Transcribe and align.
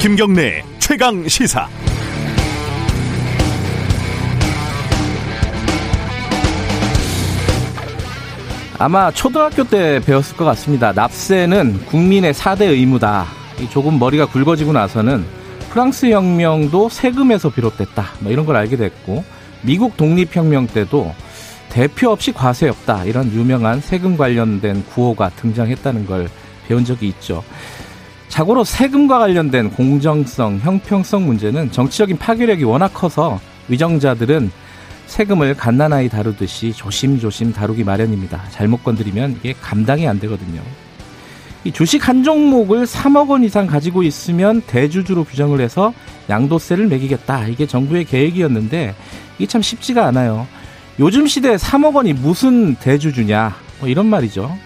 김경래 0.00 0.64
최강 0.78 1.28
시사. 1.28 1.68
아마 8.78 9.10
초등학교 9.10 9.62
때 9.62 10.00
배웠을 10.00 10.38
것 10.38 10.46
같습니다. 10.46 10.92
납세는 10.92 11.84
국민의 11.84 12.32
4대 12.32 12.62
의무다. 12.62 13.26
조금 13.70 13.98
머리가 13.98 14.24
굵어지고 14.24 14.72
나서는 14.72 15.22
프랑스 15.68 16.06
혁명도 16.06 16.88
세금에서 16.88 17.50
비롯됐다. 17.50 18.06
뭐 18.20 18.32
이런 18.32 18.46
걸 18.46 18.56
알게 18.56 18.78
됐고 18.78 19.22
미국 19.62 19.96
독립혁명 19.96 20.68
때도 20.68 21.14
대표 21.68 22.10
없이 22.10 22.32
과세 22.32 22.68
없다. 22.68 23.04
이런 23.04 23.32
유명한 23.32 23.80
세금 23.80 24.16
관련된 24.16 24.84
구호가 24.86 25.30
등장했다는 25.30 26.06
걸 26.06 26.28
배운 26.66 26.84
적이 26.84 27.08
있죠. 27.08 27.44
자고로 28.28 28.64
세금과 28.64 29.18
관련된 29.18 29.70
공정성, 29.70 30.60
형평성 30.62 31.26
문제는 31.26 31.72
정치적인 31.72 32.18
파괴력이 32.18 32.64
워낙 32.64 32.92
커서 32.94 33.40
위정자들은 33.68 34.50
세금을 35.06 35.54
갓난아이 35.54 36.08
다루듯이 36.08 36.72
조심조심 36.72 37.52
다루기 37.52 37.82
마련입니다. 37.82 38.42
잘못 38.50 38.84
건드리면 38.84 39.38
이게 39.40 39.54
감당이 39.60 40.06
안 40.06 40.20
되거든요. 40.20 40.60
이 41.62 41.72
주식 41.72 42.08
한 42.08 42.24
종목을 42.24 42.86
3억 42.86 43.28
원 43.28 43.44
이상 43.44 43.66
가지고 43.66 44.02
있으면 44.02 44.62
대주주로 44.62 45.24
규정을 45.24 45.60
해서 45.60 45.92
양도세를 46.30 46.86
매기겠다. 46.86 47.48
이게 47.48 47.66
정부의 47.66 48.06
계획이었는데 48.06 48.94
이게 49.38 49.46
참 49.46 49.60
쉽지가 49.60 50.06
않아요. 50.06 50.46
요즘 50.98 51.26
시대에 51.26 51.56
3억 51.56 51.94
원이 51.94 52.14
무슨 52.14 52.76
대주주냐. 52.76 53.54
뭐 53.80 53.88
이런 53.88 54.06
말이죠. 54.06 54.56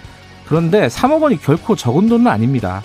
그런데 0.47 0.87
3억 0.87 1.21
원이 1.21 1.41
결코 1.41 1.75
적은 1.75 2.09
돈은 2.09 2.29
아닙니다. 2.29 2.83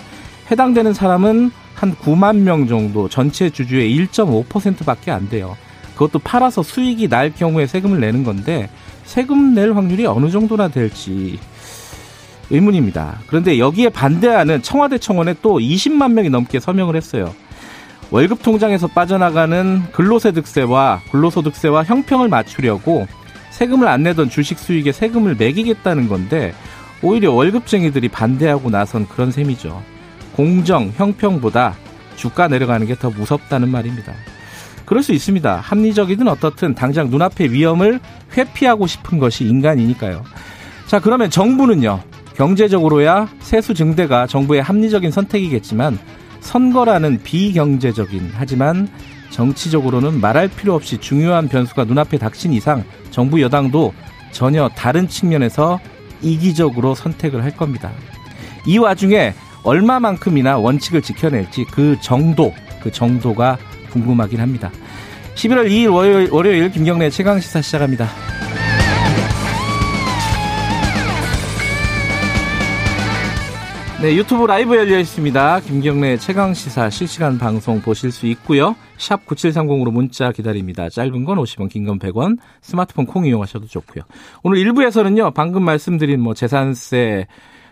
해당되는 0.50 0.92
사람은 0.92 1.52
한 1.74 1.94
9만 1.94 2.38
명 2.38 2.66
정도 2.66 3.08
전체 3.08 3.48
주주의 3.48 3.96
1.5%밖에 3.96 5.12
안 5.12 5.28
돼요. 5.28 5.56
그것도 5.94 6.18
팔아서 6.18 6.62
수익이 6.64 7.08
날 7.08 7.32
경우에 7.32 7.66
세금을 7.66 8.00
내는 8.00 8.24
건데 8.24 8.70
세금 9.04 9.54
낼 9.54 9.76
확률이 9.76 10.06
어느 10.06 10.30
정도나 10.30 10.68
될지 10.68 11.38
의문입니다. 12.50 13.18
그런데 13.26 13.58
여기에 13.58 13.90
반대하는 13.90 14.62
청와대 14.62 14.98
청원에 14.98 15.34
또 15.42 15.58
20만 15.58 16.12
명이 16.12 16.30
넘게 16.30 16.60
서명을 16.60 16.96
했어요. 16.96 17.34
월급 18.10 18.42
통장에서 18.42 18.88
빠져나가는 18.88 19.82
근로소득세와 19.92 21.02
근로소득세와 21.12 21.84
형평을 21.84 22.28
맞추려고 22.28 23.06
세금을 23.50 23.86
안 23.88 24.02
내던 24.02 24.30
주식 24.30 24.58
수익에 24.58 24.90
세금을 24.90 25.36
매기겠다는 25.36 26.08
건데 26.08 26.52
오히려 27.02 27.32
월급쟁이들이 27.32 28.08
반대하고 28.08 28.70
나선 28.70 29.06
그런 29.06 29.30
셈이죠. 29.30 29.82
공정, 30.34 30.92
형평보다 30.96 31.76
주가 32.16 32.48
내려가는 32.48 32.86
게 32.86 32.94
더 32.94 33.10
무섭다는 33.10 33.70
말입니다. 33.70 34.12
그럴 34.84 35.02
수 35.02 35.12
있습니다. 35.12 35.56
합리적이든 35.60 36.26
어떻든 36.26 36.74
당장 36.74 37.10
눈앞의 37.10 37.52
위험을 37.52 38.00
회피하고 38.36 38.86
싶은 38.86 39.18
것이 39.18 39.44
인간이니까요. 39.44 40.24
자, 40.86 40.98
그러면 40.98 41.30
정부는요. 41.30 42.00
경제적으로야 42.40 43.28
세수 43.40 43.74
증대가 43.74 44.26
정부의 44.26 44.62
합리적인 44.62 45.10
선택이겠지만 45.10 45.98
선거라는 46.40 47.20
비경제적인 47.22 48.30
하지만 48.32 48.88
정치적으로는 49.28 50.22
말할 50.22 50.48
필요 50.48 50.74
없이 50.74 50.96
중요한 50.96 51.48
변수가 51.48 51.84
눈앞에 51.84 52.16
닥친 52.16 52.54
이상 52.54 52.82
정부 53.10 53.42
여당도 53.42 53.92
전혀 54.32 54.70
다른 54.70 55.06
측면에서 55.06 55.80
이기적으로 56.22 56.94
선택을 56.94 57.44
할 57.44 57.54
겁니다. 57.54 57.92
이 58.66 58.78
와중에 58.78 59.34
얼마만큼이나 59.62 60.56
원칙을 60.56 61.02
지켜낼지 61.02 61.66
그 61.70 61.98
정도, 62.00 62.54
그 62.82 62.90
정도가 62.90 63.58
궁금하긴 63.90 64.40
합니다. 64.40 64.70
11월 65.34 65.68
2일 65.68 65.92
월요일, 65.92 66.30
월요일 66.30 66.70
김경래 66.70 67.10
최강시사 67.10 67.60
시작합니다. 67.60 68.08
네, 74.02 74.16
유튜브 74.16 74.46
라이브 74.46 74.74
열려 74.76 74.98
있습니다. 74.98 75.60
김경래 75.60 76.16
최강 76.16 76.54
시사 76.54 76.88
실시간 76.88 77.36
방송 77.36 77.82
보실 77.82 78.10
수 78.10 78.26
있고요. 78.28 78.74
샵 78.96 79.26
9730으로 79.26 79.90
문자 79.92 80.32
기다립니다. 80.32 80.88
짧은 80.88 81.26
건 81.26 81.36
50원, 81.36 81.68
긴 81.68 81.84
건 81.84 81.98
100원. 81.98 82.38
스마트폰 82.62 83.04
콩 83.04 83.26
이용하셔도 83.26 83.66
좋고요. 83.66 84.04
오늘 84.42 84.56
1부에서는요. 84.64 85.34
방금 85.34 85.64
말씀드린 85.64 86.18
뭐 86.18 86.32
재산세 86.32 87.26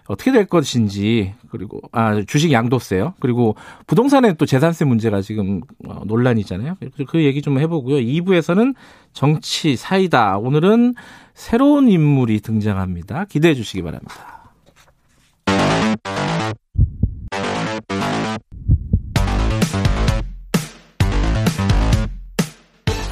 어떻게 0.06 0.30
될 0.30 0.44
것인지 0.44 1.32
그리고 1.50 1.80
아 1.92 2.22
주식 2.26 2.52
양도세요. 2.52 3.14
그리고 3.20 3.56
부동산에 3.86 4.34
또 4.34 4.44
재산세 4.44 4.84
문제가 4.84 5.22
지금 5.22 5.62
어, 5.86 6.02
논란이잖아요. 6.04 6.76
그 7.08 7.24
얘기 7.24 7.40
좀 7.40 7.58
해보고요. 7.58 7.96
2부에서는 7.96 8.74
정치 9.14 9.76
사이다. 9.76 10.36
오늘은 10.36 10.94
새로운 11.32 11.88
인물이 11.88 12.40
등장합니다. 12.40 13.24
기대해 13.30 13.54
주시기 13.54 13.80
바랍니다. 13.80 14.37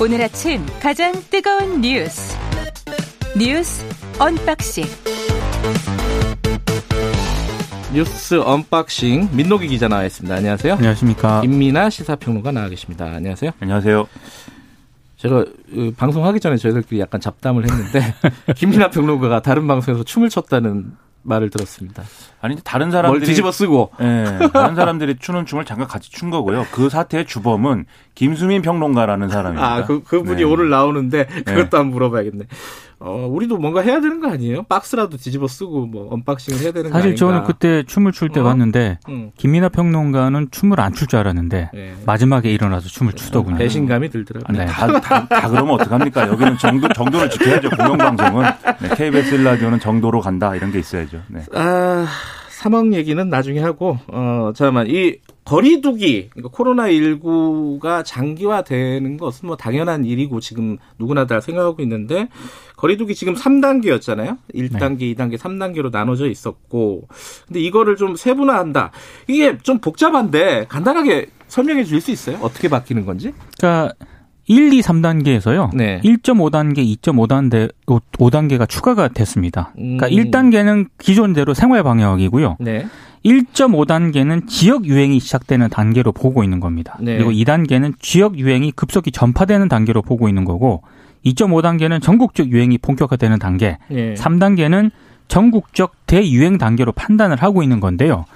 오늘 0.01 0.21
아침 0.23 0.65
가장 0.81 1.12
뜨거운 1.31 1.81
뉴스 1.81 2.37
뉴스 3.39 3.84
unboxing 4.19 4.84
뉴스 7.95 8.41
unboxing 8.41 9.31
민노기 9.33 9.69
기자 9.69 9.89
나와 9.89 10.05
있습니다. 10.05 10.35
안녕하세요. 10.35 10.75
안녕하십니까. 10.75 11.41
김민아 11.41 11.89
시사평론가 11.89 12.53
나와 12.53 12.69
계십니다. 12.69 13.06
안녕하세요. 13.06 13.53
안녕하세요. 13.59 14.06
제가 15.17 15.45
그 15.73 15.95
방송하기 15.97 16.41
전에 16.41 16.56
저희들끼리 16.56 17.01
약간 17.01 17.21
잡담을 17.21 17.65
했는데 17.65 18.15
김민아 18.55 18.91
평론가가 18.91 19.41
다른 19.41 19.67
방송에서 19.67 20.05
춤을 20.05 20.29
췄다는 20.29 20.93
말을 21.26 21.50
들었습니다. 21.50 22.03
아니 22.41 22.56
다른 22.62 22.91
사람들이 22.91 23.19
뭘 23.20 23.26
뒤집어 23.26 23.50
쓰고 23.53 23.91
예, 24.00 24.48
다른 24.53 24.75
사람들이 24.75 25.16
추는 25.19 25.47
춤을 25.47 25.64
잠깐 25.64 25.88
같이 25.88 26.10
춘 26.10 26.31
거고요. 26.31 26.66
그 26.72 26.88
사태의 26.88 27.26
주범은 27.26 27.87
김수민 28.14 28.62
평론가라는 28.62 29.28
사람입니다. 29.28 29.75
아, 29.75 29.84
그 29.84 30.03
그분이 30.03 30.38
네. 30.38 30.44
오늘 30.44 30.70
나오는데 30.70 31.26
그것도 31.26 31.44
네. 31.44 31.76
한번 31.76 31.87
물어봐야겠네. 31.87 32.44
어, 32.99 33.27
우리도 33.31 33.59
뭔가 33.59 33.83
해야 33.83 34.01
되는 34.01 34.21
거 34.21 34.29
아니에요? 34.31 34.62
박스라도 34.65 35.19
뒤집어 35.19 35.47
쓰고 35.47 35.87
뭐 35.87 36.09
unboxing을 36.15 36.61
해야 36.61 36.73
되는 36.73 36.91
거 36.91 36.97
사실 36.97 37.15
저는 37.15 37.45
그때 37.45 37.83
춤을 37.83 38.12
출때 38.12 38.41
어? 38.41 38.45
봤는데 38.45 38.99
응. 39.09 39.33
김민아 39.37 39.69
평론가는 39.69 40.49
춤을 40.51 40.81
안 40.81 40.95
출 40.95 41.06
줄 41.06 41.19
알았는데 41.19 41.71
네. 41.75 41.95
마지막에 42.06 42.51
일어나서 42.51 42.89
춤을 42.89 43.12
추더군요. 43.12 43.59
배신감이 43.59 44.09
들더라고요. 44.09 44.56
네. 44.56 44.65
다, 44.67 44.87
다, 45.01 45.27
다, 45.29 45.49
그러면 45.49 45.75
어떡합니까? 45.75 46.27
여기는 46.29 46.56
정도, 46.56 46.89
정도를 46.89 47.29
지켜야죠. 47.29 47.69
공영방송은. 47.71 48.45
네, 48.81 48.89
KBS 48.97 49.35
라디오는 49.37 49.79
정도로 49.79 50.21
간다 50.21 50.56
이런 50.56 50.73
게 50.73 50.79
있어야죠. 50.79 51.21
네. 51.29 51.43
아, 51.55 52.06
3억 52.62 52.95
얘기는 52.95 53.29
나중에 53.29 53.61
하고, 53.61 53.99
어, 54.09 54.53
잠깐만, 54.55 54.87
이 54.89 55.17
거리두기, 55.47 56.31
그러니까 56.31 56.57
코로나19가 56.57 58.05
장기화되는 58.05 59.17
것은 59.17 59.47
뭐 59.47 59.57
당연한 59.57 60.05
일이고 60.05 60.41
지금 60.41 60.77
누구나 60.99 61.27
다 61.27 61.41
생각하고 61.41 61.83
있는데, 61.83 62.29
거리두기 62.77 63.15
지금 63.15 63.34
3단계였잖아요? 63.34 64.39
1단계, 64.53 64.99
네. 64.99 65.15
2단계, 65.15 65.39
3단계로 65.39 65.93
나눠져 65.93 66.29
있었고, 66.29 67.06
근데 67.47 67.61
이거를 67.61 67.95
좀 67.97 68.17
세분화한다. 68.17 68.91
이게 69.29 69.56
좀 69.59 69.79
복잡한데, 69.79 70.67
간단하게 70.69 71.29
설명해 71.47 71.85
줄수 71.85 72.11
있어요? 72.11 72.39
어떻게 72.43 72.69
바뀌는 72.69 73.06
건지? 73.06 73.33
그러니까, 73.56 73.95
1, 74.49 74.73
2, 74.73 74.81
3단계에서요. 74.81 75.75
네. 75.75 76.01
1.5단계, 76.05 76.79
2.5단계, 76.79 77.73
5단계가 77.87 78.69
추가가 78.69 79.09
됐습니다. 79.09 79.73
그러니까 79.75 80.06
음. 80.06 80.12
1단계는 80.12 80.88
기존대로 80.99 81.55
생활 81.55 81.85
방역이고요. 81.85 82.56
네. 82.61 82.87
1.5단계는 83.26 84.46
지역 84.46 84.87
유행이 84.87 85.19
시작되는 85.19 85.69
단계로 85.69 86.12
보고 86.12 86.44
있는 86.44 86.61
겁니다. 86.61 86.96
네. 87.00 87.17
그리고 87.17 87.32
2단계는 87.32 87.94
지역 87.99 88.38
유행이 88.38 88.73
급속히 88.73 89.11
전파되는 89.11 89.69
단계로 89.69 90.02
보고 90.02 90.28
있는 90.28 90.44
거고 90.44 90.82
2.5단계는 91.25 92.00
전국적 92.00 92.52
유행이 92.52 92.78
본격화되는 92.78 93.38
단계, 93.40 93.78
네. 93.88 94.14
3단계는 94.14 94.93
전국적 95.26 96.06
대유행 96.06 96.56
단계로 96.56 96.93
판단을 96.93 97.43
하고 97.43 97.64
있는 97.64 97.81
건데요. 97.81 98.26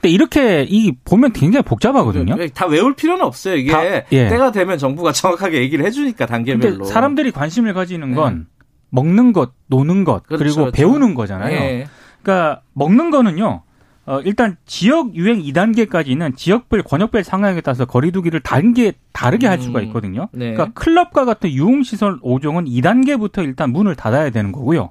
근데 0.00 0.08
이렇게 0.08 0.62
이 0.62 0.92
보면 1.04 1.32
굉장히 1.32 1.62
복잡하거든요. 1.64 2.36
다 2.54 2.66
외울 2.66 2.94
필요는 2.94 3.22
없어요. 3.22 3.56
이게 3.56 3.70
다, 3.72 3.84
예. 3.84 4.28
때가 4.28 4.52
되면 4.52 4.78
정부가 4.78 5.12
정확하게 5.12 5.58
얘기를 5.60 5.84
해주니까 5.84 6.24
단계별로. 6.24 6.84
사람들이 6.84 7.32
관심을 7.32 7.74
가지는 7.74 8.14
건 8.14 8.38
네. 8.38 8.44
먹는 8.90 9.34
것, 9.34 9.52
노는 9.66 10.04
것, 10.04 10.22
그렇죠, 10.22 10.42
그리고 10.42 10.56
그렇죠. 10.60 10.72
배우는 10.72 11.14
거잖아요. 11.14 11.54
예. 11.54 11.86
그러니까 12.22 12.62
먹는 12.72 13.10
거는요. 13.10 13.62
어, 14.08 14.22
일단 14.22 14.56
지역 14.64 15.14
유행 15.14 15.42
2단계까지는 15.42 16.34
지역별 16.34 16.82
권역별 16.82 17.22
상황에 17.24 17.60
따라서 17.60 17.84
거리두기를 17.84 18.40
단계 18.40 18.94
다르게 19.12 19.46
할 19.46 19.60
수가 19.60 19.80
음. 19.80 19.84
있거든요. 19.84 20.28
네. 20.32 20.54
그러니까 20.54 20.72
클럽과 20.72 21.26
같은 21.26 21.50
유흥시설 21.50 22.20
5종은 22.20 22.66
2단계부터 22.66 23.44
일단 23.44 23.70
문을 23.70 23.96
닫아야 23.96 24.30
되는 24.30 24.50
거고요. 24.50 24.90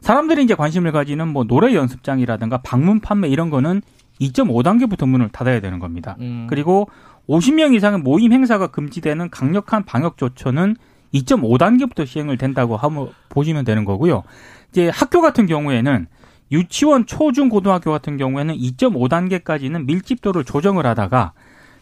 사람들이 0.00 0.42
이제 0.42 0.56
관심을 0.56 0.90
가지는 0.90 1.28
뭐 1.28 1.44
노래 1.44 1.74
연습장이라든가 1.76 2.58
방문 2.62 2.98
판매 2.98 3.28
이런 3.28 3.50
거는 3.50 3.82
2.5단계부터 4.20 5.08
문을 5.08 5.28
닫아야 5.28 5.60
되는 5.60 5.78
겁니다. 5.78 6.16
음. 6.18 6.48
그리고 6.50 6.88
50명 7.28 7.72
이상의 7.72 8.00
모임 8.00 8.32
행사가 8.32 8.68
금지되는 8.68 9.30
강력한 9.30 9.84
방역 9.84 10.16
조처는 10.16 10.74
2.5단계부터 11.14 12.04
시행을 12.04 12.36
된다고 12.36 12.76
하면 12.76 13.10
보시면 13.28 13.64
되는 13.64 13.84
거고요. 13.84 14.24
이제 14.70 14.88
학교 14.88 15.20
같은 15.20 15.46
경우에는 15.46 16.08
유치원, 16.52 17.06
초중, 17.06 17.48
고등학교 17.48 17.90
같은 17.90 18.16
경우에는 18.16 18.54
2.5단계까지는 18.56 19.84
밀집도를 19.86 20.44
조정을 20.44 20.86
하다가 20.86 21.32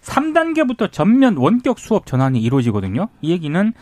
3단계부터 0.03 0.93
전면 0.93 1.37
원격 1.37 1.79
수업 1.79 2.07
전환이 2.07 2.41
이루어지거든요. 2.43 3.09
이 3.23 3.31
얘기는 3.31 3.73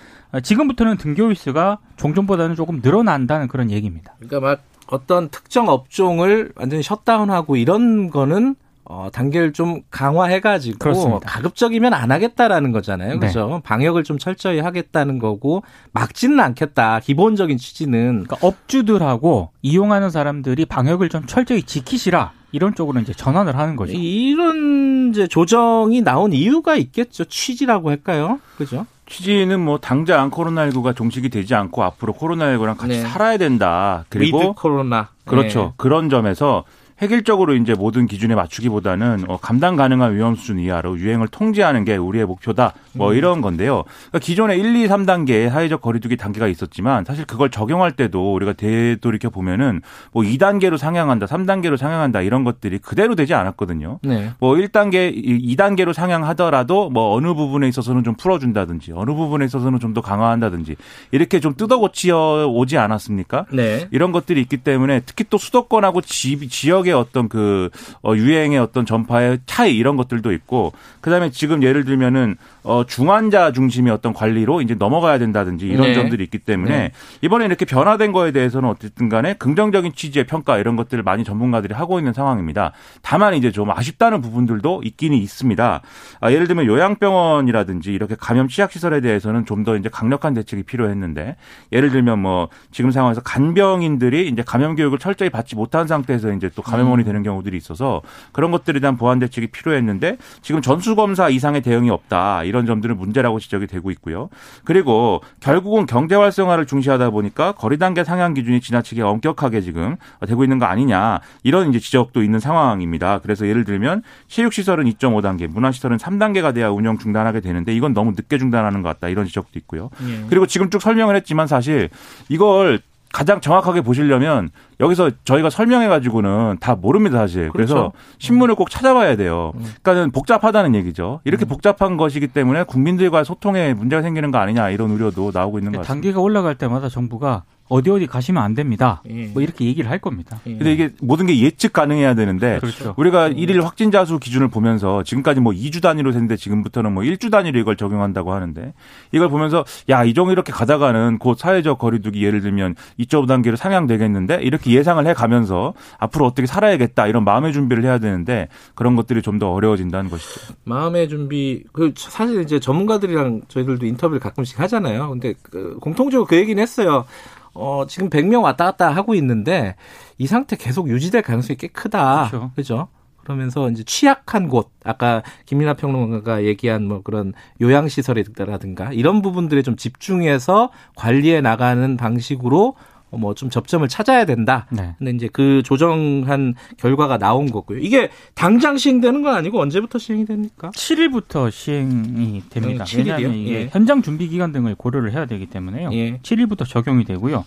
지금부터는 0.42 0.96
등교 0.96 1.30
일 1.30 1.34
수가 1.34 1.78
종전보다는 1.96 2.54
조금 2.54 2.80
늘어난다는 2.82 3.48
그런 3.48 3.70
얘기입니다. 3.70 4.14
그러니까 4.18 4.40
막 4.40 4.62
어떤 4.86 5.28
특정 5.30 5.68
업종을 5.68 6.52
완전히 6.54 6.82
셧다운하고 6.82 7.56
이런 7.56 8.10
거는 8.10 8.56
어, 8.84 9.08
단계를 9.12 9.52
좀 9.52 9.82
강화해가지고 9.90 10.78
그렇습니다. 10.78 11.20
가급적이면 11.28 11.94
안 11.94 12.10
하겠다라는 12.10 12.72
거잖아요. 12.72 13.20
그죠? 13.20 13.48
네. 13.48 13.60
방역을 13.62 14.04
좀 14.04 14.18
철저히 14.18 14.58
하겠다는 14.58 15.18
거고 15.18 15.62
막지는 15.92 16.40
않겠다. 16.40 17.00
기본적인 17.00 17.58
취지는 17.58 18.24
그러니까 18.24 18.38
업주들하고 18.40 19.50
이용하는 19.62 20.10
사람들이 20.10 20.66
방역을 20.66 21.08
좀 21.08 21.26
철저히 21.26 21.62
지키시라. 21.62 22.32
이런 22.50 22.74
쪽으로 22.74 23.00
이제 23.00 23.14
전환을 23.14 23.56
하는 23.56 23.76
거죠. 23.76 23.92
이런 23.94 25.10
이제 25.10 25.26
조정이 25.26 26.02
나온 26.02 26.32
이유가 26.32 26.76
있겠죠. 26.76 27.24
취지라고 27.24 27.88
할까요? 27.88 28.40
그죠? 28.58 28.84
취지는 29.06 29.60
뭐 29.60 29.78
당장 29.78 30.30
코로나19가 30.30 30.94
종식이 30.94 31.28
되지 31.28 31.54
않고 31.54 31.82
앞으로 31.82 32.12
코로나19랑 32.14 32.76
같이 32.76 32.94
네. 32.94 33.02
살아야 33.02 33.36
된다. 33.38 34.04
그리고 34.08 34.54
코로나. 34.54 35.08
그렇죠. 35.24 35.62
네. 35.62 35.72
그런 35.76 36.10
점에서 36.10 36.64
획일적으로 37.02 37.54
이제 37.54 37.74
모든 37.74 38.06
기준에 38.06 38.34
맞추기보다는 38.34 39.24
어, 39.28 39.36
감당 39.38 39.76
가능한 39.76 40.14
위험 40.14 40.34
수준 40.34 40.58
이하로 40.58 40.98
유행을 40.98 41.28
통제하는 41.28 41.84
게 41.84 41.96
우리의 41.96 42.26
목표다. 42.26 42.74
뭐 42.94 43.12
음. 43.12 43.16
이런 43.16 43.40
건데요. 43.40 43.84
그러니까 44.08 44.18
기존에 44.18 44.56
1, 44.56 44.76
2, 44.76 44.88
3단계의 44.88 45.50
사회적 45.50 45.80
거리두기 45.80 46.16
단계가 46.16 46.48
있었지만 46.48 47.04
사실 47.04 47.24
그걸 47.24 47.50
적용할 47.50 47.92
때도 47.92 48.34
우리가 48.34 48.52
되돌이켜 48.54 49.30
보면은 49.30 49.80
뭐 50.12 50.22
2단계로 50.22 50.76
상향한다, 50.76 51.26
3단계로 51.26 51.76
상향한다 51.76 52.22
이런 52.22 52.42
것들이 52.44 52.78
그대로 52.78 53.14
되지 53.14 53.34
않았거든요. 53.34 54.00
네. 54.02 54.30
뭐 54.40 54.54
1단계, 54.54 55.14
2단계로 55.56 55.92
상향하더라도 55.92 56.90
뭐 56.90 57.14
어느 57.14 57.32
부분에 57.34 57.68
있어서는 57.68 58.02
좀 58.04 58.14
풀어준다든지 58.16 58.92
어느 58.94 59.12
부분에 59.12 59.44
있어서는 59.44 59.78
좀 59.78 59.92
더 59.92 60.00
강화한다든지 60.00 60.76
이렇게 61.10 61.38
좀 61.38 61.54
뜯어고치어 61.54 62.46
오지 62.48 62.78
않았습니까? 62.78 63.44
네. 63.52 63.88
이런 63.90 64.10
것들이 64.10 64.40
있기 64.40 64.56
때문에 64.58 65.00
특히 65.04 65.24
또 65.28 65.36
수도권하고 65.36 66.00
지, 66.00 66.48
지역의 66.48 66.91
지역의 66.92 66.94
어떤 66.94 67.28
그 67.28 67.70
어, 68.02 68.14
유행의 68.14 68.58
어떤 68.58 68.86
전파의 68.86 69.40
차이 69.46 69.76
이런 69.76 69.96
것들도 69.96 70.30
있고 70.32 70.72
그다음에 71.00 71.30
지금 71.30 71.62
예를 71.62 71.84
들면은 71.84 72.36
어, 72.64 72.84
중환자 72.86 73.52
중심의 73.52 73.92
어떤 73.92 74.12
관리로 74.12 74.60
이제 74.60 74.74
넘어가야 74.74 75.18
된다든지 75.18 75.66
이런 75.66 75.88
네. 75.88 75.94
점들이 75.94 76.22
있기 76.24 76.38
때문에 76.38 76.70
네. 76.70 76.92
이번에 77.22 77.46
이렇게 77.46 77.64
변화된 77.64 78.12
거에 78.12 78.32
대해서는 78.32 78.68
어쨌든 78.68 79.08
간에 79.08 79.34
긍정적인 79.34 79.94
취지의 79.94 80.26
평가 80.26 80.58
이런 80.58 80.76
것들을 80.76 81.02
많이 81.02 81.24
전문가들이 81.24 81.72
하고 81.72 81.98
있는 81.98 82.12
상황입니다. 82.12 82.72
다만 83.00 83.34
이제 83.34 83.50
좀 83.50 83.70
아쉽다는 83.70 84.20
부분들도 84.20 84.82
있기는 84.84 85.16
있습니다. 85.16 85.80
아, 86.20 86.32
예를 86.32 86.46
들면 86.46 86.66
요양병원이라든지 86.66 87.92
이렇게 87.92 88.16
감염 88.18 88.48
취약시설에 88.48 89.00
대해서는 89.00 89.46
좀 89.46 89.62
더 89.62 89.76
이제 89.76 89.88
강력한 89.88 90.34
대책이 90.34 90.64
필요했는데 90.64 91.36
예를 91.72 91.90
들면 91.90 92.18
뭐 92.18 92.48
지금 92.70 92.90
상황에서 92.90 93.20
간병인들이 93.20 94.28
이제 94.28 94.42
감염 94.44 94.74
교육을 94.74 94.98
철저히 94.98 95.30
받지 95.30 95.56
못한 95.56 95.86
상태에서 95.86 96.32
이제 96.32 96.50
또 96.54 96.62
감염원이 96.62 97.02
음. 97.02 97.06
되는 97.06 97.22
경우들이 97.22 97.56
있어서 97.56 98.02
그런 98.32 98.50
것들에 98.50 98.80
대한 98.80 98.96
보완 98.96 99.18
대책이 99.18 99.48
필요했는데 99.48 100.16
지금 100.42 100.62
전수검사 100.62 101.28
이상의 101.28 101.62
대응이 101.62 101.90
없다. 101.90 102.44
이런 102.52 102.66
점들은 102.66 102.98
문제라고 102.98 103.40
지적이 103.40 103.66
되고 103.66 103.90
있고요. 103.92 104.28
그리고 104.64 105.22
결국은 105.40 105.86
경제 105.86 106.14
활성화를 106.14 106.66
중시하다 106.66 107.08
보니까 107.08 107.52
거리 107.52 107.78
단계 107.78 108.04
상향 108.04 108.34
기준이 108.34 108.60
지나치게 108.60 109.00
엄격하게 109.00 109.62
지금 109.62 109.96
되고 110.28 110.44
있는 110.44 110.58
거 110.58 110.66
아니냐 110.66 111.20
이런 111.42 111.70
이제 111.70 111.78
지적도 111.78 112.22
있는 112.22 112.40
상황입니다. 112.40 113.20
그래서 113.20 113.48
예를 113.48 113.64
들면 113.64 114.02
체육 114.28 114.52
시설은 114.52 114.84
2.5단계, 114.84 115.48
문화 115.48 115.72
시설은 115.72 115.96
3단계가 115.96 116.54
돼야 116.54 116.68
운영 116.68 116.98
중단하게 116.98 117.40
되는데 117.40 117.74
이건 117.74 117.94
너무 117.94 118.10
늦게 118.10 118.36
중단하는 118.36 118.82
것 118.82 118.90
같다 118.90 119.08
이런 119.08 119.24
지적도 119.24 119.58
있고요. 119.60 119.88
예. 120.06 120.26
그리고 120.28 120.46
지금 120.46 120.68
쭉 120.68 120.82
설명을 120.82 121.16
했지만 121.16 121.46
사실 121.46 121.88
이걸 122.28 122.80
가장 123.12 123.40
정확하게 123.40 123.82
보시려면 123.82 124.50
여기서 124.80 125.10
저희가 125.24 125.50
설명해 125.50 125.88
가지고는 125.88 126.56
다 126.60 126.74
모릅니다 126.74 127.18
사실. 127.18 127.50
그렇죠. 127.50 127.52
그래서 127.52 127.92
신문을 128.18 128.54
꼭 128.54 128.70
찾아봐야 128.70 129.16
돼요. 129.16 129.52
음. 129.56 129.60
그러니까는 129.82 130.10
복잡하다는 130.10 130.74
얘기죠. 130.76 131.20
이렇게 131.24 131.44
음. 131.44 131.48
복잡한 131.48 131.96
것이기 131.96 132.28
때문에 132.28 132.64
국민들과 132.64 133.22
소통에 133.24 133.74
문제가 133.74 134.02
생기는 134.02 134.30
거 134.30 134.38
아니냐 134.38 134.70
이런 134.70 134.90
우려도 134.90 135.30
나오고 135.32 135.58
있는 135.58 135.72
것 135.72 135.78
같습니다. 135.78 135.94
단계가 135.94 136.20
올라갈 136.20 136.54
때마다 136.54 136.88
정부가 136.88 137.44
어디 137.68 137.90
어디 137.90 138.06
가시면 138.06 138.42
안 138.42 138.54
됩니다. 138.54 139.02
예. 139.08 139.26
뭐 139.26 139.42
이렇게 139.42 139.64
얘기를 139.64 139.90
할 139.90 139.98
겁니다. 139.98 140.40
예. 140.46 140.56
근데 140.56 140.72
이게 140.72 140.90
모든 141.00 141.26
게 141.26 141.38
예측 141.40 141.72
가능해야 141.72 142.14
되는데 142.14 142.58
그렇죠. 142.60 142.94
우리가 142.96 143.28
음. 143.28 143.38
일일 143.38 143.64
확진자 143.64 144.04
수 144.04 144.18
기준을 144.18 144.48
보면서 144.48 145.02
지금까지 145.02 145.40
뭐 145.40 145.52
2주 145.52 145.82
단위로 145.82 146.10
했는데 146.10 146.36
지금부터는 146.36 146.92
뭐 146.92 147.02
1주 147.02 147.30
단위로 147.30 147.58
이걸 147.58 147.76
적용한다고 147.76 148.32
하는데 148.32 148.72
이걸 149.12 149.28
보면서 149.28 149.64
야, 149.88 150.04
이 150.04 150.14
정도 150.14 150.32
이렇게 150.32 150.52
가다가는 150.52 151.18
곧 151.18 151.38
사회적 151.38 151.78
거리두기 151.78 152.24
예를 152.24 152.40
들면 152.40 152.74
2.5단계로 153.00 153.56
상향되겠는데 153.56 154.40
이렇게 154.42 154.70
예상을 154.72 155.04
해 155.06 155.14
가면서 155.14 155.74
앞으로 155.98 156.26
어떻게 156.26 156.46
살아야겠다 156.46 157.06
이런 157.06 157.24
마음의 157.24 157.52
준비를 157.52 157.84
해야 157.84 157.98
되는데 157.98 158.48
그런 158.74 158.96
것들이 158.96 159.20
좀 159.20 159.32
더 159.32 159.50
어려워진다는 159.50 160.10
것이죠. 160.10 160.54
마음의 160.64 161.08
준비 161.08 161.64
그 161.72 161.94
사실 161.96 162.42
이제 162.42 162.60
전문가들이랑 162.60 163.40
저희들도 163.48 163.86
인터뷰를 163.86 164.20
가끔씩 164.20 164.60
하잖아요. 164.60 165.08
근데 165.08 165.32
그 165.42 165.78
공통적으로 165.80 166.26
그 166.26 166.36
얘기는 166.36 166.62
했어요. 166.62 167.06
어, 167.54 167.84
지금 167.86 168.08
100명 168.08 168.42
왔다 168.42 168.64
갔다 168.64 168.90
하고 168.90 169.14
있는데 169.14 169.76
이 170.18 170.26
상태 170.26 170.56
계속 170.56 170.88
유지될 170.88 171.22
가능성이 171.22 171.56
꽤 171.56 171.68
크다. 171.68 172.28
그렇죠. 172.30 172.50
그죠? 172.54 172.88
그러면서 173.22 173.70
이제 173.70 173.84
취약한 173.84 174.48
곳, 174.48 174.70
아까 174.84 175.22
김민하 175.46 175.74
평론가가 175.74 176.44
얘기한 176.44 176.86
뭐 176.86 177.02
그런 177.02 177.34
요양시설이라든가 177.60 178.92
이런 178.92 179.22
부분들에 179.22 179.62
좀 179.62 179.76
집중해서 179.76 180.70
관리해 180.96 181.40
나가는 181.40 181.96
방식으로 181.96 182.74
뭐 183.18 183.34
좀 183.34 183.50
접점을 183.50 183.86
찾아야 183.88 184.24
된다. 184.24 184.66
네. 184.70 184.94
근데 184.98 185.10
이제 185.12 185.28
그 185.32 185.62
조정한 185.64 186.54
결과가 186.76 187.18
나온 187.18 187.50
거고요. 187.50 187.78
이게 187.78 188.10
당장 188.34 188.76
시행되는 188.76 189.22
건 189.22 189.34
아니고 189.34 189.60
언제부터 189.60 189.98
시행이 189.98 190.26
됩니까? 190.26 190.70
7일부터 190.74 191.50
시행이 191.50 192.42
됩니다. 192.50 192.84
네, 192.84 192.98
왜냐하면 192.98 193.34
이게 193.34 193.54
예. 193.54 193.68
현장 193.72 194.02
준비 194.02 194.28
기간 194.28 194.52
등을 194.52 194.74
고려를 194.74 195.12
해야 195.12 195.26
되기 195.26 195.46
때문에요. 195.46 195.90
예. 195.92 196.18
7일부터 196.18 196.68
적용이 196.68 197.04
되고요. 197.04 197.44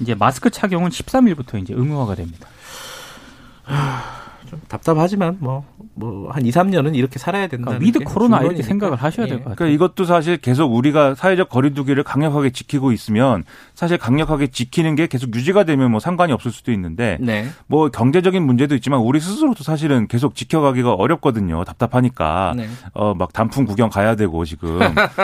이제 0.00 0.14
마스크 0.14 0.50
착용은 0.50 0.90
13일부터 0.90 1.60
이제 1.60 1.74
의무화가 1.74 2.14
됩니다. 2.14 2.46
좀 4.48 4.60
답답하지만 4.68 5.36
뭐 5.40 5.64
뭐 5.98 6.28
한 6.30 6.46
2, 6.46 6.50
3년은 6.50 6.94
이렇게 6.94 7.18
살아야 7.18 7.46
된다. 7.48 7.66
그러니까 7.66 7.84
with 7.84 7.98
코로나 8.00 8.40
이렇게 8.40 8.62
생각을 8.62 8.96
하셔야 8.96 9.26
예. 9.26 9.30
될것 9.30 9.44
같아요. 9.44 9.56
그러니까 9.56 9.74
이것도 9.74 10.04
사실 10.04 10.36
계속 10.36 10.72
우리가 10.74 11.14
사회적 11.14 11.48
거리두기를 11.48 12.04
강력하게 12.04 12.50
지키고 12.50 12.92
있으면 12.92 13.44
사실 13.74 13.98
강력하게 13.98 14.48
지키는 14.48 14.94
게 14.94 15.06
계속 15.06 15.34
유지가 15.34 15.64
되면 15.64 15.90
뭐 15.90 16.00
상관이 16.00 16.32
없을 16.32 16.50
수도 16.50 16.72
있는데 16.72 17.18
네. 17.20 17.48
뭐 17.66 17.88
경제적인 17.88 18.42
문제도 18.42 18.74
있지만 18.76 19.00
우리 19.00 19.20
스스로도 19.20 19.64
사실은 19.64 20.06
계속 20.06 20.34
지켜가기가 20.34 20.94
어렵거든요. 20.94 21.64
답답하니까 21.64 22.54
네. 22.56 22.68
어막 22.92 23.32
단풍 23.32 23.64
구경 23.64 23.90
가야 23.90 24.14
되고 24.14 24.44
지금 24.44 24.78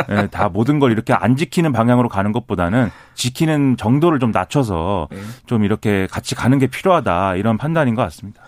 네, 0.08 0.26
다 0.32 0.48
모든 0.48 0.78
걸 0.78 0.92
이렇게 0.92 1.12
안 1.12 1.36
지키는 1.36 1.72
방향으로 1.72 2.08
가는 2.08 2.32
것보다는 2.32 2.90
지키는 3.14 3.76
정도를 3.76 4.18
좀 4.18 4.30
낮춰서 4.30 5.08
네. 5.10 5.18
좀 5.46 5.64
이렇게 5.64 6.08
같이 6.10 6.34
가는 6.34 6.58
게 6.58 6.66
필요하다 6.66 7.36
이런 7.36 7.58
판단인 7.58 7.94
것 7.94 8.02
같습니다. 8.02 8.42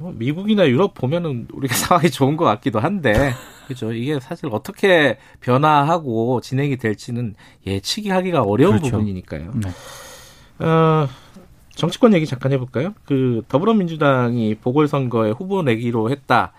뭐 0.00 0.12
미국이나 0.16 0.66
유럽 0.66 0.94
보면은 0.94 1.46
우리가 1.52 1.74
상황이 1.76 2.10
좋은 2.10 2.36
것 2.36 2.44
같기도 2.44 2.80
한데 2.80 3.34
그렇죠. 3.66 3.92
이게 3.92 4.18
사실 4.18 4.48
어떻게 4.50 5.18
변화하고 5.40 6.40
진행이 6.40 6.78
될지는 6.78 7.34
예측이 7.66 8.08
하기가 8.08 8.42
어려운 8.42 8.78
그렇죠. 8.78 8.96
부분이니까요. 8.96 9.52
네. 9.54 10.64
어, 10.64 11.08
정치권 11.74 12.14
얘기 12.14 12.26
잠깐 12.26 12.52
해볼까요? 12.52 12.94
그 13.04 13.42
더불어민주당이 13.48 14.56
보궐선거에 14.56 15.30
후보 15.30 15.62
내기로 15.62 16.10
했다. 16.10 16.52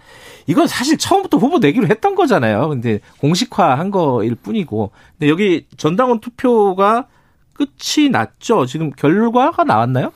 이건 0.48 0.68
사실 0.68 0.98
처음부터 0.98 1.38
후보 1.38 1.60
내기로 1.60 1.88
했던 1.88 2.16
거잖아요. 2.16 2.70
근데 2.70 3.00
공식화한 3.20 3.92
거일 3.92 4.36
뿐이고. 4.36 4.92
근데 5.18 5.30
여기 5.30 5.66
전당원 5.78 6.20
투표가 6.22 7.08
끝이 7.54 8.10
났죠. 8.10 8.66
지금 8.66 8.90
결과가 8.92 9.64
나왔나요? 9.64 10.12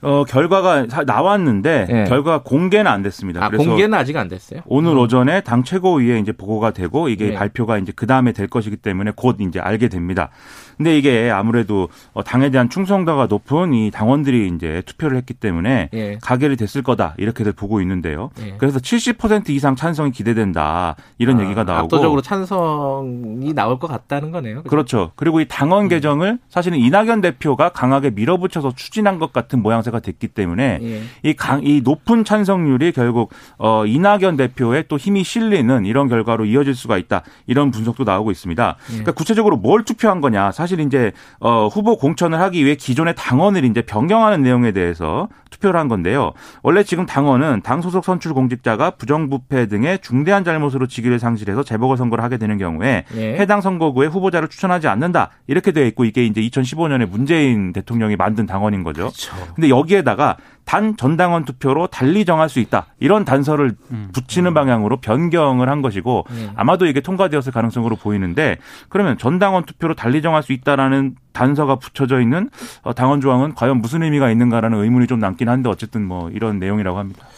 어, 0.00 0.24
결과가 0.24 0.86
나왔는데 1.06 1.86
네. 1.88 2.04
결과가 2.04 2.42
공개는 2.44 2.90
안 2.90 3.02
됐습니다. 3.02 3.44
아, 3.44 3.48
그래서 3.48 3.68
공개는 3.68 3.98
아직 3.98 4.16
안 4.16 4.28
됐어요? 4.28 4.60
오늘 4.66 4.92
음. 4.92 4.98
오전에 4.98 5.40
당 5.40 5.64
최고위에 5.64 6.20
이제 6.20 6.30
보고가 6.30 6.70
되고 6.70 7.08
이게 7.08 7.30
네. 7.30 7.34
발표가 7.34 7.78
이제 7.78 7.92
그 7.94 8.06
다음에 8.06 8.32
될 8.32 8.46
것이기 8.46 8.76
때문에 8.76 9.12
곧 9.16 9.38
이제 9.40 9.58
알게 9.58 9.88
됩니다. 9.88 10.30
근데 10.78 10.96
이게 10.96 11.30
아무래도 11.30 11.88
어, 12.12 12.24
당에 12.24 12.50
대한 12.50 12.68
충성도가 12.68 13.26
높은 13.26 13.74
이 13.74 13.90
당원들이 13.90 14.50
이제 14.54 14.82
투표를 14.86 15.16
했기 15.16 15.34
때문에 15.34 15.90
예. 15.92 16.18
가결이 16.22 16.56
됐을 16.56 16.82
거다 16.82 17.14
이렇게들 17.18 17.52
보고 17.52 17.80
있는데요. 17.80 18.30
예. 18.40 18.54
그래서 18.58 18.78
70% 18.78 19.50
이상 19.50 19.76
찬성이 19.76 20.10
기대된다 20.10 20.96
이런 21.18 21.38
아, 21.38 21.42
얘기가 21.44 21.64
나오고 21.64 21.84
압도적으로 21.84 22.22
찬성이 22.22 23.52
나올 23.54 23.78
것 23.78 23.86
같다는 23.86 24.30
거네요. 24.30 24.62
그렇죠. 24.64 24.88
그렇죠. 24.88 25.12
그리고 25.16 25.40
이 25.40 25.46
당원 25.48 25.84
음. 25.84 25.88
개정을 25.88 26.38
사실은 26.48 26.78
이낙연 26.78 27.20
대표가 27.20 27.70
강하게 27.70 28.10
밀어붙여서 28.10 28.74
추진한 28.74 29.18
것 29.18 29.32
같은 29.32 29.62
모양새가 29.62 30.00
됐기 30.00 30.28
때문에 30.28 30.78
예. 30.82 31.02
이, 31.22 31.34
강, 31.34 31.62
이 31.64 31.80
높은 31.82 32.24
찬성률이 32.24 32.92
결국 32.92 33.32
어, 33.58 33.84
이낙연 33.86 34.36
대표의 34.36 34.84
또 34.88 34.96
힘이 34.96 35.24
실리는 35.24 35.84
이런 35.84 36.08
결과로 36.08 36.44
이어질 36.44 36.74
수가 36.74 36.98
있다 36.98 37.22
이런 37.46 37.70
분석도 37.70 38.04
나오고 38.04 38.30
있습니다. 38.30 38.76
예. 38.78 38.92
그러니까 38.92 39.12
구체적으로 39.12 39.56
뭘 39.56 39.84
투표한 39.84 40.20
거냐 40.20 40.52
사실 40.52 40.67
사실 40.68 40.80
이제 40.80 41.12
어 41.40 41.66
후보 41.66 41.96
공천을 41.96 42.38
하기 42.40 42.62
위해 42.62 42.74
기존의 42.74 43.14
당원을 43.16 43.64
이제 43.64 43.80
변경하는 43.80 44.42
내용에 44.42 44.72
대해서 44.72 45.28
투표를 45.50 45.78
한 45.78 45.88
건데요. 45.88 46.32
원래 46.62 46.82
지금 46.82 47.06
당원은 47.06 47.62
당 47.62 47.82
소속 47.82 48.04
선출 48.04 48.34
공직자가 48.34 48.90
부정부패 48.92 49.66
등의 49.66 50.00
중대한 50.00 50.44
잘못으로 50.44 50.86
직위를 50.86 51.18
상실해서 51.18 51.62
재보궐 51.62 51.96
선거를 51.96 52.22
하게 52.24 52.36
되는 52.36 52.58
경우에 52.58 53.04
예. 53.14 53.36
해당 53.36 53.60
선거구에 53.60 54.06
후보자를 54.06 54.48
추천하지 54.48 54.88
않는다 54.88 55.30
이렇게 55.46 55.72
되어 55.72 55.84
있고 55.86 56.04
이게 56.04 56.24
이제 56.24 56.40
2015년에 56.40 57.08
문재인 57.08 57.72
대통령이 57.72 58.16
만든 58.16 58.46
당원인 58.46 58.82
거죠. 58.82 59.10
그렇죠. 59.10 59.34
근데 59.54 59.68
여기에다가 59.68 60.36
단 60.68 60.98
전당원 60.98 61.46
투표로 61.46 61.86
달리 61.86 62.26
정할 62.26 62.50
수 62.50 62.60
있다. 62.60 62.88
이런 63.00 63.24
단서를 63.24 63.74
음. 63.90 64.10
붙이는 64.12 64.52
방향으로 64.52 64.98
변경을 64.98 65.70
한 65.70 65.80
것이고 65.80 66.26
네. 66.30 66.50
아마도 66.56 66.84
이게 66.84 67.00
통과되었을 67.00 67.52
가능성으로 67.52 67.96
보이는데 67.96 68.58
그러면 68.90 69.16
전당원 69.16 69.64
투표로 69.64 69.94
달리 69.94 70.20
정할 70.20 70.42
수 70.42 70.52
있다라는 70.52 71.14
단서가 71.38 71.76
붙여져 71.76 72.20
있는 72.20 72.50
어, 72.82 72.92
당원 72.92 73.20
조항은 73.20 73.54
과연 73.54 73.80
무슨 73.80 74.02
의미가 74.02 74.28
있는가라는 74.32 74.82
의문이 74.82 75.06
좀 75.06 75.20
남긴 75.20 75.48
한데 75.48 75.68
어쨌든 75.68 76.04
뭐 76.04 76.30
이런 76.30 76.58
내용이라고 76.58 76.98
합니다. 76.98 77.28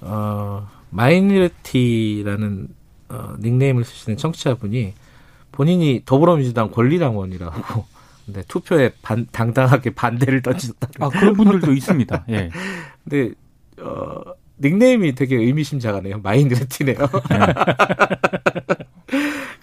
어, 0.00 0.66
minority라는 0.90 2.68
어, 3.08 3.34
닉네임을 3.38 3.84
쓰시는 3.84 4.16
청취자분이 4.16 4.94
본인이 5.52 6.02
더불어민주당 6.04 6.72
권리당원이라고 6.72 7.84
네, 8.26 8.42
투표에 8.48 8.90
반, 9.00 9.28
당당하게 9.30 9.90
반대를 9.90 10.42
던졌다. 10.42 10.88
아, 10.98 11.08
그런 11.08 11.34
분들도 11.34 11.70
있습니다. 11.72 12.24
예. 12.30 12.50
근데, 13.04 13.32
어, 13.80 14.22
닉네임이 14.60 15.14
되게 15.14 15.36
의미심장하네요. 15.36 16.18
마인드레티네요. 16.18 16.98
네. 16.98 17.38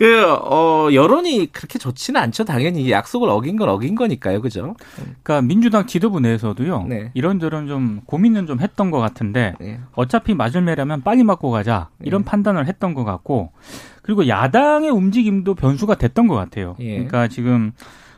그, 0.04 0.34
어, 0.34 0.90
여론이 0.92 1.54
그렇게 1.54 1.80
좋지는 1.80 2.20
않죠. 2.20 2.44
당연히 2.44 2.92
약속을 2.92 3.30
어긴 3.30 3.56
건 3.56 3.70
어긴 3.70 3.96
거니까요. 3.96 4.42
그죠? 4.42 4.76
그러니까 5.24 5.42
민주당 5.42 5.88
지도부 5.88 6.20
내에서도요. 6.20 6.88
네. 6.90 7.12
이런저런 7.14 7.68
좀 7.68 8.02
고민은 8.06 8.46
좀 8.46 8.60
했던 8.60 8.92
것 8.92 9.00
같은데 9.00 9.54
네. 9.62 9.80
어차피 9.94 10.34
맞을 10.34 10.62
매라면 10.62 11.04
빨리 11.04 11.24
맞고 11.24 11.52
가자. 11.52 11.88
이런 12.02 12.24
네. 12.24 12.30
판단을 12.30 12.68
했던 12.68 12.94
것 12.94 13.06
같고 13.06 13.54
그리고 14.02 14.28
야당의 14.28 14.90
움직임도 14.90 15.56
변수가 15.56 15.96
됐던 15.96 16.28
것 16.28 16.36
같아요. 16.36 16.76
예. 16.82 16.96
그러니까 16.96 17.30
지금 17.30 17.72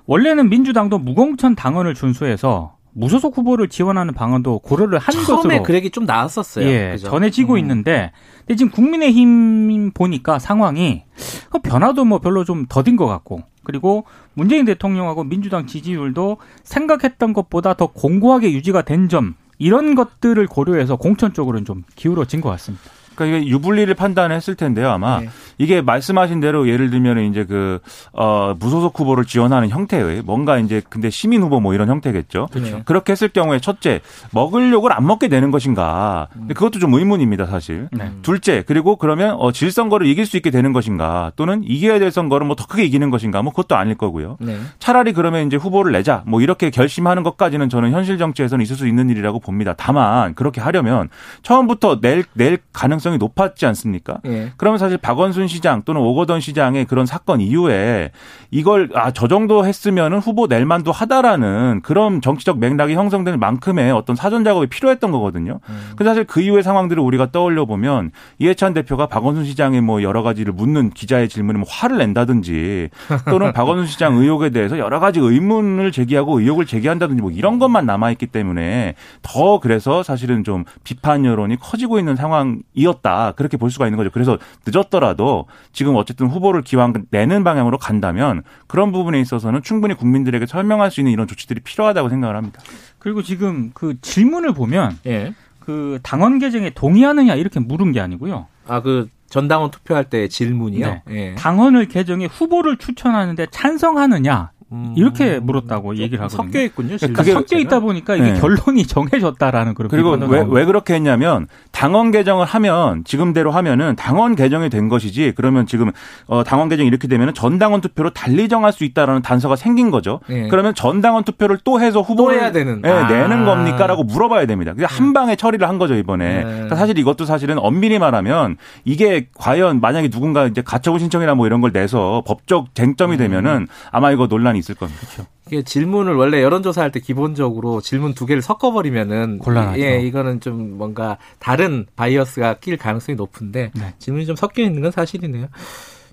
원래는 0.07 0.49
민주당도 0.49 0.97
무공천 0.97 1.53
당원을 1.53 1.93
준수해서 1.93 2.74
무소속 2.95 3.37
후보를 3.37 3.67
지원하는 3.67 4.13
방안도 4.13 4.59
고려를 4.59 4.99
한 4.99 5.11
처음에 5.11 5.25
것으로 5.25 5.41
처음에 5.41 5.61
그 5.61 5.73
얘기 5.73 5.91
좀 5.91 6.05
나왔었어요. 6.05 6.65
예, 6.65 6.91
그죠? 6.91 7.09
전해지고 7.09 7.53
음. 7.53 7.59
있는데 7.59 8.11
근데 8.39 8.55
지금 8.55 8.71
국민의힘 8.71 9.91
보니까 9.91 10.39
상황이 10.39 11.03
그 11.49 11.59
변화도 11.59 12.05
뭐 12.05 12.19
별로 12.19 12.45
좀 12.45 12.65
더딘 12.67 12.95
것 12.95 13.05
같고 13.05 13.43
그리고 13.63 14.05
문재인 14.33 14.63
대통령하고 14.65 15.23
민주당 15.25 15.67
지지율도 15.67 16.37
생각했던 16.63 17.33
것보다 17.33 17.73
더 17.73 17.87
공고하게 17.87 18.51
유지가 18.53 18.81
된 18.81 19.09
점 19.09 19.35
이런 19.57 19.95
것들을 19.95 20.45
고려해서 20.47 20.95
공천 20.95 21.33
쪽으로는 21.33 21.65
좀 21.65 21.83
기울어진 21.95 22.41
것 22.41 22.49
같습니다. 22.49 22.83
그러니까 23.15 23.37
이게 23.37 23.47
유불리를 23.47 23.93
판단했을 23.93 24.55
텐데요, 24.55 24.89
아마 24.89 25.19
네. 25.19 25.29
이게 25.57 25.81
말씀하신 25.81 26.39
대로 26.41 26.67
예를 26.67 26.89
들면 26.89 27.19
이제 27.31 27.45
그 27.45 27.79
어, 28.11 28.55
무소속 28.59 28.99
후보를 28.99 29.25
지원하는 29.25 29.69
형태의 29.69 30.23
뭔가 30.23 30.57
이제 30.57 30.81
근데 30.89 31.09
시민 31.09 31.41
후보 31.41 31.59
뭐 31.59 31.73
이런 31.73 31.87
형태겠죠. 31.89 32.47
그렇죠. 32.51 32.81
그렇게 32.85 33.13
했을 33.13 33.29
경우에 33.29 33.59
첫째 33.59 34.01
먹을 34.31 34.71
욕을 34.73 34.91
안 34.91 35.05
먹게 35.05 35.27
되는 35.27 35.51
것인가. 35.51 36.27
근데 36.33 36.53
그것도 36.53 36.79
좀 36.79 36.93
의문입니다, 36.93 37.45
사실. 37.45 37.87
네. 37.91 38.11
둘째 38.21 38.63
그리고 38.65 38.95
그러면 38.97 39.35
어, 39.39 39.51
질 39.51 39.71
선거를 39.71 40.07
이길 40.07 40.25
수 40.25 40.35
있게 40.37 40.49
되는 40.49 40.73
것인가 40.73 41.31
또는 41.35 41.63
이겨야 41.63 41.99
될 41.99 42.11
선거를 42.11 42.45
뭐 42.47 42.55
더 42.55 42.65
크게 42.67 42.85
이기는 42.85 43.09
것인가 43.09 43.41
뭐 43.41 43.51
그것도 43.51 43.75
아닐 43.75 43.95
거고요. 43.95 44.37
네. 44.39 44.57
차라리 44.79 45.11
그러면 45.11 45.45
이제 45.45 45.57
후보를 45.57 45.91
내자 45.91 46.23
뭐 46.25 46.41
이렇게 46.41 46.69
결심하는 46.69 47.21
것까지는 47.23 47.67
저는 47.69 47.91
현실 47.91 48.17
정치에서는 48.17 48.63
있을 48.63 48.75
수 48.77 48.87
있는 48.87 49.09
일이라고 49.09 49.39
봅니다. 49.39 49.73
다만 49.77 50.33
그렇게 50.35 50.61
하려면 50.61 51.09
처음부터 51.43 51.99
낼 52.01 52.23
낼 52.33 52.57
가능성 52.73 53.04
가능성이 53.05 53.17
높았지 53.17 53.65
않습니까? 53.65 54.19
예. 54.25 54.51
그러면 54.57 54.77
사실 54.77 54.97
박원순 54.97 55.47
시장 55.47 55.83
또는 55.83 56.01
오거돈 56.01 56.39
시장의 56.39 56.85
그런 56.85 57.05
사건 57.05 57.41
이후에 57.41 58.11
이걸 58.51 58.89
아 58.93 59.11
저 59.15 59.27
정도 59.27 59.65
했으면은 59.65 60.19
후보 60.19 60.47
낼 60.47 60.65
만도 60.65 60.91
하다라는 60.91 61.81
그런 61.83 62.21
정치적 62.21 62.59
맥락이 62.59 62.93
형성될 62.93 63.37
만큼의 63.37 63.91
어떤 63.91 64.15
사전 64.15 64.43
작업이 64.43 64.67
필요했던 64.67 65.09
거거든요. 65.11 65.59
음. 65.69 65.91
그 65.95 66.03
사실 66.03 66.25
그 66.25 66.41
이후의 66.41 66.63
상황들을 66.63 67.01
우리가 67.01 67.31
떠올려 67.31 67.65
보면 67.65 68.11
이해찬 68.39 68.73
대표가 68.73 69.07
박원순 69.07 69.45
시장의 69.45 69.81
뭐 69.81 70.03
여러 70.03 70.21
가지를 70.21 70.53
묻는 70.53 70.89
기자의 70.89 71.29
질문에 71.29 71.59
뭐 71.59 71.67
화를 71.69 71.97
낸다든지 71.97 72.89
또는 73.29 73.53
박원순 73.53 73.87
시장 73.87 74.17
의혹에 74.17 74.49
대해서 74.49 74.77
여러 74.77 74.99
가지 74.99 75.19
의문을 75.19 75.91
제기하고 75.93 76.39
의혹을 76.41 76.65
제기한다든지 76.65 77.21
뭐 77.21 77.31
이런 77.31 77.57
것만 77.57 77.85
남아 77.85 78.11
있기 78.11 78.27
때문에 78.27 78.95
더 79.21 79.59
그래서 79.59 80.03
사실은 80.03 80.43
좀 80.43 80.65
비판 80.83 81.25
여론이 81.25 81.57
커지고 81.57 81.99
있는 81.99 82.15
상황이었 82.17 82.94
늦었다 82.95 83.33
그렇게 83.33 83.57
볼 83.57 83.71
수가 83.71 83.87
있는 83.87 83.97
거죠. 83.97 84.09
그래서 84.11 84.37
늦었더라도 84.65 85.45
지금 85.73 85.95
어쨌든 85.95 86.27
후보를 86.27 86.61
기왕 86.61 86.93
내는 87.11 87.43
방향으로 87.43 87.77
간다면 87.77 88.43
그런 88.67 88.91
부분에 88.91 89.19
있어서는 89.19 89.61
충분히 89.63 89.93
국민들에게 89.95 90.45
설명할 90.45 90.91
수 90.91 90.99
있는 91.01 91.11
이런 91.11 91.27
조치들이 91.27 91.61
필요하다고 91.61 92.09
생각을 92.09 92.35
합니다. 92.35 92.61
그리고 92.99 93.21
지금 93.21 93.71
그 93.73 93.99
질문을 94.01 94.53
보면 94.53 94.97
예. 95.05 95.33
그 95.59 95.99
당원 96.03 96.39
개정에 96.39 96.69
동의하느냐 96.71 97.35
이렇게 97.35 97.59
물은 97.59 97.91
게 97.91 97.99
아니고요. 97.99 98.47
아 98.67 98.81
그 98.81 99.09
전당원 99.29 99.71
투표할 99.71 100.05
때 100.05 100.27
질문이요. 100.27 100.85
네. 100.87 101.03
예. 101.09 101.35
당원을 101.35 101.87
개정해 101.87 102.25
후보를 102.25 102.77
추천하는데 102.77 103.47
찬성하느냐 103.51 104.51
이렇게 104.95 105.37
음. 105.37 105.45
물었다고 105.45 105.97
얘기를 105.97 106.23
하거든요. 106.23 106.43
섞여 106.43 106.61
있군요. 106.61 106.97
그러니까 106.97 107.23
섞여 107.23 107.57
있다 107.57 107.79
보니까 107.79 108.15
이게 108.15 108.33
네. 108.33 108.39
결론이 108.39 108.87
정해졌다라는 108.87 109.75
그런 109.75 109.89
그리고 109.89 110.11
왜, 110.11 110.43
왜 110.47 110.65
그렇게 110.65 110.95
했냐면 110.95 111.47
당원 111.71 112.09
개정을 112.09 112.45
하면 112.45 113.03
지금대로 113.03 113.51
하면은 113.51 113.95
당원 113.95 114.35
개정이 114.35 114.69
된 114.69 114.89
것이지 114.89 115.33
그러면 115.35 115.67
지금 115.67 115.91
어, 116.25 116.43
당원 116.43 116.69
개정이 116.69 116.87
이렇게 116.87 117.07
되면은 117.07 117.35
전당원 117.35 117.81
투표로 117.81 118.09
달리 118.11 118.49
정할 118.49 118.73
수 118.73 118.83
있다라는 118.83 119.21
단서가 119.21 119.55
생긴 119.55 119.91
거죠. 119.91 120.19
네. 120.27 120.47
그러면 120.47 120.73
전당원 120.73 121.23
투표를 121.23 121.59
또 121.63 121.79
해서 121.79 122.01
후보를 122.01 122.39
해야 122.39 122.51
되는 122.51 122.81
네, 122.81 122.89
아. 122.89 123.07
내는 123.07 123.45
겁니까라고 123.45 124.03
물어봐야 124.03 124.47
됩니다. 124.47 124.73
그냥 124.73 124.89
한 124.91 125.13
방에 125.13 125.35
처리를 125.35 125.69
한 125.69 125.77
거죠 125.77 125.93
이번에. 125.93 126.37
네. 126.37 126.43
그러니까 126.43 126.75
사실 126.75 126.97
이것도 126.97 127.25
사실은 127.25 127.59
엄밀히 127.59 127.99
말하면 127.99 128.57
이게 128.83 129.27
과연 129.35 129.79
만약에 129.79 130.09
누군가 130.09 130.47
이제 130.47 130.63
가처분 130.63 130.99
신청이나 130.99 131.35
뭐 131.35 131.45
이런 131.45 131.61
걸 131.61 131.71
내서 131.71 132.23
법적 132.25 132.73
쟁점이 132.73 133.15
음. 133.15 133.17
되면은 133.17 133.67
아마 133.91 134.11
이거 134.11 134.27
논란 134.27 134.54
이 134.55 134.59
있을 134.59 134.75
겁니다. 134.75 134.99
그렇죠. 135.01 135.25
이게 135.47 135.61
질문을 135.61 136.15
원래 136.15 136.41
여론조사할 136.41 136.91
때 136.91 136.99
기본적으로 136.99 137.81
질문 137.81 138.13
두 138.13 138.25
개를 138.25 138.41
섞어버리면은 138.41 139.39
곤란하죠. 139.39 139.81
예, 139.81 139.99
이거는 140.01 140.39
좀 140.39 140.77
뭔가 140.77 141.17
다른 141.39 141.85
bias가 141.95 142.55
낄 142.55 142.77
가능성이 142.77 143.15
높은데 143.15 143.71
네. 143.75 143.93
질문이 143.99 144.25
좀 144.25 144.35
섞여 144.35 144.63
있는 144.63 144.81
건 144.81 144.91
사실이네요. 144.91 145.47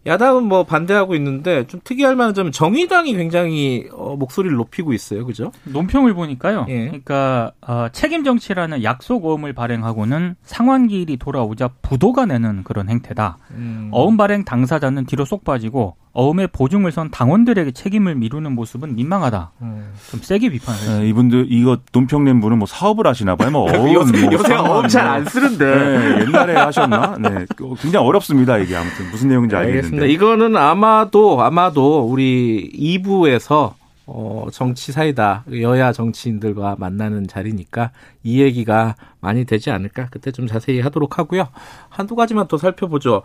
야당은 0.05 0.43
뭐 0.43 0.65
반대하고 0.65 1.15
있는데 1.15 1.67
좀 1.69 1.81
특이할 1.85 2.17
만한 2.17 2.35
점은 2.35 2.51
정의당이 2.51 3.15
굉장히 3.15 3.89
어, 3.93 4.17
목소리를 4.17 4.57
높이고 4.57 4.93
있어요, 4.93 5.25
그죠? 5.25 5.53
논평을 5.65 6.13
보니까요. 6.15 6.67
예. 6.69 6.87
그러니까 6.87 7.53
어, 7.61 7.87
책임 7.93 8.25
정치라는 8.25 8.83
약속 8.83 9.25
어음을 9.25 9.53
발행하고는 9.53 10.35
상환기일이 10.43 11.19
돌아오자 11.19 11.69
부도가 11.83 12.27
내는 12.27 12.65
그런 12.65 12.89
행태다. 12.89 13.39
음. 13.53 13.91
어음 13.93 14.17
발행 14.17 14.45
당사자는 14.45 15.07
뒤로 15.07 15.25
쏙 15.25 15.45
빠지고 15.45 15.95
어음의 16.15 16.49
보증을 16.49 16.93
선 16.93 17.11
당원들에게 17.11 17.71
책임을 17.73 18.15
미루는 18.17 18.53
모습은 18.53 18.97
민망하다. 18.97 19.53
음. 19.63 19.93
좀 20.11 20.21
세게 20.23 20.51
비판을 20.51 21.01
네, 21.01 21.09
이분들 21.09 21.47
이거 21.51 21.79
논평 21.93 22.25
낸 22.25 22.41
분은 22.41 22.59
뭐 22.59 22.67
사업을 22.67 23.07
하시나 23.07 23.35
봐요. 23.37 23.51
뭐 23.51 23.65
어음 23.73 23.93
요새, 23.95 24.21
뭐 24.27 24.33
요새 24.35 24.55
어음 24.55 24.89
잘 24.89 25.07
안 25.07 25.25
쓰는데 25.25 25.65
네, 25.65 26.21
옛날에 26.21 26.55
하셨나? 26.55 27.17
네, 27.19 27.47
굉장히 27.81 28.07
어렵습니다 28.07 28.59
이게 28.59 28.77
아무튼 28.77 29.11
무슨 29.11 29.29
내용인지 29.29 29.57
알겠는데. 29.57 29.79
알겠습니다. 29.97 30.07
이거는 30.07 30.57
아마도 30.57 31.41
아마도 31.43 32.03
우리 32.05 32.71
2부에서 33.03 33.75
어, 34.05 34.49
정치 34.53 34.91
사이다. 34.93 35.45
여야 35.61 35.93
정치인들과 35.93 36.77
만나는 36.79 37.29
자리니까 37.29 37.93
이 38.25 38.41
얘기가 38.43 38.97
많이 39.21 39.45
되지 39.45 39.71
않을까. 39.71 40.09
그때 40.11 40.33
좀 40.33 40.47
자세히 40.47 40.81
하도록 40.81 41.19
하고요. 41.19 41.49
한두 41.89 42.17
가지만 42.17 42.49
더 42.49 42.59
살펴보죠. 42.59 43.23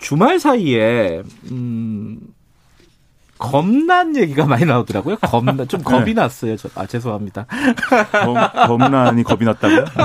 주말 0.00 0.40
사이에, 0.40 1.22
음, 1.50 2.18
검난 3.40 4.16
얘기가 4.16 4.44
많이 4.46 4.66
나오더라고요. 4.66 5.16
검난 5.22 5.66
좀 5.66 5.82
겁이 5.82 6.06
네. 6.06 6.14
났어요. 6.14 6.56
저, 6.56 6.68
아 6.74 6.86
죄송합니다. 6.86 7.46
검, 8.12 8.36
검난이 8.66 9.22
겁이 9.24 9.44
났다고요? 9.44 9.84
네. 9.84 10.04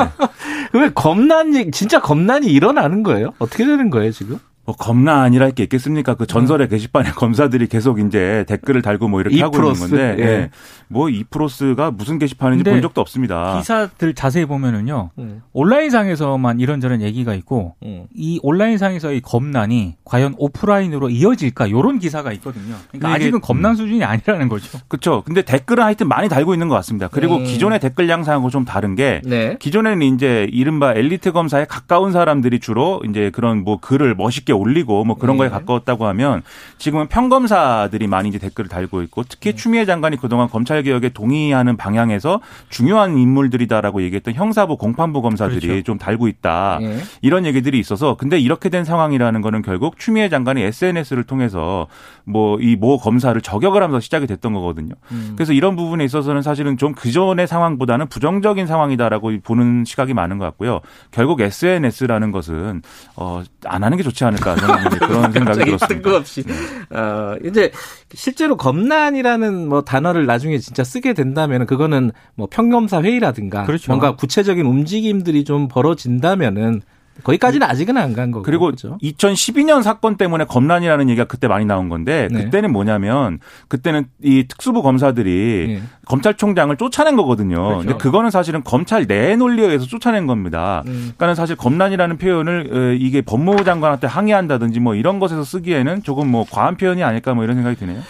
왜 0.79 0.89
검난 0.93 1.53
얘기 1.53 1.69
진짜 1.71 1.99
검난이 1.99 2.47
일어나는 2.47 3.03
거예요? 3.03 3.33
어떻게 3.39 3.65
되는 3.65 3.89
거예요 3.89 4.11
지금? 4.11 4.39
뭐 4.65 4.75
겁나 4.75 5.21
아니랄 5.21 5.51
게 5.51 5.63
있겠습니까? 5.63 6.15
그 6.15 6.25
전설의 6.25 6.67
음. 6.67 6.69
게시판에 6.69 7.11
검사들이 7.15 7.67
계속 7.67 7.99
이제 7.99 8.45
댓글을 8.47 8.81
달고 8.81 9.07
뭐 9.07 9.21
이렇게 9.21 9.39
하고 9.41 9.57
있는 9.57 9.73
건데, 9.73 10.15
예. 10.17 10.23
예. 10.23 10.49
뭐 10.87 11.09
이프로스가 11.09 11.91
무슨 11.91 12.17
게시판인지 12.17 12.63
본 12.63 12.81
적도 12.81 13.01
없습니다. 13.01 13.59
기사들 13.59 14.15
자세히 14.15 14.45
보면은요, 14.45 15.11
음. 15.19 15.43
온라인상에서만 15.53 16.59
이런저런 16.59 17.01
얘기가 17.01 17.35
있고, 17.35 17.75
음. 17.83 18.07
이 18.13 18.39
온라인상에서의 18.41 19.21
검난이 19.21 19.97
과연 20.03 20.33
오프라인으로 20.37 21.09
이어질까? 21.09 21.69
요런 21.69 21.99
기사가 21.99 22.31
있거든요. 22.33 22.75
그러니까 22.91 23.13
아직은 23.13 23.41
검난 23.41 23.71
음. 23.71 23.75
수준이 23.75 24.03
아니라는 24.03 24.49
거죠. 24.49 24.79
그렇죠. 24.87 25.21
근데 25.25 25.43
댓글은 25.43 25.83
하여튼 25.83 26.07
많이 26.07 26.27
달고 26.27 26.53
있는 26.53 26.69
것 26.69 26.75
같습니다. 26.75 27.07
그리고 27.07 27.37
음. 27.37 27.43
기존의 27.43 27.79
댓글 27.79 28.09
양상하고 28.09 28.49
좀 28.49 28.65
다른 28.65 28.95
게, 28.95 29.21
네. 29.23 29.57
기존에는 29.59 30.01
이제 30.01 30.47
이른바 30.51 30.93
엘리트 30.93 31.33
검사에 31.33 31.65
가까운 31.65 32.11
사람들이 32.11 32.59
주로 32.59 33.01
이제 33.07 33.29
그런 33.29 33.63
뭐 33.63 33.79
글을 33.79 34.15
멋있게 34.15 34.54
올리고 34.57 35.03
뭐 35.05 35.15
그런 35.15 35.35
네. 35.35 35.39
거에 35.39 35.49
가까웠다고 35.49 36.05
하면 36.07 36.41
지금은 36.77 37.07
평검사들이 37.07 38.07
많이 38.07 38.29
이제 38.29 38.37
댓글을 38.39 38.69
달고 38.69 39.01
있고 39.03 39.23
특히 39.27 39.51
네. 39.51 39.55
추미애 39.55 39.85
장관이 39.85 40.17
그동안 40.17 40.49
검찰 40.49 40.83
개혁에 40.83 41.09
동의하는 41.09 41.77
방향에서 41.77 42.41
중요한 42.69 43.17
인물들이다라고 43.17 44.01
얘기했던 44.03 44.33
형사부 44.33 44.77
공판부 44.77 45.21
검사들이 45.21 45.67
그렇죠. 45.67 45.83
좀 45.83 45.97
달고 45.97 46.27
있다. 46.27 46.79
네. 46.81 46.99
이런 47.21 47.45
얘기들이 47.45 47.79
있어서 47.79 48.15
근데 48.15 48.39
이렇게 48.39 48.69
된 48.69 48.83
상황이라는 48.85 49.41
거는 49.41 49.61
결국 49.61 49.97
추미애 49.99 50.29
장관이 50.29 50.61
SNS를 50.61 51.23
통해서 51.23 51.87
뭐 52.25 52.57
이 52.59 52.75
모 52.75 52.97
검사를 52.97 53.39
저격을 53.39 53.81
하면서 53.81 53.99
시작이 53.99 54.27
됐던 54.27 54.53
거거든요. 54.53 54.93
음. 55.11 55.33
그래서 55.35 55.53
이런 55.53 55.75
부분에 55.75 56.03
있어서는 56.03 56.41
사실은 56.41 56.77
좀 56.77 56.93
그 56.95 57.11
전의 57.11 57.45
상황보다는 57.47 58.07
부정적인 58.07 58.67
상황이다라고 58.67 59.31
보는 59.43 59.83
시각이 59.85 60.13
많은 60.13 60.37
것 60.37 60.45
같고요. 60.45 60.79
결국 61.11 61.41
SNS라는 61.41 62.31
것은 62.31 62.81
어, 63.15 63.43
안 63.65 63.83
하는 63.83 63.97
게 63.97 64.03
좋지 64.03 64.23
않을까 64.23 64.44
저는 64.53 64.89
그런 64.99 65.31
생각이 65.31 65.65
들었습니다. 65.65 65.87
뜬금없이. 65.87 66.43
네. 66.43 66.53
어, 66.97 67.35
이제 67.43 67.71
실제로 68.13 68.57
검난이라는 68.57 69.67
뭐 69.67 69.81
단어를 69.81 70.25
나중에 70.25 70.59
진짜 70.59 70.83
쓰게 70.83 71.13
된다면 71.13 71.65
그거는 71.65 72.11
뭐 72.35 72.47
평검사 72.51 73.01
회의라든가 73.01 73.63
그렇죠. 73.63 73.91
뭔가 73.91 74.15
구체적인 74.15 74.65
움직임들이 74.65 75.43
좀 75.43 75.67
벌어진다면은 75.67 76.81
거기까지는 77.23 77.65
아직은 77.67 77.97
안 77.97 78.13
간 78.13 78.31
거고. 78.31 78.43
그리고 78.43 78.65
그렇죠? 78.65 78.97
2012년 79.01 79.81
사건 79.83 80.15
때문에 80.17 80.45
검란이라는 80.45 81.09
얘기가 81.09 81.25
그때 81.25 81.47
많이 81.47 81.65
나온 81.65 81.89
건데 81.89 82.27
네. 82.31 82.43
그때는 82.43 82.71
뭐냐면 82.71 83.39
그때는 83.67 84.05
이 84.23 84.45
특수부 84.47 84.81
검사들이 84.83 85.65
네. 85.79 85.81
검찰총장을 86.05 86.75
쫓아낸 86.77 87.15
거거든요. 87.15 87.55
그렇죠. 87.63 87.77
근데 87.79 87.97
그거는 87.97 88.29
사실은 88.29 88.63
검찰 88.63 89.07
내 89.07 89.35
논리에 89.35 89.65
의해서 89.65 89.85
쫓아낸 89.85 90.27
겁니다. 90.27 90.83
음. 90.85 90.91
그러니까는 91.17 91.35
사실 91.35 91.55
검란이라는 91.55 92.17
표현을 92.17 92.69
어, 92.71 92.97
이게 92.99 93.21
법무부 93.21 93.63
장관한테 93.63 94.07
항의한다든지 94.07 94.79
뭐 94.79 94.95
이런 94.95 95.19
것에서 95.19 95.43
쓰기에는 95.43 96.03
조금 96.03 96.29
뭐 96.29 96.45
과한 96.49 96.77
표현이 96.77 97.03
아닐까 97.03 97.33
뭐 97.33 97.43
이런 97.43 97.55
생각이 97.55 97.75
드네요. 97.77 98.01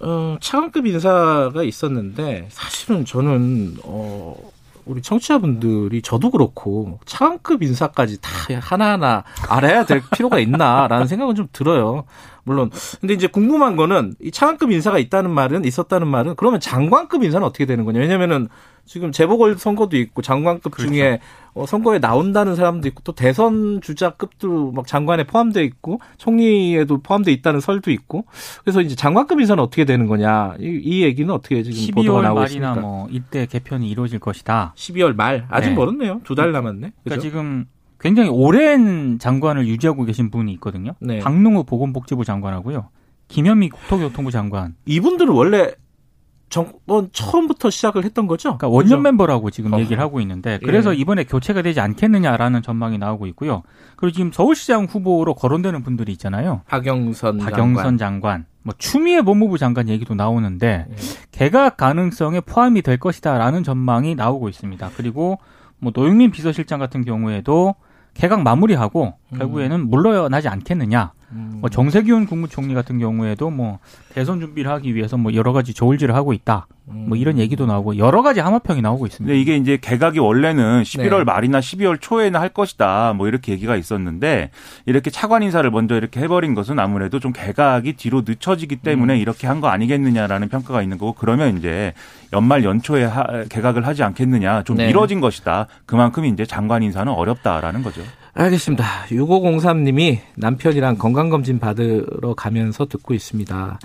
어, 0.00 0.36
차관급 0.40 0.86
인사가 0.86 1.62
있었는데 1.62 2.48
사실은 2.50 3.04
저는 3.04 3.76
어 3.84 4.34
우리 4.84 5.02
청취자분들이 5.02 6.02
저도 6.02 6.30
그렇고 6.30 6.98
차관급 7.04 7.62
인사까지 7.62 8.20
다 8.20 8.30
하나하나 8.60 9.24
알아야 9.48 9.84
될 9.84 10.02
필요가 10.12 10.38
있나라는 10.38 11.06
생각은 11.06 11.34
좀 11.34 11.48
들어요. 11.52 12.04
물론 12.44 12.70
근데 13.00 13.14
이제 13.14 13.26
궁금한 13.26 13.76
거는 13.76 14.14
이 14.20 14.30
차관급 14.30 14.72
인사가 14.72 14.98
있다는 14.98 15.30
말은 15.30 15.64
있었다는 15.64 16.08
말은 16.08 16.34
그러면 16.36 16.60
장관급 16.60 17.22
인사는 17.22 17.46
어떻게 17.46 17.66
되는 17.66 17.84
거냐? 17.84 18.00
왜냐면은 18.00 18.48
지금 18.84 19.12
재보궐 19.12 19.58
선거도 19.58 19.96
있고 19.96 20.22
장관급 20.22 20.72
그렇죠. 20.72 20.92
중에 20.92 21.20
어, 21.54 21.66
선거에 21.66 21.98
나온다는 21.98 22.54
사람도 22.56 22.88
있고 22.88 23.02
또 23.04 23.12
대선 23.12 23.80
주자급도 23.82 24.72
막 24.72 24.86
장관에 24.86 25.24
포함돼 25.24 25.62
있고 25.64 26.00
총리에도 26.16 27.02
포함돼 27.02 27.30
있다는 27.32 27.60
설도 27.60 27.90
있고 27.90 28.24
그래서 28.64 28.80
이제 28.80 28.94
장관급 28.94 29.38
인사는 29.40 29.62
어떻게 29.62 29.84
되는 29.84 30.06
거냐 30.06 30.54
이, 30.60 30.80
이 30.82 31.02
얘기는 31.02 31.32
어떻게 31.32 31.62
지금 31.62 31.94
보도가 31.94 32.22
나오고 32.22 32.44
있습니까? 32.44 32.68
12월 32.68 32.74
말이나 32.74 32.80
뭐 32.80 33.08
이때 33.10 33.46
개편이 33.46 33.88
이루어질 33.90 34.18
것이다. 34.18 34.72
12월 34.76 35.14
말 35.14 35.46
아직 35.50 35.70
네. 35.70 35.74
멀었네요. 35.74 36.20
두 36.24 36.34
달 36.34 36.52
남았네. 36.52 36.78
그러니까 36.80 36.94
그죠? 37.04 37.20
지금 37.20 37.66
굉장히 38.00 38.30
오랜 38.30 39.18
장관을 39.18 39.66
유지하고 39.68 40.04
계신 40.04 40.30
분이 40.30 40.50
있거든요. 40.54 40.92
네. 41.00 41.18
박능우 41.20 41.64
보건복지부 41.64 42.24
장관하고요. 42.24 42.88
김현미 43.28 43.68
국토교통부 43.70 44.30
장관. 44.30 44.74
이분들은 44.86 45.32
원래 45.32 45.72
정권 46.52 47.08
처음부터 47.12 47.70
시작을 47.70 48.04
했던 48.04 48.26
거죠? 48.26 48.58
그러니까 48.58 48.68
원년 48.68 48.88
그렇죠? 48.90 49.02
멤버라고 49.02 49.50
지금 49.50 49.72
어. 49.72 49.80
얘기를 49.80 50.00
하고 50.02 50.20
있는데 50.20 50.58
그래서 50.62 50.94
예. 50.94 50.98
이번에 50.98 51.24
교체가 51.24 51.62
되지 51.62 51.80
않겠느냐라는 51.80 52.60
전망이 52.60 52.98
나오고 52.98 53.26
있고요. 53.28 53.62
그리고 53.96 54.12
지금 54.12 54.32
서울시장 54.32 54.84
후보로 54.84 55.34
거론되는 55.34 55.82
분들이 55.82 56.12
있잖아요. 56.12 56.60
박영선 56.68 57.38
박영선 57.38 57.74
장관, 57.74 57.98
장관 57.98 58.46
뭐 58.62 58.74
추미애 58.76 59.22
법무부 59.22 59.56
장관 59.56 59.88
얘기도 59.88 60.14
나오는데 60.14 60.86
예. 60.90 60.94
개각 61.30 61.78
가능성에 61.78 62.40
포함이 62.40 62.82
될 62.82 62.98
것이다라는 62.98 63.64
전망이 63.64 64.14
나오고 64.14 64.50
있습니다. 64.50 64.90
그리고 64.94 65.38
뭐 65.78 65.90
노영민 65.94 66.30
비서실장 66.32 66.78
같은 66.78 67.02
경우에도 67.02 67.76
개각 68.12 68.42
마무리하고 68.42 69.14
음. 69.32 69.38
결국에는 69.38 69.88
물러나지 69.88 70.48
않겠느냐. 70.48 71.12
음. 71.32 71.58
뭐 71.60 71.70
정세균 71.70 72.26
국무총리 72.26 72.74
같은 72.74 72.98
경우에도 72.98 73.50
뭐 73.50 73.78
대선 74.14 74.40
준비를 74.40 74.70
하기 74.72 74.94
위해서 74.94 75.16
뭐 75.16 75.32
여러 75.34 75.52
가지 75.52 75.72
조울질을 75.72 76.14
하고 76.14 76.32
있다. 76.32 76.66
뭐 76.84 77.16
이런 77.16 77.36
음. 77.36 77.38
얘기도 77.38 77.64
나오고 77.64 77.96
여러 77.96 78.22
가지 78.22 78.40
함화평이 78.40 78.82
나오고 78.82 79.06
있습니다. 79.06 79.34
이게 79.34 79.56
이제 79.56 79.78
개각이 79.80 80.18
원래는 80.18 80.82
11월 80.82 81.18
네. 81.18 81.24
말이나 81.24 81.60
12월 81.60 81.98
초에는 82.00 82.38
할 82.38 82.48
것이다. 82.50 83.14
뭐 83.16 83.28
이렇게 83.28 83.52
얘기가 83.52 83.76
있었는데 83.76 84.50
이렇게 84.84 85.08
차관 85.08 85.42
인사를 85.42 85.70
먼저 85.70 85.96
이렇게 85.96 86.20
해버린 86.20 86.54
것은 86.54 86.78
아무래도 86.78 87.18
좀 87.20 87.32
개각이 87.32 87.94
뒤로 87.94 88.22
늦춰지기 88.26 88.76
때문에 88.76 89.14
음. 89.14 89.18
이렇게 89.18 89.46
한 89.46 89.62
거 89.62 89.68
아니겠느냐라는 89.68 90.48
평가가 90.48 90.82
있는 90.82 90.98
거고 90.98 91.12
그러면 91.12 91.56
이제 91.56 91.92
연말 92.32 92.64
연초에 92.64 93.04
하, 93.04 93.44
개각을 93.44 93.86
하지 93.86 94.02
않겠느냐 94.02 94.64
좀 94.64 94.76
네. 94.76 94.88
미뤄진 94.88 95.20
것이다. 95.20 95.68
그만큼 95.86 96.24
이제 96.24 96.44
장관 96.44 96.82
인사는 96.82 97.10
어렵다라는 97.12 97.84
거죠. 97.84 98.02
알겠습니다. 98.34 98.84
6503님이 99.10 100.20
남편이랑 100.36 100.96
건강검진 100.96 101.58
받으러 101.58 102.34
가면서 102.34 102.86
듣고 102.86 103.14
있습니다. 103.14 103.78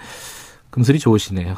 금슬이 0.70 1.00
좋으시네요. 1.00 1.58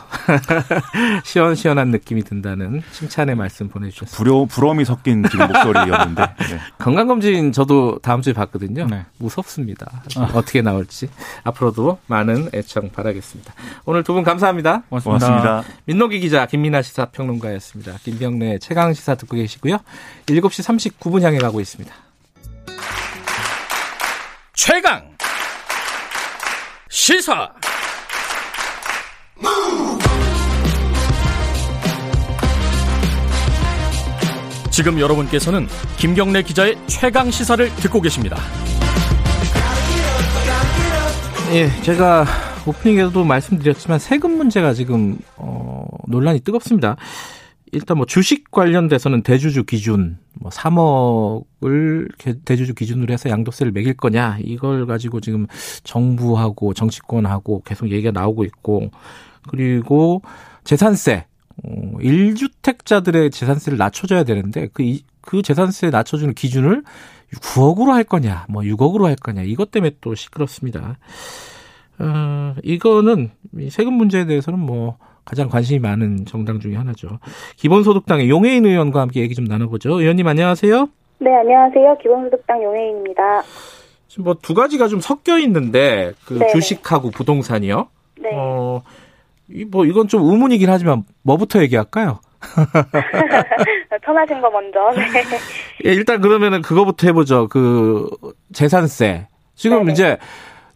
시원시원한 1.25 1.89
느낌이 1.89 2.23
든다는 2.23 2.81
칭찬의 2.93 3.35
말씀 3.35 3.67
보내주셨습니다. 3.67 4.15
부러, 4.15 4.45
부러움이 4.45 4.85
섞인 4.85 5.23
지금 5.29 5.47
목소리였는데. 5.47 6.21
네. 6.39 6.59
건강검진 6.77 7.51
저도 7.51 7.99
다음 8.01 8.21
주에 8.21 8.33
봤거든요. 8.33 8.87
네. 8.87 9.05
무섭습니다. 9.17 10.03
아. 10.15 10.29
어떻게 10.33 10.61
나올지. 10.61 11.09
앞으로도 11.43 11.97
많은 12.07 12.49
애청 12.53 12.89
바라겠습니다. 12.91 13.53
오늘 13.85 14.03
두 14.03 14.13
분 14.13 14.23
감사합니다. 14.23 14.83
고맙습니다. 14.89 15.27
고맙습니다. 15.27 15.63
민노기 15.85 16.19
기자, 16.21 16.45
김민아 16.45 16.81
시사평론가였습니다. 16.81 17.97
김병래 18.03 18.59
최강 18.59 18.93
시사 18.93 19.15
듣고 19.15 19.35
계시고요. 19.35 19.79
7시 20.27 20.93
39분 20.97 21.23
향해 21.23 21.39
가고 21.39 21.59
있습니다. 21.59 21.93
최강 24.61 25.01
시사 26.89 27.49
지금 34.69 34.99
여러분께서는 34.99 35.65
김경래 35.95 36.43
기자의 36.43 36.77
최강 36.87 37.31
시사를 37.31 37.73
듣고 37.77 38.01
계십니다. 38.01 38.35
예, 41.53 41.69
제가 41.81 42.25
오프닝에도 42.65 43.23
말씀드렸지만 43.23 43.97
세금 43.97 44.35
문제가 44.35 44.73
지금 44.73 45.17
어, 45.37 45.85
논란이 46.09 46.41
뜨겁습니다. 46.41 46.97
일단 47.71 47.97
뭐 47.97 48.05
주식 48.05 48.49
관련돼서는 48.51 49.21
대주주 49.21 49.65
기준 49.65 50.17
뭐 50.33 50.49
3억을 50.49 52.09
대주주 52.45 52.73
기준으로 52.73 53.13
해서 53.13 53.29
양도세를 53.29 53.71
매길 53.71 53.93
거냐 53.95 54.37
이걸 54.41 54.85
가지고 54.85 55.19
지금 55.19 55.45
정부하고 55.83 56.73
정치권하고 56.73 57.63
계속 57.63 57.91
얘기가 57.91 58.11
나오고 58.11 58.43
있고 58.45 58.89
그리고 59.49 60.21
재산세 60.63 61.25
어, 61.63 61.97
1주택자들의 61.99 63.31
재산세를 63.31 63.77
낮춰줘야 63.77 64.23
되는데 64.23 64.67
그, 64.73 64.97
그 65.21 65.41
재산세 65.41 65.89
낮춰주는 65.89 66.33
기준을 66.33 66.83
9억으로 67.35 67.91
할 67.91 68.03
거냐, 68.03 68.45
뭐 68.49 68.63
6억으로 68.63 69.03
할 69.03 69.15
거냐, 69.15 69.43
이것 69.43 69.71
때문에 69.71 69.91
또 70.01 70.15
시끄럽습니다. 70.15 70.97
어, 71.99 72.55
이거는 72.63 73.29
세금 73.69 73.93
문제에 73.93 74.25
대해서는 74.25 74.57
뭐 74.57 74.97
가장 75.29 75.47
관심이 75.47 75.77
많은 75.77 76.25
정당 76.25 76.59
중에 76.59 76.75
하나죠. 76.75 77.19
기본소득당의 77.57 78.29
용해인 78.31 78.65
의원과 78.65 78.99
함께 79.01 79.21
얘기 79.21 79.35
좀 79.35 79.45
나눠보죠. 79.45 79.99
의원님 80.01 80.25
안녕하세요. 80.25 80.89
네, 81.19 81.35
안녕하세요. 81.35 81.97
기본소득당 82.01 82.63
용해인입니다. 82.63 83.43
지금 84.07 84.23
뭐 84.23 84.33
두 84.41 84.55
가지가 84.55 84.87
좀 84.87 84.99
섞여 84.99 85.37
있는데 85.37 86.13
그 86.25 86.33
네. 86.39 86.47
주식하고 86.47 87.11
부동산이요. 87.11 87.87
네. 88.21 88.29
어, 88.33 88.81
뭐 89.69 89.85
이건 89.85 90.07
좀 90.07 90.23
의문이긴 90.23 90.67
하지만 90.67 91.03
뭐부터 91.21 91.61
얘기할까요? 91.61 92.21
편하신 94.01 94.41
거 94.41 94.49
먼저. 94.49 94.79
네. 94.95 95.21
예, 95.85 95.93
일단 95.93 96.21
그러면은 96.21 96.63
그거부터 96.63 97.05
해보죠. 97.05 97.49
그 97.49 98.09
재산세. 98.51 99.27
지금 99.53 99.79
네네. 99.81 99.91
이제 99.91 100.17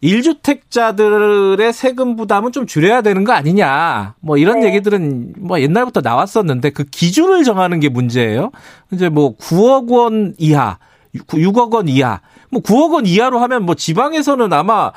1주택자들의 0.04 1.72
세금 1.72 2.14
부담은 2.14 2.52
좀 2.52 2.66
줄여야 2.66 3.00
되는 3.00 3.24
거 3.24 3.32
아니냐. 3.32 4.14
뭐 4.20 4.36
이런 4.36 4.60
네. 4.60 4.66
얘기들은 4.68 5.34
뭐 5.38 5.60
옛날부터 5.60 6.02
나왔었는데 6.02 6.70
그 6.70 6.84
기준을 6.84 7.44
정하는 7.44 7.80
게 7.80 7.88
문제예요. 7.88 8.50
이제 8.92 9.08
뭐 9.08 9.36
9억 9.36 9.90
원 9.90 10.34
이하, 10.38 10.78
6억 11.14 11.72
원 11.72 11.88
이하. 11.88 12.20
뭐 12.50 12.60
9억 12.60 12.92
원 12.92 13.06
이하로 13.06 13.38
하면 13.40 13.64
뭐 13.64 13.74
지방에서는 13.74 14.52
아마 14.52 14.92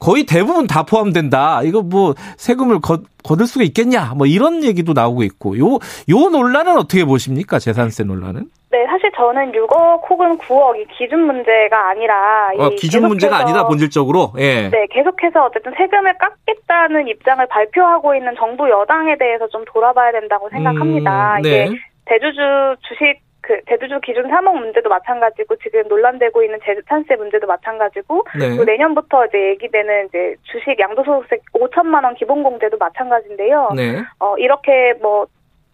거의 0.00 0.26
대부분 0.26 0.66
다 0.66 0.82
포함된다. 0.82 1.62
이거 1.62 1.82
뭐 1.82 2.14
세금을 2.36 2.80
거, 2.80 3.02
거둘 3.22 3.46
수가 3.46 3.64
있겠냐? 3.64 4.14
뭐 4.16 4.26
이런 4.26 4.64
얘기도 4.64 4.92
나오고 4.92 5.22
있고. 5.22 5.58
요, 5.58 5.74
요 6.08 6.28
논란은 6.30 6.76
어떻게 6.78 7.04
보십니까? 7.04 7.58
재산세 7.58 8.04
논란은? 8.04 8.48
네, 8.78 8.86
사실 8.86 9.10
저는 9.16 9.50
6억 9.50 10.08
혹은 10.08 10.38
9억이 10.38 10.86
기준 10.96 11.26
문제가 11.26 11.88
아니라 11.90 12.52
어, 12.56 12.68
기준 12.70 13.08
문제가 13.08 13.38
아니라 13.38 13.66
본질적으로 13.66 14.34
예. 14.38 14.68
네, 14.68 14.86
계속해서 14.90 15.46
어쨌든 15.46 15.72
세금을 15.76 16.14
깎겠다는 16.16 17.08
입장을 17.08 17.44
발표하고 17.48 18.14
있는 18.14 18.36
정부 18.36 18.70
여당에 18.70 19.18
대해서 19.18 19.48
좀 19.48 19.64
돌아봐야 19.64 20.12
된다고 20.12 20.48
생각합니다. 20.50 21.38
음, 21.38 21.42
네. 21.42 21.48
이게 21.66 21.76
대주주 22.04 22.76
주식 22.86 23.20
그 23.40 23.60
제주주 23.68 23.98
기준 24.00 24.30
3억 24.30 24.56
문제도 24.60 24.88
마찬가지고 24.88 25.56
지금 25.56 25.82
논란되고 25.88 26.40
있는 26.44 26.60
제주탄세 26.64 27.16
문제도 27.16 27.48
마찬가지고 27.48 28.26
네. 28.38 28.56
그 28.56 28.62
내년부터 28.62 29.26
이제 29.26 29.50
얘기되는 29.50 30.06
이제 30.06 30.36
주식 30.44 30.78
양도소득세 30.78 31.38
5천만 31.52 32.04
원 32.04 32.14
기본 32.14 32.44
공제도 32.44 32.76
마찬가지인데요. 32.76 33.72
네. 33.74 34.04
어 34.20 34.36
이렇게 34.38 34.94
뭐 35.02 35.26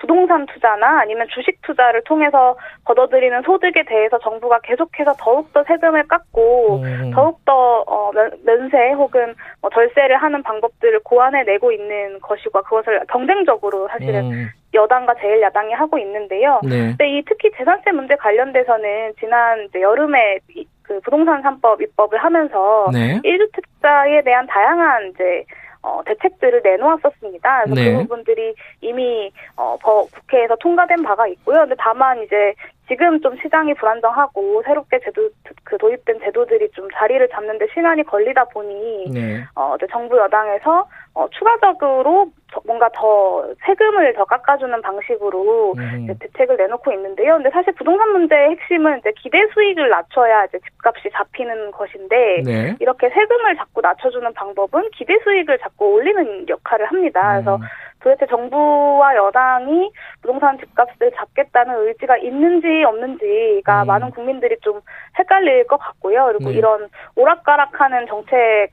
부동산 0.05 0.45
투자나 0.47 1.01
아니면 1.01 1.27
주식 1.35 1.61
투자를 1.63 2.05
통해서 2.05 2.57
걷어들이는 2.85 3.43
소득에 3.43 3.85
대해서 3.85 4.19
정부가 4.19 4.59
계속해서 4.61 5.15
더욱더 5.19 5.65
세금을 5.65 6.07
깎고 6.07 6.83
음. 6.83 7.11
더욱더 7.15 7.81
어, 7.87 8.13
면, 8.13 8.69
세 8.71 8.93
혹은 8.93 9.35
뭐 9.63 9.71
절세를 9.71 10.17
하는 10.19 10.43
방법들을 10.43 11.01
고안해 11.05 11.45
내고 11.45 11.73
있는 11.73 12.21
것이고 12.21 12.63
그것을 12.63 13.01
경쟁적으로 13.09 13.89
사실은 13.89 14.31
음. 14.31 14.49
여당과 14.75 15.15
제일야당이 15.15 15.73
하고 15.73 15.97
있는데요. 15.99 16.61
네. 16.65 16.89
근데 16.89 17.19
이 17.19 17.23
특히 17.27 17.51
재산세 17.57 17.93
문제 17.93 18.15
관련돼서는 18.17 19.15
지난 19.19 19.69
여름에 19.75 20.41
그 20.83 21.01
부동산 21.01 21.43
3법 21.43 21.81
입법을 21.81 22.19
하면서 22.19 22.91
네. 22.93 23.21
1주택자에 23.23 24.23
대한 24.25 24.47
다양한 24.47 25.13
이제 25.15 25.45
어, 25.85 26.01
대책들을 26.07 26.63
내놓았었습니다. 26.65 27.65
그래서 27.65 27.75
그 27.75 27.81
네. 27.81 27.93
그 27.93 28.03
부분들이 28.03 28.55
이미 28.81 29.31
어, 29.55 29.77
국회에서 29.83 30.57
통과된 30.57 31.03
바가 31.03 31.27
있고요. 31.29 31.61
근데 31.61 31.75
다만 31.79 32.23
이제 32.23 32.55
지금 32.89 33.21
좀 33.21 33.37
시장이 33.37 33.75
불안정하고 33.75 34.63
새롭게 34.65 35.01
제도 35.01 35.29
그 35.65 35.79
도입된 35.79 36.21
제도들이 36.21 36.71
좀 36.73 36.89
자리를 36.95 37.27
잡는데 37.31 37.67
시간이 37.73 38.03
걸리다 38.05 38.45
보니 38.47 39.11
네. 39.11 39.45
어 39.55 39.75
이제 39.77 39.87
정부 39.91 40.19
여당에서 40.19 40.87
어 41.15 41.27
추가적으로 41.31 42.31
뭔가 42.67 42.89
더 42.95 43.47
세금을 43.65 44.15
더 44.15 44.25
깎아주는 44.25 44.83
방식으로 44.83 45.75
음. 45.79 46.07
대책을 46.19 46.57
내놓고 46.57 46.93
있는데요. 46.93 47.35
근데 47.35 47.51
사실 47.51 47.73
부동산 47.73 48.11
문제의 48.13 48.51
핵심은 48.51 48.99
이제 48.99 49.13
기대 49.17 49.47
수익을 49.55 49.89
낮춰야 49.89 50.45
이제 50.45 50.59
집값이 50.59 51.11
잡히는 51.13 51.71
것인데 51.71 52.43
네. 52.45 52.77
이렇게 52.81 53.09
세금을 53.09 53.57
자꾸 53.57 53.81
낮춰주는 53.81 54.33
방법은 54.35 54.91
기대 54.91 55.19
수익을 55.25 55.59
자꾸 55.59 55.95
올리는 55.95 56.49
역할을 56.49 56.87
합니다. 56.87 57.33
그래서 57.35 57.57
음. 57.57 57.63
도대체 58.05 58.27
정부와 58.27 59.17
여당이 59.17 59.91
부동산 60.21 60.59
집값을 60.59 61.11
잡겠다는 61.17 61.87
의지가 61.87 62.19
있는지 62.19 62.85
없는지가 62.85 63.83
음. 63.83 63.87
많은 63.87 64.11
국민들이 64.11 64.57
좀 64.61 64.83
헷갈릴 65.19 65.67
것 65.67 65.79
같고요. 65.79 66.27
그리고 66.27 66.51
네. 66.51 66.59
이런 66.59 66.89
오락가락하는 67.17 68.07
정책 68.07 68.69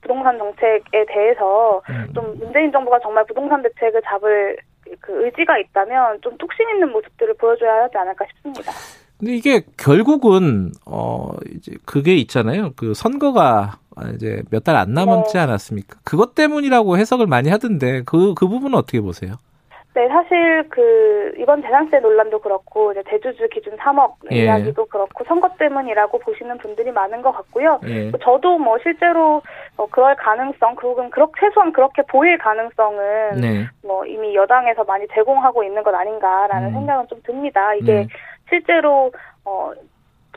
부동산 0.00 0.38
정책에 0.38 1.04
대해서 1.08 1.82
음. 1.90 2.12
좀 2.14 2.38
문재인 2.38 2.70
정부가 2.70 3.00
정말 3.00 3.24
부동산 3.26 3.62
대책을 3.62 4.00
잡을 4.02 4.56
그 5.00 5.24
의지가 5.24 5.58
있다면 5.58 6.20
좀 6.22 6.38
뚝심 6.38 6.70
있는 6.70 6.92
모습들을 6.92 7.34
보여줘야 7.34 7.82
하지 7.82 7.98
않을까 7.98 8.24
싶습니다. 8.26 8.70
근데 9.18 9.34
이게 9.34 9.62
결국은 9.76 10.70
어 10.86 11.30
이제 11.54 11.72
그게 11.84 12.14
있잖아요. 12.16 12.70
그 12.76 12.94
선거가 12.94 13.78
이제 14.14 14.42
몇 14.50 14.62
달 14.64 14.76
안 14.76 14.94
남았지 14.94 15.32
네. 15.34 15.40
않았습니까? 15.40 15.96
그것 16.04 16.34
때문이라고 16.36 16.96
해석을 16.98 17.26
많이 17.26 17.50
하던데 17.50 18.02
그그 18.04 18.34
그 18.34 18.46
부분은 18.48 18.78
어떻게 18.78 19.00
보세요? 19.00 19.34
네, 19.94 20.06
사실 20.06 20.68
그 20.68 21.32
이번 21.38 21.60
재산세 21.62 21.98
논란도 21.98 22.38
그렇고 22.40 22.92
이제 22.92 23.02
대주주 23.06 23.48
기준 23.52 23.76
3억 23.78 24.12
예. 24.30 24.44
이야기도 24.44 24.84
그렇고 24.86 25.24
선거 25.26 25.48
때문이라고 25.58 26.20
보시는 26.20 26.58
분들이 26.58 26.92
많은 26.92 27.20
것 27.22 27.32
같고요. 27.32 27.80
예. 27.88 28.12
저도 28.22 28.58
뭐 28.58 28.78
실제로 28.80 29.42
뭐 29.76 29.88
그럴 29.90 30.14
가능성, 30.14 30.76
그건 30.76 31.10
그렇게 31.10 31.32
최소한 31.40 31.72
그렇게 31.72 32.02
보일 32.02 32.38
가능성은 32.38 33.40
네. 33.40 33.66
뭐 33.82 34.06
이미 34.06 34.36
여당에서 34.36 34.84
많이 34.84 35.04
제공하고 35.12 35.64
있는 35.64 35.82
것 35.82 35.92
아닌가라는 35.92 36.68
음. 36.68 36.74
생각은 36.74 37.08
좀 37.08 37.20
듭니다. 37.24 37.74
이게 37.74 37.92
네. 37.94 38.08
실제로 38.48 39.12
어 39.44 39.72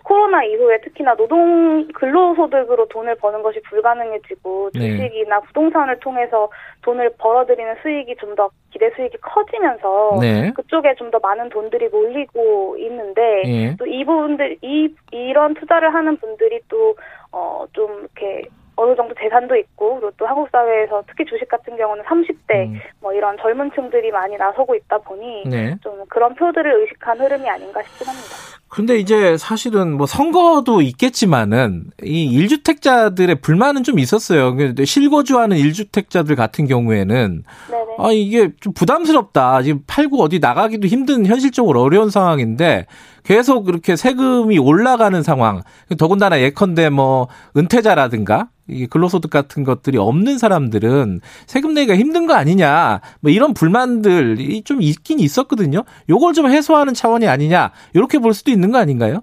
코로나 0.04 0.44
이후에 0.44 0.82
특히나 0.82 1.14
노동 1.16 1.88
근로소득으로 1.94 2.88
돈을 2.88 3.16
버는 3.16 3.44
것이 3.44 3.62
불가능해지고 3.62 4.72
네. 4.74 4.80
주식이나 4.98 5.40
네. 5.40 5.46
부동산을 5.48 6.00
통해서 6.00 6.50
돈을 6.82 7.12
벌어들이는 7.20 7.76
수익이 7.84 8.16
좀 8.16 8.36
더 8.36 8.50
기대 8.72 8.90
수익이 8.96 9.18
커지면서 9.22 10.18
네. 10.22 10.52
그쪽에 10.56 10.96
좀 10.96 11.12
더 11.12 11.20
많은 11.20 11.50
돈들이 11.50 11.90
몰리고 11.90 12.78
있는데 12.80 13.42
네. 13.46 13.76
또이 13.78 14.04
부분들 14.06 14.58
이 14.62 14.90
이런 15.12 15.54
투자를 15.54 15.94
하는 15.94 16.18
분들이 16.18 16.60
또 16.68 16.96
어 17.34 17.68
좀 17.74 18.00
이렇게 18.00 18.48
어느 18.82 18.96
정도 18.96 19.14
재산도 19.16 19.56
있고 19.56 19.96
그리고 19.96 20.12
또 20.18 20.26
한국 20.26 20.50
사회에서 20.52 21.04
특히 21.08 21.24
주식 21.26 21.48
같은 21.48 21.78
경우는 21.78 22.04
30대 22.04 22.68
음. 22.68 22.80
뭐 23.00 23.14
이런 23.14 23.38
젊은 23.38 23.72
층들이 23.74 24.12
많이 24.12 24.36
나서고 24.38 24.74
있다 24.76 24.98
보니 25.00 25.44
네. 25.48 25.76
좀 25.82 26.04
그런 26.10 26.34
표들을 26.34 26.82
의식한 26.82 27.20
흐름이 27.20 27.48
아닌가 27.48 27.84
싶긴 27.84 28.08
합니다. 28.08 28.61
근데 28.72 28.98
이제 29.00 29.36
사실은 29.38 29.98
뭐 29.98 30.08
선거도 30.08 30.82
있겠지만은 30.82 31.84
이 32.06 32.24
일주택자들의 32.24 33.42
불만은 33.42 33.84
좀 33.84 34.00
있었어요. 34.00 34.56
실거주하는 34.86 35.58
일주택자들 35.58 36.38
같은 36.38 36.68
경우에는 36.68 37.44
네네. 37.70 37.86
아 38.00 38.12
이게 38.14 38.52
좀 38.62 38.72
부담스럽다. 38.72 39.62
지금 39.64 39.82
팔고 39.88 40.24
어디 40.24 40.40
나가기도 40.40 40.88
힘든 40.88 41.26
현실적으로 41.26 41.82
어려운 41.82 42.10
상황인데 42.10 42.86
계속 43.24 43.66
그렇게 43.66 43.98
세금이 43.98 44.58
올라가는 44.58 45.22
상황. 45.22 45.62
더군다나 45.98 46.40
예컨대 46.40 46.90
뭐 46.90 47.28
은퇴자라든가 47.58 48.48
이 48.70 48.88
근로소득 48.88 49.30
같은 49.30 49.64
것들이 49.64 49.98
없는 49.98 50.38
사람들은 50.38 51.20
세금 51.46 51.74
내기가 51.74 51.98
힘든 51.98 52.26
거 52.26 52.34
아니냐. 52.36 53.02
뭐 53.20 53.32
이런 53.32 53.54
불만들이 53.54 54.62
좀 54.64 54.82
있긴 54.82 55.20
있었거든요. 55.20 55.84
요걸 56.10 56.34
좀 56.34 56.50
해소하는 56.50 56.94
차원이 56.94 57.28
아니냐. 57.28 57.72
이렇게 57.94 58.18
볼 58.18 58.34
수도 58.34 58.50
있는 58.50 58.61
거 58.70 58.78
아닌가요? 58.80 59.22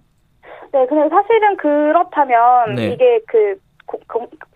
네, 0.73 0.87
근데 0.87 1.09
사실은 1.09 1.57
그렇다면 1.59 2.75
네. 2.75 2.87
이게 2.89 3.21
그 3.29 3.61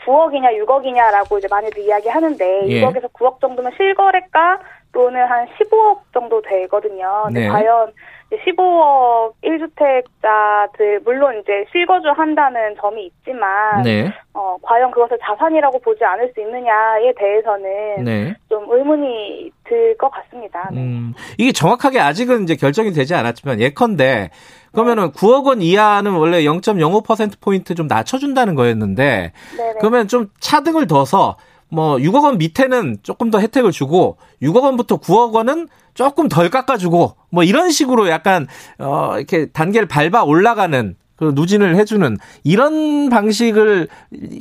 9억이냐 0.05 0.49
6억이냐라고 0.67 1.39
이제 1.39 1.47
많이들 1.51 1.83
이야기하는데 1.85 2.69
예. 2.69 2.83
6억에서 2.83 3.11
9억 3.13 3.41
정도면 3.41 3.73
실거래가로는 3.77 5.27
한 5.27 5.47
15억 5.59 6.01
정도 6.13 6.43
되거든요. 6.43 7.29
네. 7.33 7.47
과연 7.49 7.93
15억 8.31 9.33
1주택자들 9.45 11.03
물론 11.05 11.39
이제 11.41 11.65
실거주 11.71 12.09
한다는 12.11 12.75
점이 12.81 13.07
있지만 13.07 13.83
네. 13.83 14.13
어 14.35 14.57
과연 14.63 14.91
그것을 14.91 15.19
자산이라고 15.23 15.79
보지 15.81 16.05
않을 16.05 16.33
수 16.35 16.41
있느냐에 16.41 17.13
대해서는 17.17 18.05
네. 18.05 18.35
좀 18.49 18.67
의문이 18.71 19.51
들 19.65 19.97
것 19.99 20.11
같습니다. 20.11 20.69
네. 20.73 20.81
음, 20.81 21.13
이게 21.39 21.53
정확하게 21.53 22.01
아직은 22.01 22.43
이제 22.45 22.57
결정이 22.57 22.93
되지 22.93 23.15
않았지만 23.15 23.61
예컨대 23.61 24.31
그러면은 24.73 25.13
9억 25.13 25.45
원 25.45 25.63
이하는 25.63 26.13
원래 26.13 26.43
0.05% 26.43 27.41
포인트 27.41 27.75
좀 27.75 27.87
낮춰준다는 27.87 28.55
거였는데 28.55 29.33
네네. 29.57 29.75
그러면 29.81 30.09
좀 30.09 30.29
차등을 30.41 30.87
둬서 30.87 31.37
뭐 31.69 31.97
6억 31.97 32.25
원 32.25 32.39
밑에는 32.39 32.99
조금 33.03 33.31
더 33.31 33.41
혜택을 33.41 33.73
주고 33.73 34.19
6억 34.43 34.63
원부터 34.63 34.99
9억 34.99 35.33
원은 35.33 35.69
조금 35.95 36.29
덜 36.29 36.51
깎아주고 36.51 37.17
뭐 37.31 37.45
이런 37.45 37.71
식으로 37.71 38.09
약간 38.09 38.47
어 38.79 39.15
이렇게 39.17 39.47
단계를 39.47 39.89
밟아 39.89 40.23
올라가는 40.23 40.97
그 41.17 41.33
누진을 41.35 41.77
해주는 41.77 42.19
이런 42.45 43.09
방식을 43.09 43.89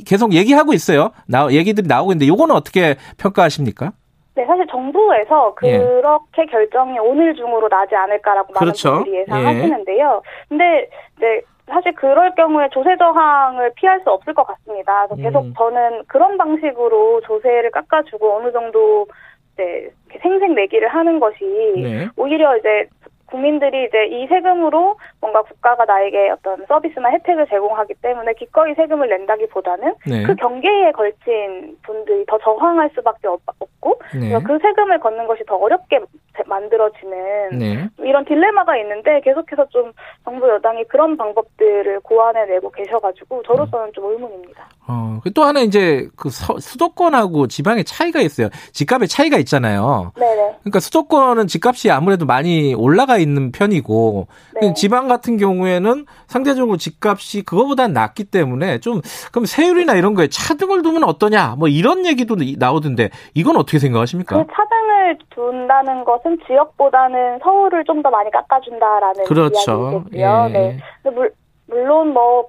계속 0.04 0.34
얘기하고 0.34 0.72
있어요. 0.74 1.12
나 1.26 1.50
얘기들이 1.50 1.86
나오고 1.86 2.12
있는데 2.12 2.26
요거는 2.26 2.54
어떻게 2.54 2.96
평가하십니까? 3.18 3.92
네, 4.34 4.46
사실 4.46 4.66
정부에서 4.66 5.54
예. 5.64 5.78
그렇게 5.78 6.42
예. 6.42 6.46
결정이 6.46 6.98
오늘 6.98 7.34
중으로 7.34 7.68
나지 7.68 7.94
않을까라고 7.94 8.52
그렇죠. 8.54 8.88
많은 8.88 9.04
분들이 9.04 9.20
예상하시는데요. 9.20 10.22
예. 10.24 10.46
근데 10.48 10.88
이제 11.16 11.42
사실 11.66 11.92
그럴 11.92 12.34
경우에 12.34 12.68
조세 12.70 12.96
저항을 12.96 13.72
피할 13.76 14.00
수 14.00 14.10
없을 14.10 14.34
것 14.34 14.46
같습니다. 14.46 15.06
그래서 15.06 15.22
계속 15.22 15.44
음. 15.44 15.54
저는 15.56 16.04
그런 16.06 16.38
방식으로 16.38 17.20
조세를 17.22 17.70
깎아주고 17.70 18.36
어느 18.36 18.52
정도 18.52 19.06
이제 19.54 19.90
생색 20.20 20.52
내기를 20.52 20.88
하는 20.88 21.20
것이 21.20 21.38
네. 21.76 22.08
오히려 22.16 22.56
이제 22.56 22.88
국민들이 23.26 23.84
이제 23.84 24.06
이 24.06 24.26
세금으로 24.26 24.96
뭔가 25.22 25.40
국가가 25.42 25.84
나에게 25.84 26.30
어떤 26.30 26.66
서비스나 26.66 27.08
혜택을 27.10 27.46
제공하기 27.46 27.94
때문에 28.02 28.34
기꺼이 28.34 28.74
세금을 28.74 29.08
낸다기보다는 29.08 29.94
네. 30.04 30.24
그 30.24 30.34
경계에 30.34 30.90
걸친 30.90 31.78
분들이 31.82 32.26
더 32.26 32.36
저항할 32.38 32.90
수밖에 32.92 33.28
없고 33.28 34.00
네. 34.14 34.36
그 34.42 34.58
세금을 34.58 34.98
걷는 34.98 35.28
것이 35.28 35.44
더 35.46 35.54
어렵게 35.54 36.00
만들어지는 36.46 37.58
네. 37.58 37.88
이런 38.00 38.24
딜레마가 38.24 38.76
있는데 38.78 39.20
계속해서 39.20 39.68
좀 39.68 39.92
정부 40.24 40.48
여당이 40.48 40.84
그런 40.88 41.16
방법들을 41.16 42.00
고안해내고 42.00 42.70
계셔가지고 42.72 43.44
저로서는 43.46 43.92
좀 43.94 44.10
의문입니다. 44.12 44.66
어, 44.88 45.20
또 45.34 45.44
하나 45.44 45.60
이제 45.60 46.08
그 46.16 46.30
서, 46.30 46.58
수도권하고 46.58 47.46
지방의 47.46 47.84
차이가 47.84 48.20
있어요. 48.20 48.48
집값의 48.72 49.06
차이가 49.06 49.36
있잖아요. 49.38 50.12
네네. 50.16 50.56
그러니까 50.60 50.80
수도권은 50.80 51.46
집값이 51.46 51.90
아무래도 51.90 52.26
많이 52.26 52.74
올라가 52.74 53.18
있는 53.18 53.52
편이고 53.52 54.26
네. 54.60 54.74
지방 54.74 55.11
같은 55.12 55.36
경우에는 55.38 56.04
상대적으로 56.26 56.76
집값이 56.76 57.44
그거보다는 57.44 57.94
낮기 57.94 58.24
때문에 58.24 58.80
좀 58.80 59.00
그럼 59.32 59.46
세율이나 59.46 59.94
이런 59.94 60.14
거에 60.14 60.28
차등을 60.28 60.82
두면 60.82 61.04
어떠냐 61.04 61.56
뭐 61.58 61.68
이런 61.68 62.04
얘기도 62.04 62.36
나오던데 62.58 63.10
이건 63.34 63.56
어떻게 63.56 63.78
생각하십니까? 63.78 64.36
그 64.36 64.52
차등을 64.52 65.18
둔다는 65.30 66.04
것은 66.04 66.38
지역보다는 66.46 67.38
서울을 67.42 67.84
좀 67.84 68.02
더 68.02 68.10
많이 68.10 68.30
깎아준다라는 68.32 69.24
그렇죠. 69.26 70.04
이야기겠고요. 70.12 70.50
예. 70.54 70.78
네. 71.04 71.10
물, 71.10 71.32
물론 71.68 72.08
뭐 72.12 72.48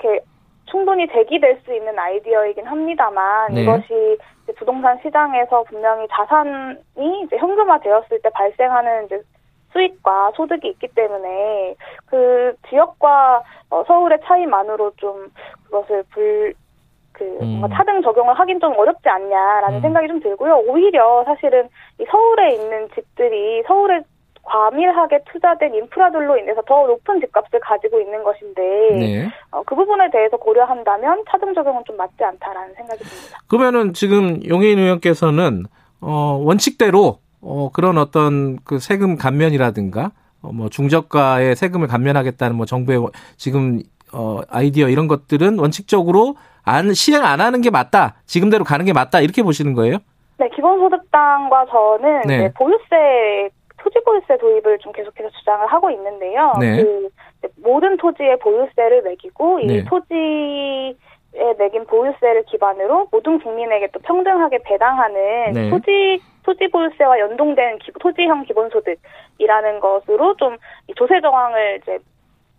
이렇게 0.00 0.24
충분히 0.70 1.06
제기될 1.08 1.60
수 1.64 1.74
있는 1.74 1.98
아이디어이긴 1.98 2.64
합니다만 2.66 3.52
네. 3.52 3.62
이것이 3.62 4.16
부동산 4.56 4.98
시장에서 5.02 5.62
분명히 5.64 6.06
자산이 6.10 7.22
이제 7.26 7.36
현금화되었을 7.36 8.20
때 8.22 8.30
발생하는 8.30 9.06
이제 9.06 9.20
수익과 9.74 10.32
소득이 10.36 10.68
있기 10.68 10.88
때문에 10.88 11.74
그 12.06 12.54
지역과 12.70 13.42
어, 13.70 13.84
서울의 13.86 14.20
차이만으로 14.24 14.92
좀 14.96 15.30
그것을 15.64 16.04
불, 16.10 16.54
그, 17.12 17.24
음. 17.42 17.58
뭔가 17.58 17.76
차등 17.76 18.02
적용을 18.02 18.38
하긴 18.38 18.60
좀 18.60 18.72
어렵지 18.78 19.08
않냐라는 19.08 19.78
음. 19.78 19.82
생각이 19.82 20.08
좀 20.08 20.20
들고요. 20.20 20.62
오히려 20.66 21.24
사실은 21.24 21.68
이 22.00 22.04
서울에 22.08 22.54
있는 22.54 22.88
집들이 22.94 23.62
서울에 23.66 24.02
과밀하게 24.44 25.20
투자된 25.32 25.74
인프라들로 25.74 26.36
인해서 26.36 26.60
더 26.66 26.86
높은 26.86 27.18
집값을 27.18 27.60
가지고 27.60 27.98
있는 27.98 28.22
것인데 28.22 28.62
네. 28.92 29.28
어, 29.50 29.62
그 29.64 29.74
부분에 29.74 30.10
대해서 30.10 30.36
고려한다면 30.36 31.24
차등 31.30 31.54
적용은 31.54 31.82
좀 31.86 31.96
맞지 31.96 32.22
않다라는 32.22 32.74
생각이 32.74 33.02
듭니다. 33.02 33.38
그러면은 33.48 33.94
지금 33.94 34.40
용해인 34.46 34.78
의원께서는 34.78 35.64
어, 36.02 36.38
원칙대로 36.44 37.23
어, 37.44 37.70
그런 37.72 37.98
어떤 37.98 38.58
그 38.64 38.78
세금 38.78 39.16
감면이라든가 39.16 40.12
어, 40.42 40.50
뭐 40.52 40.68
중저가의 40.68 41.56
세금을 41.56 41.88
감면하겠다는 41.88 42.56
뭐 42.56 42.66
정부의 42.66 43.06
지금 43.36 43.80
어, 44.12 44.40
아이디어 44.48 44.88
이런 44.88 45.08
것들은 45.08 45.58
원칙적으로 45.58 46.36
안 46.64 46.94
시행 46.94 47.24
안 47.24 47.40
하는 47.40 47.60
게 47.60 47.70
맞다. 47.70 48.14
지금대로 48.24 48.64
가는 48.64 48.84
게 48.84 48.92
맞다. 48.92 49.20
이렇게 49.20 49.42
보시는 49.42 49.74
거예요? 49.74 49.98
네, 50.38 50.48
기본소득당과 50.48 51.66
저는 51.66 52.22
네. 52.26 52.52
보유세 52.54 53.50
토지보유세 53.76 54.38
도입을 54.38 54.78
좀 54.78 54.92
계속해서 54.92 55.28
주장을 55.38 55.66
하고 55.66 55.90
있는데요. 55.90 56.54
네. 56.58 56.82
그 56.82 57.08
모든 57.56 57.98
토지의 57.98 58.38
보유세를 58.38 59.02
매기고 59.02 59.60
이 59.60 59.66
네. 59.66 59.84
토지 59.84 60.96
에 61.36 61.54
매긴 61.58 61.84
보유세를 61.86 62.44
기반으로 62.44 63.08
모든 63.10 63.40
국민에게 63.40 63.88
또 63.92 63.98
평등하게 64.00 64.58
배당하는 64.62 65.52
네. 65.52 65.68
토지 65.68 66.22
토지 66.44 66.68
보유세와 66.68 67.18
연동된 67.18 67.78
기, 67.78 67.90
토지형 68.00 68.44
기본소득이라는 68.44 69.80
것으로 69.80 70.36
좀 70.36 70.56
조세 70.96 71.20
정황을 71.20 71.80
이제 71.82 71.98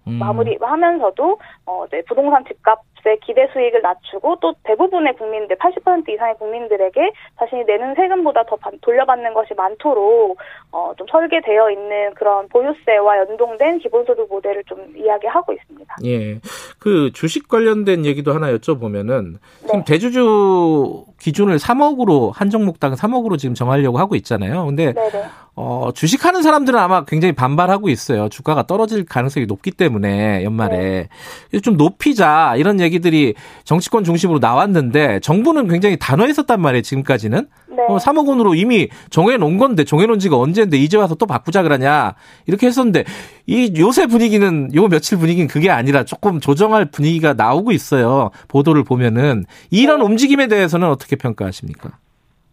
음. 0.08 0.20
마무리하면서도 0.20 1.40
어, 1.66 1.86
이제 1.88 2.04
부동산 2.08 2.44
집값 2.46 2.82
의 3.06 3.20
기대 3.20 3.48
수익을 3.54 3.82
낮추고 3.82 4.38
또 4.42 4.54
대부분의 4.64 5.16
국민들 5.16 5.56
80% 5.58 6.10
이상의 6.10 6.36
국민들에게 6.40 7.12
자신이 7.40 7.64
내는 7.66 7.94
세금보다 7.96 8.44
더 8.44 8.58
돌려받는 8.82 9.34
것이 9.34 9.54
많도록 9.56 10.38
어, 10.72 10.92
좀 10.98 11.06
설계되어 11.12 11.70
있는 11.72 12.14
그런 12.16 12.48
보유세와 12.50 13.20
연동된 13.20 13.80
기본소득 13.80 14.28
모델을 14.30 14.64
좀 14.66 14.94
이야기하고 14.98 15.54
있습니다. 15.54 15.96
예, 16.06 16.40
그 16.80 17.12
주식 17.14 17.48
관련된 17.48 18.06
얘기도 18.06 18.34
하나 18.34 18.52
여쭤보면은 18.52 19.34
네. 19.34 19.68
지금 19.68 19.84
대주주 19.84 21.06
기준을 21.20 21.58
3억으로 21.58 22.32
한 22.34 22.50
종목당 22.50 22.94
3억으로 22.94 23.38
지금 23.38 23.56
정하려고 23.56 24.00
하고 24.00 24.16
있잖아요. 24.16 24.66
근데 24.66 24.94
네네. 24.94 25.26
어, 25.58 25.92
주식하는 25.94 26.42
사람들은 26.42 26.78
아마 26.78 27.06
굉장히 27.06 27.32
반발하고 27.34 27.88
있어요. 27.88 28.28
주가가 28.28 28.64
떨어질 28.64 29.06
가능성이 29.06 29.46
높기 29.46 29.72
때문에 29.72 30.44
연말에 30.44 31.08
네. 31.52 31.60
좀 31.62 31.78
높이자 31.78 32.56
이런 32.58 32.82
얘기 32.82 32.95
들이 33.00 33.34
정치권 33.64 34.04
중심으로 34.04 34.40
나왔는데 34.40 35.20
정부는 35.22 35.68
굉장히 35.68 35.98
단호했었단 36.00 36.62
말이에요. 36.62 36.82
지금까지는 36.82 37.48
네. 37.70 37.84
어, 37.88 37.98
3억 37.98 38.28
원으로 38.28 38.56
이미 38.56 38.90
정해놓은 39.10 39.58
건데 39.58 39.84
정해놓은 39.84 40.20
지가 40.20 40.38
언제인데 40.38 40.78
이제 40.78 40.98
와서 40.98 41.16
또 41.16 41.26
바꾸자 41.26 41.64
그러냐 41.64 42.16
이렇게 42.48 42.68
했었는데 42.68 43.06
이 43.48 43.74
요새 43.78 44.08
분위기는 44.08 44.74
요 44.76 44.88
며칠 44.88 45.18
분위기는 45.18 45.48
그게 45.48 45.70
아니라 45.70 46.04
조금 46.04 46.40
조정할 46.40 46.86
분위기가 46.86 47.34
나오고 47.34 47.72
있어요. 47.72 48.32
보도를 48.48 48.84
보면은 48.84 49.46
이런 49.70 50.00
네. 50.00 50.06
움직임에 50.06 50.48
대해서는 50.48 50.88
어떻게 50.88 51.16
평가하십니까? 51.16 51.92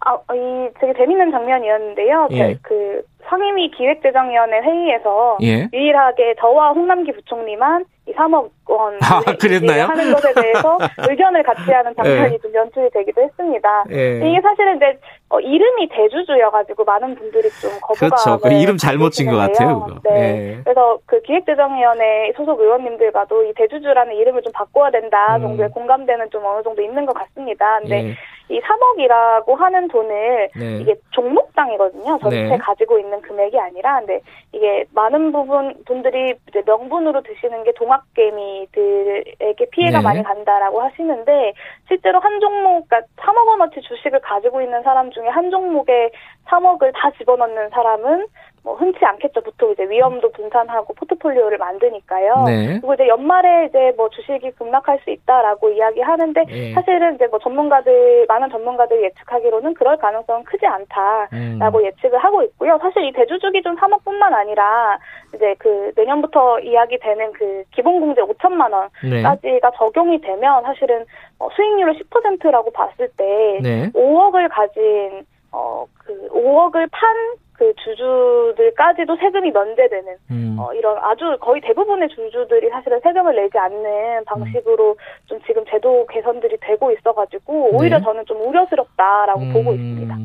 아, 0.04 0.18
이 0.34 0.68
되게 0.80 0.92
재밌는 0.94 1.30
장면이었는데요. 1.30 2.28
예. 2.32 2.56
그 2.62 3.02
상임위 3.28 3.70
기획재정위원회 3.70 4.60
회의에서 4.60 5.38
예. 5.42 5.68
유일하게 5.72 6.34
저와 6.40 6.70
홍남기 6.72 7.12
부총리만 7.12 7.84
이 8.08 8.12
3억 8.14 8.50
원 8.66 8.94
아, 9.00 9.20
그랬나요? 9.40 9.84
하는 9.84 10.12
것에 10.12 10.34
대해서 10.34 10.76
의견을 11.08 11.44
같이 11.44 11.70
하는 11.70 11.94
장면이 11.94 12.34
예. 12.34 12.38
좀 12.38 12.52
연출이 12.52 12.90
되기도 12.90 13.22
했습니다. 13.22 13.84
예. 13.92 14.28
이게 14.28 14.40
사실은 14.40 14.76
이제 14.76 14.98
어, 15.28 15.38
이름이 15.38 15.88
대주주여가지고 15.88 16.82
많은 16.84 17.14
분들이 17.14 17.48
좀 17.60 17.70
거부감을 17.80 18.10
그렇죠. 18.10 18.38
그 18.40 18.52
이름 18.52 18.76
잘못 18.76 19.10
진 19.12 19.30
것 19.30 19.36
같아요. 19.36 19.84
그거. 19.86 20.00
네. 20.10 20.56
예. 20.56 20.60
그래서 20.64 20.98
그 21.06 21.22
기획재정위원회 21.22 22.32
소속 22.36 22.60
의원님들과도 22.60 23.44
이 23.44 23.52
대주주라는 23.54 24.14
이름을 24.16 24.42
좀 24.42 24.52
바꿔야 24.52 24.90
된다 24.90 25.36
음. 25.36 25.42
정도의 25.42 25.70
공감대는 25.70 26.30
좀 26.30 26.44
어느 26.44 26.62
정도 26.64 26.82
있는 26.82 27.06
것 27.06 27.14
같습니다. 27.14 27.78
근데 27.80 28.08
예. 28.08 28.14
이 28.48 28.60
3억이라고 28.60 29.56
하는 29.56 29.88
돈을 29.88 30.50
네. 30.56 30.78
이게 30.78 30.94
종목당이거든요. 31.12 32.18
전체 32.20 32.42
네. 32.42 32.58
가지고 32.58 32.98
있는 32.98 33.20
금액이 33.22 33.58
아니라 33.58 33.98
근데 34.00 34.20
이게 34.52 34.84
많은 34.92 35.32
부분 35.32 35.74
분들이 35.86 36.34
이제 36.48 36.62
명분으로 36.66 37.22
드시는 37.22 37.64
게 37.64 37.72
동학개미들에게 37.72 39.66
피해가 39.70 39.98
네. 39.98 40.04
많이 40.04 40.22
간다라고 40.22 40.82
하시는데 40.82 41.54
실제로 41.88 42.20
한 42.20 42.40
종목 42.40 42.88
그러니까 42.88 43.00
3억 43.16 43.46
원어치 43.46 43.80
주식을 43.80 44.20
가지고 44.20 44.60
있는 44.60 44.82
사람 44.82 45.10
중에 45.10 45.28
한 45.28 45.50
종목에 45.50 46.10
3억을 46.46 46.92
다 46.94 47.10
집어넣는 47.18 47.70
사람은 47.70 48.26
뭐 48.64 48.74
흔치 48.76 49.04
않겠죠. 49.04 49.40
보통 49.40 49.72
이제 49.72 49.82
위험도 49.88 50.30
분산하고 50.30 50.94
포트폴리오를 50.94 51.58
만드니까요. 51.58 52.44
네. 52.46 52.66
그리고 52.66 52.94
이제 52.94 53.08
연말에 53.08 53.66
이제 53.66 53.92
뭐 53.96 54.08
주식이 54.08 54.52
급락할 54.52 55.00
수 55.02 55.10
있다라고 55.10 55.70
이야기하는데 55.70 56.44
네. 56.44 56.72
사실은 56.72 57.16
이제 57.16 57.26
뭐 57.26 57.40
전문가들 57.40 58.26
많은 58.28 58.50
전문가들이 58.50 59.02
예측하기로는 59.02 59.74
그럴 59.74 59.96
가능성은 59.96 60.44
크지 60.44 60.64
않다라고 60.66 61.78
음. 61.78 61.84
예측을 61.84 62.18
하고 62.18 62.42
있고요. 62.44 62.78
사실 62.80 63.04
이 63.04 63.12
대주주 63.12 63.50
기준 63.50 63.76
3억뿐만 63.76 64.32
아니라 64.32 64.96
이제 65.34 65.56
그 65.58 65.92
내년부터 65.96 66.60
이야기되는 66.60 67.32
그 67.32 67.64
기본공제 67.72 68.20
5천만 68.22 68.72
원까지가 68.72 69.70
네. 69.70 69.76
적용이 69.76 70.20
되면 70.20 70.62
사실은 70.62 71.04
어 71.40 71.48
수익률을 71.56 71.94
10%라고 71.94 72.70
봤을 72.70 73.08
때 73.16 73.58
5억을 73.92 74.48
가진 74.50 75.26
어, 75.50 75.84
그 75.98 76.28
5억을 76.28 76.88
판 76.90 77.14
그 77.62 77.72
주주들까지도 77.84 79.16
세금이 79.16 79.52
면제되는 79.52 80.16
음. 80.32 80.56
어, 80.58 80.72
이런 80.74 80.98
아주 80.98 81.36
거의 81.40 81.60
대부분의 81.60 82.08
주주들이 82.08 82.68
사실은 82.70 82.98
세금을 83.04 83.36
내지 83.36 83.56
않는 83.56 84.24
방식으로 84.24 84.90
음. 84.90 84.96
좀 85.26 85.38
지금 85.46 85.64
제도 85.70 86.04
개선들이 86.06 86.56
되고 86.60 86.90
있어가지고 86.90 87.76
오히려 87.76 87.98
네. 87.98 88.04
저는 88.04 88.26
좀 88.26 88.40
우려스럽다라고 88.40 89.40
음. 89.40 89.52
보고 89.52 89.72
있습니다. 89.74 90.16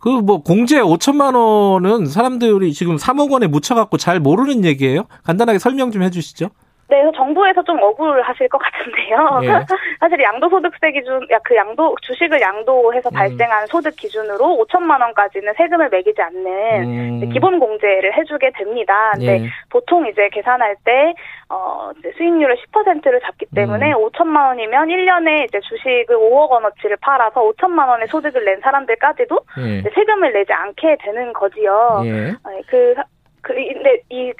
그 0.00 0.22
뭐 0.22 0.42
공제 0.42 0.80
5천만 0.80 1.34
원은 1.36 2.06
사람들이 2.06 2.72
지금 2.72 2.96
3억 2.96 3.32
원에 3.32 3.46
묻혀갖고 3.46 3.96
잘 3.96 4.18
모르는 4.20 4.64
얘기예요? 4.64 5.04
간단하게 5.24 5.58
설명 5.58 5.90
좀 5.90 6.02
해주시죠. 6.02 6.48
네, 6.92 7.00
그래서 7.00 7.16
정부에서 7.16 7.62
좀 7.62 7.82
억울하실 7.82 8.50
것 8.50 8.58
같은데요. 8.58 9.40
예. 9.44 9.48
사실 9.98 10.22
양도소득세 10.22 10.92
기준, 10.92 11.26
야, 11.30 11.38
그 11.42 11.56
양도, 11.56 11.96
주식을 12.02 12.38
양도해서 12.38 13.08
음. 13.08 13.14
발생한 13.14 13.66
소득 13.68 13.96
기준으로 13.96 14.62
5천만 14.66 15.00
원까지는 15.00 15.54
세금을 15.56 15.88
매기지 15.88 16.20
않는 16.20 17.22
음. 17.22 17.30
기본 17.30 17.58
공제를 17.58 18.14
해주게 18.18 18.50
됩니다. 18.58 19.12
근데 19.14 19.44
예. 19.44 19.48
보통 19.70 20.06
이제 20.06 20.28
계산할 20.28 20.76
때, 20.84 21.14
어, 21.48 21.92
이제 21.98 22.12
수익률을 22.18 22.56
10%를 22.56 23.22
잡기 23.22 23.46
때문에 23.54 23.92
음. 23.92 23.96
5천만 23.96 24.48
원이면 24.48 24.88
1년에 24.88 25.44
이제 25.44 25.60
주식을 25.60 26.14
5억 26.14 26.50
원어치를 26.50 26.98
팔아서 27.00 27.40
5천만 27.40 27.88
원의 27.88 28.08
소득을 28.08 28.44
낸 28.44 28.60
사람들까지도 28.60 29.40
예. 29.60 29.82
세금을 29.94 30.34
내지 30.34 30.52
않게 30.52 30.98
되는 31.00 31.32
거지요. 31.32 32.02
예. 32.04 32.34
그, 32.66 32.94
그, 33.40 33.54
근데 33.54 33.98
이 34.10 34.34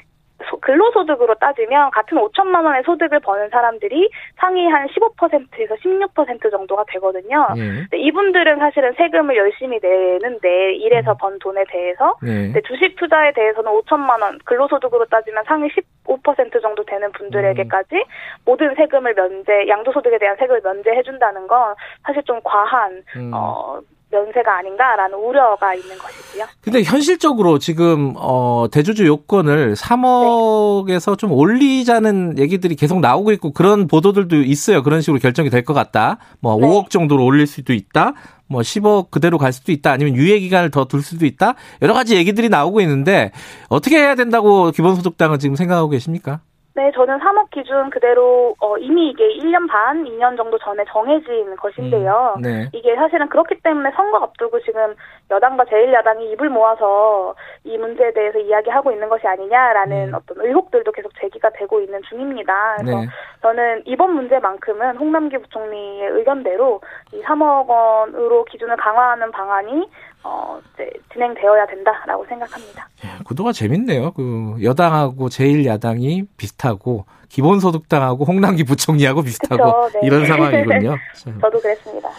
근로소득으로 0.61 1.35
따지면 1.35 1.91
같은 1.91 2.17
5천만 2.17 2.65
원의 2.65 2.83
소득을 2.83 3.19
버는 3.19 3.49
사람들이 3.49 4.09
상위 4.37 4.67
한 4.67 4.87
15%에서 4.87 5.75
16% 5.75 6.51
정도가 6.51 6.85
되거든요. 6.89 7.47
예. 7.57 7.97
이분들은 7.97 8.59
사실은 8.59 8.93
세금을 8.97 9.35
열심히 9.35 9.79
내는데 9.81 10.73
일해서 10.75 11.13
음. 11.13 11.17
번 11.17 11.39
돈에 11.39 11.63
대해서 11.69 12.15
예. 12.25 12.53
주식 12.61 12.95
투자에 12.95 13.33
대해서는 13.33 13.71
5천만 13.71 14.21
원 14.21 14.39
근로소득으로 14.45 15.05
따지면 15.05 15.43
상위 15.45 15.69
15% 16.05 16.61
정도 16.61 16.83
되는 16.85 17.11
분들에게까지 17.11 17.95
음. 17.95 18.03
모든 18.45 18.75
세금을 18.75 19.13
면제, 19.13 19.67
양도소득에 19.67 20.17
대한 20.17 20.35
세금을 20.37 20.61
면제해 20.63 21.03
준다는 21.03 21.47
건 21.47 21.75
사실 22.03 22.23
좀 22.23 22.39
과한 22.43 23.03
음. 23.15 23.31
어 23.33 23.79
면세가 24.13 24.57
아닌가라는 24.59 25.17
우려가 25.17 25.73
있는 25.73 25.97
것이고요. 25.97 26.45
근데 26.61 26.83
현실적으로 26.83 27.57
지금 27.59 28.13
어 28.15 28.67
대주주 28.71 29.05
요건을 29.07 29.73
3억에서 29.75 31.11
네. 31.11 31.15
좀 31.17 31.31
올리자는 31.31 32.37
얘기들이 32.37 32.75
계속 32.75 32.99
나오고 32.99 33.31
있고 33.33 33.51
그런 33.51 33.87
보도들도 33.87 34.37
있어요. 34.43 34.83
그런 34.83 35.01
식으로 35.01 35.19
결정이 35.19 35.49
될 35.49 35.63
것 35.63 35.73
같다. 35.73 36.17
뭐 36.41 36.55
네. 36.59 36.67
5억 36.67 36.89
정도로 36.89 37.23
올릴 37.25 37.47
수도 37.47 37.73
있다. 37.73 38.13
뭐 38.47 38.61
10억 38.61 39.09
그대로 39.11 39.37
갈 39.37 39.51
수도 39.53 39.71
있다. 39.71 39.91
아니면 39.91 40.15
유예 40.15 40.39
기간을 40.39 40.69
더 40.71 40.83
둘 40.85 41.01
수도 41.01 41.25
있다. 41.25 41.55
여러 41.81 41.93
가지 41.93 42.15
얘기들이 42.17 42.49
나오고 42.49 42.81
있는데 42.81 43.31
어떻게 43.69 43.97
해야 43.97 44.15
된다고 44.15 44.71
기본소득당은 44.71 45.39
지금 45.39 45.55
생각하고 45.55 45.89
계십니까? 45.89 46.41
네, 46.75 46.91
저는 46.95 47.19
3억 47.19 47.51
기준 47.51 47.91
그대로 47.91 48.55
어, 48.59 48.77
이미 48.77 49.09
이게 49.09 49.27
1년 49.37 49.69
반, 49.69 50.03
2년 50.05 50.35
정도 50.35 50.57
전에 50.57 50.83
정해진 50.89 51.55
것인데요. 51.55 52.33
음, 52.37 52.41
네. 52.41 52.67
이게 52.73 52.95
사실은 52.95 53.29
그렇기 53.29 53.61
때문에 53.61 53.91
선거 53.95 54.17
앞두고 54.17 54.59
지금 54.61 54.95
여당과 55.29 55.65
제1야당이 55.65 56.31
입을 56.33 56.49
모아서 56.49 57.35
이 57.63 57.77
문제에 57.77 58.11
대해서 58.13 58.39
이야기하고 58.39 58.91
있는 58.91 59.07
것이 59.07 59.27
아니냐라는 59.27 60.09
음. 60.09 60.13
어떤 60.15 60.43
의혹들도 60.43 60.91
계속 60.93 61.11
제기가 61.19 61.51
되고 61.51 61.79
있는 61.79 62.01
중입니다. 62.09 62.77
그래서 62.79 63.01
네. 63.01 63.07
저는 63.43 63.83
이번 63.85 64.15
문제만큼은 64.15 64.97
홍남기 64.97 65.37
부총리의 65.37 66.09
의견대로 66.09 66.81
이 67.13 67.21
3억 67.21 67.67
원으로 67.67 68.45
기준을 68.45 68.77
강화하는 68.77 69.31
방안이 69.31 69.87
어, 70.23 70.59
이제 70.73 70.89
진행되어야 71.11 71.67
된다라고 71.67 72.25
생각합니다. 72.27 72.87
예, 73.03 73.23
구도가 73.23 73.51
재밌네요. 73.51 74.11
그 74.11 74.57
여당하고 74.63 75.29
제1야당이 75.29 76.27
비슷하고 76.37 77.05
기본소득당하고 77.29 78.25
홍남기 78.25 78.63
부총리하고 78.63 79.23
비슷하고 79.23 79.87
그쵸, 79.87 79.99
네. 79.99 80.07
이런 80.07 80.25
상황이군요. 80.25 80.97
저도 81.41 81.59
그랬습니다. 81.59 82.09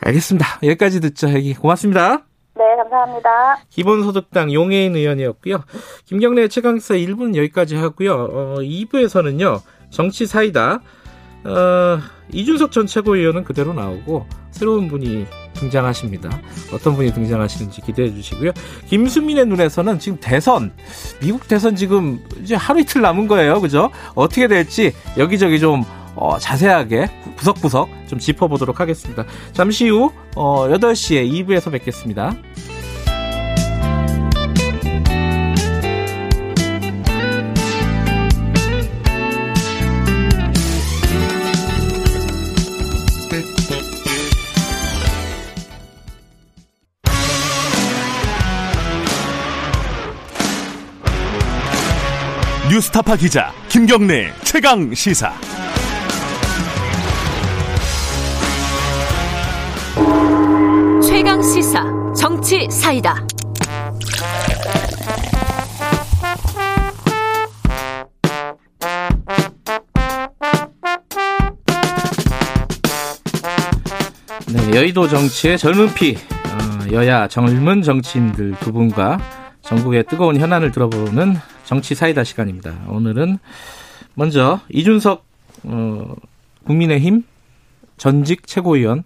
알겠습니다. 0.00 0.46
여기까지 0.64 1.00
듣죠, 1.00 1.28
얘기. 1.30 1.54
고맙습니다. 1.54 2.24
네, 2.54 2.76
감사합니다. 2.76 3.58
기본소득당 3.70 4.52
용해인 4.52 4.94
의원이었고요. 4.94 5.62
김경래 6.04 6.48
최강사 6.48 6.94
1부는 6.94 7.36
여기까지 7.36 7.76
하고요. 7.76 8.12
어, 8.12 8.54
2부에서는요, 8.58 9.60
정치 9.90 10.26
사이다. 10.26 10.80
어, 11.44 11.98
이준석 12.32 12.72
전 12.72 12.86
최고위원은 12.86 13.44
그대로 13.44 13.72
나오고 13.72 14.26
새로운 14.50 14.88
분이 14.88 15.26
등장하십니다. 15.54 16.40
어떤 16.72 16.94
분이 16.94 17.12
등장하시는지 17.12 17.80
기대해 17.82 18.12
주시고요. 18.12 18.52
김수민의 18.88 19.46
눈에서는 19.46 19.98
지금 19.98 20.18
대선, 20.20 20.72
미국 21.20 21.46
대선 21.48 21.76
지금 21.76 22.20
이제 22.42 22.54
하루 22.54 22.80
이틀 22.80 23.02
남은 23.02 23.28
거예요. 23.28 23.60
그죠? 23.60 23.90
어떻게 24.14 24.48
될지 24.48 24.92
여기저기 25.18 25.60
좀 25.60 25.84
어, 26.14 26.38
자세하게 26.38 27.10
구석구석 27.36 27.88
좀 28.06 28.18
짚어보도록 28.18 28.80
하겠습니다. 28.80 29.24
잠시 29.52 29.88
후 29.88 30.12
어, 30.36 30.68
8시에 30.68 31.30
2부에서 31.46 31.72
뵙겠습니다. 31.72 32.34
뉴스타파 52.82 53.14
기자 53.14 53.52
김경래 53.68 54.32
최강 54.42 54.92
시사. 54.92 55.32
최강 61.00 61.40
시사 61.40 61.84
정치 62.12 62.68
사이다. 62.68 63.24
네, 74.48 74.76
여의도 74.76 75.06
정치의 75.06 75.56
젊은 75.56 75.94
피, 75.94 76.16
어, 76.16 76.92
여야 76.92 77.28
젊은 77.28 77.82
정치인들 77.82 78.56
두 78.58 78.72
분과 78.72 79.41
전국의 79.62 80.04
뜨거운 80.04 80.36
현안을 80.38 80.72
들어보는 80.72 81.34
정치 81.64 81.94
사이다 81.94 82.24
시간입니다. 82.24 82.74
오늘은 82.88 83.38
먼저 84.14 84.60
이준석 84.68 85.24
어, 85.64 86.14
국민의힘 86.64 87.24
전직 87.96 88.46
최고위원 88.46 89.04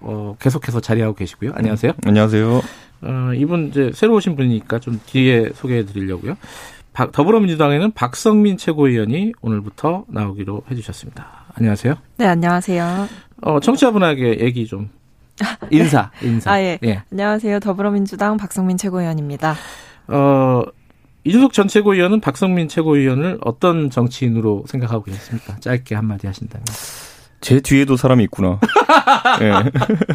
어, 0.00 0.36
계속해서 0.38 0.80
자리하고 0.80 1.14
계시고요. 1.14 1.52
안녕하세요. 1.54 1.92
안녕하세요. 2.04 2.62
어, 3.02 3.32
이분 3.34 3.68
이제 3.68 3.90
새로 3.94 4.14
오신 4.14 4.36
분이니까 4.36 4.78
좀 4.78 5.00
뒤에 5.06 5.50
소개해 5.54 5.86
드리려고요. 5.86 6.36
박, 6.92 7.10
더불어민주당에는 7.10 7.92
박성민 7.92 8.56
최고위원이 8.56 9.32
오늘부터 9.40 10.04
나오기로 10.08 10.62
해주셨습니다. 10.70 11.46
안녕하세요. 11.54 11.96
네, 12.18 12.26
안녕하세요. 12.26 13.08
어, 13.42 13.60
청취자분에게 13.60 14.40
얘기 14.40 14.66
좀 14.66 14.90
인사, 15.70 16.10
인사. 16.22 16.52
아, 16.52 16.60
예. 16.60 16.78
예. 16.84 17.02
안녕하세요. 17.10 17.60
더불어민주당 17.60 18.36
박성민 18.36 18.76
최고위원입니다. 18.76 19.56
어, 20.08 20.62
이준석 21.24 21.52
전 21.52 21.68
최고위원은 21.68 22.20
박성민 22.20 22.68
최고위원을 22.68 23.38
어떤 23.42 23.90
정치인으로 23.90 24.64
생각하고 24.66 25.04
계십니까? 25.04 25.56
짧게 25.60 25.94
한마디 25.94 26.26
하신다면. 26.26 26.64
제 27.40 27.60
뒤에도 27.60 27.96
사람이 27.96 28.24
있구나. 28.24 28.58
네. 29.38 29.52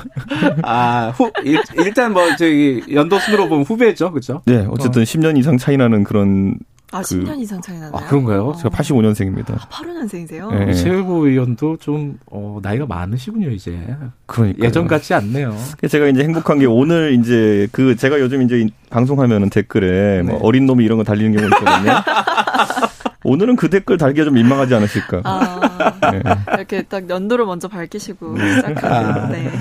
아, 0.63 1.13
후, 1.15 1.32
일, 1.43 1.62
일단 1.78 2.12
뭐, 2.12 2.23
저기, 2.38 2.82
연도 2.91 3.19
순으로 3.19 3.47
보면 3.47 3.65
후배죠, 3.65 4.12
그죠? 4.12 4.41
네, 4.45 4.65
어쨌든 4.69 5.02
어. 5.02 5.06
10년 5.06 5.38
이상 5.38 5.58
차이 5.58 5.78
나는 5.78 6.04
그런 6.04 6.58
아, 6.91 7.02
그, 7.02 7.08
10년 7.08 7.39
이상 7.39 7.62
차이 7.62 7.75
나나요? 7.78 7.91
아, 7.95 8.08
그런가요? 8.08 8.54
제가 8.58 8.69
85년생입니다. 8.69 9.54
아, 9.54 9.67
85년생이세요? 9.69 10.65
네. 10.65 10.73
최고위원도 10.73 11.78
좀, 11.78 12.17
어, 12.25 12.60
나이가 12.62 12.86
많으시군요, 12.88 13.52
이제. 13.52 13.78
그러니까 14.25 14.65
예전 14.65 14.88
같지 14.88 15.13
않네요. 15.13 15.56
제가 15.88 16.08
이제 16.08 16.23
행복한 16.23 16.58
게 16.60 16.65
오늘 16.65 17.13
이제 17.13 17.67
그, 17.71 17.95
제가 17.95 18.19
요즘 18.19 18.41
이제 18.41 18.67
방송하면은 18.89 19.49
댓글에 19.49 20.23
뭐 20.23 20.34
네. 20.34 20.39
뭐 20.39 20.47
어린 20.47 20.65
놈이 20.65 20.84
이런 20.84 20.97
거 20.97 21.04
달리는 21.04 21.32
경우 21.32 21.47
있거든요. 21.47 21.93
오늘은 23.23 23.58
그 23.58 23.69
댓글 23.69 23.97
달기가 23.97 24.25
좀 24.25 24.34
민망하지 24.34 24.73
않으실까. 24.73 25.21
아, 25.25 26.12
네. 26.12 26.21
이렇게 26.54 26.82
딱 26.84 27.10
연도를 27.10 27.45
먼저 27.45 27.67
밝히시고 27.67 28.34
네. 28.38 28.56
시작하고. 28.56 28.88
아. 28.88 29.28
네. 29.28 29.52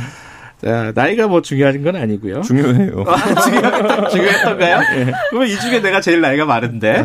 자, 0.61 0.93
나이가 0.95 1.29
뭐 1.29 1.41
중요한 1.41 1.83
건 1.85 1.95
아니고요. 1.97 2.43
중요해요. 2.43 3.05
아, 3.07 3.35
중요, 3.43 4.09
중요했던가요? 4.11 4.81
네. 4.81 5.13
그러면 5.31 5.49
이 5.49 5.57
중에 5.57 5.81
내가 5.81 6.01
제일 6.01 6.21
나이가 6.21 6.45
많은데. 6.47 7.05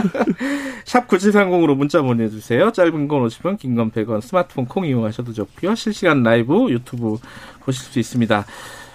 샵 0.84 1.08
9730으로 1.08 1.74
문자 1.76 2.02
보내주세요. 2.02 2.72
짧은 2.72 3.08
건 3.08 3.26
50원, 3.26 3.58
긴 3.58 3.74
건 3.74 3.90
100원, 3.90 4.20
스마트폰 4.20 4.66
콩 4.66 4.84
이용하셔도 4.86 5.32
좋고요. 5.32 5.74
실시간 5.74 6.22
라이브 6.22 6.68
유튜브 6.70 7.16
보실 7.60 7.82
수 7.84 7.98
있습니다. 7.98 8.44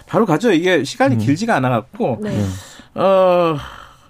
바로 0.08 0.26
가죠. 0.26 0.52
이게 0.52 0.84
시간이 0.84 1.16
음. 1.16 1.20
길지가 1.20 1.56
않아갖고. 1.56 2.20
네. 2.22 2.44
어, 2.96 3.58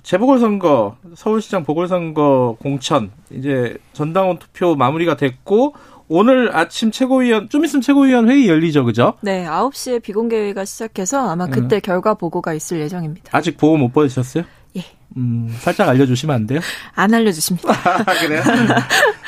재보궐선거, 0.04 0.98
서울시장 1.16 1.64
보궐선거 1.64 2.58
공천, 2.62 3.12
이제 3.32 3.78
전당원 3.94 4.40
투표 4.40 4.76
마무리가 4.76 5.16
됐고, 5.18 5.76
오늘 6.10 6.55
아침 6.57 6.89
최고위원 6.89 7.49
좀 7.49 7.64
있으면 7.64 7.82
최고위원 7.82 8.30
회의 8.30 8.49
열리죠, 8.49 8.84
그죠? 8.84 9.14
네, 9.22 9.45
9시에 9.45 10.01
비공개 10.01 10.36
회의가 10.36 10.66
시작해서 10.66 11.30
아마 11.30 11.45
그때 11.45 11.76
음. 11.76 11.82
결과 11.84 12.16
보고가 12.16 12.53
있을 12.53 12.80
예정입니다. 12.82 13.30
아직 13.32 13.57
보고 13.57 13.78
못 13.78 13.93
받으셨어요? 13.93 14.43
예. 14.76 14.84
음, 15.18 15.55
살짝 15.60 15.88
알려주시면 15.88 16.36
안 16.36 16.47
돼요? 16.47 16.60
안 16.95 17.14
알려주십니다. 17.14 17.72
그래요? 18.26 18.41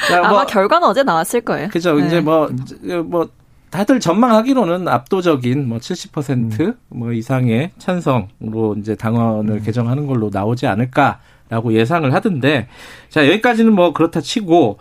자, 0.09 0.17
뭐, 0.21 0.27
아마 0.27 0.45
결과는 0.47 0.87
어제 0.87 1.03
나왔을 1.03 1.41
거예요. 1.41 1.69
그죠. 1.69 1.93
네. 1.93 2.07
이제 2.07 2.19
뭐, 2.19 2.49
뭐, 3.05 3.29
다들 3.69 3.99
전망하기로는 3.99 4.87
압도적인 4.87 5.69
뭐 5.69 5.77
70%뭐 5.77 6.65
음. 6.65 6.73
뭐 6.89 7.13
이상의 7.13 7.71
찬성으로 7.77 8.75
이제 8.79 8.95
당원을 8.95 9.55
음. 9.57 9.63
개정하는 9.63 10.07
걸로 10.07 10.29
나오지 10.33 10.67
않을까라고 10.67 11.71
예상을 11.71 12.13
하던데 12.13 12.67
자 13.07 13.25
여기까지는 13.27 13.71
뭐 13.71 13.93
그렇다 13.93 14.19
치고 14.19 14.77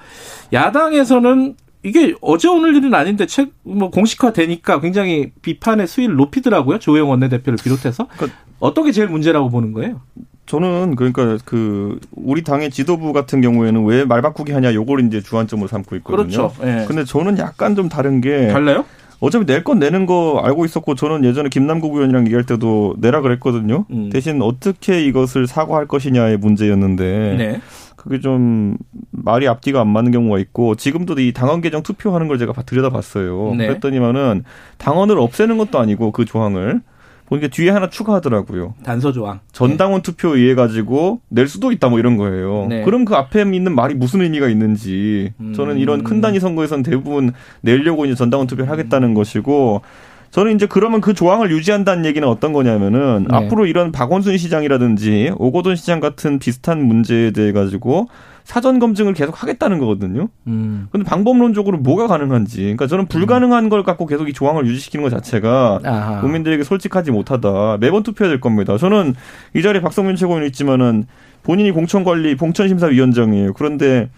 야당에서는 0.52 1.54
이게 1.82 2.14
어제 2.20 2.48
오늘 2.48 2.74
일은 2.76 2.92
아닌데 2.94 3.26
책 3.26 3.50
뭐 3.62 3.90
공식화 3.90 4.32
되니까 4.32 4.80
굉장히 4.80 5.30
비판의 5.42 5.86
수위를 5.86 6.16
높이더라고요 6.16 6.78
조영 6.78 7.08
원내대표를 7.10 7.58
비롯해서 7.62 8.06
그러니까 8.16 8.38
어떤 8.58 8.84
게 8.84 8.92
제일 8.92 9.08
문제라고 9.08 9.48
보는 9.50 9.72
거예요? 9.72 10.00
저는 10.46 10.96
그러니까 10.96 11.38
그 11.44 12.00
우리 12.12 12.42
당의 12.42 12.70
지도부 12.70 13.12
같은 13.12 13.40
경우에는 13.40 13.84
왜 13.84 14.04
말 14.04 14.20
바꾸기 14.22 14.50
하냐 14.52 14.74
요걸 14.74 15.06
이제 15.06 15.20
주안점으로 15.20 15.68
삼고 15.68 15.94
있거든요. 15.96 16.50
그렇죠. 16.50 16.52
예. 16.64 16.84
근데 16.88 17.04
저는 17.04 17.38
약간 17.38 17.76
좀 17.76 17.88
다른 17.88 18.20
게 18.20 18.48
달라요? 18.48 18.84
어차피 19.20 19.44
낼 19.44 19.62
건 19.62 19.78
내는 19.78 20.06
거 20.06 20.40
알고 20.42 20.64
있었고 20.64 20.94
저는 20.96 21.24
예전에 21.24 21.50
김남국 21.50 21.94
의원이랑 21.94 22.24
얘기할 22.26 22.44
때도 22.44 22.96
내라 22.98 23.20
그랬거든요. 23.20 23.84
음. 23.90 24.08
대신 24.10 24.42
어떻게 24.42 25.04
이것을 25.04 25.46
사과할 25.46 25.86
것이냐의 25.86 26.38
문제였는데 26.38 27.34
네. 27.38 27.60
그게 28.00 28.18
좀 28.18 28.78
말이 29.10 29.46
앞뒤가 29.46 29.82
안 29.82 29.88
맞는 29.88 30.10
경우가 30.10 30.38
있고 30.38 30.74
지금도 30.74 31.20
이 31.20 31.34
당원 31.34 31.60
개정 31.60 31.82
투표하는 31.82 32.28
걸 32.28 32.38
제가 32.38 32.54
들여다봤어요. 32.62 33.54
네. 33.58 33.66
그랬더니만은 33.66 34.44
당원을 34.78 35.18
없애는 35.18 35.58
것도 35.58 35.78
아니고 35.78 36.10
그 36.10 36.24
조항을 36.24 36.80
보니까 37.26 37.48
뒤에 37.48 37.68
하나 37.68 37.90
추가하더라고요. 37.90 38.74
단서 38.82 39.12
조항. 39.12 39.40
전당원 39.52 40.00
투표 40.00 40.34
의해 40.34 40.54
가지고 40.54 41.20
낼 41.28 41.46
수도 41.46 41.72
있다 41.72 41.90
뭐 41.90 41.98
이런 41.98 42.16
거예요. 42.16 42.66
네. 42.70 42.84
그럼 42.84 43.04
그 43.04 43.14
앞에 43.14 43.42
있는 43.42 43.74
말이 43.74 43.94
무슨 43.94 44.22
의미가 44.22 44.48
있는지 44.48 45.34
저는 45.54 45.76
이런 45.76 46.02
큰 46.02 46.22
단위 46.22 46.40
선거에서는 46.40 46.82
대부분 46.82 47.32
내려고 47.60 48.06
이제 48.06 48.14
전당원 48.14 48.46
투표를 48.46 48.70
하겠다는 48.70 49.10
음. 49.10 49.14
것이고 49.14 49.82
저는 50.30 50.54
이제 50.54 50.66
그러면 50.66 51.00
그 51.00 51.12
조항을 51.12 51.50
유지한다는 51.50 52.04
얘기는 52.04 52.26
어떤 52.26 52.52
거냐면은 52.52 53.26
네. 53.28 53.36
앞으로 53.36 53.66
이런 53.66 53.90
박원순 53.90 54.36
시장이라든지 54.38 55.32
오거돈 55.36 55.74
시장 55.76 55.98
같은 56.00 56.38
비슷한 56.38 56.84
문제에 56.84 57.32
대해 57.32 57.52
가지고 57.52 58.08
사전 58.44 58.78
검증을 58.78 59.12
계속 59.14 59.42
하겠다는 59.42 59.78
거거든요. 59.78 60.28
음. 60.46 60.88
근데 60.90 61.04
방법론적으로 61.04 61.78
뭐가 61.78 62.06
가능한지. 62.06 62.62
그러니까 62.62 62.86
저는 62.86 63.06
불가능한 63.06 63.68
걸 63.68 63.82
갖고 63.82 64.06
계속 64.06 64.28
이 64.28 64.32
조항을 64.32 64.66
유지시키는 64.66 65.02
것 65.02 65.10
자체가 65.10 65.80
아하. 65.84 66.20
국민들에게 66.20 66.62
솔직하지 66.64 67.10
못하다. 67.10 67.78
매번 67.80 68.02
투표해야 68.02 68.30
될 68.30 68.40
겁니다. 68.40 68.76
저는 68.76 69.14
이 69.54 69.62
자리에 69.62 69.80
박성민 69.80 70.16
최고위원 70.16 70.46
있지만은 70.46 71.06
본인이 71.42 71.70
공천관리 71.70 72.36
봉천심사위원장이에요. 72.36 73.52
그런데 73.52 74.08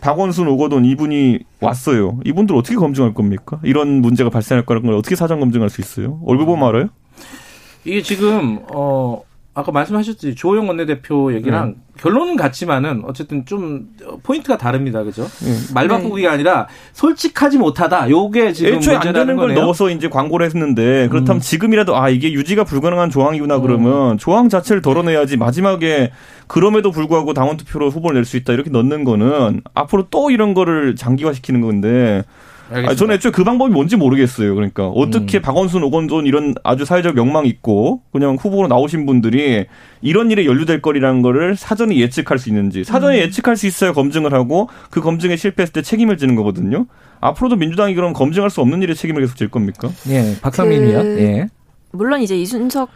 박원순 0.00 0.46
오거돈 0.48 0.84
이분이 0.84 1.40
왔어요. 1.60 2.20
이분들 2.24 2.54
어떻게 2.54 2.76
검증할 2.76 3.14
겁니까? 3.14 3.60
이런 3.64 4.00
문제가 4.00 4.30
발생할 4.30 4.64
거라는 4.66 4.86
걸 4.88 4.96
어떻게 4.96 5.16
사전 5.16 5.40
검증할 5.40 5.70
수 5.70 5.80
있어요? 5.80 6.20
얼굴 6.26 6.46
보면 6.46 6.68
알아요? 6.68 6.88
이게 7.84 8.02
지금 8.02 8.60
어 8.72 9.22
아까 9.56 9.72
말씀하셨듯이 9.72 10.34
조영 10.34 10.68
원내대표 10.68 11.32
얘기랑 11.32 11.68
네. 11.68 11.74
결론은 11.98 12.36
같지만은 12.36 13.04
어쨌든 13.06 13.46
좀 13.46 13.88
포인트가 14.22 14.58
다릅니다. 14.58 15.02
그죠? 15.02 15.22
네. 15.22 15.56
말 15.72 15.88
바꾸기가 15.88 16.28
네. 16.28 16.34
아니라 16.34 16.68
솔직하지 16.92 17.56
못하다. 17.56 18.10
요게 18.10 18.52
지금 18.52 18.74
애초에 18.74 18.96
안 18.96 19.14
되는 19.14 19.34
걸 19.34 19.54
넣어서 19.54 19.88
이제 19.88 20.10
광고를 20.10 20.44
했는데 20.44 21.08
그렇다면 21.08 21.38
음. 21.38 21.40
지금이라도 21.40 21.96
아 21.96 22.10
이게 22.10 22.32
유지가 22.32 22.64
불가능한 22.64 23.08
조항이구나 23.08 23.60
그러면 23.60 24.12
음. 24.12 24.18
조항 24.18 24.50
자체를 24.50 24.82
덜어내야지 24.82 25.38
마지막에 25.38 26.12
그럼에도 26.48 26.90
불구하고 26.90 27.32
당원 27.32 27.56
투표로 27.56 27.88
후보를 27.88 28.16
낼 28.16 28.26
수 28.26 28.36
있다 28.36 28.52
이렇게 28.52 28.68
넣는 28.68 29.04
거는 29.04 29.62
앞으로 29.72 30.08
또 30.10 30.30
이런 30.30 30.52
거를 30.52 30.96
장기화시키는 30.96 31.62
건데 31.62 32.24
아, 32.70 32.94
저는 32.94 33.14
애초에 33.14 33.30
그 33.30 33.44
방법이 33.44 33.72
뭔지 33.72 33.96
모르겠어요. 33.96 34.54
그러니까 34.54 34.88
어떻게 34.88 35.38
음. 35.38 35.42
박원순, 35.42 35.82
오건돈 35.84 36.26
이런 36.26 36.54
아주 36.64 36.84
사회적 36.84 37.14
명망 37.14 37.46
있고 37.46 38.02
그냥 38.12 38.36
후보로 38.36 38.68
나오신 38.68 39.06
분들이 39.06 39.66
이런 40.02 40.30
일에 40.30 40.46
연루될 40.46 40.82
거리라는 40.82 41.22
거를 41.22 41.56
사전에 41.56 41.96
예측할 41.96 42.38
수 42.38 42.48
있는지 42.48 42.84
사전에 42.84 43.18
음. 43.18 43.22
예측할 43.22 43.56
수 43.56 43.66
있어야 43.66 43.92
검증을 43.92 44.32
하고 44.32 44.68
그 44.90 45.00
검증에 45.00 45.36
실패했을 45.36 45.72
때 45.72 45.82
책임을 45.82 46.16
지는 46.16 46.34
거거든요. 46.34 46.86
앞으로도 47.20 47.56
민주당이 47.56 47.94
그럼 47.94 48.12
검증할 48.12 48.50
수 48.50 48.60
없는 48.60 48.82
일에 48.82 48.94
책임을 48.94 49.22
계속 49.22 49.36
질 49.36 49.48
겁니까? 49.48 49.88
예, 50.08 50.36
박상민 50.40 50.80
그... 50.80 51.18
예. 51.20 51.48
물론 51.96 52.22
이제 52.22 52.36
이순석 52.38 52.90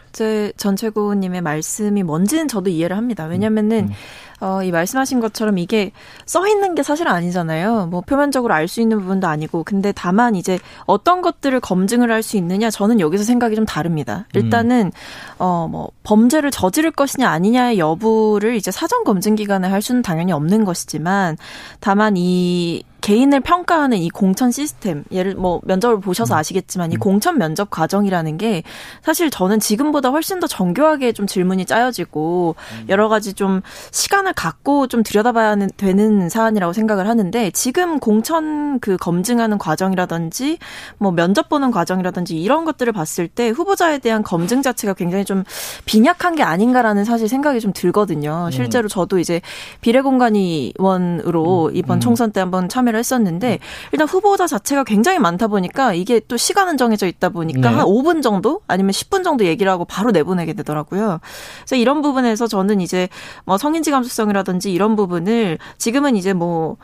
전 0.57 0.75
최고님의 0.75 1.41
말씀이 1.41 2.03
뭔지는 2.03 2.47
저도 2.47 2.69
이해를 2.69 2.95
합니다. 2.97 3.25
왜냐면은 3.25 3.89
음. 3.89 3.93
어, 4.41 4.63
이 4.63 4.71
말씀하신 4.71 5.19
것처럼 5.19 5.59
이게 5.59 5.91
써 6.25 6.47
있는 6.47 6.73
게 6.73 6.81
사실 6.81 7.07
아니잖아요. 7.07 7.85
뭐 7.91 8.01
표면적으로 8.01 8.55
알 8.55 8.67
수 8.67 8.81
있는 8.81 8.99
부분도 8.99 9.27
아니고. 9.27 9.63
근데 9.63 9.91
다만 9.91 10.33
이제 10.35 10.57
어떤 10.85 11.21
것들을 11.21 11.59
검증을 11.59 12.11
할 12.11 12.23
수 12.23 12.37
있느냐 12.37 12.69
저는 12.69 12.99
여기서 12.99 13.23
생각이 13.23 13.55
좀 13.55 13.65
다릅니다. 13.65 14.25
일단은 14.33 14.87
음. 14.87 14.91
어, 15.39 15.67
뭐 15.69 15.89
범죄를 16.03 16.49
저지를 16.51 16.91
것이냐 16.91 17.29
아니냐의 17.29 17.79
여부를 17.79 18.55
이제 18.55 18.71
사전 18.71 19.03
검증 19.03 19.35
기관에 19.35 19.67
할 19.67 19.81
수는 19.81 20.01
당연히 20.01 20.31
없는 20.31 20.65
것이지만 20.65 21.37
다만 21.79 22.15
이 22.17 22.83
개인을 23.01 23.39
평가하는 23.39 23.97
이 23.97 24.09
공천 24.09 24.51
시스템, 24.51 25.03
예를 25.11 25.33
뭐 25.33 25.59
면접을 25.63 25.99
보셔서 25.99 26.35
음. 26.35 26.37
아시겠지만 26.37 26.91
이 26.91 26.95
음. 26.95 26.99
공천 26.99 27.37
면접 27.39 27.71
과정이라는 27.71 28.37
게 28.37 28.61
사실 29.01 29.31
저는 29.31 29.59
지금보다 29.59 30.09
훨씬 30.09 30.39
더 30.39 30.45
정교하게 30.45 31.11
좀 31.11 31.25
질문이 31.25 31.65
짜여지고 31.65 32.55
음. 32.57 32.85
여러 32.89 33.09
가지 33.09 33.33
좀 33.33 33.61
시간을 33.89 34.33
갖고 34.33 34.85
좀 34.85 35.01
들여다봐야 35.01 35.55
되는 35.77 36.29
사안이라고 36.29 36.73
생각을 36.73 37.07
하는데 37.07 37.49
지금 37.51 37.99
공천 37.99 38.79
그 38.79 38.97
검증하는 38.97 39.57
과정이라든지 39.57 40.59
뭐 40.99 41.11
면접 41.11 41.49
보는 41.49 41.71
과정이라든지 41.71 42.39
이런 42.39 42.65
것들을 42.65 42.93
봤을 42.93 43.27
때 43.27 43.49
후보자에 43.49 43.97
대한 43.97 44.21
검증 44.21 44.61
자체가 44.61 44.93
굉장히 44.93 45.25
좀 45.25 45.43
빈약한 45.85 46.35
게 46.35 46.43
아닌가라는 46.43 47.03
사실 47.03 47.27
생각이 47.27 47.59
좀 47.59 47.73
들거든요. 47.73 48.49
실제로 48.51 48.87
저도 48.87 49.17
이제 49.17 49.41
비례공간위원으로 49.81 51.71
이번 51.73 51.99
총선 51.99 52.31
때 52.31 52.39
한번 52.39 52.69
참여 52.69 52.90
참여를 52.91 52.99
했었는데 52.99 53.59
일단 53.91 54.07
후보자 54.07 54.45
자체가 54.45 54.83
굉장히 54.83 55.19
많다 55.19 55.47
보니까 55.47 55.93
이게 55.93 56.19
또 56.27 56.37
시간은 56.37 56.77
정해져 56.77 57.07
있다 57.07 57.29
보니까 57.29 57.71
네. 57.71 57.77
한 57.77 57.85
5분 57.85 58.21
정도 58.21 58.61
아니면 58.67 58.91
10분 58.91 59.23
정도 59.23 59.45
얘기를 59.45 59.71
하고 59.71 59.85
바로 59.85 60.11
내보내게 60.11 60.53
되더라고요. 60.53 61.19
그래서 61.59 61.75
이런 61.75 62.01
부분에서 62.01 62.47
저는 62.47 62.81
이제 62.81 63.09
뭐 63.45 63.57
성인지 63.57 63.91
감수성이라든지 63.91 64.71
이런 64.71 64.95
부분을 64.95 65.57
지금은 65.77 66.15
이제 66.15 66.33
뭐 66.33 66.77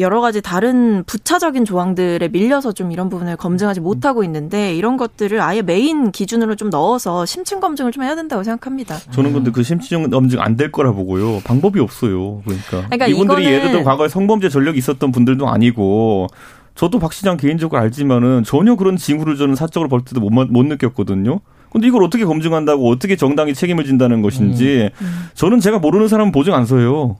여러 0.00 0.20
가지 0.20 0.40
다른 0.40 1.04
부차적인 1.04 1.64
조항들에 1.64 2.28
밀려서 2.28 2.72
좀 2.72 2.92
이런 2.92 3.08
부분을 3.10 3.36
검증하지 3.36 3.80
못하고 3.80 4.24
있는데 4.24 4.74
이런 4.74 4.96
것들을 4.96 5.40
아예 5.40 5.60
메인 5.60 6.10
기준으로 6.12 6.54
좀 6.56 6.70
넣어서 6.70 7.26
심층 7.26 7.60
검증을 7.60 7.92
좀 7.92 8.02
해야 8.04 8.14
된다고 8.14 8.42
생각합니다. 8.42 8.96
저는 9.10 9.32
근데 9.32 9.50
그 9.50 9.62
심층 9.62 10.08
검증 10.08 10.40
안 10.40 10.56
될 10.56 10.70
거라 10.70 10.92
보고요. 10.92 11.40
방법이 11.44 11.80
없어요. 11.80 12.42
그러니까, 12.44 12.82
그러니까 12.88 13.06
이분들이 13.06 13.44
예를 13.46 13.70
들어 13.70 13.84
과거에 13.84 14.08
성범죄 14.08 14.48
전력이 14.50 14.78
있었던 14.78 15.12
분들도 15.12 15.48
아니고 15.48 16.26
저도 16.74 16.98
박 16.98 17.12
시장 17.12 17.36
개인적으로 17.36 17.80
알지만은 17.80 18.44
전혀 18.44 18.76
그런 18.76 18.96
징후를 18.96 19.36
저는 19.36 19.54
사적으로 19.56 19.88
볼 19.88 20.02
때도 20.04 20.20
못, 20.20 20.30
못 20.30 20.62
느꼈거든요. 20.66 21.40
근데 21.72 21.86
이걸 21.88 22.02
어떻게 22.02 22.24
검증한다고 22.24 22.88
어떻게 22.90 23.16
정당이 23.16 23.54
책임을 23.54 23.84
진다는 23.84 24.22
것인지 24.22 24.90
음. 25.00 25.04
음. 25.06 25.28
저는 25.34 25.60
제가 25.60 25.78
모르는 25.78 26.08
사람은 26.08 26.32
보증 26.32 26.54
안 26.54 26.66
서요. 26.66 27.16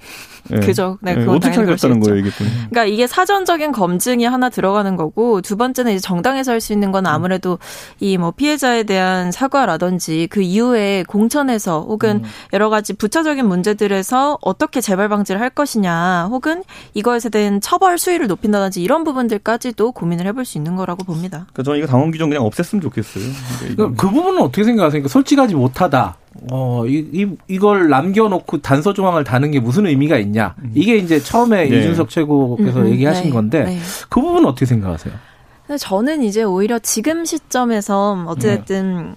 네. 0.48 0.58
그죠. 0.58 0.98
네, 1.02 1.14
네 1.14 1.24
어떻게 1.26 1.54
하겠다는 1.56 2.00
거예요, 2.00 2.18
이게 2.18 2.30
또. 2.30 2.44
그러니까 2.70 2.84
이게 2.84 3.06
사전적인 3.06 3.70
검증이 3.70 4.24
하나 4.24 4.48
들어가는 4.48 4.96
거고 4.96 5.40
두 5.40 5.56
번째는 5.56 5.92
이제 5.92 6.00
정당에서 6.00 6.50
할 6.52 6.62
수 6.62 6.72
있는 6.72 6.90
건 6.92 7.06
아무래도 7.06 7.58
이 8.00 8.16
뭐 8.16 8.30
피해자에 8.30 8.84
대한 8.84 9.30
사과라든지 9.32 10.28
그 10.30 10.42
이후에 10.42 11.04
공천에서 11.08 11.80
혹은 11.82 12.22
음. 12.24 12.30
여러 12.52 12.70
가지 12.70 12.92
부차적인 12.92 13.46
문제들에서 13.46 14.38
어떻게 14.42 14.80
재발 14.80 15.08
방지를 15.08 15.40
할 15.40 15.50
것이냐 15.50 16.28
혹은 16.30 16.62
이거에 16.94 17.18
대한 17.30 17.60
처벌 17.60 17.98
수위를 17.98 18.26
높인다든지 18.28 18.82
이런 18.82 19.04
부분들까지도 19.04 19.92
고민을 19.92 20.26
해볼 20.26 20.44
수 20.44 20.58
있는 20.58 20.76
거라고 20.76 21.04
봅니다. 21.04 21.46
그러니까 21.52 21.62
저는 21.64 21.78
이거 21.78 21.86
당원 21.88 22.10
규정 22.10 22.28
그냥 22.28 22.44
없앴으면 22.44 22.82
좋겠어요. 22.82 23.24
그, 23.76 23.94
그 23.94 24.10
부분은 24.10 24.40
어떻게 24.42 24.64
생각하세요? 24.64 25.00
그러니까 25.00 25.08
솔직하지 25.08 25.54
못하다. 25.54 26.16
어, 26.50 26.84
이, 26.86 27.06
이, 27.12 27.26
이걸 27.48 27.88
남겨놓고 27.88 28.62
단서 28.62 28.94
조항을 28.94 29.24
다는 29.24 29.50
게 29.50 29.60
무슨 29.60 29.86
의미가 29.86 30.18
있냐. 30.18 30.54
음. 30.62 30.72
이게 30.74 30.96
이제 30.96 31.20
처음에 31.20 31.68
네. 31.68 31.78
이준석 31.78 32.08
최고께서 32.08 32.80
음, 32.80 32.86
음. 32.86 32.90
얘기하신 32.90 33.24
네. 33.24 33.30
건데, 33.30 33.64
네. 33.64 33.78
그 34.08 34.20
부분은 34.20 34.48
어떻게 34.48 34.66
생각하세요? 34.66 35.12
저는 35.78 36.22
이제 36.22 36.42
오히려 36.42 36.78
지금 36.78 37.24
시점에서 37.24 38.24
어쨌든 38.26 39.10
네. 39.10 39.14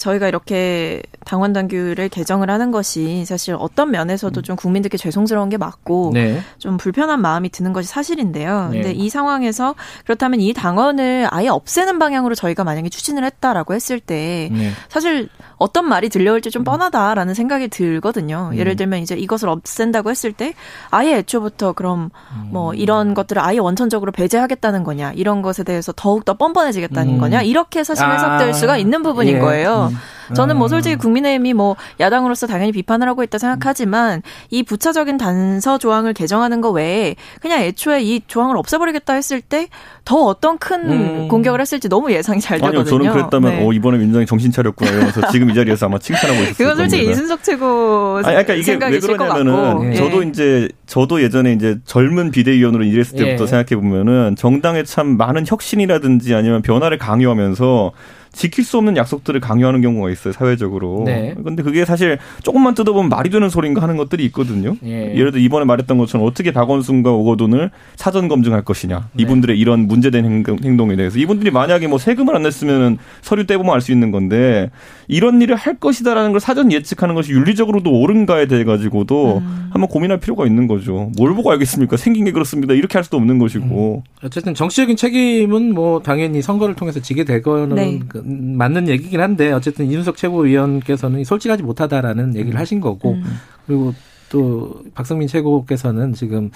저희가 0.00 0.28
이렇게 0.28 1.02
당원 1.26 1.52
당규를 1.52 2.08
개정을 2.08 2.50
하는 2.50 2.70
것이 2.70 3.24
사실 3.26 3.54
어떤 3.58 3.90
면에서도 3.90 4.40
좀 4.40 4.56
국민들께 4.56 4.96
죄송스러운 4.96 5.50
게 5.50 5.58
맞고 5.58 6.12
네. 6.14 6.40
좀 6.58 6.78
불편한 6.78 7.20
마음이 7.20 7.50
드는 7.50 7.74
것이 7.74 7.86
사실인데요. 7.86 8.70
네. 8.72 8.80
근데 8.80 8.92
이 8.92 9.10
상황에서 9.10 9.74
그렇다면 10.04 10.40
이 10.40 10.54
당원을 10.54 11.28
아예 11.30 11.48
없애는 11.48 11.98
방향으로 11.98 12.34
저희가 12.34 12.64
만약에 12.64 12.88
추진을 12.88 13.24
했다라고 13.24 13.74
했을 13.74 14.00
때 14.00 14.48
네. 14.50 14.70
사실 14.88 15.28
어떤 15.58 15.86
말이 15.86 16.08
들려올지 16.08 16.50
좀 16.50 16.64
뻔하다라는 16.64 17.34
생각이 17.34 17.68
들거든요. 17.68 18.52
예를 18.54 18.76
들면 18.76 19.00
이제 19.00 19.14
이것을 19.14 19.50
없앤다고 19.50 20.08
했을 20.08 20.32
때 20.32 20.54
아예 20.90 21.18
애초부터 21.18 21.74
그럼 21.74 22.08
뭐 22.48 22.72
이런 22.72 23.12
것들을 23.12 23.42
아예 23.42 23.58
원천적으로 23.58 24.12
배제하겠다는 24.12 24.82
거냐 24.82 25.12
이런 25.12 25.42
것에 25.42 25.62
대해서 25.62 25.92
더욱 25.94 26.24
더 26.24 26.34
뻔뻔해지겠다는 26.34 27.14
음. 27.14 27.18
거냐 27.18 27.42
이렇게 27.42 27.84
사실 27.84 28.06
해석될 28.06 28.48
아. 28.48 28.52
수가 28.54 28.78
있는 28.78 29.02
부분인 29.02 29.36
예. 29.36 29.38
거예요. 29.38 29.89
음. 29.90 30.34
저는 30.34 30.56
뭐 30.56 30.68
솔직히 30.68 30.94
음. 30.94 30.98
국민의힘이 30.98 31.54
뭐 31.54 31.76
야당으로서 31.98 32.46
당연히 32.46 32.72
비판을 32.72 33.08
하고 33.08 33.22
있다 33.22 33.38
생각하지만 33.38 34.22
이 34.50 34.62
부차적인 34.62 35.18
단서 35.18 35.78
조항을 35.78 36.14
개정하는 36.14 36.60
거 36.60 36.70
외에 36.70 37.16
그냥 37.40 37.60
애초에 37.60 38.02
이 38.02 38.22
조항을 38.26 38.56
없애버리겠다 38.56 39.14
했을 39.14 39.40
때 39.40 39.68
더 40.10 40.16
어떤 40.24 40.58
큰 40.58 40.90
음. 40.90 41.28
공격을 41.28 41.60
했을지 41.60 41.88
너무 41.88 42.10
예상이 42.10 42.40
잘 42.40 42.58
되거든요. 42.58 42.80
아니요, 42.80 42.90
저는 42.90 43.12
그랬다면 43.12 43.50
네. 43.52 43.64
어, 43.64 43.72
이번에 43.72 43.98
민주당이 43.98 44.26
정신 44.26 44.50
차렸구나 44.50 44.90
이러면서 44.90 45.28
지금 45.30 45.50
이 45.50 45.54
자리에서 45.54 45.86
아마 45.86 45.98
칭찬하고 45.98 46.42
있을 46.42 46.54
그건 46.54 46.76
솔직히 46.76 47.04
겁니다. 47.04 47.12
이순석 47.12 47.42
최고 47.44 48.16
아니, 48.24 48.44
그러니까 48.44 48.54
이게 48.54 48.72
왜 48.72 48.98
그러냐면은 48.98 49.90
네. 49.90 49.96
저도 49.96 50.24
이제 50.24 50.68
저도 50.86 51.22
예전에 51.22 51.52
이제 51.52 51.78
젊은 51.84 52.32
비대위원으로 52.32 52.82
일했을 52.82 53.18
때부터 53.18 53.44
예. 53.44 53.46
생각해 53.46 53.80
보면은 53.80 54.34
정당에 54.36 54.82
참 54.82 55.16
많은 55.16 55.44
혁신이라든지 55.46 56.34
아니면 56.34 56.62
변화를 56.62 56.98
강요하면서 56.98 57.92
지킬 58.32 58.64
수 58.64 58.78
없는 58.78 58.96
약속들을 58.96 59.40
강요하는 59.40 59.80
경우가 59.82 60.10
있어요 60.10 60.32
사회적으로. 60.32 61.02
네. 61.04 61.34
근데 61.42 61.62
그게 61.62 61.84
사실 61.84 62.18
조금만 62.42 62.74
뜯어보면 62.74 63.08
말이 63.08 63.30
되는 63.30 63.48
소리인가 63.48 63.82
하는 63.82 63.96
것들이 63.96 64.24
있거든요. 64.26 64.76
예. 64.84 65.12
를 65.14 65.32
들어 65.32 65.42
이번에 65.42 65.64
말했던 65.64 65.98
것처럼 65.98 66.26
어떻게 66.26 66.52
박원순과 66.52 67.10
오거돈을 67.12 67.70
사전 67.96 68.28
검증할 68.28 68.62
것이냐. 68.62 69.08
네. 69.12 69.22
이분들의 69.22 69.58
이런 69.58 69.86
문제된 69.86 70.44
행동, 70.64 70.90
에 70.90 70.96
대해서 70.96 71.18
이분들이 71.18 71.50
만약에 71.50 71.86
뭐 71.86 71.98
세금을 71.98 72.34
안 72.36 72.42
냈으면 72.42 72.98
서류 73.20 73.46
떼보면 73.46 73.74
알 73.74 73.80
수 73.80 73.92
있는 73.92 74.10
건데 74.10 74.70
이런 75.08 75.42
일을 75.42 75.56
할 75.56 75.74
것이다라는 75.74 76.30
걸 76.32 76.40
사전 76.40 76.70
예측하는 76.70 77.14
것이 77.14 77.32
윤리적으로도 77.32 77.90
옳은가에 77.90 78.46
대해 78.46 78.64
가지고도 78.64 79.38
음. 79.38 79.70
한번 79.72 79.88
고민할 79.88 80.20
필요가 80.20 80.46
있는 80.46 80.66
거죠. 80.66 81.10
뭘 81.16 81.34
보고 81.34 81.50
알겠습니까? 81.50 81.96
생긴 81.96 82.24
게 82.24 82.32
그렇습니다. 82.32 82.74
이렇게 82.74 82.98
할 82.98 83.04
수도 83.04 83.16
없는 83.16 83.38
것이고. 83.38 84.02
음. 84.06 84.24
어쨌든 84.24 84.54
정치적인 84.54 84.96
책임은 84.96 85.74
뭐 85.74 86.00
당연히 86.02 86.42
선거를 86.42 86.74
통해서 86.74 87.00
지게 87.00 87.24
될 87.24 87.42
거는 87.42 87.76
네. 87.76 88.00
그 88.08 88.19
맞는 88.24 88.88
얘기긴 88.88 89.20
한데 89.20 89.52
어쨌든 89.52 89.86
이준석 89.86 90.16
최고위원께서는 90.16 91.24
솔직하지 91.24 91.62
못하다라는 91.62 92.36
얘기를 92.36 92.56
음. 92.56 92.60
하신 92.60 92.80
거고 92.80 93.12
음. 93.12 93.24
그리고 93.66 93.94
또 94.28 94.82
박성민 94.94 95.28
최고께서는 95.28 96.14
지금 96.14 96.50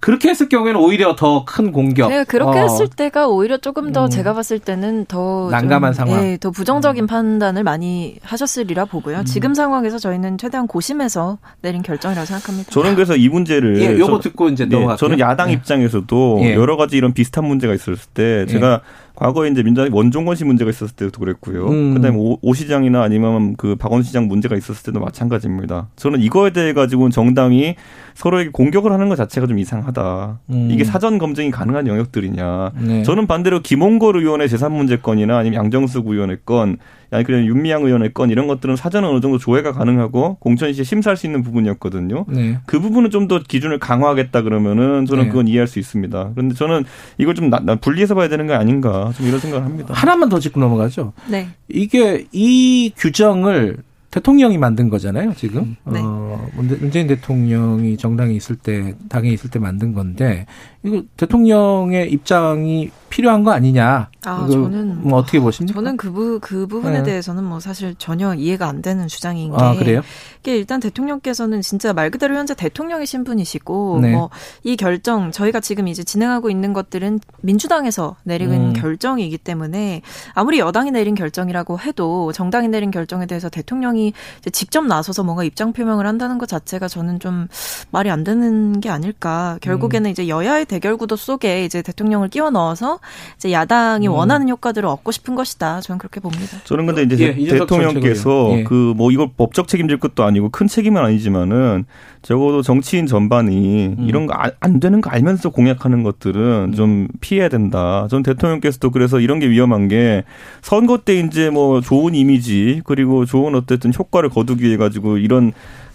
그렇게 0.00 0.30
했을 0.30 0.48
경우에는 0.48 0.80
오히려 0.80 1.14
더 1.14 1.44
큰 1.44 1.72
공격. 1.72 2.08
제가 2.08 2.24
그렇게 2.24 2.58
어. 2.58 2.62
했을 2.62 2.88
때가 2.88 3.28
오히려 3.28 3.58
조금 3.58 3.92
더 3.92 4.06
음. 4.06 4.10
제가 4.10 4.32
봤을 4.32 4.58
때는 4.58 5.04
더 5.04 5.48
난감한 5.50 5.92
좀, 5.92 6.06
상황. 6.06 6.24
예, 6.24 6.38
더 6.38 6.50
부정적인 6.50 7.04
음. 7.04 7.06
판단을 7.06 7.64
많이 7.64 8.16
하셨으리라 8.22 8.86
보고요. 8.86 9.18
음. 9.18 9.24
지금 9.26 9.52
상황에서 9.52 9.98
저희는 9.98 10.38
최대한 10.38 10.66
고심해서 10.66 11.36
내린 11.60 11.82
결정이라고 11.82 12.24
생각합니다. 12.24 12.70
저는 12.70 12.94
그래서 12.94 13.14
이 13.14 13.28
문제를 13.28 13.78
예, 13.82 13.98
요거 13.98 14.20
듣고 14.20 14.48
이제 14.48 14.64
네, 14.64 14.70
넘어갈게요. 14.74 14.96
저는 14.96 15.18
야당 15.20 15.48
네. 15.48 15.52
입장에서도 15.52 16.38
예. 16.44 16.54
여러 16.54 16.78
가지 16.78 16.96
이런 16.96 17.12
비슷한 17.12 17.44
문제가 17.44 17.74
있었을 17.74 17.96
때 18.14 18.46
제가 18.46 18.80
예. 18.82 19.09
과거에 19.20 19.50
이제 19.50 19.62
민주당이 19.62 19.90
원종건 19.92 20.34
씨 20.34 20.46
문제가 20.46 20.70
있었을 20.70 20.96
때도 20.96 21.20
그랬고요. 21.20 21.68
음. 21.68 21.92
그다음에 21.92 22.16
오, 22.16 22.38
오, 22.40 22.54
시장이나 22.54 23.02
아니면 23.02 23.54
그 23.56 23.76
박원 23.76 24.02
시장 24.02 24.28
문제가 24.28 24.56
있었을 24.56 24.82
때도 24.82 24.98
마찬가지입니다. 24.98 25.88
저는 25.96 26.20
이거에 26.20 26.50
대해 26.50 26.72
가지고는 26.72 27.10
정당이 27.10 27.76
서로에게 28.14 28.48
공격을 28.50 28.90
하는 28.90 29.10
것 29.10 29.16
자체가 29.16 29.46
좀 29.46 29.58
이상하다. 29.58 30.40
음. 30.48 30.68
이게 30.70 30.84
사전 30.84 31.18
검증이 31.18 31.50
가능한 31.50 31.86
영역들이냐. 31.86 32.72
네. 32.80 33.02
저는 33.02 33.26
반대로 33.26 33.60
김홍걸 33.60 34.16
의원의 34.16 34.48
재산 34.48 34.72
문제 34.72 34.96
건이나 34.96 35.36
아니면 35.36 35.64
양정숙 35.64 36.08
의원의 36.08 36.38
건 36.46 36.78
아니 37.10 37.24
그냥 37.24 37.44
윤미향 37.44 37.84
의원의 37.84 38.14
건 38.14 38.30
이런 38.30 38.46
것들은 38.46 38.76
사전에 38.76 39.06
어느 39.06 39.20
정도 39.20 39.38
조회가 39.38 39.72
가능하고 39.72 40.36
공천 40.40 40.72
시에 40.72 40.84
심사할 40.84 41.16
수 41.16 41.26
있는 41.26 41.42
부분이었거든요. 41.42 42.26
네. 42.28 42.58
그 42.66 42.80
부분은 42.80 43.10
좀 43.10 43.30
더 43.30 43.38
기준을 43.38 43.78
강화하겠다 43.78 44.42
그러면은 44.42 45.06
저는 45.06 45.24
네. 45.24 45.28
그건 45.28 45.46
이해할 45.46 45.68
수 45.68 45.78
있습니다. 45.78 46.30
그런데 46.34 46.54
저는 46.56 46.84
이걸 47.16 47.34
좀 47.36 47.48
나, 47.48 47.60
나 47.60 47.76
분리해서 47.76 48.16
봐야 48.16 48.28
되는 48.28 48.46
거 48.48 48.54
아닌가 48.54 49.12
좀 49.16 49.26
이런 49.26 49.38
생각을 49.38 49.64
합니다. 49.64 49.94
하나만 49.94 50.28
더 50.28 50.40
짚고 50.40 50.58
넘어가죠. 50.58 51.12
네. 51.28 51.46
이게 51.68 52.26
이 52.32 52.92
규정을 52.96 53.76
대통령이 54.10 54.58
만든 54.58 54.88
거잖아요, 54.88 55.34
지금. 55.36 55.76
네. 55.86 56.00
어, 56.02 56.44
문재인 56.56 57.06
대통령이 57.06 57.96
정당에 57.96 58.34
있을 58.34 58.56
때, 58.56 58.96
당에 59.08 59.30
있을 59.30 59.50
때 59.50 59.60
만든 59.60 59.92
건데, 59.92 60.46
이거 60.82 61.02
대통령의 61.16 62.10
입장이 62.12 62.90
필요한 63.10 63.42
거 63.42 63.50
아니냐. 63.50 64.08
아, 64.24 64.46
저는 64.48 65.02
뭐 65.02 65.18
어떻게 65.18 65.40
보십니까? 65.40 65.74
저는 65.74 65.96
그, 65.96 66.12
부, 66.12 66.38
그 66.40 66.66
부분에 66.66 66.98
네. 66.98 67.02
대해서는 67.02 67.42
뭐 67.42 67.58
사실 67.58 67.94
전혀 67.96 68.34
이해가 68.34 68.68
안 68.68 68.82
되는 68.82 69.08
주장인 69.08 69.50
게. 69.50 69.62
아, 69.62 69.74
그래요? 69.74 70.02
이게 70.40 70.56
일단 70.56 70.78
대통령께서는 70.78 71.60
진짜 71.60 71.92
말 71.92 72.10
그대로 72.10 72.36
현재 72.36 72.54
대통령의 72.54 73.06
신분이시고, 73.06 73.98
네. 74.00 74.12
뭐이 74.12 74.76
결정, 74.76 75.32
저희가 75.32 75.60
지금 75.60 75.88
이제 75.88 76.04
진행하고 76.04 76.50
있는 76.50 76.72
것들은 76.72 77.18
민주당에서 77.40 78.16
내린 78.22 78.52
음. 78.52 78.72
결정이기 78.74 79.38
때문에 79.38 80.02
아무리 80.34 80.60
여당이 80.60 80.92
내린 80.92 81.14
결정이라고 81.14 81.80
해도 81.80 82.30
정당이 82.32 82.68
내린 82.68 82.90
결정에 82.90 83.26
대해서 83.26 83.48
대통령이 83.48 84.12
직접 84.52 84.86
나서서 84.86 85.24
뭔가 85.24 85.42
입장 85.42 85.72
표명을 85.72 86.06
한다는 86.06 86.38
것 86.38 86.48
자체가 86.48 86.86
저는 86.86 87.18
좀 87.18 87.48
말이 87.90 88.08
안 88.10 88.22
되는 88.22 88.80
게 88.80 88.88
아닐까. 88.88 89.58
결국에는 89.62 90.08
음. 90.08 90.12
이제 90.12 90.28
여야의 90.28 90.66
대결 90.70 90.96
구도 90.96 91.16
속에 91.16 91.64
이제 91.64 91.82
대통령을 91.82 92.28
끼워 92.28 92.50
넣어서 92.50 93.00
이제 93.36 93.50
야당이 93.50 94.06
음. 94.06 94.12
원하는 94.12 94.48
효과들을 94.48 94.88
얻고 94.88 95.10
싶은 95.10 95.34
것이다. 95.34 95.80
저는 95.80 95.98
그렇게 95.98 96.20
봅니다. 96.20 96.58
저는 96.62 96.86
근데 96.86 97.02
이제 97.02 97.34
예, 97.36 97.58
대통령께서 97.58 98.58
예. 98.58 98.62
그뭐 98.62 99.10
이걸 99.10 99.30
법적 99.36 99.66
책임질 99.66 99.98
것도 99.98 100.22
아니고 100.22 100.50
큰 100.50 100.68
책임은 100.68 101.02
아니지만은 101.02 101.86
적어도 102.22 102.62
정치인 102.62 103.06
전반이 103.06 103.96
음. 103.98 104.04
이런 104.06 104.26
거안 104.28 104.78
되는 104.80 105.00
거 105.00 105.10
알면서 105.10 105.50
공약하는 105.50 106.04
것들은 106.04 106.70
음. 106.70 106.72
좀 106.72 107.08
피해야 107.20 107.48
된다. 107.48 108.06
전 108.08 108.22
대통령께서도 108.22 108.92
그래서 108.92 109.18
이런 109.18 109.40
게 109.40 109.50
위험한 109.50 109.88
게 109.88 110.22
선거 110.62 110.98
때 110.98 111.18
이제 111.18 111.50
뭐 111.50 111.80
좋은 111.80 112.14
이미지 112.14 112.80
그리고 112.84 113.24
좋은 113.24 113.56
어쨌든 113.56 113.92
효과를 113.92 114.28
거두기 114.28 114.66
위해 114.66 114.76
가지고 114.76 115.18
이런 115.18 115.52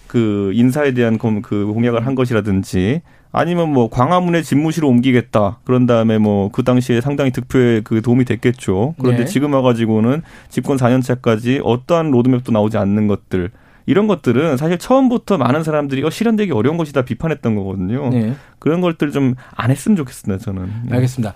그 0.08 0.52
인사에 0.54 0.94
대한 0.94 1.18
그 1.18 1.66
공약을 1.66 2.06
한 2.06 2.16
것이라든지 2.16 3.02
아니면 3.38 3.70
뭐 3.74 3.90
광화문에 3.90 4.42
집무실을 4.42 4.88
옮기겠다. 4.88 5.60
그런 5.66 5.86
다음에 5.86 6.18
뭐 6.18 6.50
그 6.52 6.64
당시에 6.64 7.02
상당히 7.02 7.32
득표에 7.32 7.82
그 7.82 8.02
도움이 8.02 8.24
됐겠죠. 8.26 8.96
그런데 9.00 9.24
네. 9.24 9.26
지금 9.26 9.54
와가지고는 9.54 10.22
집권 10.50 10.78
4년차까지 10.78 11.60
어떠한 11.64 12.12
로드맵도 12.12 12.52
나오지 12.52 12.78
않는 12.78 13.08
것들. 13.08 13.52
이런 13.88 14.08
것들은 14.08 14.58
사실 14.58 14.80
처음부터 14.80 15.38
많은 15.38 15.64
사람들이 15.64 16.04
어, 16.04 16.10
실현되기 16.10 16.52
어려운 16.54 16.78
것이다 16.78 17.04
비판했던 17.04 17.56
거거든요. 17.56 18.10
네. 18.10 18.34
그런 18.60 18.82
것들 18.82 19.12
좀 19.12 19.36
안 19.56 19.70
했으면 19.70 19.96
좋겠습니다, 19.98 20.44
저는. 20.44 20.72
네. 20.86 20.96
알겠습니다. 20.96 21.34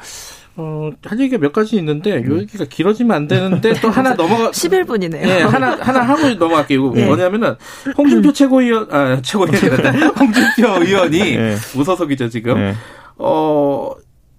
어, 0.62 0.91
할 1.05 1.18
얘기가 1.22 1.38
몇 1.38 1.53
가지 1.53 1.78
있는데, 1.78 2.18
요 2.18 2.34
음. 2.34 2.41
얘기가 2.41 2.66
길어지면 2.66 3.16
안 3.16 3.28
되는데, 3.28 3.72
또 3.76 3.89
하나 3.89 4.14
넘어가. 4.16 4.51
11분이네요. 4.51 5.22
네, 5.22 5.41
하나, 5.43 5.78
하나 5.80 6.01
하고 6.01 6.28
넘어갈게요. 6.34 6.91
네. 6.91 7.05
뭐냐면은, 7.05 7.55
홍준표 7.97 8.34
최고위원, 8.34 8.91
아, 8.91 9.22
최고위원이란다. 9.22 9.91
홍준표 10.20 10.84
의원이, 10.84 11.18
네. 11.38 11.55
무소속이죠, 11.76 12.28
지금. 12.28 12.55
네. 12.55 12.74
어, 13.18 13.91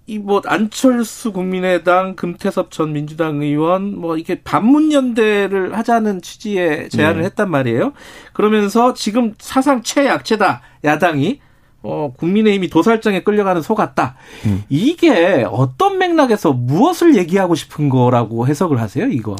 이 0.06 0.18
뭐, 0.18 0.42
안철수 0.44 1.32
국민의당, 1.32 2.16
금태섭 2.16 2.70
전 2.70 2.92
민주당 2.92 3.40
의원, 3.40 3.98
뭐, 3.98 4.18
이게 4.18 4.42
반문연대를 4.42 5.78
하자는 5.78 6.20
취지의 6.20 6.90
제안을 6.90 7.20
네. 7.20 7.26
했단 7.28 7.50
말이에요. 7.50 7.94
그러면서 8.34 8.92
지금 8.92 9.32
사상 9.38 9.82
최약체다, 9.82 10.60
야당이. 10.84 11.40
어, 11.82 12.12
국민의힘이 12.16 12.68
도살장에 12.68 13.22
끌려가는 13.22 13.62
소 13.62 13.74
같다. 13.74 14.16
음. 14.46 14.64
이게 14.68 15.46
어떤 15.50 15.98
맥락에서 15.98 16.52
무엇을 16.52 17.16
얘기하고 17.16 17.54
싶은 17.54 17.88
거라고 17.88 18.46
해석을 18.46 18.80
하세요, 18.80 19.06
이거? 19.06 19.36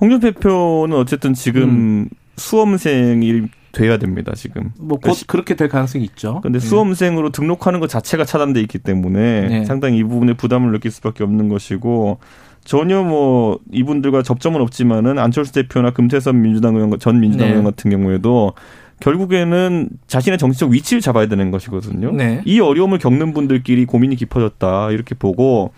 홍준 0.00 0.20
대표는 0.20 0.96
어쨌든 0.96 1.34
지금 1.34 1.62
음. 1.62 2.08
수험생이 2.36 3.42
돼야 3.72 3.98
됩니다, 3.98 4.32
지금. 4.34 4.70
뭐, 4.78 4.98
곧 4.98 5.00
그러니까 5.02 5.24
그렇게 5.26 5.56
될 5.56 5.68
가능성이 5.68 6.04
있죠. 6.04 6.40
근데 6.42 6.58
네. 6.58 6.66
수험생으로 6.66 7.30
등록하는 7.30 7.80
것 7.80 7.88
자체가 7.88 8.24
차단돼 8.24 8.60
있기 8.62 8.78
때문에 8.78 9.48
네. 9.48 9.64
상당히 9.64 9.98
이 9.98 10.04
부분에 10.04 10.34
부담을 10.34 10.70
느낄 10.72 10.90
수밖에 10.90 11.24
없는 11.24 11.48
것이고, 11.48 12.18
전혀 12.64 13.02
뭐 13.02 13.58
이분들과 13.72 14.22
접점은 14.22 14.62
없지만은 14.62 15.18
안철수 15.18 15.52
대표나 15.52 15.90
금태섭 15.90 16.34
민주당 16.34 16.76
의원 16.76 16.98
전 16.98 17.20
민주당 17.20 17.48
네. 17.48 17.52
의원 17.52 17.64
같은 17.66 17.90
경우에도 17.90 18.54
결국에는 19.00 19.88
자신의 20.06 20.38
정치적 20.38 20.70
위치를 20.70 21.00
잡아야 21.00 21.26
되는 21.26 21.50
것이거든요. 21.50 22.12
네. 22.12 22.42
이 22.44 22.60
어려움을 22.60 22.98
겪는 22.98 23.32
분들끼리 23.32 23.84
고민이 23.86 24.16
깊어졌다 24.16 24.90
이렇게 24.90 25.14
보고 25.14 25.72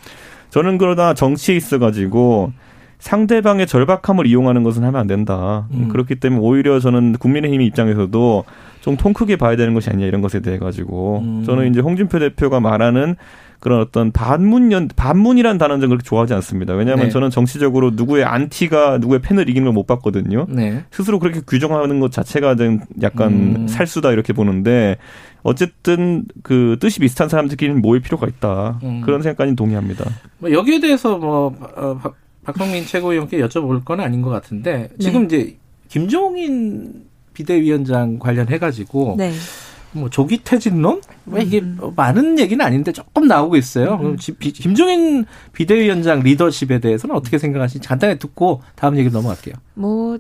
저는 0.50 0.78
그러다 0.78 1.14
정치에 1.14 1.56
있어 1.56 1.78
가지고 1.78 2.52
상대방의 2.98 3.66
절박함을 3.66 4.26
이용하는 4.26 4.62
것은 4.62 4.82
하면 4.84 5.00
안 5.00 5.06
된다. 5.06 5.66
음. 5.72 5.88
그렇기 5.88 6.16
때문에 6.16 6.40
오히려 6.42 6.80
저는 6.80 7.14
국민의힘 7.18 7.60
입장에서도 7.60 8.44
좀 8.80 8.96
통 8.96 9.12
크게 9.12 9.36
봐야 9.36 9.56
되는 9.56 9.74
것이 9.74 9.90
아니냐 9.90 10.06
이런 10.06 10.20
것에 10.22 10.40
대해 10.40 10.58
가지고 10.58 11.20
음. 11.24 11.42
저는 11.44 11.70
이제 11.70 11.80
홍준표 11.80 12.20
대표가 12.20 12.60
말하는 12.60 13.16
그런 13.66 13.80
어떤 13.80 14.12
반문연 14.12 14.90
반문이란 14.94 15.58
단어는 15.58 15.88
그렇게 15.88 16.04
좋아하지 16.04 16.32
않습니다. 16.34 16.74
왜냐하면 16.74 17.06
네. 17.06 17.10
저는 17.10 17.30
정치적으로 17.30 17.90
누구의 17.90 18.22
안티가 18.24 18.98
누구의 18.98 19.20
팬을 19.22 19.48
이기는 19.48 19.64
걸 19.66 19.72
못 19.74 19.88
봤거든요. 19.88 20.46
네. 20.48 20.84
스스로 20.92 21.18
그렇게 21.18 21.40
규정하는 21.44 21.98
것 21.98 22.12
자체가 22.12 22.54
좀 22.54 22.78
약간 23.02 23.32
음. 23.32 23.66
살수다 23.66 24.12
이렇게 24.12 24.32
보는데 24.32 24.98
어쨌든 25.42 26.26
그 26.44 26.76
뜻이 26.78 27.00
비슷한 27.00 27.28
사람들끼리는 27.28 27.82
모일 27.82 28.02
필요가 28.02 28.28
있다. 28.28 28.78
음. 28.84 29.00
그런 29.00 29.20
생각까지 29.20 29.56
동의합니다. 29.56 30.08
뭐 30.38 30.52
여기에 30.52 30.78
대해서 30.78 31.18
뭐 31.18 31.52
어, 31.76 32.00
박성민 32.44 32.86
최고위원께 32.86 33.38
여쭤볼 33.40 33.84
건 33.84 33.98
아닌 33.98 34.22
것 34.22 34.30
같은데 34.30 34.90
지금 35.00 35.26
네. 35.26 35.36
이제 35.38 35.56
김종인 35.88 37.02
비대위원장 37.34 38.20
관련해 38.20 38.60
가지고 38.60 39.16
네. 39.18 39.32
뭐 39.96 40.10
조기 40.10 40.42
퇴진론? 40.44 41.00
뭐 41.24 41.38
이게 41.38 41.60
음. 41.60 41.76
뭐 41.80 41.92
많은 41.94 42.38
얘기는 42.38 42.64
아닌데 42.64 42.92
조금 42.92 43.26
나오고 43.26 43.56
있어요. 43.56 43.98
음. 44.02 44.16
김종인 44.16 45.24
비대위원장 45.52 46.20
리더십에 46.20 46.78
대해서는 46.80 47.14
어떻게 47.16 47.38
생각하시는지 47.38 47.86
간단히 47.86 48.18
듣고 48.18 48.62
다음 48.74 48.96
얘기 48.96 49.10
넘어갈게요. 49.10 49.54
뭐 49.74 50.18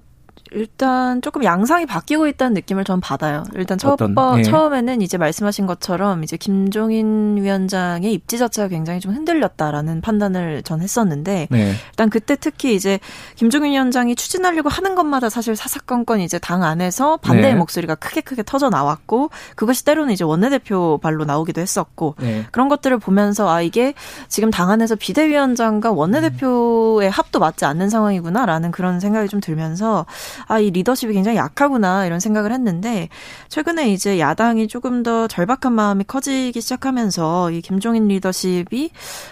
일단 0.52 1.20
조금 1.22 1.44
양상이 1.44 1.86
바뀌고 1.86 2.26
있다는 2.28 2.54
느낌을 2.54 2.84
전 2.84 3.00
받아요. 3.00 3.44
일단 3.54 3.78
첫 3.78 3.96
번, 3.96 4.38
예. 4.38 4.42
처음에는 4.42 5.02
이제 5.02 5.18
말씀하신 5.18 5.66
것처럼 5.66 6.22
이제 6.22 6.36
김종인 6.36 7.36
위원장의 7.36 8.12
입지 8.12 8.38
자체가 8.38 8.68
굉장히 8.68 9.00
좀 9.00 9.12
흔들렸다라는 9.12 10.00
판단을 10.00 10.62
전 10.62 10.80
했었는데 10.80 11.48
네. 11.50 11.72
일단 11.90 12.10
그때 12.10 12.36
특히 12.36 12.74
이제 12.74 13.00
김종인 13.34 13.72
위원장이 13.72 14.14
추진하려고 14.14 14.68
하는 14.68 14.94
것마다 14.94 15.28
사실 15.28 15.56
사사건건 15.56 16.20
이제 16.20 16.38
당 16.38 16.62
안에서 16.62 17.16
반대의 17.18 17.54
네. 17.54 17.58
목소리가 17.58 17.96
크게 17.96 18.20
크게 18.20 18.42
터져 18.44 18.70
나왔고 18.70 19.30
그것이 19.56 19.84
때로는 19.84 20.12
이제 20.12 20.24
원내대표 20.24 20.98
발로 21.02 21.24
나오기도 21.24 21.60
했었고 21.60 22.14
네. 22.20 22.46
그런 22.52 22.68
것들을 22.68 22.98
보면서 22.98 23.48
아 23.48 23.62
이게 23.62 23.94
지금 24.28 24.50
당 24.50 24.70
안에서 24.70 24.94
비대위원장과 24.94 25.90
원내대표의 25.92 27.10
합도 27.10 27.40
맞지 27.40 27.64
않는 27.64 27.90
상황이구나라는 27.90 28.70
그런 28.70 29.00
생각이 29.00 29.28
좀 29.28 29.40
들면서 29.40 30.06
아, 30.46 30.58
이 30.58 30.70
리더십이 30.70 31.12
굉장히 31.12 31.38
약하구나 31.38 32.06
이런 32.06 32.20
생각을 32.20 32.52
했는데 32.52 33.08
최근에 33.48 33.90
이제 33.90 34.18
야당이 34.18 34.68
조금 34.68 35.02
더 35.02 35.26
절박한 35.26 35.72
마음이 35.72 36.04
커지기 36.04 36.60
시작하면서 36.60 37.50
이 37.52 37.60
김종인 37.60 38.08
리더십이 38.08 38.90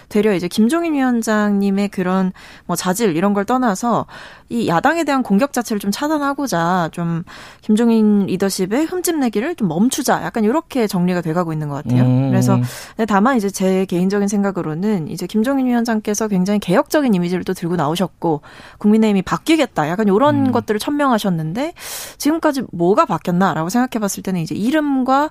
되려 0.09 0.33
이제 0.33 0.47
김종인 0.47 0.93
위원장님의 0.93 1.89
그런 1.89 2.31
뭐 2.65 2.75
자질 2.75 3.15
이런 3.15 3.33
걸 3.33 3.45
떠나서 3.45 4.05
이 4.49 4.67
야당에 4.67 5.03
대한 5.03 5.23
공격 5.23 5.53
자체를 5.53 5.79
좀 5.79 5.91
차단하고자 5.91 6.89
좀 6.91 7.23
김종인 7.61 8.27
리더십의 8.27 8.85
흠집내기를 8.85 9.55
좀 9.55 9.67
멈추자 9.67 10.23
약간 10.23 10.43
이렇게 10.43 10.87
정리가 10.87 11.21
돼가고 11.21 11.51
있는 11.51 11.67
것 11.67 11.83
같아요. 11.83 12.03
음. 12.03 12.29
그래서 12.29 12.59
다만 13.07 13.37
이제 13.37 13.49
제 13.49 13.85
개인적인 13.85 14.27
생각으로는 14.27 15.07
이제 15.07 15.25
김종인 15.25 15.65
위원장께서 15.65 16.27
굉장히 16.27 16.59
개혁적인 16.59 17.13
이미지를 17.13 17.43
또 17.43 17.53
들고 17.53 17.75
나오셨고 17.75 18.41
국민의힘이 18.77 19.23
바뀌겠다 19.23 19.89
약간 19.89 20.07
이런 20.07 20.47
음. 20.47 20.51
것들을 20.51 20.79
천명하셨는데 20.95 21.73
지금까지 22.17 22.63
뭐가 22.71 23.05
바뀌었나라고 23.05 23.69
생각해 23.69 23.99
봤을 23.99 24.23
때는 24.23 24.41
이제 24.41 24.55
이름과 24.55 25.29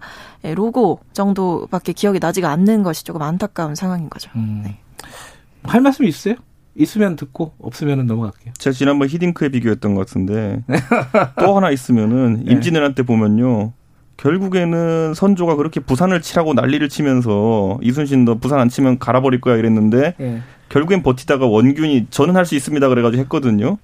로고 0.55 1.01
정도밖에 1.13 1.93
기억이 1.93 2.19
나지가 2.21 2.51
않는 2.51 2.83
것이 2.83 3.05
조금 3.05 3.23
안타까운 3.23 3.75
상황인 3.75 4.09
거죠. 4.11 4.31
음. 4.37 4.63
네. 4.65 4.79
할 5.65 5.81
말씀 5.81 6.05
있어요? 6.05 6.35
있으면 6.77 7.17
듣고 7.17 7.53
없으면 7.61 8.07
넘어갈게요. 8.07 8.53
제가 8.59 8.75
지난번 8.75 9.09
히딩크에 9.09 9.49
비교했던 9.49 9.95
것 9.95 10.07
같은데 10.07 10.63
또 11.41 11.57
하나 11.57 11.71
있으면은 11.71 12.45
네. 12.45 12.53
임진왜란 12.53 12.95
때 12.95 13.03
보면요. 13.03 13.73
결국에는 14.17 15.13
선조가 15.15 15.57
그렇게 15.57 15.81
부산을 15.81 16.21
치라고 16.21 16.55
난리를 16.55 16.89
치면서 16.89 17.79
이순신 17.83 18.25
너 18.25 18.37
부산 18.37 18.61
안 18.61 18.69
치면 18.69 18.99
갈아버릴 18.99 19.41
거야 19.41 19.57
이랬는데 19.57 20.15
네. 20.19 20.43
결국엔 20.69 21.03
버티다가 21.03 21.47
원균이 21.47 22.09
저는 22.11 22.37
할 22.37 22.45
수 22.45 22.55
있습니다 22.55 22.89
그래가지고 22.89 23.21
했거든요. 23.23 23.79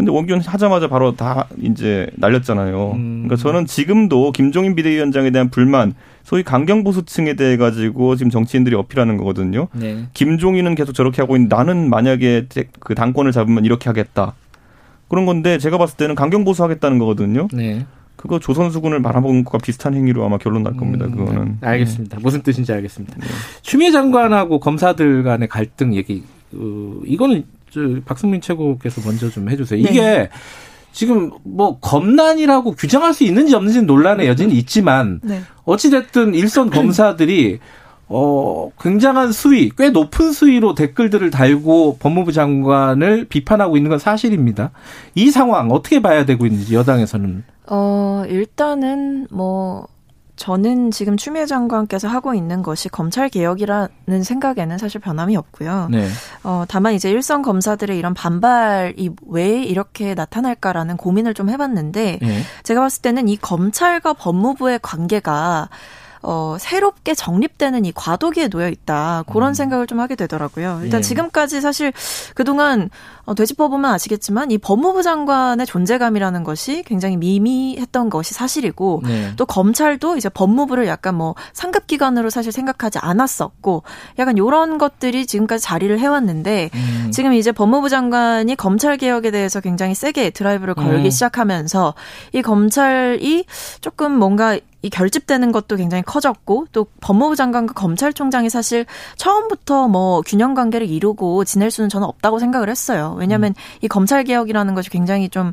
근데 0.00 0.12
원균 0.12 0.40
하자마자 0.40 0.88
바로 0.88 1.14
다 1.14 1.46
이제 1.60 2.08
날렸잖아요. 2.16 2.92
음. 2.92 3.24
그러니까 3.26 3.36
저는 3.36 3.66
지금도 3.66 4.32
김종인 4.32 4.74
비대위원장에 4.74 5.30
대한 5.30 5.50
불만, 5.50 5.92
소위 6.22 6.42
강경 6.42 6.84
보수층에 6.84 7.34
대해 7.34 7.58
가지고 7.58 8.16
지금 8.16 8.30
정치인들이 8.30 8.74
어필하는 8.76 9.18
거거든요. 9.18 9.68
네. 9.74 10.06
김종인은 10.14 10.74
계속 10.74 10.94
저렇게 10.94 11.20
하고 11.20 11.36
있는데 11.36 11.54
나는 11.54 11.90
만약에 11.90 12.46
그 12.78 12.94
당권을 12.94 13.30
잡으면 13.32 13.66
이렇게 13.66 13.90
하겠다. 13.90 14.32
그런 15.08 15.26
건데 15.26 15.58
제가 15.58 15.76
봤을 15.76 15.98
때는 15.98 16.14
강경 16.14 16.46
보수 16.46 16.64
하겠다는 16.64 16.98
거거든요. 16.98 17.48
네. 17.52 17.84
그거 18.16 18.38
조선수군을 18.38 19.00
말아먹은 19.00 19.44
것과 19.44 19.58
비슷한 19.58 19.92
행위로 19.92 20.24
아마 20.24 20.38
결론 20.38 20.62
날 20.62 20.78
겁니다. 20.78 21.04
음, 21.04 21.10
그거는. 21.10 21.58
네. 21.60 21.66
알겠습니다. 21.68 22.16
네. 22.16 22.22
무슨 22.22 22.40
뜻인지 22.40 22.72
알겠습니다. 22.72 23.16
네. 23.18 23.26
추미애 23.60 23.90
장관하고 23.90 24.60
검사들 24.60 25.24
간의 25.24 25.48
갈등 25.48 25.94
얘기, 25.94 26.22
어, 26.54 27.00
이거는 27.04 27.44
저 27.59 27.59
박승민 28.04 28.40
최고께서 28.40 29.00
먼저 29.04 29.28
좀 29.30 29.48
해주세요. 29.48 29.80
이게 29.80 30.00
네. 30.00 30.28
지금 30.92 31.30
뭐 31.44 31.78
검난이라고 31.78 32.72
규정할 32.72 33.14
수 33.14 33.24
있는지 33.24 33.54
없는지는 33.54 33.86
논란의 33.86 34.26
여전히 34.26 34.54
있지만 34.54 35.20
네. 35.22 35.40
어찌됐든 35.64 36.34
일선 36.34 36.68
검사들이 36.70 37.60
어, 38.12 38.72
굉장한 38.80 39.30
수위, 39.30 39.70
꽤 39.78 39.90
높은 39.90 40.32
수위로 40.32 40.74
댓글들을 40.74 41.30
달고 41.30 41.98
법무부 42.00 42.32
장관을 42.32 43.26
비판하고 43.26 43.76
있는 43.76 43.88
건 43.88 44.00
사실입니다. 44.00 44.72
이 45.14 45.30
상황 45.30 45.70
어떻게 45.70 46.02
봐야 46.02 46.24
되고 46.24 46.44
있는지 46.44 46.74
여당에서는? 46.74 47.44
어, 47.68 48.24
일단은 48.28 49.28
뭐 49.30 49.86
저는 50.40 50.90
지금 50.90 51.18
추미애 51.18 51.44
장관께서 51.44 52.08
하고 52.08 52.32
있는 52.32 52.62
것이 52.62 52.88
검찰 52.88 53.28
개혁이라는 53.28 54.22
생각에는 54.24 54.78
사실 54.78 54.98
변함이 54.98 55.36
없고요. 55.36 55.88
네. 55.90 56.08
어, 56.44 56.64
다만 56.66 56.94
이제 56.94 57.10
일선 57.10 57.42
검사들의 57.42 57.98
이런 57.98 58.14
반발이 58.14 59.10
왜 59.26 59.62
이렇게 59.62 60.14
나타날까라는 60.14 60.96
고민을 60.96 61.34
좀 61.34 61.50
해봤는데 61.50 62.20
네. 62.22 62.42
제가 62.62 62.80
봤을 62.80 63.02
때는 63.02 63.28
이 63.28 63.36
검찰과 63.36 64.14
법무부의 64.14 64.78
관계가 64.80 65.68
어, 66.22 66.56
새롭게 66.58 67.14
정립되는 67.14 67.84
이 67.84 67.92
과도기에 67.92 68.48
놓여 68.48 68.68
있다. 68.68 69.24
그런 69.32 69.50
음. 69.50 69.54
생각을 69.54 69.86
좀 69.86 70.00
하게 70.00 70.16
되더라고요. 70.16 70.80
일단 70.82 70.98
예. 70.98 71.02
지금까지 71.02 71.60
사실 71.60 71.92
그동안 72.34 72.90
어, 73.24 73.34
되짚어보면 73.34 73.90
아시겠지만 73.92 74.50
이 74.50 74.58
법무부 74.58 75.02
장관의 75.02 75.64
존재감이라는 75.66 76.44
것이 76.44 76.82
굉장히 76.84 77.16
미미했던 77.16 78.10
것이 78.10 78.34
사실이고 78.34 79.02
네. 79.04 79.32
또 79.36 79.46
검찰도 79.46 80.16
이제 80.16 80.28
법무부를 80.28 80.86
약간 80.86 81.14
뭐 81.14 81.34
상급 81.52 81.86
기관으로 81.86 82.28
사실 82.28 82.52
생각하지 82.52 82.98
않았었고 82.98 83.82
약간 84.18 84.36
요런 84.36 84.78
것들이 84.78 85.26
지금까지 85.26 85.62
자리를 85.62 85.98
해왔는데 85.98 86.70
음. 86.74 87.10
지금 87.12 87.32
이제 87.32 87.52
법무부 87.52 87.88
장관이 87.88 88.56
검찰 88.56 88.96
개혁에 88.96 89.30
대해서 89.30 89.60
굉장히 89.60 89.94
세게 89.94 90.30
드라이브를 90.30 90.74
걸기 90.74 91.04
음. 91.04 91.10
시작하면서 91.10 91.94
이 92.32 92.42
검찰이 92.42 93.44
조금 93.80 94.12
뭔가 94.12 94.58
이 94.82 94.90
결집되는 94.90 95.52
것도 95.52 95.76
굉장히 95.76 96.02
커졌고 96.02 96.66
또 96.72 96.86
법무부 97.00 97.36
장관과 97.36 97.74
검찰총장이 97.74 98.48
사실 98.48 98.86
처음부터 99.16 99.88
뭐 99.88 100.22
균형 100.22 100.54
관계를 100.54 100.88
이루고 100.88 101.44
지낼 101.44 101.70
수는 101.70 101.88
저는 101.88 102.06
없다고 102.06 102.38
생각을 102.38 102.68
했어요. 102.70 103.14
왜냐하면 103.18 103.50
음. 103.50 103.54
이 103.82 103.88
검찰 103.88 104.24
개혁이라는 104.24 104.74
것이 104.74 104.90
굉장히 104.90 105.28
좀 105.28 105.52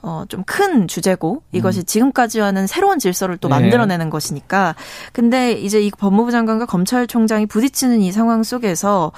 어, 0.00 0.24
좀 0.28 0.44
큰 0.46 0.86
주제고 0.86 1.42
이것이 1.52 1.80
음. 1.80 1.84
지금까지와는 1.84 2.66
새로운 2.66 2.98
질서를 2.98 3.36
또 3.36 3.48
네. 3.48 3.54
만들어내는 3.54 4.06
네. 4.06 4.10
것이니까. 4.10 4.74
근데 5.12 5.52
이제 5.52 5.80
이 5.80 5.90
법무부 5.90 6.30
장관과 6.30 6.66
검찰총장이 6.66 7.46
부딪히는 7.46 8.00
이 8.00 8.12
상황 8.12 8.42
속에서 8.42 9.12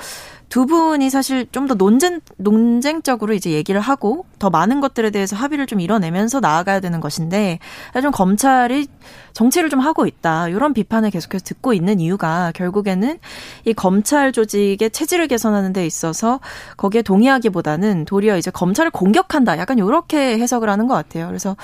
두 0.50 0.66
분이 0.66 1.08
사실 1.08 1.46
좀 1.50 1.70
더 1.70 1.74
논쟁 1.74 2.20
논쟁적으로 2.36 3.32
이제 3.32 3.52
얘기를 3.52 3.80
하고 3.80 4.24
더 4.40 4.50
많은 4.50 4.80
것들에 4.80 5.10
대해서 5.10 5.36
합의를 5.36 5.66
좀 5.68 5.78
이뤄내면서 5.78 6.40
나아가야 6.40 6.80
되는 6.80 6.98
것인데 7.00 7.60
좀 8.02 8.10
검찰이 8.10 8.88
정치를 9.32 9.70
좀 9.70 9.78
하고 9.78 10.04
있다 10.06 10.48
이런 10.48 10.74
비판을 10.74 11.10
계속해서 11.10 11.44
듣고 11.44 11.72
있는 11.72 12.00
이유가 12.00 12.50
결국에는 12.56 13.18
이 13.66 13.72
검찰 13.72 14.32
조직의 14.32 14.90
체질을 14.90 15.28
개선하는 15.28 15.72
데 15.72 15.86
있어서 15.86 16.40
거기에 16.76 17.02
동의하기보다는 17.02 18.04
도리어 18.04 18.36
이제 18.36 18.50
검찰을 18.50 18.90
공격한다 18.90 19.58
약간 19.58 19.78
이렇게 19.78 20.36
해석을 20.38 20.68
하는 20.68 20.88
것 20.88 20.94
같아요. 20.94 21.28
그래서 21.28 21.56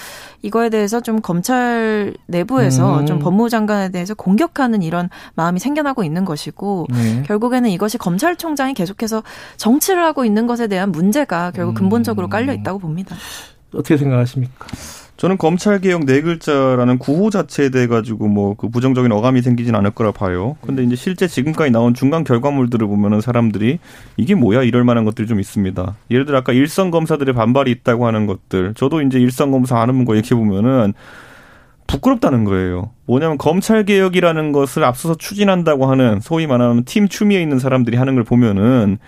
이거에 0.42 0.68
대해서 0.68 1.00
좀 1.00 1.20
검찰 1.20 2.14
내부에서 2.26 3.00
음. 3.00 3.06
좀 3.06 3.18
법무부 3.18 3.50
장관에 3.50 3.88
대해서 3.88 4.14
공격하는 4.14 4.82
이런 4.82 5.10
마음이 5.34 5.58
생겨나고 5.58 6.04
있는 6.04 6.24
것이고 6.24 6.86
네. 6.90 7.22
결국에는 7.26 7.70
이것이 7.70 7.98
검찰총장이 7.98 8.74
계속해서 8.76 9.24
정치를 9.56 10.04
하고 10.04 10.24
있는 10.24 10.46
것에 10.46 10.68
대한 10.68 10.92
문제가 10.92 11.50
결국 11.50 11.72
음. 11.72 11.74
근본적으로 11.74 12.28
깔려 12.28 12.52
있다고 12.52 12.78
봅니다. 12.78 13.16
어떻게 13.74 13.96
생각하십니까? 13.96 14.66
저는 15.16 15.38
검찰 15.38 15.80
개혁 15.80 16.04
네 16.04 16.20
글자라는 16.20 16.98
구호 16.98 17.30
자체에 17.30 17.70
대해 17.70 17.86
가지고 17.86 18.28
뭐 18.28 18.54
그 18.54 18.68
부정적인 18.68 19.10
어감이 19.12 19.40
생기진 19.42 19.74
않을 19.74 19.90
거라 19.92 20.12
봐요. 20.12 20.56
근데 20.60 20.82
이제 20.84 20.94
실제 20.94 21.26
지금까지 21.26 21.70
나온 21.70 21.94
중간 21.94 22.22
결과물들을 22.22 22.86
보면은 22.86 23.20
사람들이 23.22 23.78
이게 24.18 24.34
뭐야 24.34 24.62
이럴 24.62 24.84
만한 24.84 25.04
것들이 25.04 25.26
좀 25.26 25.40
있습니다. 25.40 25.96
예를 26.10 26.26
들어 26.26 26.38
아까 26.38 26.52
일선 26.52 26.90
검사들의 26.90 27.34
반발이 27.34 27.70
있다고 27.70 28.06
하는 28.06 28.26
것들. 28.26 28.74
저도 28.74 29.00
이제 29.00 29.18
일선 29.18 29.50
검사 29.50 29.80
하는 29.80 30.04
거 30.04 30.16
얘기해 30.16 30.38
보면은 30.38 30.92
부끄럽다는 31.86 32.44
거예요. 32.44 32.90
뭐냐면 33.06 33.38
검찰 33.38 33.84
개혁이라는 33.84 34.52
것을 34.52 34.84
앞서서 34.84 35.14
추진한다고 35.14 35.86
하는 35.86 36.20
소위 36.20 36.46
말하는 36.46 36.84
팀 36.84 37.08
추미에 37.08 37.40
있는 37.40 37.58
사람들이 37.58 37.96
하는 37.96 38.14
걸 38.14 38.24
보면은 38.24 38.98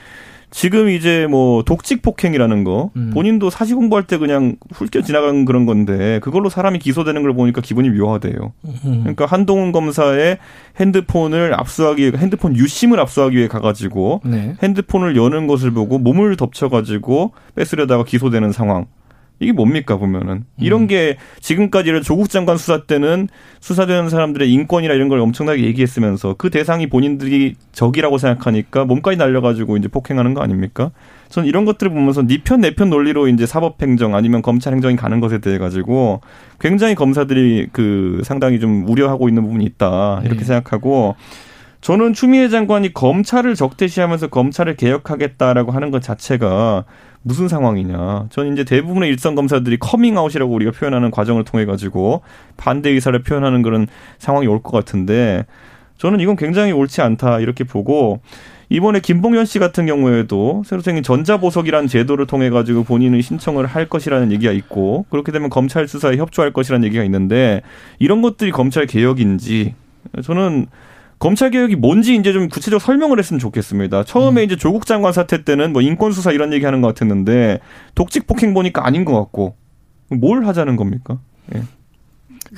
지금 0.51 0.89
이제 0.89 1.27
뭐 1.29 1.63
독직 1.63 2.01
폭행이라는 2.01 2.65
거 2.65 2.91
음. 2.97 3.11
본인도 3.13 3.51
사시 3.51 3.75
공부할 3.75 4.07
때 4.07 4.17
그냥 4.17 4.57
훑겨 4.73 5.03
지나간 5.03 5.45
그런 5.45 5.67
건데 5.67 6.21
그걸로 6.23 6.49
사람이 6.49 6.79
기소되는 6.79 7.21
걸 7.23 7.35
보니까 7.35 7.61
기분이 7.61 7.91
묘하대요. 7.91 8.53
음. 8.65 9.01
그러니까 9.03 9.27
한동훈 9.27 9.73
검사의 9.73 10.39
핸드폰을 10.81 11.53
압수하기 11.59 12.03
위해 12.03 12.13
핸드폰 12.17 12.57
유심을 12.57 12.99
압수하기 12.99 13.37
위해 13.37 13.49
가가지고 13.49 14.23
네. 14.25 14.55
핸드폰을 14.63 15.17
여는 15.17 15.47
것을 15.47 15.71
보고 15.71 15.99
몸을 15.99 16.37
덮쳐가지고 16.37 17.33
뺏으려다가 17.55 18.05
기소되는 18.05 18.53
상황. 18.53 18.87
이게 19.41 19.53
뭡니까 19.53 19.97
보면은 19.97 20.45
이런 20.57 20.83
음. 20.83 20.87
게 20.87 21.17
지금까지 21.41 21.93
는 21.93 22.03
조국 22.03 22.29
장관 22.29 22.57
수사 22.57 22.85
때는 22.85 23.29
수사되는 23.61 24.09
사람들의 24.09 24.51
인권이나 24.51 24.95
이런 24.95 25.09
걸 25.09 25.21
엄청나게 25.21 25.65
얘기했으면서 25.65 26.35
그 26.39 26.51
대상이 26.51 26.89
본인들이 26.89 27.55
적이라고 27.73 28.19
생각하니까 28.19 28.85
몸까지 28.85 29.17
날려가지고 29.17 29.77
이제 29.77 29.89
폭행하는 29.89 30.35
거 30.35 30.43
아닙니까? 30.43 30.91
저는 31.29 31.49
이런 31.49 31.65
것들을 31.65 31.93
보면서 31.93 32.23
니편 32.23 32.63
네 32.63 32.69
내편 32.69 32.91
논리로 32.91 33.29
이제 33.29 33.47
사법행정 33.47 34.15
아니면 34.15 34.43
검찰 34.43 34.73
행정이 34.73 34.97
가는 34.97 35.21
것에 35.21 35.39
대해 35.39 35.59
가지고 35.59 36.21
굉장히 36.61 36.95
검사들이 36.95 37.69
그 37.73 38.21
상당히 38.25 38.61
좀 38.61 38.89
우려하고 38.89 39.29
있는 39.29 39.43
부분이 39.43 39.65
있다 39.65 40.21
이렇게 40.25 40.41
네. 40.41 40.45
생각하고 40.45 41.17
저는 41.81 42.13
추미애 42.13 42.49
장관이 42.49 42.93
검찰을 42.93 43.55
적대시하면서 43.55 44.29
검찰을 44.29 44.77
개혁하겠다라고 44.77 45.73
하는 45.73 45.91
것 45.91 46.03
자체가 46.03 46.85
무슨 47.29 47.47
상황이냐. 47.47 48.27
저는 48.31 48.55
이제 48.55 48.65
대부분의 48.65 49.11
일선 49.11 49.35
검사들이 49.35 49.77
커밍아웃이라고 49.79 50.51
우리가 50.53 50.73
표현하는 50.73 51.11
과정을 51.11 51.45
통해 51.45 51.67
가지고 51.67 52.23
반대 52.57 52.89
의사를 52.91 53.17
표현하는 53.23 53.61
그런 53.63 53.87
상황이 54.19 54.47
올 54.47 54.63
것 54.63 54.73
같은데 54.73 55.45
저는 55.99 56.21
이건 56.21 56.37
굉장히 56.37 56.73
옳지 56.73 57.03
않다 57.03 57.41
이렇게 57.41 57.65
보고 57.65 58.21
이번에 58.71 59.01
김봉현 59.01 59.45
씨 59.45 59.59
같은 59.59 59.87
경우에도 59.87 60.63
새로 60.67 60.81
생긴 60.83 61.03
전자보석이라는 61.03 61.87
제도를 61.89 62.27
통해 62.27 62.51
가지고 62.51 62.83
본인은 62.85 63.21
신청을 63.23 63.67
할 63.67 63.87
것이라는 63.89 64.33
얘기가 64.33 64.53
있고 64.53 65.05
그렇게 65.11 65.31
되면 65.31 65.51
검찰 65.51 65.87
수사에 65.87 66.17
협조할 66.17 66.53
것이라는 66.53 66.85
얘기가 66.87 67.05
있는데 67.05 67.63
이런 67.99 68.23
것들이 68.23 68.51
검찰 68.53 68.87
개혁인지 68.87 69.75
저는 70.23 70.67
검찰 71.19 71.51
개혁이 71.51 71.77
뭔지 71.77 72.15
이제 72.15 72.33
좀 72.33 72.49
구체적 72.49 72.81
설명을 72.81 73.19
했으면 73.19 73.41
좋겠습니다. 73.41 74.05
처음에 74.05 74.43
음. 74.43 74.45
이제 74.45 74.57
조국 74.57 74.87
장관 74.87 75.13
사태 75.13 75.43
때는 75.43 75.73
뭐 75.73 75.83
인권 75.83 76.13
수사 76.13 76.31
이런 76.31 76.53
얘기 76.53 76.65
하는 76.65 76.81
것 76.81 76.89
같았는데 76.89 77.61
독직 77.95 78.27
폭행 78.27 78.55
보니까 78.55 78.87
아닌 78.87 79.05
것 79.05 79.15
같고 79.15 79.57
뭘 80.11 80.47
하자는 80.47 80.77
겁니까? 80.77 81.19
예. 81.55 81.63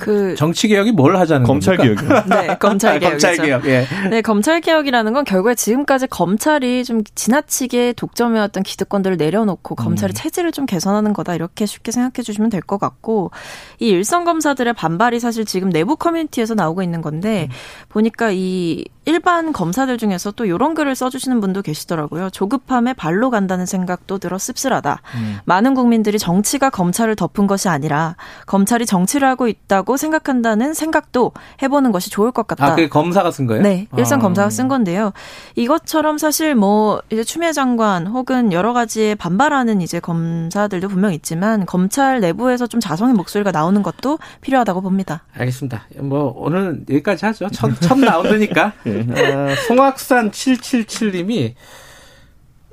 그 0.01 0.35
정치 0.35 0.67
개혁이 0.67 0.91
뭘 0.93 1.15
하자는 1.17 1.45
검찰 1.45 1.77
겁니까? 1.77 2.23
개혁. 2.23 2.27
네, 2.47 2.57
검찰 2.57 2.99
개혁. 2.99 3.11
검찰 3.11 3.37
개혁. 3.37 3.65
예. 3.67 3.85
네, 4.09 4.21
검찰 4.21 4.61
개혁이라는 4.61 5.13
건 5.13 5.23
결국에 5.23 5.53
지금까지 5.53 6.07
검찰이 6.07 6.83
좀 6.83 7.03
지나치게 7.13 7.93
독점해왔던 7.93 8.63
기득권들을 8.63 9.17
내려놓고 9.17 9.75
검찰의 9.75 10.13
음. 10.13 10.15
체질을 10.15 10.51
좀 10.51 10.65
개선하는 10.65 11.13
거다 11.13 11.35
이렇게 11.35 11.65
쉽게 11.65 11.91
생각해 11.91 12.23
주시면 12.23 12.49
될 12.49 12.61
것 12.61 12.79
같고 12.79 13.31
이 13.79 13.89
일선 13.89 14.23
검사들의 14.23 14.73
반발이 14.73 15.19
사실 15.19 15.45
지금 15.45 15.69
내부 15.71 15.95
커뮤니티에서 15.97 16.53
나오고 16.53 16.83
있는 16.83 17.01
건데 17.01 17.47
음. 17.49 17.55
보니까 17.89 18.29
이 18.31 18.85
일반 19.05 19.51
검사들 19.51 19.97
중에서 19.97 20.29
또 20.31 20.45
이런 20.45 20.75
글을 20.75 20.93
써주시는 20.95 21.41
분도 21.41 21.63
계시더라고요. 21.63 22.29
조급함에 22.29 22.93
발로 22.93 23.31
간다는 23.31 23.65
생각도 23.65 24.19
들어 24.19 24.37
씁쓸하다. 24.37 25.01
음. 25.15 25.39
많은 25.45 25.73
국민들이 25.73 26.19
정치가 26.19 26.69
검찰을 26.69 27.15
덮은 27.15 27.47
것이 27.47 27.67
아니라 27.67 28.15
검찰이 28.45 28.85
정치를 28.85 29.27
하고 29.27 29.47
있다고 29.47 29.90
생각한다는 29.97 30.73
생각도 30.73 31.31
해보는 31.61 31.91
것이 31.91 32.09
좋을 32.09 32.31
것 32.31 32.47
같다. 32.47 32.65
아, 32.65 32.75
그게 32.75 32.89
검사가 32.89 33.31
쓴 33.31 33.47
거예요? 33.47 33.61
네, 33.61 33.87
일선 33.97 34.19
아. 34.19 34.21
검사가 34.21 34.49
쓴 34.49 34.67
건데요. 34.67 35.11
이것처럼 35.55 36.17
사실 36.17 36.55
뭐 36.55 37.01
이제 37.09 37.23
추미애 37.23 37.51
장관 37.51 38.07
혹은 38.07 38.53
여러 38.53 38.73
가지에 38.73 39.15
반발하는 39.15 39.81
이제 39.81 39.99
검사들도 39.99 40.87
분명 40.87 41.13
있지만 41.13 41.65
검찰 41.65 42.19
내부에서 42.19 42.67
좀 42.67 42.79
자성의 42.79 43.13
목소리가 43.15 43.51
나오는 43.51 43.81
것도 43.81 44.19
필요하다고 44.41 44.81
봅니다. 44.81 45.23
알겠습니다. 45.33 45.85
뭐 45.99 46.33
오늘 46.35 46.81
여기까지 46.89 47.25
하죠. 47.25 47.49
첫, 47.49 47.71
첫 47.79 47.97
나오니까. 47.97 48.73
어, 48.85 49.55
송악산 49.67 50.31
777님이 50.31 51.53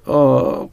어 0.07 0.69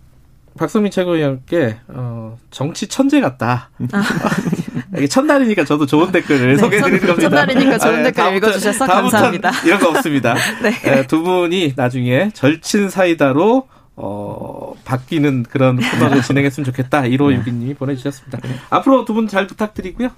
박성민 0.58 0.92
최고위원께 0.92 1.78
어, 1.90 2.38
정치 2.50 2.88
천재 2.88 3.20
같다. 3.22 3.70
아. 3.92 4.04
이게 4.96 5.08
첫날이니까 5.08 5.64
저도 5.66 5.86
좋은 5.86 6.12
댓글을 6.12 6.56
네, 6.56 6.58
소개해드리는 6.58 7.08
겁니다. 7.08 7.30
첫날이니까 7.30 7.78
좋은 7.80 8.00
아, 8.00 8.04
댓글 8.04 8.24
아, 8.24 8.30
읽어주셔서 8.32 8.86
감사합니다. 8.86 9.52
이런 9.66 9.80
거 9.80 9.90
없습니다. 9.90 10.36
네. 10.62 10.72
네, 10.72 11.08
두 11.08 11.22
분이 11.24 11.74
나중에 11.76 12.30
절친 12.34 12.90
사이다로 12.90 13.68
어, 13.98 14.74
바뀌는 14.84 15.44
그런 15.44 15.80
코너를 15.80 16.22
진행했으면 16.24 16.66
좋겠다. 16.66 17.04
1호 17.04 17.30
네. 17.30 17.36
유기님이 17.38 17.74
보내주셨습니다. 17.76 18.40
네. 18.44 18.50
앞으로 18.70 19.06
두 19.06 19.14
분 19.14 19.28
잘 19.30 19.48
부탁드리고요. 19.48 20.10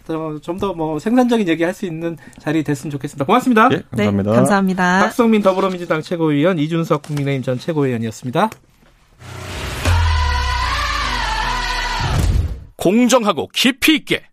좀 0.41 0.57
더 0.57 0.73
뭐 0.73 0.97
생산적인 0.99 1.47
얘기 1.47 1.63
할 1.63 1.73
수 1.73 1.85
있는 1.85 2.17
자리 2.39 2.63
됐으면 2.63 2.89
좋겠습니다. 2.91 3.25
고맙습니다. 3.25 3.69
네, 3.69 3.81
감사합니다. 3.91 4.31
네, 4.31 4.35
감사합니다. 4.35 4.99
박성민 5.01 5.43
더불어민주당 5.43 6.01
최고위원, 6.01 6.57
이준석 6.57 7.03
국민의힘 7.03 7.43
전 7.43 7.59
최고위원이었습니다. 7.59 8.49
공정하고 12.75 13.49
깊이 13.53 13.95
있게 13.95 14.23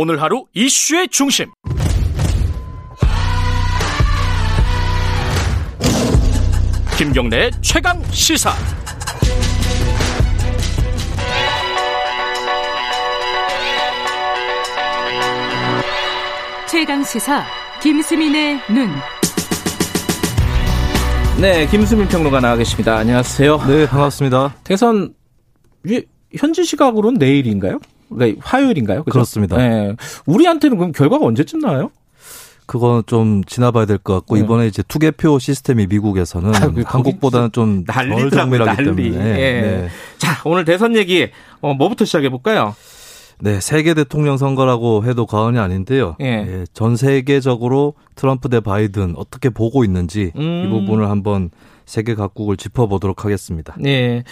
오늘 0.00 0.22
하루 0.22 0.44
이슈의 0.54 1.08
중심 1.08 1.46
김경래 6.96 7.50
최강 7.62 8.00
시사. 8.12 8.52
최강 16.68 17.02
시사 17.02 17.44
김수민의 17.82 18.60
눈. 18.72 18.90
네, 21.40 21.66
김수민 21.66 22.06
평론가 22.06 22.38
나와 22.38 22.54
계십니다. 22.54 22.98
안녕하세요. 22.98 23.64
네, 23.66 23.88
반갑습니다. 23.88 24.54
대선 24.62 25.12
현지 26.36 26.64
시각으로는 26.64 27.18
내일인가요? 27.18 27.80
그러니까 28.08 28.40
화요일인가요? 28.44 29.02
그렇죠? 29.04 29.12
그렇습니다 29.12 29.56
네. 29.56 29.94
우리한테는 30.26 30.76
그럼 30.78 30.92
결과가 30.92 31.24
언제쯤 31.26 31.60
나와요? 31.60 31.90
그건 32.66 33.02
좀 33.06 33.42
지나봐야 33.44 33.86
될 33.86 33.96
것 33.98 34.12
같고 34.14 34.34
네. 34.36 34.42
이번에 34.42 34.66
이제 34.66 34.82
투개표 34.86 35.38
시스템이 35.38 35.86
미국에서는 35.86 36.54
아, 36.54 36.70
한국보다는 36.84 37.50
좀덜 37.52 38.30
정밀하기 38.30 38.82
난리. 38.84 39.10
때문에. 39.12 39.30
예. 39.30 39.60
네. 39.62 39.88
자 40.18 40.40
오늘 40.44 40.64
대선 40.66 40.94
얘기 40.94 41.28
어, 41.62 41.72
뭐부터 41.72 42.04
시작해 42.04 42.28
볼까요? 42.28 42.74
네, 43.40 43.60
세계 43.60 43.94
대통령 43.94 44.36
선거라고 44.36 45.04
해도 45.04 45.24
과언이 45.24 45.58
아닌데요. 45.58 46.16
예. 46.20 46.26
예, 46.26 46.64
전 46.74 46.96
세계적으로 46.96 47.94
트럼프 48.16 48.48
대 48.48 48.60
바이든 48.60 49.14
어떻게 49.16 49.48
보고 49.48 49.84
있는지 49.84 50.32
음. 50.36 50.64
이 50.66 50.68
부분을 50.68 51.08
한번 51.08 51.50
세계 51.86 52.14
각국을 52.14 52.56
짚어보도록 52.58 53.24
하겠습니다. 53.24 53.74
네. 53.78 54.24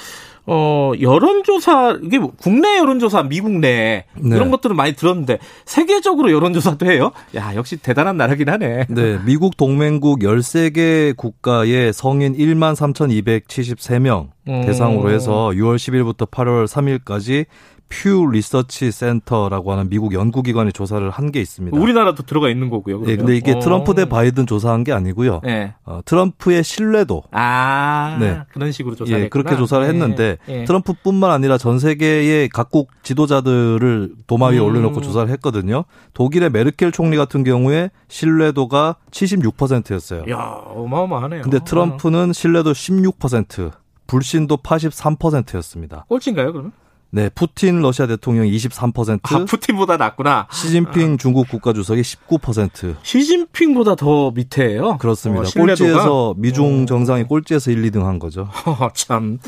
어, 0.46 0.92
여론조사, 1.00 1.98
이게 2.02 2.18
뭐 2.18 2.32
국내 2.36 2.78
여론조사, 2.78 3.24
미국 3.24 3.50
내, 3.50 4.04
네. 4.14 4.36
이런 4.36 4.50
것들은 4.50 4.76
많이 4.76 4.94
들었는데, 4.94 5.38
세계적으로 5.64 6.30
여론조사도 6.30 6.86
해요? 6.86 7.10
야, 7.34 7.54
역시 7.56 7.76
대단한 7.76 8.16
나라긴 8.16 8.48
하네. 8.48 8.86
네, 8.88 9.18
미국 9.24 9.56
동맹국 9.56 10.20
13개 10.20 11.16
국가의 11.16 11.92
성인 11.92 12.36
1만 12.36 12.76
3,273명 12.76 14.28
음. 14.48 14.62
대상으로 14.64 15.10
해서 15.10 15.50
6월 15.52 15.76
10일부터 15.76 16.30
8월 16.30 16.66
3일까지 16.66 17.46
퓨 17.88 18.28
리서치 18.32 18.90
센터라고 18.90 19.70
하는 19.72 19.88
미국 19.88 20.12
연구기관의 20.12 20.72
조사를 20.72 21.08
한 21.10 21.26
게 21.30 21.40
있습니다. 21.40 21.76
우리나라도 21.78 22.22
들어가 22.24 22.48
있는 22.48 22.68
거고요. 22.70 23.00
그러면? 23.00 23.06
네, 23.06 23.16
근데 23.16 23.36
이게 23.36 23.52
어. 23.52 23.58
트럼프 23.60 23.94
대 23.94 24.04
바이든 24.08 24.46
조사한 24.46 24.84
게 24.84 24.92
아니고요. 24.92 25.40
네. 25.44 25.74
어, 25.84 26.00
트럼프의 26.04 26.62
신뢰도. 26.64 27.24
아, 27.32 28.16
네. 28.20 28.40
그런 28.52 28.70
식으로 28.72 28.94
조사를 28.96 29.24
예, 29.24 29.28
그렇게 29.28 29.56
조사를 29.56 29.84
했는데 29.86 30.38
네. 30.46 30.64
트럼프뿐만 30.64 31.30
아니라 31.30 31.58
전 31.58 31.78
세계의 31.78 32.48
각국 32.48 32.90
지도자들을 33.02 34.12
도마 34.26 34.48
위에 34.48 34.58
음. 34.58 34.64
올려놓고 34.64 35.00
조사를 35.00 35.28
했거든요. 35.30 35.84
독일의 36.14 36.50
메르켈 36.50 36.92
총리 36.92 37.16
같은 37.16 37.44
경우에 37.44 37.90
신뢰도가 38.08 38.96
76%였어요. 39.10 40.24
야, 40.30 40.36
어마어마하네요. 40.66 41.42
근데 41.42 41.58
트럼프는 41.64 42.32
신뢰도 42.32 42.72
16%. 42.72 43.72
불신도 44.06 44.58
83%였습니다. 44.58 46.04
꼴찌인가요, 46.08 46.52
그러면? 46.52 46.72
네, 47.10 47.28
푸틴 47.30 47.80
러시아 47.80 48.06
대통령이 48.06 48.50
23%. 48.56 49.20
아, 49.22 49.44
푸틴보다 49.44 49.96
낮구나. 49.96 50.48
시진핑 50.52 51.14
아. 51.14 51.16
중국 51.18 51.48
국가주석이 51.48 52.02
19%. 52.02 52.96
시진핑보다 53.02 53.94
더 53.94 54.30
밑에예요? 54.32 54.98
그렇습니다. 54.98 55.48
어, 55.48 55.50
꼴찌에서 55.54 56.34
미중 56.36 56.82
어. 56.82 56.86
정상이 56.86 57.24
꼴찌에서 57.24 57.70
1, 57.70 57.82
2등 57.90 58.02
한 58.02 58.18
거죠. 58.18 58.48
참. 58.94 59.38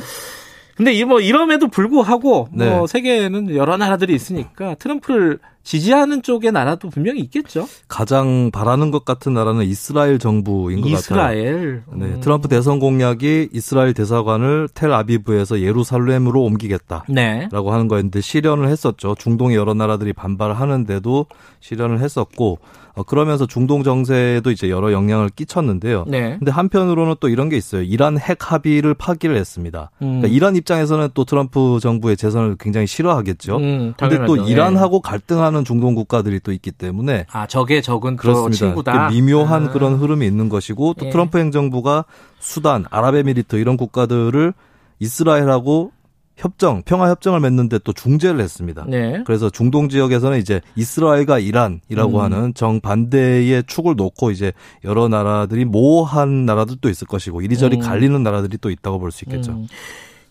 근데 0.79 0.93
이 0.93 1.05
뭐 1.05 1.21
이럼에도 1.21 1.69
불구하고 1.69 2.49
뭐 2.53 2.65
네. 2.65 2.71
뭐 2.71 2.87
세계에는 2.87 3.55
여러 3.57 3.77
나라들이 3.77 4.15
있으니까 4.15 4.75
트럼프를 4.77 5.39
지지하는 5.65 6.23
쪽의 6.23 6.53
나라도 6.53 6.89
분명히 6.89 7.21
있겠죠. 7.21 7.67
가장 7.89 8.51
바라는 8.51 8.91
것 8.91 9.05
같은 9.05 9.35
나라는 9.35 9.67
이스라엘 9.67 10.19
정부인 10.19 10.81
것 10.81 10.89
이스라엘. 10.89 11.83
같아요. 11.85 11.99
네, 11.99 12.15
음. 12.15 12.21
트럼프 12.21 12.49
대선 12.49 12.79
공약이 12.79 13.51
이스라엘 13.53 13.93
대사관을 13.93 14.69
텔 14.73 14.93
아비브에서 14.93 15.61
예루살렘으로 15.61 16.43
옮기겠다라고 16.45 17.13
네. 17.13 17.49
하는 17.51 17.89
거였는데 17.89 18.21
실현을 18.23 18.69
했었죠. 18.69 19.15
중동의 19.19 19.57
여러 19.57 19.75
나라들이 19.75 20.13
반발하는데도 20.15 21.27
실현을 21.61 22.01
했었고 22.01 22.59
어, 22.99 23.05
그러면서 23.05 23.47
중동 23.47 23.85
정세에도 23.85 24.51
이제 24.51 24.69
여러 24.69 24.93
영향을 24.93 25.29
끼쳤는데요. 25.29 26.05
네. 26.09 26.37
근데 26.39 26.51
한편으로는 26.51 27.15
또 27.21 27.29
이런 27.29 27.49
게 27.49 27.57
있어요. 27.57 27.83
이란 27.83 28.19
핵 28.19 28.51
합의를 28.51 28.95
파기를 28.95 29.37
했습니다. 29.37 29.93
음. 30.03 30.19
그러니까 30.21 30.29
이란 30.29 30.57
입장에서는 30.57 31.11
또 31.15 31.25
트럼프 31.25 31.79
정부의 31.81 32.17
재선을 32.17 32.57
굉장히 32.59 32.89
싫어하겠죠. 32.89 33.57
음, 33.59 33.95
근데 33.97 34.25
또 34.27 34.37
이란하고 34.37 35.01
네. 35.01 35.11
갈등하는 35.11 35.65
중동 35.65 35.95
국가들이 35.95 36.41
또 36.41 36.51
있기 36.51 36.73
때문에 36.73 37.27
아 37.31 37.47
적의 37.47 37.83
적은 37.83 38.17
그렇습니다. 38.17 38.57
친구다. 38.57 39.11
미묘한 39.11 39.69
아. 39.69 39.71
그런 39.71 39.95
흐름이 39.95 40.27
있는 40.27 40.49
것이고 40.49 40.95
또 40.99 41.07
예. 41.07 41.11
트럼프 41.11 41.39
행정부가 41.39 42.05
수단, 42.41 42.85
아랍에미리트 42.91 43.57
이런 43.57 43.77
국가들을 43.77 44.55
이스라엘하고 44.99 45.93
협정, 46.39 46.83
평화 46.85 47.11
협정을 47.11 47.41
맺는데 47.41 47.81
또 47.81 47.93
중재를 47.93 48.41
했습니다. 48.41 48.85
네. 48.89 49.23
그래서 49.27 49.51
중동 49.51 49.89
지역에서는 49.89 50.39
이제 50.39 50.61
이스라엘과 50.77 51.41
이란이라고 51.41 52.19
음. 52.19 52.23
하는 52.23 52.55
정반대의 52.55 53.65
축을 53.67 53.97
놓고 53.97 54.31
이제 54.31 54.53
여러 54.85 55.09
나라들이 55.09 55.65
모호한 55.65 56.47
나라들도 56.47 56.89
있을 56.89 57.07
것이고 57.09 57.43
이리저리 57.43 57.77
음. 57.79 57.81
갈리는 57.83 58.23
나라들이 58.23 58.57
또 58.61 58.71
있다고 58.71 58.99
볼 59.01 59.11
수 59.11 59.25
있겠죠. 59.25 59.53
음. 59.53 59.67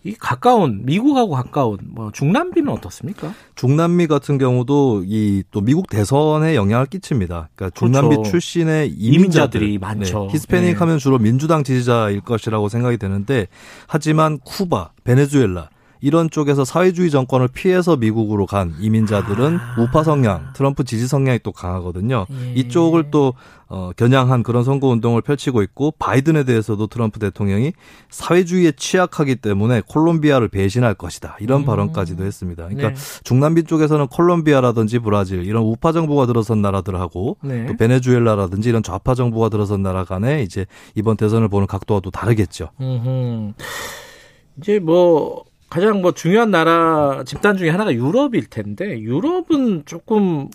이 0.04 0.14
가까운 0.14 0.82
미국하고 0.86 1.32
가까운 1.32 1.76
뭐 1.82 2.10
중남미는 2.12 2.68
어떻습니까? 2.72 3.34
중남미 3.56 4.06
같은 4.06 4.38
경우도 4.38 5.02
이 5.06 5.42
또 5.50 5.60
미국 5.60 5.88
대선에 5.90 6.54
영향을 6.54 6.86
끼칩니다. 6.86 7.48
그러니까 7.54 7.78
중남미 7.78 8.08
그렇죠. 8.10 8.30
출신의 8.30 8.90
이민자들, 8.90 9.62
이 9.64 9.76
많죠. 9.78 10.26
네, 10.26 10.28
히스패닉 10.32 10.70
네. 10.72 10.78
하면 10.78 10.98
주로 10.98 11.18
민주당 11.18 11.64
지지자일 11.64 12.20
것이라고 12.20 12.68
생각이 12.68 12.96
되는데 12.96 13.48
하지만 13.88 14.38
쿠바, 14.38 14.92
베네수엘라 15.04 15.68
이런 16.00 16.30
쪽에서 16.30 16.64
사회주의 16.64 17.10
정권을 17.10 17.48
피해서 17.48 17.96
미국으로 17.96 18.46
간 18.46 18.74
이민자들은 18.80 19.56
아. 19.56 19.80
우파 19.80 20.02
성향, 20.02 20.52
트럼프 20.54 20.84
지지 20.84 21.06
성향이 21.06 21.40
또 21.42 21.52
강하거든요. 21.52 22.26
예. 22.30 22.52
이쪽을 22.54 23.10
또 23.10 23.34
어, 23.70 23.90
겨냥한 23.96 24.42
그런 24.42 24.64
선거 24.64 24.88
운동을 24.88 25.20
펼치고 25.20 25.62
있고 25.62 25.92
바이든에 25.98 26.44
대해서도 26.44 26.86
트럼프 26.86 27.18
대통령이 27.18 27.72
사회주의에 28.08 28.72
취약하기 28.72 29.36
때문에 29.36 29.82
콜롬비아를 29.86 30.48
배신할 30.48 30.94
것이다 30.94 31.36
이런 31.40 31.62
음. 31.62 31.66
발언까지도 31.66 32.24
했습니다. 32.24 32.64
그러니까 32.64 32.90
네. 32.90 32.94
중남미 33.24 33.64
쪽에서는 33.64 34.06
콜롬비아라든지 34.06 35.00
브라질 35.00 35.44
이런 35.44 35.64
우파 35.64 35.92
정부가 35.92 36.24
들어선 36.24 36.62
나라들하고 36.62 37.36
네. 37.42 37.66
또 37.66 37.76
베네수엘라라든지 37.76 38.70
이런 38.70 38.82
좌파 38.82 39.14
정부가 39.14 39.50
들어선 39.50 39.82
나라 39.82 40.04
간에 40.04 40.42
이제 40.42 40.64
이번 40.94 41.18
대선을 41.18 41.48
보는 41.48 41.66
각도와 41.66 42.00
도 42.00 42.10
다르겠죠. 42.10 42.70
음흠. 42.80 43.52
이제 44.58 44.78
뭐 44.78 45.44
가장 45.68 46.00
뭐 46.00 46.12
중요한 46.12 46.50
나라 46.50 47.22
집단 47.24 47.56
중에 47.56 47.68
하나가 47.70 47.92
유럽일 47.92 48.48
텐데 48.48 49.00
유럽은 49.00 49.84
조금 49.84 50.48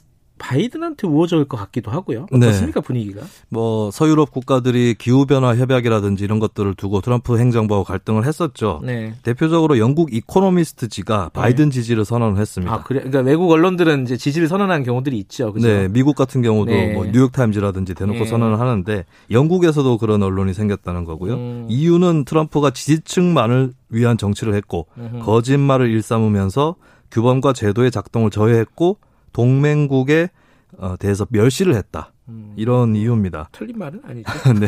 바이든한테 0.44 1.08
우호적일 1.08 1.46
것 1.46 1.56
같기도 1.56 1.90
하고요. 1.90 2.26
네. 2.32 2.48
어떻습니까 2.48 2.82
네. 2.82 2.86
분위기가? 2.86 3.22
뭐 3.48 3.92
서유럽 3.92 4.32
국가들이 4.32 4.96
기후 5.00 5.26
변화 5.26 5.56
협약이라든지 5.56 6.26
이런 6.26 6.40
것들을 6.40 6.76
두고 6.76 7.00
트럼프 7.00 7.38
행정부와 7.40 7.84
갈등을 7.84 8.26
했었죠. 8.26 8.82
네. 8.84 9.14
대표적으로 9.24 9.80
영국 9.80 10.14
이코노미스트지가 10.14 11.30
바이든 11.30 11.70
네. 11.70 11.72
지지를 11.72 12.04
선언을 12.04 12.42
했습니다. 12.42 12.74
아 12.74 12.84
그래? 12.84 13.00
그러니까 13.00 13.22
외국 13.22 13.50
언론들은 13.52 14.04
이제 14.04 14.18
지지를 14.18 14.50
선언한 14.50 14.84
경우들이 14.84 15.18
있죠. 15.20 15.54
그죠? 15.54 15.66
네, 15.66 15.88
미국 15.88 16.18
같은 16.18 16.42
경우도 16.42 16.72
네. 16.72 16.94
뭐 16.94 17.06
뉴욕 17.06 17.32
타임즈라든지 17.32 17.94
대놓고 17.94 18.20
네. 18.20 18.26
선언을 18.26 18.60
하는데 18.60 19.06
영국에서도 19.32 19.98
그런 19.98 20.22
언론이 20.24 20.54
생겼다는 20.54 21.06
거고요. 21.06 21.34
음. 21.36 21.66
이유는 21.70 22.26
트럼프가 22.26 22.72
지지층만을 22.72 23.72
위한 23.88 24.18
정치를 24.18 24.56
했고 24.56 24.88
음흠. 24.98 25.20
거짓말을 25.20 25.90
일삼으면서 25.90 26.76
규범과 27.12 27.54
제도의 27.54 27.92
작동을 27.92 28.30
저해했고 28.30 28.98
동맹국에 29.34 30.30
어, 30.78 30.96
대해서 30.98 31.28
멸시를 31.30 31.76
했다. 31.76 32.14
음. 32.30 32.54
이런 32.56 32.96
이유입니다. 32.96 33.50
틀린 33.52 33.78
말은 33.78 34.02
아니죠. 34.08 34.32
네. 34.60 34.68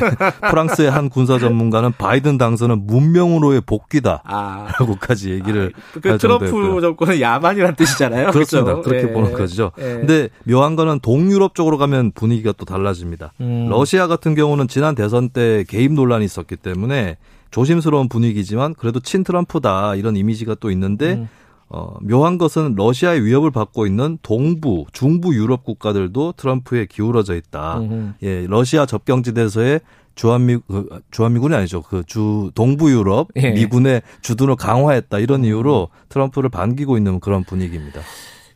프랑스의 0.49 0.91
한 0.91 1.09
군사 1.09 1.39
전문가는 1.39 1.91
바이든 1.93 2.37
당선은 2.37 2.85
문명으로의 2.85 3.61
복귀다라고까지 3.61 5.31
아. 5.31 5.33
얘기를 5.35 5.71
아, 5.73 5.93
그 5.93 6.17
트럼프 6.17 6.47
정도였고요. 6.47 6.81
정권은 6.81 7.21
야만이란 7.21 7.75
뜻이잖아요. 7.75 8.31
그렇습니다. 8.31 8.73
그렇죠? 8.73 8.89
그렇게 8.89 9.07
예. 9.07 9.13
보는 9.13 9.33
거죠. 9.33 9.71
예. 9.77 9.83
근데 9.83 10.29
묘한 10.43 10.75
거는 10.75 10.99
동유럽 10.99 11.55
쪽으로 11.55 11.77
가면 11.77 12.11
분위기가 12.11 12.51
또 12.51 12.65
달라집니다. 12.65 13.31
음. 13.39 13.67
러시아 13.69 14.07
같은 14.07 14.35
경우는 14.35 14.67
지난 14.67 14.93
대선 14.93 15.29
때 15.29 15.63
개입 15.67 15.93
논란이 15.93 16.25
있었기 16.25 16.57
때문에 16.57 17.17
조심스러운 17.51 18.09
분위기지만 18.09 18.73
그래도 18.73 18.99
친 18.99 19.23
트럼프다 19.23 19.95
이런 19.95 20.17
이미지가 20.17 20.55
또 20.59 20.71
있는데 20.71 21.13
음. 21.13 21.29
어, 21.67 21.97
묘한 22.01 22.37
것은 22.37 22.75
러시아의 22.75 23.23
위협을 23.25 23.51
받고 23.51 23.87
있는 23.87 24.17
동부, 24.21 24.85
중부 24.93 25.33
유럽 25.35 25.63
국가들도 25.63 26.33
트럼프에 26.37 26.85
기울어져 26.85 27.35
있다. 27.35 27.79
음흠. 27.79 28.13
예, 28.23 28.45
러시아 28.47 28.85
접경지대에서의 28.85 29.79
주한미 30.15 30.59
그, 30.67 30.87
주한미군이 31.11 31.53
아니죠. 31.55 31.81
그 31.81 32.03
주 32.05 32.51
동부 32.55 32.89
유럽 32.91 33.27
예. 33.35 33.51
미군의 33.51 34.01
주둔을 34.21 34.55
강화했다 34.55 35.19
이런 35.19 35.43
이유로 35.43 35.89
트럼프를 36.09 36.49
반기고 36.49 36.97
있는 36.97 37.19
그런 37.19 37.43
분위기입니다. 37.43 37.99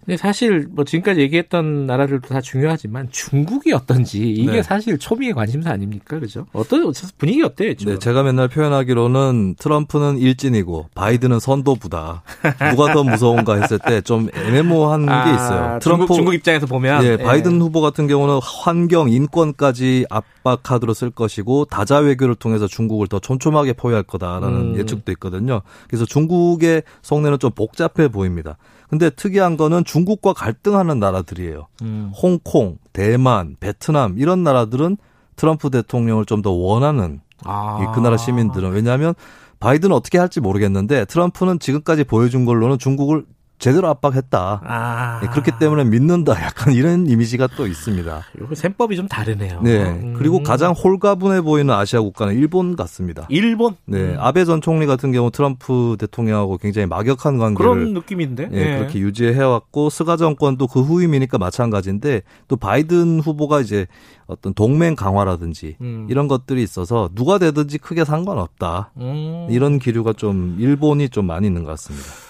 근데 0.10 0.18
사실 0.18 0.68
뭐 0.72 0.86
지금까지 0.86 1.22
얘기했던 1.22 1.86
나라들도 1.86 2.30
다 2.30 2.42
중요하지만 2.42 3.10
중국이 3.12 3.74
어떤지 3.74 4.28
이게 4.32 4.54
네. 4.54 4.64
사실 4.64 4.98
초미의 4.98 5.34
관심사 5.34 5.70
아닙니까? 5.70 6.20
그죠? 6.20 6.48
어떤 6.52 6.92
분위기 7.20 7.44
어때요? 7.44 7.76
지금? 7.76 7.94
네, 7.94 8.00
제가 8.00 8.24
맨날 8.24 8.48
표현하기로는 8.48 9.54
트럼프는 9.60 10.18
일진이고 10.18 10.88
바이든은 10.96 11.40
선도부다. 11.40 12.24
누가 12.72 12.92
더 12.92 13.04
무서운가 13.04 13.62
했을 13.62 13.78
때 13.78 14.02
좀 14.02 14.30
애매모호한 14.34 15.08
아, 15.08 15.26
게 15.26 15.32
있어요. 15.36 15.80
트럼프 15.80 16.06
중국, 16.08 16.16
중국, 16.16 16.34
입장에서 16.34 16.66
보면 16.66 17.04
예, 17.04 17.18
바이든 17.18 17.54
예. 17.54 17.58
후보 17.60 17.80
같은 17.80 18.08
경우는 18.08 18.40
환경, 18.42 19.10
인권까지 19.10 20.08
압박 20.10 20.64
카드로 20.64 20.96
쓸 20.96 21.12
것이고 21.12 21.66
다자 21.66 22.00
외교를 22.00 22.34
통해서 22.34 22.66
중국을 22.66 23.06
더 23.06 23.20
촘촘하게 23.20 23.74
포위할 23.74 24.02
거다라는 24.02 24.74
음. 24.74 24.78
예측도 24.78 25.12
있거든요. 25.12 25.62
그래서 25.88 26.06
중국의 26.06 26.82
속내는 27.04 27.38
좀 27.38 27.52
복잡해 27.52 28.08
보입니다. 28.08 28.58
근데 28.90 29.10
특이한 29.10 29.56
거는 29.58 29.86
중국과 29.86 30.34
갈등하는 30.34 31.00
나라들이에요. 31.00 31.68
음. 31.84 32.12
홍콩, 32.16 32.78
대만, 32.92 33.56
베트남 33.60 34.18
이런 34.18 34.44
나라들은 34.44 34.98
트럼프 35.36 35.70
대통령을 35.70 36.26
좀 36.26 36.42
더 36.42 36.52
원하는 36.52 37.22
아. 37.46 37.92
그 37.94 38.00
나라 38.00 38.18
시민들은 38.18 38.72
왜냐하면 38.72 39.14
바이든은 39.60 39.96
어떻게 39.96 40.18
할지 40.18 40.40
모르겠는데 40.40 41.06
트럼프는 41.06 41.60
지금까지 41.60 42.04
보여준 42.04 42.46
걸로는 42.46 42.78
중국을 42.80 43.26
제대로 43.60 43.90
압박했다. 43.90 44.62
아. 44.64 45.20
네, 45.22 45.28
그렇기 45.28 45.52
때문에 45.60 45.84
믿는다. 45.84 46.32
약간 46.42 46.74
이런 46.74 47.08
이미지가 47.08 47.48
또 47.56 47.68
있습니다. 47.68 48.22
이거 48.38 48.56
셈법이 48.56 48.96
좀 48.96 49.08
다르네요. 49.08 49.62
네. 49.62 49.84
음. 49.84 50.14
그리고 50.18 50.42
가장 50.42 50.72
홀가분해 50.72 51.42
보이는 51.42 51.74
아시아 51.74 52.02
국가는 52.02 52.34
일본 52.34 52.76
같습니다. 52.76 53.28
일본? 53.30 53.76
네. 53.86 54.00
음. 54.00 54.16
아베 54.20 54.46
전 54.46 54.62
총리 54.62 54.86
같은 54.86 55.12
경우 55.12 55.30
트럼프 55.30 55.98
대통령하고 56.00 56.58
굉장히 56.58 56.88
막역한 56.88 57.38
관계를 57.38 57.56
그런 57.56 57.94
느낌인데. 57.94 58.48
네, 58.48 58.64
네. 58.64 58.78
그렇게 58.80 59.00
유지해 59.00 59.40
왔고 59.44 59.90
스가 59.90 60.16
정권도 60.16 60.68
그 60.68 60.82
후임이니까 60.82 61.38
마찬가지인데 61.38 62.22
또 62.48 62.56
바이든 62.56 63.20
후보가 63.20 63.60
이제 63.60 63.86
어떤 64.26 64.54
동맹 64.54 64.96
강화라든지 64.96 65.76
음. 65.82 66.08
이런 66.10 66.28
것들이 66.28 66.64
있어서 66.64 67.10
누가 67.14 67.40
되든지 67.40 67.80
크게 67.80 68.06
상관없다. 68.06 68.92
음. 68.98 69.48
이런 69.50 69.80
기류가 69.80 70.14
좀 70.14 70.56
일본이 70.60 71.10
좀 71.10 71.26
많이 71.26 71.48
있는 71.48 71.64
것 71.64 71.72
같습니다. 71.72 72.29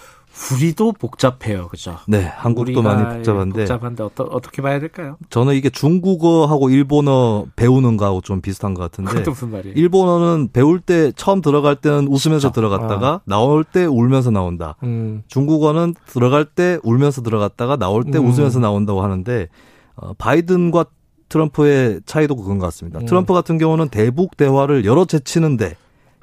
우리도 0.54 0.94
복잡해요, 0.94 1.68
그죠? 1.68 1.98
네, 2.08 2.24
한국도 2.24 2.82
많이 2.82 3.04
복잡한데. 3.16 3.60
복잡한데 3.60 4.04
어떠, 4.04 4.24
어떻게 4.24 4.62
봐야 4.62 4.80
될까요? 4.80 5.18
저는 5.30 5.54
이게 5.56 5.70
중국어하고 5.70 6.70
일본어 6.70 7.46
배우는 7.56 7.98
거하고 7.98 8.22
좀 8.22 8.42
비슷한 8.42 8.74
것 8.74 8.82
같은데. 8.82 9.12
그것도 9.12 9.32
무슨 9.32 9.52
말이에요? 9.52 9.76
일본어는 9.76 10.50
배울 10.54 10.80
때 10.80 11.12
처음 11.16 11.42
들어갈 11.42 11.76
때는 11.76 12.08
웃으면서? 12.08 12.52
들어갔다가 12.52 13.08
아. 13.08 13.22
나올 13.26 13.64
때 13.64 13.86
울면서 13.86 14.32
나온다. 14.32 14.76
음. 14.84 15.24
중국어는 15.28 15.94
들어갈 16.08 16.46
때 16.46 16.80
울면서 16.84 17.22
들어갔다가 17.22 17.76
나올 17.76 18.04
때 18.06 18.18
음. 18.18 18.28
웃으면서 18.28 18.60
나온다고 18.60 19.04
하는데 19.04 19.48
어, 19.96 20.14
바이든과 20.18 20.86
트럼프의 21.28 22.02
차이도 22.06 22.36
그건 22.36 22.58
것 22.58 22.66
같습니다. 22.68 23.00
음. 23.00 23.06
트럼프 23.06 23.34
같은 23.34 23.58
경우는 23.58 23.90
대북 23.90 24.36
대화를 24.38 24.86
열어 24.86 25.06
제치는데 25.06 25.76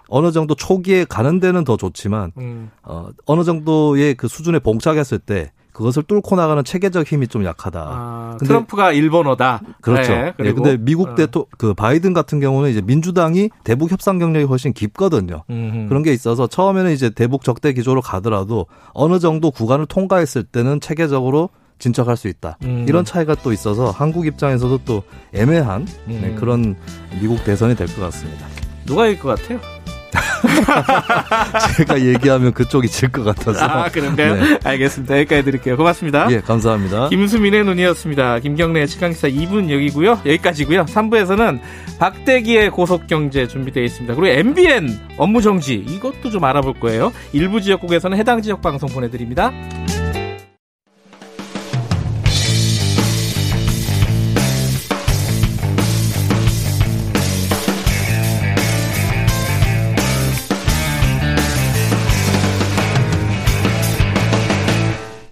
어느 0.08 0.32
정도 0.32 0.54
초기에 0.54 1.04
가는 1.04 1.40
데는 1.40 1.64
더 1.64 1.76
좋지만 1.76 2.32
음. 2.38 2.70
어, 2.82 3.08
어느 3.26 3.44
정도의 3.44 4.14
그 4.14 4.28
수준에 4.28 4.58
봉착했을 4.58 5.18
때 5.18 5.50
그것을 5.72 6.04
뚫고 6.04 6.36
나가는 6.36 6.64
체계적 6.64 7.06
힘이 7.06 7.28
좀 7.28 7.44
약하다. 7.44 7.80
아, 7.80 8.36
트럼프가 8.42 8.92
일본어다. 8.92 9.60
그렇죠. 9.82 10.10
네, 10.14 10.32
네, 10.38 10.52
근데 10.54 10.78
미국 10.78 11.08
어. 11.10 11.14
대토 11.14 11.48
그 11.58 11.74
바이든 11.74 12.14
같은 12.14 12.40
경우는 12.40 12.70
이제 12.70 12.80
민주당이 12.80 13.50
대북 13.62 13.90
협상 13.92 14.18
경력이 14.18 14.46
훨씬 14.46 14.72
깊거든요. 14.72 15.44
음흠. 15.50 15.88
그런 15.90 16.02
게 16.02 16.14
있어서 16.14 16.46
처음에는 16.46 16.92
이제 16.92 17.10
대북 17.10 17.44
적대 17.44 17.74
기조로 17.74 18.00
가더라도 18.00 18.64
어느 18.94 19.18
정도 19.18 19.50
구간을 19.50 19.84
통과했을 19.84 20.44
때는 20.44 20.80
체계적으로 20.80 21.50
진척할 21.78 22.16
수 22.16 22.28
있다. 22.28 22.56
음. 22.62 22.86
이런 22.88 23.04
차이가 23.04 23.34
또 23.34 23.52
있어서 23.52 23.90
한국 23.90 24.26
입장에서도 24.26 24.78
또 24.86 25.02
애매한 25.34 25.84
네, 26.06 26.14
음. 26.14 26.20
네, 26.22 26.34
그런 26.36 26.74
미국 27.20 27.44
대선이 27.44 27.76
될 27.76 27.86
것 27.88 28.00
같습니다. 28.00 28.46
누가 28.86 29.06
이길 29.08 29.20
것 29.22 29.38
같아요? 29.38 29.60
제가 31.76 32.00
얘기하면 32.00 32.52
그쪽이 32.52 32.88
질 32.88 33.06
것 33.10 33.24
같아서. 33.24 33.64
아, 33.64 33.88
그런가요? 33.88 34.34
네. 34.34 34.58
알겠습니다. 34.64 35.16
여기까지 35.20 35.44
드릴게요. 35.44 35.76
고맙습니다. 35.76 36.26
예, 36.30 36.40
감사합니다. 36.40 37.08
김수민의 37.08 37.64
눈이었습니다. 37.64 38.40
김경래의 38.40 38.88
시간기사 38.88 39.28
2분 39.28 39.70
여기고요. 39.70 40.20
여기까지고요. 40.26 40.84
3부에서는 40.86 41.60
박대기의 41.98 42.70
고속경제 42.70 43.46
준비되어 43.48 43.84
있습니다. 43.84 44.14
그리고 44.14 44.26
MBN 44.38 44.98
업무정지 45.16 45.74
이것도 45.74 46.30
좀 46.30 46.44
알아볼 46.44 46.74
거예요. 46.80 47.12
일부 47.32 47.60
지역국에서는 47.60 48.18
해당 48.18 48.42
지역 48.42 48.60
방송 48.60 48.88
보내드립니다. 48.88 49.52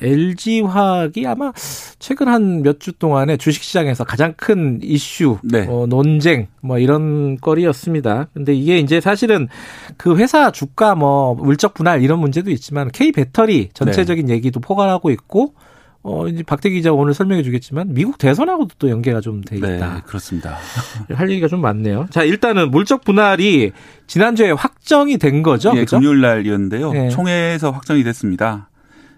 LG화학이 0.00 1.26
아마 1.26 1.52
최근 1.98 2.28
한 2.28 2.62
몇 2.62 2.78
주 2.80 2.92
동안에 2.92 3.36
주식시장에서 3.36 4.04
가장 4.04 4.34
큰 4.36 4.80
이슈, 4.82 5.38
네. 5.42 5.66
어, 5.68 5.86
논쟁, 5.88 6.46
뭐 6.60 6.78
이런 6.78 7.36
거리였습니다. 7.40 8.28
근데 8.34 8.54
이게 8.54 8.78
이제 8.78 9.00
사실은 9.00 9.48
그 9.96 10.16
회사 10.16 10.50
주가 10.50 10.94
뭐 10.94 11.34
물적 11.34 11.74
분할 11.74 12.02
이런 12.02 12.18
문제도 12.18 12.50
있지만 12.50 12.90
K 12.92 13.12
배터리 13.12 13.68
전체적인 13.72 14.26
네. 14.26 14.34
얘기도 14.34 14.60
포괄하고 14.60 15.10
있고 15.10 15.54
어, 16.02 16.28
이제 16.28 16.44
박대 16.44 16.70
기자 16.70 16.92
오늘 16.92 17.14
설명해 17.14 17.42
주겠지만 17.42 17.92
미국 17.94 18.18
대선하고도 18.18 18.76
또 18.78 18.88
연계가 18.90 19.20
좀 19.20 19.40
돼 19.42 19.56
있다. 19.56 19.66
네, 19.68 20.00
그렇습니다. 20.06 20.56
할 21.12 21.28
얘기가 21.30 21.48
좀 21.48 21.60
많네요. 21.60 22.06
자, 22.10 22.22
일단은 22.22 22.70
물적 22.70 23.04
분할이 23.04 23.72
지난주에 24.06 24.52
확정이 24.52 25.18
된 25.18 25.42
거죠. 25.42 25.70
예, 25.70 25.84
그렇죠? 25.84 25.96
금요일 25.98 26.20
날이었는데요. 26.20 26.92
네. 26.92 27.08
총회에서 27.08 27.70
확정이 27.72 28.04
됐습니다. 28.04 28.68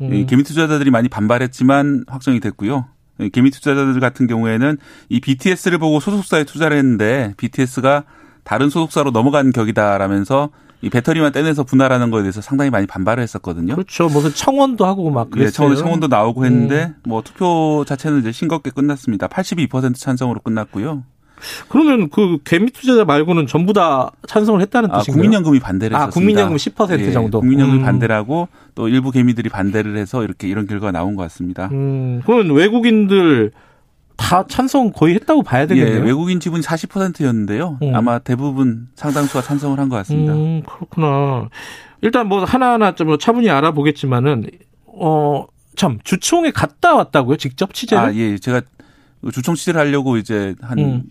음. 0.01 0.27
개미 0.27 0.43
투자자들이 0.43 0.91
많이 0.91 1.09
반발했지만 1.09 2.05
확정이 2.07 2.41
됐고요. 2.41 2.87
개미 3.33 3.51
투자자들 3.51 3.99
같은 4.01 4.27
경우에는 4.27 4.79
이 5.09 5.21
BTS를 5.21 5.79
보고 5.79 5.99
소속사에 5.99 6.45
투자를 6.45 6.77
했는데 6.77 7.35
BTS가 7.37 8.05
다른 8.45 8.71
소속사로 8.71 9.11
넘어간 9.11 9.53
격이다라면서 9.53 10.51
이 10.81 10.91
배터리만 10.91 11.33
떼내서 11.33 11.65
분할하는 11.65 12.11
거에 12.11 12.23
대해서 12.23 12.41
상당히 12.41 12.71
많이 12.71 12.87
반발을 12.87 13.23
했었거든요. 13.23 13.75
그렇죠. 13.75 14.09
무슨 14.09 14.33
청원도 14.33 14.87
하고 14.87 15.11
막 15.11 15.31
그랬어요. 15.31 15.51
네, 15.51 15.53
청원, 15.53 15.77
청원도 15.77 16.07
나오고 16.07 16.45
했는데 16.45 16.95
음. 16.95 16.95
뭐 17.05 17.23
투표 17.23 17.85
자체는 17.87 18.21
이제 18.21 18.31
싱겁게 18.31 18.71
끝났습니다. 18.71 19.27
82% 19.27 19.97
찬성으로 19.97 20.41
끝났고요. 20.41 21.03
그러면 21.69 22.09
그 22.11 22.39
개미 22.45 22.71
투자자 22.71 23.05
말고는 23.05 23.47
전부 23.47 23.73
다 23.73 24.11
찬성을 24.27 24.61
했다는 24.61 24.91
아, 24.91 24.99
뜻인가요? 25.01 25.21
국민연금이 25.23 25.61
반대를 25.61 25.97
아, 25.97 26.07
했습니다. 26.07 26.15
국민연금 26.15 26.57
10% 26.57 27.01
예, 27.01 27.13
정도. 27.13 27.41
국민연금이 27.41 27.81
음. 27.81 27.85
반대라고 27.85 28.49
또 28.75 28.89
일부 28.89 29.11
개미들이 29.11 29.49
반대를 29.49 29.97
해서 29.97 30.25
이렇게 30.25 30.49
이런 30.49 30.67
결과가 30.67 30.93
나온 30.93 31.17
것 31.17 31.23
같습니다. 31.25 31.69
음, 31.73 32.23
그러면 32.27 32.55
외국인들 32.57 33.53
다 34.17 34.45
찬성 34.49 34.91
거의 34.93 35.15
했다고 35.15 35.43
봐야 35.43 35.67
되겠네요. 35.67 35.97
예, 35.97 36.01
외국인 36.01 36.41
지분이 36.41 36.63
40%였는데요. 36.63 37.79
음. 37.83 37.95
아마 37.95 38.19
대부분 38.19 38.89
상당수가 38.97 39.43
찬성을 39.43 39.79
한 39.79 39.89
것 39.89 39.97
같습니다. 39.97 40.35
음, 40.35 40.63
그렇구나. 40.67 41.49
일단 42.03 42.27
뭐 42.29 42.45
하나하나 42.45 42.95
좀 42.95 43.17
차분히 43.19 43.49
알아보겠지만은 43.51 44.47
어 44.87 45.47
참 45.79 45.99
주총에 46.03 46.51
갔다 46.51 46.97
왔다고요? 46.97 47.37
직접 47.37 47.73
취재를? 47.73 48.03
아, 48.05 48.13
예. 48.13 48.37
제가 48.37 48.63
주총 49.33 49.55
취재를 49.55 49.81
하려고 49.81 50.17
이제 50.17 50.55
한 50.61 50.79
음. 50.79 51.03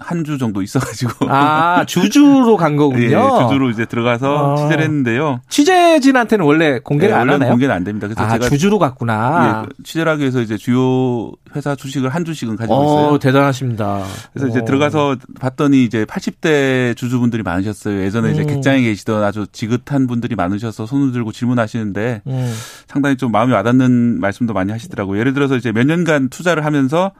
한주 0.00 0.38
정도 0.38 0.62
있어가지고. 0.62 1.26
아, 1.28 1.84
주주로 1.86 2.56
간 2.56 2.76
거군요. 2.76 3.02
예, 3.02 3.42
주주로 3.42 3.70
이제 3.70 3.84
들어가서 3.84 4.54
아. 4.54 4.56
취재를 4.56 4.84
했는데요. 4.84 5.40
취재진한테는 5.48 6.44
원래 6.44 6.78
공개를 6.80 7.14
예, 7.14 7.18
안 7.18 7.30
하나요? 7.30 7.50
공개는 7.50 7.74
안 7.74 7.84
됩니다. 7.84 8.08
그래서 8.08 8.22
아, 8.22 8.30
제가 8.30 8.48
주주로 8.48 8.78
갔구나. 8.78 9.66
예, 9.68 9.82
취재를 9.84 10.10
하기 10.12 10.22
위해서 10.22 10.40
이제 10.40 10.56
주요 10.56 11.30
회사 11.54 11.76
주식을 11.76 12.08
한 12.08 12.24
주씩은 12.24 12.56
가지고 12.56 12.74
어, 12.74 12.84
있어요. 12.84 13.18
대단하십니다. 13.18 14.02
그래서 14.32 14.46
오. 14.46 14.50
이제 14.50 14.60
어. 14.60 14.64
들어가서 14.64 15.16
봤더니 15.38 15.84
이제 15.84 16.04
80대 16.06 16.96
주주분들이 16.96 17.42
많으셨어요. 17.42 18.00
예전에 18.02 18.28
음. 18.28 18.32
이제 18.32 18.44
객장에 18.44 18.80
계시던 18.80 19.22
아주 19.22 19.46
지긋한 19.52 20.06
분들이 20.06 20.34
많으셔서 20.34 20.86
손을 20.86 21.12
들고 21.12 21.32
질문하시는데 21.32 22.22
음. 22.26 22.54
상당히 22.88 23.16
좀 23.16 23.30
마음이 23.32 23.52
와닿는 23.52 24.20
말씀도 24.20 24.54
많이 24.54 24.72
하시더라고요. 24.72 25.20
예를 25.20 25.34
들어서 25.34 25.56
이제 25.56 25.72
몇 25.72 25.86
년간 25.86 26.30
투자를 26.30 26.64
하면서 26.64 27.12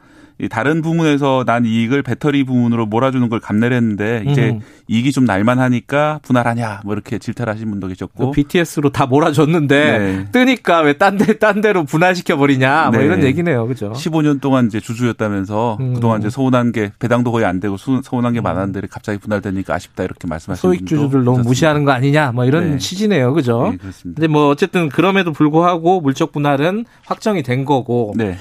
다른 0.48 0.82
부문에서 0.82 1.44
난 1.46 1.64
이익을 1.64 2.02
배터리 2.02 2.44
부문으로 2.44 2.86
몰아주는 2.86 3.28
걸 3.28 3.40
감내를 3.40 3.76
했는데 3.76 4.24
이제 4.26 4.50
음. 4.50 4.60
이익이 4.88 5.12
좀 5.12 5.24
날만하니까 5.24 6.20
분할하냐 6.22 6.80
뭐 6.84 6.94
이렇게 6.94 7.18
질타를 7.18 7.52
하신 7.52 7.70
분도 7.70 7.88
계셨고 7.88 8.30
그 8.30 8.32
BTS로 8.32 8.90
다 8.90 9.06
몰아줬는데 9.06 9.98
네. 9.98 10.26
뜨니까 10.32 10.80
왜 10.80 10.94
딴데딴 10.94 11.60
데로 11.60 11.84
분할시켜 11.84 12.36
버리냐 12.36 12.90
뭐 12.90 12.98
네. 12.98 13.06
이런 13.06 13.22
얘기네요, 13.22 13.66
그죠? 13.66 13.92
15년 13.92 14.40
동안 14.40 14.66
이제 14.66 14.80
주주였다면서 14.80 15.76
음. 15.80 15.94
그동안 15.94 16.20
이제 16.20 16.30
서운한 16.30 16.72
게 16.72 16.90
배당도 16.98 17.32
거의 17.32 17.44
안 17.44 17.60
되고 17.60 17.76
서운한 17.76 18.32
게 18.32 18.40
음. 18.40 18.42
많았는데 18.42 18.88
갑자기 18.90 19.18
분할되니까 19.18 19.74
아쉽다 19.74 20.04
이렇게 20.04 20.26
말씀하시는 20.26 20.60
소액 20.60 20.86
주주들 20.86 21.24
너무 21.24 21.42
무시하는 21.42 21.84
거 21.84 21.92
아니냐 21.92 22.32
뭐 22.32 22.44
이런 22.44 22.72
네. 22.72 22.78
취지네요, 22.78 23.32
그죠? 23.34 23.68
네, 23.70 23.76
그렇습니다. 23.76 24.20
근데 24.20 24.28
뭐 24.28 24.48
어쨌든 24.48 24.88
그럼에도 24.88 25.32
불구하고 25.32 26.00
물적 26.00 26.32
분할은 26.32 26.84
확정이 27.04 27.42
된 27.42 27.64
거고. 27.64 28.12
네. 28.16 28.36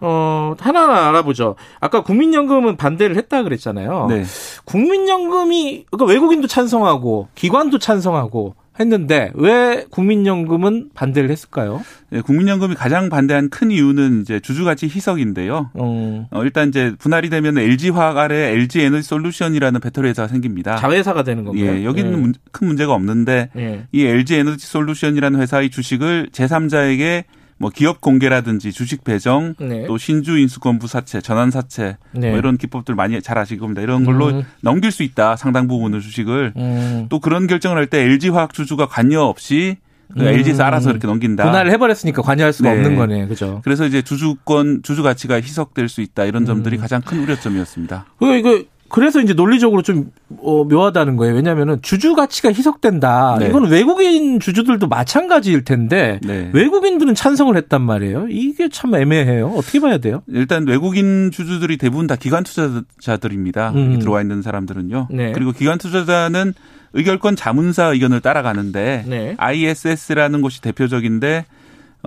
어, 0.00 0.54
하나하나 0.58 1.08
알아보죠. 1.08 1.56
아까 1.80 2.02
국민연금은 2.02 2.76
반대를 2.76 3.16
했다 3.16 3.42
그랬잖아요. 3.42 4.06
네. 4.08 4.24
국민연금이, 4.64 5.86
그러니까 5.90 6.12
외국인도 6.12 6.46
찬성하고, 6.46 7.28
기관도 7.34 7.78
찬성하고, 7.78 8.54
했는데 8.78 9.30
왜 9.34 9.86
국민연금은 9.90 10.90
반대를 10.94 11.30
했을까요? 11.30 11.82
네, 12.10 12.20
국민연금이 12.20 12.74
가장 12.74 13.08
반대한 13.08 13.48
큰 13.48 13.70
이유는 13.70 14.20
이제 14.22 14.40
주주가치 14.40 14.86
희석인데요. 14.86 15.70
어. 15.74 16.28
어 16.30 16.44
일단 16.44 16.68
이제 16.68 16.94
분할이 16.98 17.30
되면 17.30 17.56
LG화학 17.58 18.16
아래 18.18 18.52
LG 18.52 18.82
에너지 18.82 19.02
솔루션이라는 19.08 19.80
배터리 19.80 20.08
회사가 20.08 20.28
생깁니다. 20.28 20.76
자회사가 20.76 21.24
되는 21.24 21.44
건가요? 21.44 21.64
예, 21.64 21.84
여기는 21.84 22.22
네. 22.22 22.38
큰 22.52 22.66
문제가 22.66 22.92
없는데 22.92 23.50
네. 23.54 23.86
이 23.92 24.04
LG 24.04 24.36
에너지 24.36 24.66
솔루션이라는 24.66 25.40
회사의 25.40 25.70
주식을 25.70 26.28
제3자에게 26.32 27.24
뭐 27.58 27.70
기업 27.70 28.00
공개라든지 28.00 28.70
주식 28.72 29.02
배정, 29.02 29.54
네. 29.58 29.86
또 29.86 29.96
신주 29.96 30.38
인수권부 30.38 30.86
사채, 30.88 31.20
전환 31.20 31.50
사채 31.50 31.96
네. 32.12 32.30
뭐 32.30 32.38
이런 32.38 32.58
기법들 32.58 32.94
많이 32.94 33.20
잘 33.22 33.38
아실 33.38 33.58
겁니다. 33.58 33.80
이런 33.80 34.04
걸로 34.04 34.26
음. 34.28 34.44
넘길 34.60 34.90
수 34.90 35.02
있다. 35.02 35.36
상당 35.36 35.66
부분의 35.66 36.00
주식을 36.02 36.52
음. 36.56 37.06
또 37.08 37.18
그런 37.18 37.46
결정을 37.46 37.78
할 37.78 37.86
때 37.86 38.02
LG 38.02 38.28
화학 38.30 38.52
주주가 38.52 38.86
관여 38.86 39.22
없이 39.22 39.76
그 40.12 40.20
음. 40.20 40.26
LG에서 40.28 40.64
알아서 40.64 40.90
이렇게 40.90 41.06
넘긴다. 41.06 41.44
분할을 41.44 41.70
해버렸으니까 41.72 42.20
관여할 42.22 42.52
수가 42.52 42.70
네. 42.72 42.76
없는 42.76 42.96
거네, 42.96 43.26
그죠? 43.26 43.60
그래서 43.64 43.86
이제 43.86 44.02
주주권, 44.02 44.82
주주 44.82 45.02
가치가 45.02 45.36
희석될 45.36 45.88
수 45.88 46.00
있다 46.00 46.24
이런 46.24 46.44
점들이 46.44 46.76
음. 46.76 46.80
가장 46.80 47.00
큰 47.00 47.20
우려점이었습니다. 47.22 48.06
그 48.18 48.36
이거 48.36 48.62
그래서 48.88 49.20
이제 49.20 49.32
논리적으로 49.32 49.82
좀 49.82 50.10
어, 50.38 50.64
묘하다는 50.64 51.16
거예요. 51.16 51.34
왜냐하면은 51.34 51.80
주주 51.82 52.14
가치가 52.14 52.50
희석된다. 52.50 53.36
네. 53.40 53.48
이건 53.48 53.68
외국인 53.68 54.40
주주들도 54.40 54.88
마찬가지일 54.88 55.64
텐데 55.64 56.20
네. 56.22 56.50
외국인들은 56.52 57.14
찬성을 57.14 57.56
했단 57.56 57.82
말이에요. 57.82 58.26
이게 58.30 58.68
참 58.68 58.94
애매해요. 58.94 59.48
어떻게 59.48 59.80
봐야 59.80 59.98
돼요? 59.98 60.22
일단 60.28 60.66
외국인 60.66 61.30
주주들이 61.30 61.78
대부분 61.78 62.06
다 62.06 62.16
기관 62.16 62.44
투자자들입니다. 62.44 63.70
음. 63.70 63.98
들어와 63.98 64.20
있는 64.20 64.42
사람들은요. 64.42 65.08
네. 65.10 65.32
그리고 65.32 65.52
기관 65.52 65.78
투자자는 65.78 66.54
의결권 66.92 67.36
자문사 67.36 67.86
의견을 67.86 68.20
따라가는데 68.20 69.04
네. 69.06 69.34
ISS라는 69.38 70.40
곳이 70.40 70.62
대표적인데 70.62 71.44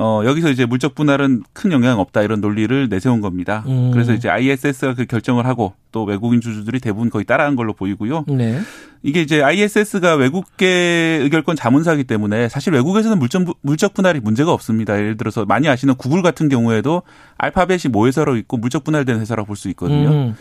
어, 0.01 0.21
여기서 0.23 0.49
이제 0.49 0.65
물적 0.65 0.95
분할은 0.95 1.43
큰 1.51 1.73
영향 1.73 1.99
없다 1.99 2.21
이런 2.21 2.39
논리를 2.39 2.87
내세운 2.87 3.19
겁니다. 3.19 3.65
음. 3.67 3.91
그래서 3.91 4.13
이제 4.13 4.29
ISS가 4.29 4.93
그 4.95 5.05
결정을 5.05 5.45
하고 5.45 5.73
또 5.91 6.05
외국인 6.05 6.39
주주들이 6.39 6.79
대부분 6.79 7.09
거의 7.09 7.25
따라한 7.25 7.57
걸로 7.57 7.73
보이고요. 7.73 8.23
네. 8.29 8.61
이게 9.03 9.21
이제 9.21 9.43
ISS가 9.43 10.15
외국계 10.15 11.19
의결권 11.21 11.57
자문사기 11.57 12.05
때문에 12.05 12.47
사실 12.47 12.71
외국에서는 12.71 13.19
물적, 13.19 13.43
물적 13.61 13.93
분할이 13.93 14.21
문제가 14.21 14.53
없습니다. 14.53 14.95
예를 14.97 15.17
들어서 15.17 15.43
많이 15.43 15.67
아시는 15.67 15.95
구글 15.95 16.21
같은 16.21 16.47
경우에도 16.47 17.01
알파벳이 17.37 17.91
모회사로 17.91 18.37
있고 18.37 18.55
물적 18.55 18.85
분할된 18.85 19.19
회사라고 19.19 19.47
볼 19.47 19.57
수 19.57 19.67
있거든요. 19.69 20.09
음. 20.09 20.35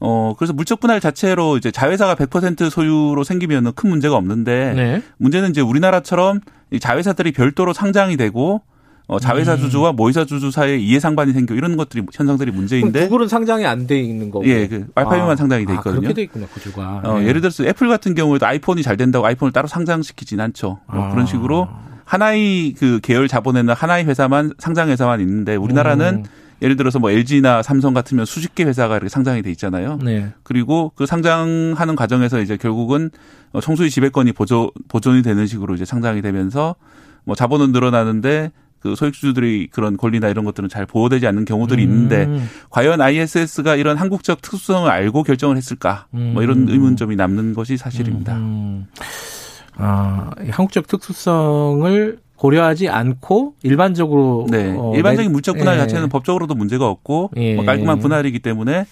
어, 0.00 0.34
그래서 0.36 0.52
물적 0.52 0.78
분할 0.78 1.00
자체로 1.00 1.56
이제 1.56 1.70
자회사가 1.70 2.16
100% 2.16 2.68
소유로 2.68 3.24
생기면 3.24 3.72
큰 3.72 3.88
문제가 3.88 4.16
없는데 4.16 4.74
네. 4.74 5.02
문제는 5.16 5.50
이제 5.50 5.62
우리나라처럼 5.62 6.40
자회사들이 6.78 7.32
별도로 7.32 7.72
상장이 7.72 8.18
되고 8.18 8.60
어, 8.60 8.60
자회사 9.18 9.54
음. 9.54 9.58
주주와 9.58 9.92
모의사 9.92 10.24
주주 10.24 10.50
사이에 10.50 10.76
이해상반이 10.76 11.32
생겨 11.32 11.54
이런 11.54 11.76
것들이 11.76 12.04
현상들이 12.12 12.52
문제인데 12.52 13.04
구글은 13.08 13.28
상장이 13.28 13.66
안 13.66 13.86
돼 13.86 13.98
있는 14.00 14.30
거고 14.30 14.46
예, 14.46 14.68
그 14.68 14.86
알파벳만 14.94 15.30
아. 15.30 15.36
상장이 15.36 15.66
돼 15.66 15.72
있거든요. 15.74 15.94
아, 15.94 16.00
그렇게 16.00 16.14
돼 16.14 16.22
있구나 16.22 16.46
구주가. 16.46 17.00
어, 17.04 17.18
네. 17.18 17.26
예를 17.26 17.40
들어서 17.40 17.64
애플 17.64 17.88
같은 17.88 18.14
경우에도 18.14 18.46
아이폰이 18.46 18.82
잘 18.82 18.96
된다고 18.96 19.26
아이폰을 19.26 19.52
따로 19.52 19.66
상장시키진 19.66 20.38
않죠. 20.40 20.78
뭐 20.86 21.04
아. 21.06 21.10
그런 21.10 21.26
식으로 21.26 21.66
하나의 22.04 22.74
그 22.78 23.00
계열 23.02 23.26
자본에는 23.28 23.72
하나의 23.74 24.04
회사만 24.04 24.52
상장 24.58 24.90
회사만 24.90 25.20
있는데 25.20 25.56
우리나라는 25.56 26.14
음. 26.18 26.24
예를 26.62 26.76
들어서 26.76 26.98
뭐 26.98 27.10
LG나 27.10 27.62
삼성 27.62 27.94
같으면 27.94 28.26
수십 28.26 28.54
개 28.54 28.64
회사가 28.64 28.96
이렇게 28.96 29.08
상장이 29.08 29.40
돼 29.42 29.50
있잖아요. 29.52 29.98
네. 30.04 30.28
그리고 30.42 30.92
그 30.94 31.06
상장하는 31.06 31.96
과정에서 31.96 32.40
이제 32.40 32.56
결국은 32.56 33.10
청수의 33.60 33.90
지배권이 33.90 34.32
보존 34.32 34.68
보존이 34.88 35.22
되는 35.22 35.46
식으로 35.46 35.74
이제 35.74 35.84
상장이 35.84 36.20
되면서 36.20 36.74
뭐 37.24 37.34
자본은 37.34 37.72
늘어나는데 37.72 38.52
그 38.80 38.96
소액주주들이 38.96 39.68
그런 39.70 39.96
권리나 39.96 40.28
이런 40.28 40.44
것들은 40.44 40.68
잘 40.68 40.86
보호되지 40.86 41.26
않는 41.26 41.44
경우들이 41.44 41.82
있는데 41.82 42.24
음. 42.24 42.48
과연 42.70 43.00
ISS가 43.00 43.76
이런 43.76 43.96
한국적 43.96 44.40
특수성을 44.40 44.90
알고 44.90 45.22
결정을 45.22 45.56
했을까? 45.56 46.06
음. 46.14 46.32
뭐 46.34 46.42
이런 46.42 46.62
음. 46.62 46.68
의문점이 46.68 47.14
남는 47.16 47.54
것이 47.54 47.76
사실입니다. 47.76 48.36
음. 48.36 48.86
아, 49.76 50.30
한국적 50.50 50.86
특수성을 50.86 52.18
고려하지 52.36 52.88
않고 52.88 53.54
일반적으로 53.62 54.46
네. 54.50 54.74
어, 54.76 54.94
일반적인 54.96 55.30
물적 55.30 55.58
분할 55.58 55.74
예. 55.74 55.80
자체는 55.80 56.08
법적으로도 56.08 56.54
문제가 56.54 56.88
없고 56.88 57.32
예. 57.36 57.54
뭐 57.54 57.66
깔끔한 57.66 57.98
분할이기 57.98 58.38
때문에 58.38 58.86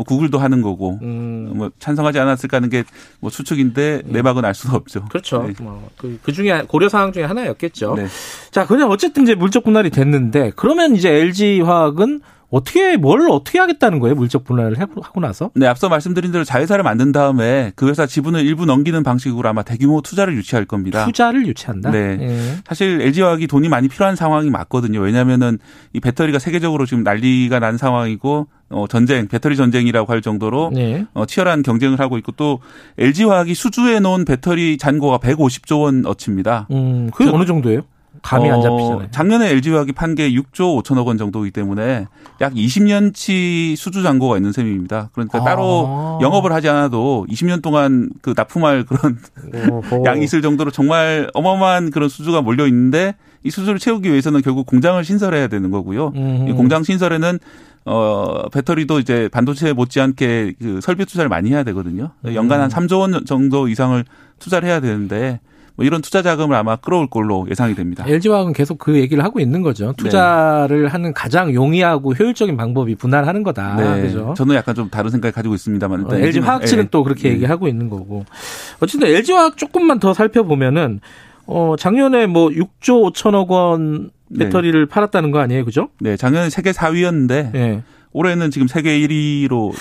뭐 0.00 0.04
구글도 0.04 0.38
하는 0.38 0.62
거고 0.62 0.98
음. 1.02 1.52
뭐 1.54 1.70
찬성하지 1.78 2.18
않았을까 2.18 2.56
하는 2.56 2.68
게 2.70 2.84
뭐 3.20 3.30
추측인데 3.30 4.02
음. 4.06 4.12
내막은 4.12 4.44
알 4.44 4.54
수는 4.54 4.74
없죠. 4.74 5.04
그렇죠. 5.10 5.42
네. 5.46 5.54
뭐 5.60 5.90
그, 5.98 6.18
그 6.22 6.32
중에 6.32 6.62
고려 6.66 6.88
사항 6.88 7.12
중에 7.12 7.24
하나였겠죠. 7.24 7.94
네. 7.96 8.06
자, 8.50 8.66
그냥 8.66 8.90
어쨌든 8.90 9.24
이제 9.24 9.34
물적 9.34 9.64
분할이 9.64 9.90
됐는데 9.90 10.52
그러면 10.56 10.96
이제 10.96 11.10
LG 11.10 11.60
화학은 11.60 12.20
어떻게 12.50 12.96
뭘 12.96 13.30
어떻게 13.30 13.58
하겠다는 13.58 14.00
거예요? 14.00 14.14
물적 14.16 14.44
분할을 14.44 14.78
하고 14.80 15.20
나서? 15.20 15.50
네, 15.54 15.66
앞서 15.66 15.88
말씀드린 15.88 16.32
대로 16.32 16.44
자회사를 16.44 16.82
만든 16.82 17.12
다음에 17.12 17.72
그 17.76 17.88
회사 17.88 18.06
지분을 18.06 18.44
일부 18.44 18.66
넘기는 18.66 19.00
방식으로 19.02 19.48
아마 19.48 19.62
대규모 19.62 20.02
투자를 20.02 20.34
유치할 20.34 20.64
겁니다. 20.64 21.04
투자를 21.06 21.46
유치한다. 21.46 21.90
네. 21.90 22.18
예. 22.20 22.54
사실 22.66 23.00
LG화학이 23.00 23.46
돈이 23.46 23.68
많이 23.68 23.88
필요한 23.88 24.16
상황이 24.16 24.50
맞거든요. 24.50 25.00
왜냐하면은 25.00 25.58
이 25.92 26.00
배터리가 26.00 26.38
세계적으로 26.38 26.86
지금 26.86 27.04
난리가 27.04 27.60
난 27.60 27.76
상황이고 27.76 28.48
어, 28.70 28.86
전쟁, 28.88 29.26
배터리 29.28 29.56
전쟁이라고 29.56 30.12
할 30.12 30.22
정도로 30.22 30.70
네. 30.72 31.04
어, 31.12 31.26
치열한 31.26 31.62
경쟁을 31.62 31.98
하고 32.00 32.18
있고 32.18 32.32
또 32.32 32.60
LG화학이 32.98 33.54
수주해 33.54 34.00
놓은 34.00 34.24
배터리 34.24 34.78
잔고가 34.78 35.18
150조 35.18 35.82
원 35.82 36.06
어치입니다. 36.06 36.68
음, 36.70 37.10
그게 37.12 37.30
어느 37.30 37.44
정도예요? 37.46 37.82
감이 38.22 38.50
어, 38.50 38.54
안 38.54 38.60
잡히잖아요. 38.62 39.08
작년에 39.10 39.50
LG화학이 39.50 39.92
판 39.92 40.14
게 40.14 40.30
6조 40.32 40.82
5천억 40.82 41.06
원 41.06 41.16
정도이기 41.18 41.52
때문에 41.52 42.06
약 42.40 42.52
20년치 42.54 43.76
수주 43.76 44.02
잔고가 44.02 44.36
있는 44.36 44.52
셈입니다. 44.52 45.10
그러니까 45.12 45.38
아. 45.38 45.44
따로 45.44 46.18
영업을 46.20 46.52
하지 46.52 46.68
않아도 46.68 47.26
20년 47.30 47.62
동안 47.62 48.10
그 48.22 48.34
납품할 48.36 48.84
그런 48.84 49.18
양이 50.04 50.24
있을 50.24 50.42
정도로 50.42 50.70
정말 50.70 51.30
어마어마한 51.34 51.90
그런 51.90 52.08
수주가 52.08 52.42
몰려 52.42 52.66
있는데 52.66 53.14
이 53.42 53.50
수주를 53.50 53.78
채우기 53.78 54.10
위해서는 54.10 54.42
결국 54.42 54.66
공장을 54.66 55.02
신설해야 55.02 55.48
되는 55.48 55.70
거고요. 55.70 56.12
음이 56.14 56.52
공장 56.52 56.82
신설에는 56.82 57.38
어, 57.86 58.42
배터리도 58.52 58.98
이제 59.00 59.28
반도체 59.32 59.72
못지않게 59.72 60.54
그 60.60 60.80
설비 60.82 61.06
투자를 61.06 61.28
많이 61.30 61.50
해야 61.50 61.62
되거든요. 61.64 62.10
연간 62.34 62.60
한 62.60 62.68
3조 62.68 62.96
음. 62.96 63.14
원 63.14 63.24
정도 63.24 63.68
이상을 63.68 64.04
투자를 64.38 64.68
해야 64.68 64.80
되는데 64.80 65.40
뭐 65.80 65.86
이런 65.86 66.02
투자 66.02 66.20
자금을 66.20 66.54
아마 66.56 66.76
끌어올 66.76 67.06
걸로 67.06 67.46
예상이 67.50 67.74
됩니다. 67.74 68.04
LG화학은 68.06 68.52
계속 68.52 68.76
그 68.76 68.98
얘기를 68.98 69.24
하고 69.24 69.40
있는 69.40 69.62
거죠. 69.62 69.94
투자를 69.96 70.82
네. 70.82 70.88
하는 70.88 71.14
가장 71.14 71.54
용이하고 71.54 72.12
효율적인 72.12 72.54
방법이 72.58 72.96
분할하는 72.96 73.42
거다. 73.42 73.76
네. 73.76 74.02
그죠? 74.02 74.34
저는 74.36 74.56
약간 74.56 74.74
좀 74.74 74.90
다른 74.90 75.10
생각을 75.10 75.32
가지고 75.32 75.54
있습니다만 75.54 76.04
어, 76.04 76.14
LG화학 76.14 76.66
측은 76.66 76.84
네. 76.84 76.88
또 76.90 77.02
그렇게 77.02 77.30
네. 77.30 77.34
얘기하고 77.36 77.66
있는 77.66 77.88
거고. 77.88 78.26
어쨌든 78.80 79.08
LG화학 79.08 79.56
조금만 79.56 80.00
더 80.00 80.12
살펴보면은 80.12 81.00
어 81.46 81.76
작년에 81.78 82.26
뭐 82.26 82.50
6조 82.50 83.14
5천억 83.14 83.48
원 83.48 84.10
네. 84.28 84.44
배터리를 84.44 84.84
팔았다는 84.84 85.30
거 85.30 85.38
아니에요, 85.38 85.64
그죠? 85.64 85.88
네, 85.98 86.18
작년에 86.18 86.50
세계 86.50 86.72
4위였는데 86.72 87.54
올해는 88.12 88.50
지금 88.50 88.66
세계 88.68 88.98
1위로 89.00 89.72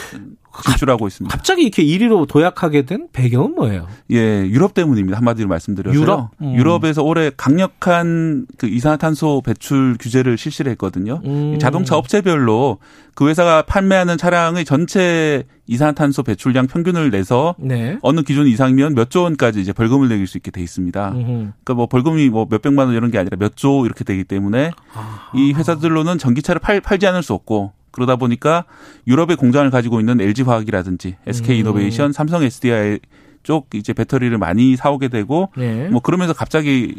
진출하고 0.66 1.08
있습니다. 1.08 1.34
갑자기 1.36 1.62
이렇게 1.62 1.84
1위로 1.84 2.28
도약하게 2.28 2.82
된 2.86 3.08
배경은 3.14 3.56
뭐예요? 3.56 3.88
예, 4.12 4.46
유럽 4.46 4.74
때문입니다. 4.74 5.18
한마디로 5.18 5.48
말씀드려서 5.48 5.98
유럽? 5.98 6.32
음. 6.42 6.54
유럽에서 6.56 7.02
올해 7.04 7.32
강력한 7.38 8.46
그 8.58 8.68
이산화탄소 8.68 9.42
배출 9.46 9.96
규제를 10.00 10.38
실시를 10.38 10.72
했거든요. 10.74 11.22
음. 11.24 11.58
자동차 11.60 11.96
업체별로 11.96 12.80
그 13.16 13.30
회사가 13.30 13.62
판매하는 13.64 14.18
차량의 14.18 14.66
전체 14.66 15.44
이산화탄소 15.68 16.24
배출량 16.24 16.68
평균을 16.68 17.12
내서 17.12 17.56
네. 17.60 17.98
어느 18.02 18.22
기준 18.22 18.48
이상이면 18.48 18.96
몇 18.96 19.10
조 19.10 19.24
원까지 19.24 19.62
이제 19.62 19.72
벌금을 19.72 20.10
내릴 20.10 20.28
수 20.28 20.38
있게 20.38 20.52
돼 20.52 20.62
있습니다. 20.62 21.12
음흠. 21.12 21.24
그러니까 21.26 21.74
뭐 21.74 21.86
벌금이 21.88 22.30
뭐 22.30 22.48
몇백만 22.50 22.88
원 22.88 22.96
이런 22.96 23.12
게 23.12 23.18
아니라 23.18 23.38
몇 23.40 23.56
조 23.56 23.86
이렇게 23.86 24.04
되기 24.04 24.24
때문에 24.24 24.72
아하. 24.94 25.32
이 25.36 25.54
회사들로는 25.54 26.18
전기차를 26.18 26.60
팔, 26.60 26.82
팔지 26.82 27.08
않을 27.08 27.24
수 27.24 27.34
없고 27.34 27.72
그러다 27.92 28.16
보니까 28.16 28.66
유럽의 29.08 29.36
공장을 29.38 29.70
가지고 29.70 30.00
있는 30.00 30.20
LG 30.22 30.44
화학이라든지 30.44 31.16
SK 31.26 31.56
음. 31.56 31.60
이노베이션, 31.60 32.12
삼성 32.14 32.44
SDI 32.44 33.00
쪽 33.44 33.68
이제 33.74 33.94
배터리를 33.94 34.38
많이 34.38 34.76
사오게 34.76 35.08
되고 35.08 35.50
네. 35.58 35.88
뭐 35.90 36.02
그러면서 36.02 36.34
갑자기 36.34 36.96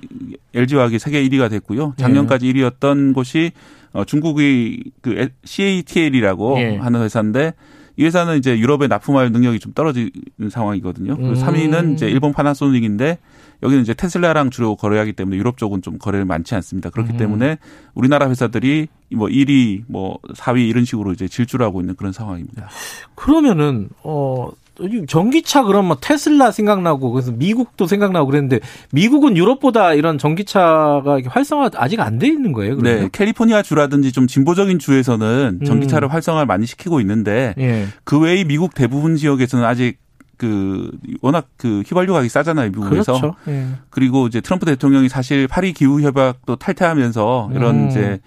LG 0.55 0.77
화학이 0.77 0.99
세계 0.99 1.23
1위가 1.29 1.51
됐고요. 1.51 1.95
작년까지 1.97 2.53
네. 2.53 2.53
1위였던 2.53 3.15
곳이 3.15 3.53
어 3.93 4.05
중국의 4.05 4.85
그 5.03 5.29
CATL이라고 5.45 6.55
네. 6.57 6.77
하는 6.79 7.03
회사인데 7.03 7.55
이 8.01 8.05
회사는 8.05 8.39
이제 8.39 8.59
유럽에 8.59 8.87
납품할 8.87 9.31
능력이 9.31 9.59
좀 9.59 9.75
떨어지는 9.75 10.11
상황이거든요. 10.51 11.19
음. 11.21 11.35
3위는 11.35 11.93
이제 11.93 12.09
일본 12.09 12.33
파나소닉인데 12.33 13.19
여기는 13.63 13.83
이제 13.83 13.93
테슬라랑 13.93 14.49
주로 14.49 14.75
거래하기 14.75 15.13
때문에 15.13 15.37
유럽 15.37 15.59
쪽은 15.59 15.83
좀 15.83 15.99
거래를 15.99 16.25
많지 16.25 16.55
않습니다. 16.55 16.89
그렇기 16.89 17.13
음. 17.13 17.17
때문에 17.19 17.59
우리나라 17.93 18.31
회사들이 18.31 18.89
뭐 19.13 19.29
1위, 19.29 19.83
뭐 19.87 20.19
4위 20.35 20.67
이런 20.67 20.87
식으로 20.87 21.13
이제 21.13 21.29
질주하고 21.29 21.83
있는 21.83 21.95
그런 21.95 22.13
상황입니다. 22.13 22.71
그러면은 23.15 23.91
어 24.03 24.49
전기차 25.07 25.65
그러면 25.65 25.89
뭐 25.89 25.97
테슬라 26.01 26.51
생각나고 26.53 27.11
그래서 27.11 27.33
미국도 27.33 27.87
생각나고 27.87 28.27
그랬는데 28.27 28.61
미국은 28.93 29.37
유럽보다 29.37 29.95
이런 29.95 30.19
전기차가 30.19 31.21
활성화 31.27 31.71
아직 31.75 32.01
안 32.01 32.19
돼 32.21 32.29
있는 32.29 32.53
거예요. 32.53 32.77
그러면? 32.77 33.01
네, 33.03 33.09
캘리포니아 33.11 33.63
주라든지 33.63 34.13
좀 34.13 34.27
진보적인 34.27 34.79
주에서는 34.79 35.59
음. 35.63 35.65
전기차를 35.65 36.09
음. 36.09 36.13
활성화를 36.13 36.47
많이 36.47 36.67
시키고 36.67 37.01
있는데 37.01 37.55
예. 37.59 37.87
그 38.05 38.19
외의 38.21 38.45
미국 38.45 38.75
대부분 38.75 39.17
지역에서는 39.17 39.65
아직 39.65 39.99
그 40.37 40.91
워낙 41.21 41.49
그 41.57 41.83
휘발유 41.87 42.13
가격이 42.13 42.29
싸잖아요 42.31 42.71
미국에서 42.71 43.13
그렇죠. 43.13 43.35
예. 43.49 43.67
그리고 43.91 44.27
이제 44.27 44.41
트럼프 44.41 44.67
대통령이 44.67 45.09
사실 45.09 45.49
파리 45.49 45.73
기후 45.73 46.01
협약도 46.01 46.57
탈퇴하면서 46.57 47.51
이런 47.55 47.85
음. 47.85 47.89
이제 47.89 48.21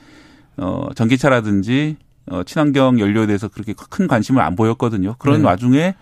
어 0.58 0.88
전기차라든지 0.96 1.98
어 2.28 2.44
친환경 2.44 3.00
연료에 3.00 3.26
대해서 3.26 3.48
그렇게 3.48 3.74
큰 3.90 4.08
관심을 4.08 4.42
안 4.42 4.56
보였거든요. 4.56 5.16
그런 5.18 5.42
네. 5.42 5.48
와중에 5.48 5.96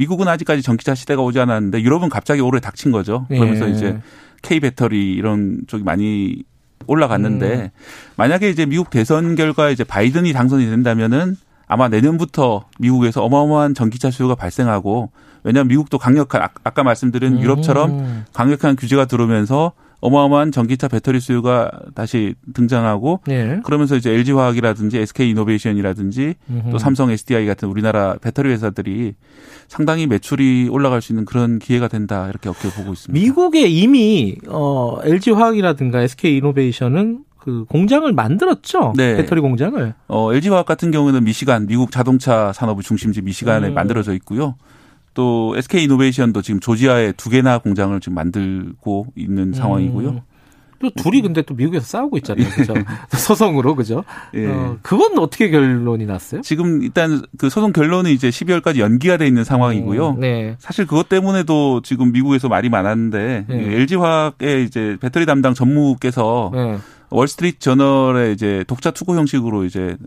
미국은 0.00 0.28
아직까지 0.28 0.62
전기차 0.62 0.94
시대가 0.94 1.20
오지 1.20 1.38
않았는데 1.40 1.82
유럽은 1.82 2.08
갑자기 2.08 2.40
올해 2.40 2.58
닥친 2.58 2.90
거죠. 2.90 3.26
그러면서 3.28 3.68
예. 3.68 3.72
이제 3.72 4.00
K 4.40 4.58
배터리 4.60 5.12
이런 5.12 5.60
쪽이 5.66 5.84
많이 5.84 6.42
올라갔는데 6.86 7.54
음. 7.54 7.68
만약에 8.16 8.48
이제 8.48 8.64
미국 8.64 8.88
대선 8.88 9.34
결과 9.34 9.68
이제 9.68 9.84
바이든이 9.84 10.32
당선이 10.32 10.64
된다면은 10.70 11.36
아마 11.66 11.88
내년부터 11.88 12.64
미국에서 12.78 13.22
어마어마한 13.22 13.74
전기차 13.74 14.10
수요가 14.10 14.34
발생하고 14.34 15.10
왜냐하면 15.44 15.68
미국도 15.68 15.98
강력한 15.98 16.48
아까 16.64 16.82
말씀드린 16.82 17.34
음. 17.34 17.42
유럽처럼 17.42 18.24
강력한 18.32 18.76
규제가 18.76 19.04
들어오면서 19.04 19.72
어마어마한 20.00 20.52
전기차 20.52 20.88
배터리 20.88 21.20
수요가 21.20 21.70
다시 21.94 22.34
등장하고 22.54 23.20
네. 23.26 23.60
그러면서 23.64 23.96
이제 23.96 24.10
LG 24.10 24.32
화학이라든지 24.32 24.98
SK 24.98 25.30
이노베이션이라든지 25.30 26.34
음흠. 26.50 26.70
또 26.70 26.78
삼성 26.78 27.10
SDI 27.10 27.46
같은 27.46 27.68
우리나라 27.68 28.16
배터리 28.20 28.50
회사들이 28.50 29.14
상당히 29.68 30.06
매출이 30.06 30.68
올라갈 30.70 31.02
수 31.02 31.12
있는 31.12 31.24
그런 31.24 31.58
기회가 31.58 31.88
된다 31.88 32.28
이렇게 32.28 32.48
어떻게 32.48 32.70
보고 32.70 32.92
있습니다. 32.92 33.12
미국에 33.12 33.66
이미 33.66 34.36
어 34.48 34.98
LG 35.04 35.32
화학이라든가 35.32 36.02
SK 36.02 36.38
이노베이션은 36.38 37.24
그 37.40 37.64
공장을 37.68 38.10
만들었죠. 38.12 38.92
네. 38.96 39.16
배터리 39.16 39.40
공장을. 39.40 39.94
어, 40.08 40.32
LG화학 40.32 40.66
같은 40.66 40.90
경우는 40.90 41.24
미시간 41.24 41.66
미국 41.66 41.90
자동차 41.90 42.52
산업의 42.52 42.84
중심지 42.84 43.22
미시간에 43.22 43.68
음. 43.68 43.74
만들어져 43.74 44.12
있고요. 44.14 44.56
또 45.14 45.54
SK 45.56 45.84
이노베이션도 45.84 46.42
지금 46.42 46.60
조지아에 46.60 47.12
두 47.12 47.30
개나 47.30 47.58
공장을 47.58 47.98
지금 48.00 48.14
만들고 48.14 49.06
있는 49.16 49.48
음. 49.48 49.52
상황이고요. 49.52 50.22
또 50.80 50.90
둘이 50.90 51.20
근데 51.20 51.42
또 51.42 51.54
미국에서 51.54 51.84
싸우고 51.84 52.16
있잖아요. 52.18 52.48
그죠? 52.50 52.72
소송으로, 53.12 53.74
그죠? 53.74 54.02
예. 54.34 54.46
어, 54.46 54.78
그건 54.80 55.18
어떻게 55.18 55.50
결론이 55.50 56.06
났어요? 56.06 56.40
지금 56.40 56.82
일단 56.82 57.22
그 57.36 57.50
소송 57.50 57.72
결론은 57.72 58.10
이제 58.10 58.30
12월까지 58.30 58.78
연기가 58.78 59.18
돼 59.18 59.26
있는 59.26 59.44
상황이고요. 59.44 60.10
음, 60.12 60.20
네. 60.20 60.56
사실 60.58 60.86
그것 60.86 61.10
때문에도 61.10 61.82
지금 61.82 62.12
미국에서 62.12 62.48
말이 62.48 62.70
많았는데 62.70 63.44
네. 63.46 63.74
LG화학의 63.74 64.64
이제 64.64 64.96
배터리 65.00 65.26
담당 65.26 65.52
전무께서 65.52 66.50
네. 66.54 66.78
월스트리트 67.10 67.58
저널에 67.58 68.32
이제 68.32 68.64
독자 68.66 68.90
투고 68.90 69.16
형식으로 69.16 69.64
이제 69.64 69.98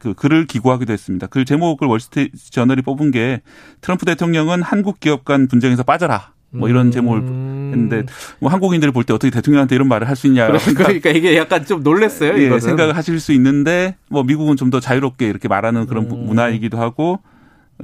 그 0.00 0.14
글을 0.14 0.46
기고하기도 0.46 0.92
했습니다. 0.92 1.28
글 1.28 1.44
제목을 1.44 1.86
월스트리트 1.86 2.50
저널이 2.50 2.82
뽑은 2.82 3.12
게 3.12 3.42
트럼프 3.80 4.04
대통령은 4.06 4.62
한국 4.62 4.98
기업 4.98 5.24
간 5.24 5.46
분쟁에서 5.46 5.84
빠져라. 5.84 6.32
뭐 6.52 6.68
이런 6.68 6.86
음. 6.86 6.90
제목을 6.90 7.20
했는데 7.22 8.02
뭐 8.40 8.50
한국인들을 8.50 8.92
볼 8.92 9.04
때 9.04 9.12
어떻게 9.14 9.30
대통령한테 9.30 9.76
이런 9.76 9.86
말을 9.86 10.08
할 10.08 10.16
수 10.16 10.26
있냐 10.26 10.48
그러니까, 10.48 10.72
그러니까 10.82 11.10
이게 11.10 11.36
약간 11.36 11.64
좀 11.64 11.84
놀랬어요. 11.84 12.36
예, 12.42 12.58
생각을 12.58 12.96
하실 12.96 13.20
수 13.20 13.32
있는데 13.34 13.94
뭐 14.08 14.24
미국은 14.24 14.56
좀 14.56 14.70
더 14.70 14.80
자유롭게 14.80 15.28
이렇게 15.28 15.46
말하는 15.46 15.86
그런 15.86 16.10
음. 16.10 16.26
문화이기도 16.26 16.76
하고 16.78 17.20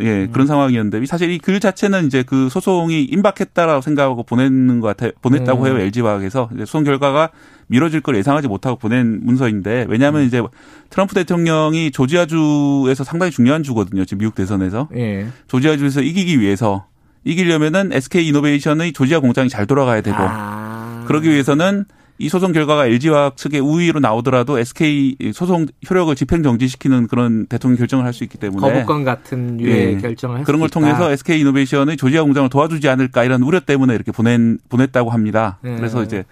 예, 0.01 0.25
음. 0.25 0.31
그런 0.33 0.49
상황이었는데 0.49 1.07
사실 1.07 1.31
이 1.31 1.39
글 1.39 1.61
자체는 1.61 2.07
이제 2.07 2.25
그 2.25 2.49
소송이 2.49 3.05
임박했다라고 3.05 3.81
생각하고 3.83 4.25
보냈는 4.25 4.81
것 4.81 4.97
같아 4.97 5.13
보냈다고 5.23 5.63
음. 5.63 5.67
해요 5.69 5.79
LG화학에서 5.79 6.51
소송 6.61 6.83
결과가 6.83 7.31
미뤄질 7.69 8.01
걸 8.01 8.17
예상하지 8.17 8.49
못하고 8.49 8.77
보낸 8.77 9.21
문서인데 9.23 9.87
왜냐하면 9.89 10.23
음. 10.23 10.27
이제 10.27 10.43
트럼프 10.91 11.15
대통령이 11.15 11.91
조지아주에서 11.91 13.05
상당히 13.05 13.33
중요한 13.33 13.63
주거든요 13.63 14.05
지금 14.05 14.19
미국 14.19 14.35
대선에서 14.35 14.89
예. 14.95 15.27
조지아주에서 15.49 16.03
이기기 16.03 16.41
위해서 16.41 16.87
이기려면은 17.25 17.93
SK 17.93 18.27
이노베이션의 18.29 18.93
조지아 18.93 19.21
공장이 19.21 19.49
잘 19.49 19.67
돌아가야 19.67 20.01
되고 20.01 20.17
아. 20.19 21.05
그러기 21.09 21.29
위해서는 21.29 21.85
이 22.19 22.31
소송 22.31 22.53
결과가 22.53 22.87
LG화학 22.87 23.37
측의 23.37 23.61
우위로 23.61 24.01
나오더라도 24.01 24.59
SK 24.59 25.17
소송 25.35 25.67
효력을 25.91 26.15
집행 26.15 26.43
정지시키는 26.43 27.09
그런 27.09 27.47
대통령 27.47 27.77
결정을 27.77 28.07
할 28.07 28.15
수 28.15 28.25
있기 28.25 28.39
때문에 28.39 28.61
거부권 28.73 29.05
같은 29.05 29.61
유의 29.61 29.97
예. 29.97 29.99
결정을 29.99 30.45
그런 30.45 30.61
걸 30.61 30.71
통해서 30.71 31.11
SK 31.11 31.41
이노베이션의 31.41 31.99
조지아 31.99 32.23
공장을 32.23 32.49
도와주지 32.49 32.89
않을까 32.89 33.25
이런 33.25 33.43
우려 33.43 33.61
때문에 33.61 33.95
이렇게 33.95 34.13
보낸 34.13 34.59
보냈다고 34.71 35.11
합니다. 35.11 35.59
예. 35.65 35.77
그래서 35.77 36.03
이제 36.03 36.25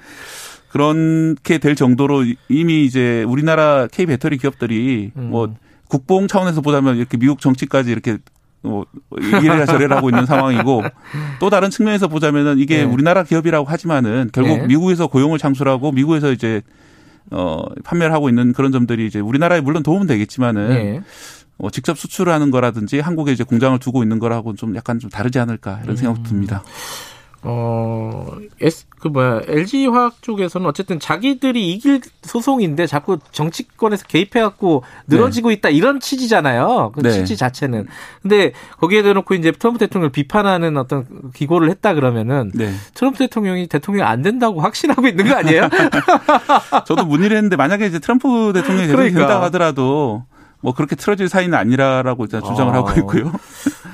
그렇게 0.75 1.59
될 1.59 1.77
정도로 1.77 2.25
이미 2.49 2.85
이제 2.85 3.23
우리나라 3.29 3.87
K 3.87 4.07
배터리 4.07 4.39
기업들이 4.39 5.13
음. 5.15 5.31
뭐 5.31 5.55
국뽕 5.87 6.27
차원에서 6.27 6.63
보자면 6.63 6.97
이렇게 6.97 7.17
미국 7.17 7.41
정치까지 7.41 7.93
이렇게 7.93 8.19
뭐 8.61 8.85
이래라 9.41 9.67
저래라 9.67 9.99
하고 9.99 10.11
있는 10.11 10.27
상황이고 10.27 10.83
또 11.39 11.49
다른 11.49 11.71
측면에서 11.71 12.09
보자면은 12.09 12.59
이게 12.59 12.79
네. 12.79 12.83
우리나라 12.83 13.23
기업이라고 13.23 13.69
하지만은 13.71 14.31
결국 14.33 14.59
네. 14.59 14.67
미국에서 14.67 15.07
고용을 15.07 15.39
창출하고 15.39 15.93
미국에서 15.93 16.33
이제 16.33 16.61
어 17.31 17.63
판매를 17.85 18.13
하고 18.13 18.29
있는 18.29 18.53
그런 18.53 18.73
점들이 18.73 19.07
이제 19.07 19.21
우리나라에 19.21 19.61
물론 19.61 19.85
도움은 19.85 20.09
되겠지만은 20.09 20.69
네. 20.71 21.01
어, 21.57 21.71
직접 21.71 21.97
수출을 21.97 22.33
하는 22.33 22.51
거라든지 22.51 22.99
한국에 22.99 23.31
이제 23.31 23.45
공장을 23.45 23.79
두고 23.79 24.03
있는 24.03 24.19
거라고 24.19 24.57
좀 24.57 24.75
약간 24.75 24.99
좀 24.99 25.09
다르지 25.09 25.39
않을까 25.39 25.83
이런 25.85 25.95
생각 25.95 26.19
음. 26.19 26.23
듭니다. 26.25 26.65
어, 27.47 28.27
S, 28.63 28.87
그 28.99 29.09
뭐야, 29.09 29.43
LG화학 29.47 30.23
쪽에서는 30.23 30.67
어쨌든 30.67 30.99
자기들이 30.99 31.73
이길 31.73 32.01
소송인데 32.23 32.87
자꾸 32.87 33.19
정치권에서 33.33 34.07
개입해갖고 34.07 34.83
늘어지고 35.09 35.49
네. 35.49 35.55
있다 35.55 35.69
이런 35.69 36.01
취지잖아요. 36.01 36.93
그 36.95 37.03
네. 37.03 37.11
취지 37.11 37.37
자체는. 37.37 37.87
근데 38.23 38.53
거기에 38.79 39.03
대놓고 39.03 39.35
이제 39.35 39.53
트럼프 39.53 39.79
대통령을 39.79 40.11
비판하는 40.11 40.79
어떤 40.79 41.07
기고를 41.35 41.69
했다 41.69 41.93
그러면은 41.93 42.51
네. 42.55 42.73
트럼프 42.95 43.19
대통령이 43.19 43.67
대통령이 43.67 44.09
안 44.09 44.23
된다고 44.23 44.63
확신하고 44.63 45.07
있는 45.07 45.29
거 45.29 45.35
아니에요? 45.35 45.69
저도 46.87 47.05
문의를 47.05 47.37
했는데 47.37 47.57
만약에 47.57 47.87
이제 47.87 47.99
트럼프 47.99 48.53
대통령이 48.55 48.89
그러니까. 48.89 49.19
된다 49.19 49.43
하더라도 49.43 50.25
뭐 50.61 50.73
그렇게 50.73 50.97
틀어질 50.97 51.29
사이는 51.29 51.57
아니라라고 51.59 52.27
주장을 52.27 52.73
아. 52.73 52.79
하고 52.79 52.93
있고요. 53.01 53.33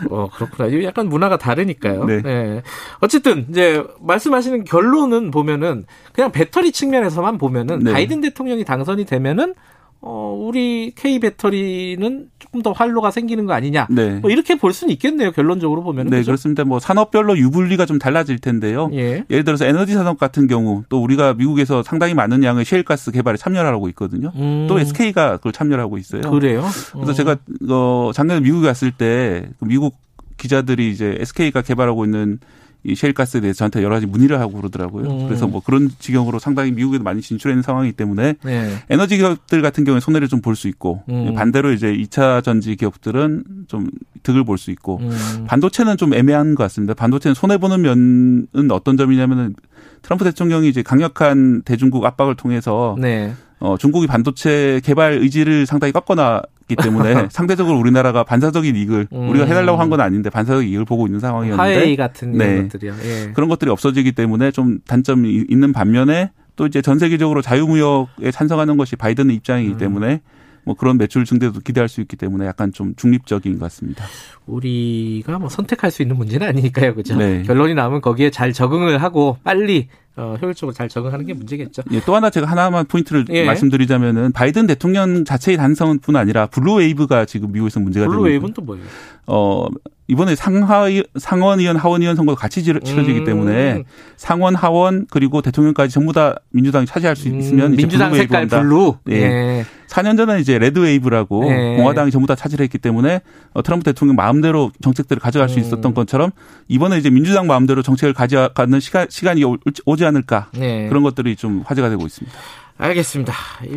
어, 0.09 0.29
그렇구나. 0.33 0.83
약간 0.85 1.09
문화가 1.09 1.37
다르니까요. 1.37 2.05
네. 2.05 2.23
네. 2.23 2.63
어쨌든 3.01 3.47
이제 3.51 3.85
말씀하시는 4.01 4.65
결론은 4.65 5.31
보면은 5.31 5.85
그냥 6.13 6.33
배터리 6.33 6.73
측면에서만 6.73 7.39
보면은 7.39 7.81
네. 7.81 7.93
바이든 7.93 8.21
대통령이 8.21 8.65
당선이 8.65 9.05
되면은 9.05 9.55
어, 10.03 10.35
우리 10.39 10.93
K 10.97 11.19
배터리는 11.19 12.31
조금 12.39 12.63
더 12.63 12.73
활로가 12.73 13.11
생기는 13.11 13.45
거 13.45 13.53
아니냐. 13.53 13.87
네. 13.91 14.19
뭐 14.21 14.31
이렇게 14.31 14.55
볼 14.55 14.73
수는 14.73 14.93
있겠네요. 14.95 15.31
결론적으로 15.33 15.83
보면. 15.83 16.07
네, 16.07 16.11
그렇죠? 16.11 16.27
그렇습니다. 16.27 16.65
뭐 16.65 16.81
산업별로 16.81 17.37
유불리가 17.37 17.85
좀 17.85 17.99
달라질 17.99 18.39
텐데요. 18.39 18.89
예. 18.95 19.25
예를 19.29 19.45
들어서 19.45 19.67
에너지 19.67 19.93
산업 19.93 20.19
같은 20.19 20.47
경우 20.47 20.85
또 20.89 21.03
우리가 21.03 21.35
미국에서 21.35 21.83
상당히 21.83 22.15
많은 22.15 22.43
양의 22.43 22.65
셰일가스 22.65 23.11
개발에 23.11 23.37
참여를 23.37 23.71
하고 23.73 23.89
있거든요. 23.91 24.33
음. 24.37 24.67
또 24.69 24.81
SK가 24.81 25.37
그걸 25.37 25.53
참여를 25.53 25.83
하고 25.83 25.99
있어요. 25.99 26.23
그래요? 26.23 26.65
그래서 26.93 27.11
어. 27.11 27.15
제가 27.15 27.37
어 27.69 28.11
작년에 28.15 28.41
미국에 28.41 28.67
갔을 28.67 28.93
때그 28.93 29.67
미국 29.67 29.97
기자들이 30.39 30.91
이제 30.91 31.17
SK가 31.21 31.61
개발하고 31.61 32.07
있는 32.07 32.39
이 32.83 32.95
셰일가스에 32.95 33.41
대해서 33.41 33.59
저한테 33.59 33.83
여러 33.83 33.95
가지 33.97 34.07
문의를 34.07 34.41
하고 34.41 34.53
그러더라고요. 34.53 35.11
음. 35.11 35.27
그래서 35.27 35.47
뭐 35.47 35.61
그런 35.63 35.91
지경으로 35.99 36.39
상당히 36.39 36.73
미국에도 36.73 37.05
많이 37.05 37.21
진출해 37.21 37.53
있는 37.53 37.63
상황이기 37.63 37.95
때문에 37.97 38.35
네. 38.43 38.71
에너지 38.89 39.17
기업들 39.19 39.61
같은 39.63 39.85
경우에 39.85 40.01
손해를 40.01 40.29
좀 40.29 40.41
볼 40.41 40.57
수 40.57 40.69
있고 40.69 41.03
음. 41.11 41.35
반대로 41.35 41.73
이제 41.73 41.93
2차 41.93 42.43
전지 42.43 42.77
기업들은 42.77 43.45
좀 43.69 43.89
득을 44.23 44.45
볼 44.45 44.57
수 44.59 44.71
있고 44.71 44.99
음. 45.03 45.45
반도체는 45.47 45.97
좀 45.97 46.15
애매한 46.15 46.55
것 46.55 46.65
같습니다. 46.65 46.95
반도체는 46.95 47.35
손해 47.35 47.59
보는 47.59 47.83
면은 47.83 48.71
어떤 48.71 48.97
점이냐면은 48.97 49.55
트럼프 50.03 50.25
대통령이 50.25 50.69
이제 50.69 50.83
강력한 50.83 51.63
대중국 51.63 52.05
압박을 52.05 52.35
통해서 52.37 52.97
네. 52.99 53.35
어, 53.59 53.77
중국이 53.77 54.07
반도체 54.07 54.81
개발 54.83 55.13
의지를 55.15 55.67
상당히 55.67 55.93
꺾어 55.93 56.15
놨기 56.71 56.77
때문에 56.77 57.29
상대적으로 57.31 57.79
우리나라가 57.79 58.25
반사적인 58.25 58.77
이익을 58.77 59.09
음. 59.13 59.29
우리가 59.31 59.45
해달라고 59.47 59.79
한 59.79 59.91
건 59.91 60.01
아닌데 60.01 60.31
반사적 60.31 60.65
이익을 60.65 60.85
보고 60.85 61.07
있는 61.07 61.19
상황이었는데 61.19 61.61
화웨이 61.75 61.97
같은 61.97 62.33
네. 62.33 62.63
것들이요. 62.63 62.95
예. 63.05 63.33
그런 63.35 63.49
것들이 63.49 63.71
없어지기 63.73 64.13
때문에 64.13 64.53
좀 64.53 64.79
단점이 64.87 65.47
있는 65.49 65.73
반면에 65.73 66.31
또 66.55 66.67
이제 66.67 66.81
전 66.81 66.99
세계적으로 67.01 67.43
자유무역에 67.43 68.31
찬성하는 68.31 68.77
것이 68.77 68.95
바이든의 68.95 69.35
입장이기 69.37 69.73
음. 69.73 69.79
때문에 69.79 70.21
뭐 70.71 70.77
그런 70.77 70.99
매출 70.99 71.25
증대도 71.25 71.61
기대할 71.61 71.89
수 71.89 72.01
있기 72.01 72.15
때문에 72.15 72.47
약간 72.47 72.73
좀 72.73 72.95
중립적인 72.95 73.59
것 73.59 73.65
같습니다. 73.65 74.05
우리가 74.47 75.41
뭐 75.41 75.49
선택할 75.49 75.91
수 75.91 76.03
있는 76.03 76.17
문제는 76.17 76.47
아니니까요, 76.47 76.95
그죠? 76.95 77.17
네. 77.17 77.43
결론이 77.43 77.75
나오면 77.75 78.01
거기에 78.01 78.31
잘 78.31 78.53
적응을 78.53 79.03
하고 79.03 79.37
빨리 79.43 79.89
어, 80.15 80.37
효율적으로 80.41 80.73
잘 80.73 80.89
적응하는 80.89 81.27
게 81.27 81.35
문제겠죠. 81.35 81.83
예, 81.91 82.01
또 82.07 82.15
하나 82.15 82.31
제가 82.31 82.47
하나만 82.47 82.87
포인트를 82.87 83.25
예. 83.31 83.47
말씀드리자면은 83.47 84.31
바이든 84.31 84.69
대통령 84.69 85.25
자체의 85.25 85.57
당선뿐 85.57 86.15
아니라 86.15 86.47
blue 86.47 86.75
wave가 86.75 87.25
지금 87.25 87.51
미국에서 87.51 87.81
문제가 87.81 88.05
되고 88.05 88.13
blue 88.13 88.23
wave는 88.31 88.55
또 88.55 88.63
뭐예요? 88.63 88.85
어 89.27 89.67
이번에 90.11 90.35
상하 90.35 90.87
상원의원 91.17 91.77
하원의원 91.77 92.17
선거가 92.17 92.41
같이 92.41 92.65
치러지기 92.65 93.21
음. 93.21 93.25
때문에 93.25 93.85
상원 94.17 94.57
하원 94.57 95.07
그리고 95.09 95.41
대통령까지 95.41 95.95
전부 95.95 96.13
다 96.13 96.35
민주당이 96.51 96.87
차지할 96.87 97.15
수 97.15 97.29
음, 97.29 97.39
있으면 97.39 97.73
음, 97.73 97.77
민주당 97.77 98.13
색깔 98.13 98.49
blue. 98.49 98.97
예. 99.09 99.15
예. 99.15 99.65
4년 99.89 100.17
전에 100.17 100.41
이제 100.41 100.59
red 100.59 100.81
wave라고 100.81 101.49
예. 101.49 101.77
공화당이 101.77 102.11
전부 102.11 102.27
다 102.27 102.35
차지를 102.35 102.65
했기 102.65 102.79
때문에 102.79 103.21
어, 103.53 103.63
트럼프 103.63 103.85
대통령 103.85 104.17
마음대로 104.17 104.73
정책들을 104.83 105.21
가져갈 105.21 105.49
수 105.49 105.59
음. 105.59 105.61
있었던 105.61 105.95
것처럼 105.95 106.33
이번에 106.67 106.99
이제 106.99 107.09
민주당 107.09 107.47
마음대로 107.47 107.83
정책을 107.83 108.13
가져가는 108.13 108.81
시간 108.81 109.07
시간이 109.09 109.45
오지 109.87 110.05
않을까 110.05 110.49
예. 110.57 110.89
그런 110.89 111.05
것들이 111.05 111.37
좀 111.37 111.63
화제가 111.65 111.89
되고 111.89 112.05
있습니다. 112.05 112.37
알겠습니다. 112.79 113.33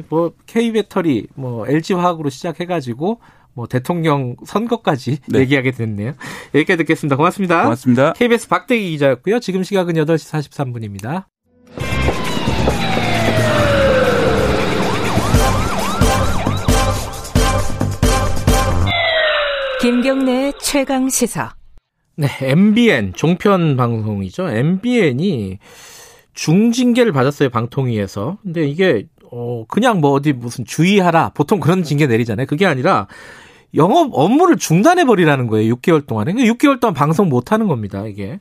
뭐 0.10 0.32
K 0.48 0.72
배터리 0.72 1.28
뭐 1.36 1.68
LG 1.68 1.94
화학으로 1.94 2.30
시작해가지고 2.30 3.20
뭐 3.54 3.68
대통령 3.68 4.36
선거까지 4.46 5.20
네. 5.28 5.40
얘기하게 5.40 5.72
됐네요. 5.72 6.14
여기까지 6.56 6.78
듣겠습니다. 6.78 7.16
고맙습니다. 7.16 7.64
고맙습니다. 7.64 8.14
KBS 8.14 8.48
박대기 8.48 8.92
기자였고요. 8.92 9.40
지금 9.40 9.64
시각은 9.64 9.94
8시 9.96 10.50
43분입니다. 10.50 11.26
김경래 19.82 20.54
최강 20.62 21.10
시사. 21.10 21.56
네, 22.16 22.28
MBN 22.40 23.14
종편 23.16 23.76
방송이죠. 23.76 24.48
MBN이 24.48 25.60
중징계를 26.34 27.12
받았어요 27.12 27.50
방통위에서. 27.50 28.38
근데 28.42 28.66
이게 28.66 29.08
어 29.30 29.66
그냥 29.68 30.00
뭐 30.00 30.12
어디 30.12 30.32
무슨 30.32 30.64
주의하라 30.64 31.32
보통 31.34 31.60
그런 31.60 31.84
징계 31.84 32.08
내리잖아요. 32.08 32.46
그게 32.46 32.66
아니라 32.66 33.08
영업 33.76 34.12
업무를 34.14 34.58
중단해 34.58 35.06
버리라는 35.06 35.48
거예요. 35.48 35.76
6개월 35.76 36.06
동안에. 36.06 36.34
6개월 36.34 36.58
그러니까 36.58 36.80
동안 36.80 36.94
방송 36.94 37.30
못 37.30 37.52
하는 37.52 37.68
겁니다. 37.68 38.06
이게. 38.06 38.40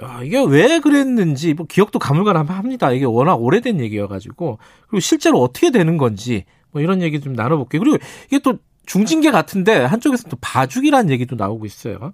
아, 0.00 0.20
이게 0.22 0.38
왜 0.46 0.78
그랬는지 0.78 1.54
뭐 1.54 1.66
기억도 1.66 1.98
가물가물합니다. 1.98 2.92
이게 2.92 3.06
워낙 3.06 3.34
오래된 3.36 3.80
얘기여 3.80 4.08
가지고 4.08 4.58
그리고 4.88 5.00
실제로 5.00 5.40
어떻게 5.40 5.70
되는 5.70 5.96
건지 5.96 6.44
뭐 6.70 6.82
이런 6.82 7.00
얘기 7.00 7.20
좀 7.20 7.34
나눠 7.34 7.56
볼게요. 7.56 7.80
그리고 7.80 7.96
이게 8.26 8.38
또 8.40 8.58
중징계 8.84 9.30
같은데 9.30 9.84
한쪽에서 9.84 10.28
또 10.28 10.36
봐주기라는 10.40 11.10
얘기도 11.10 11.34
나오고 11.36 11.64
있어요. 11.64 12.12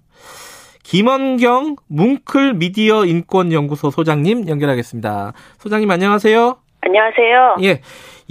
김원경 0.84 1.76
뭉클 1.88 2.54
미디어 2.54 3.04
인권연구소 3.04 3.90
소장님 3.90 4.48
연결하겠습니다. 4.48 5.32
소장님 5.58 5.90
안녕하세요. 5.90 6.56
안녕하세요. 6.80 7.56
예. 7.62 7.80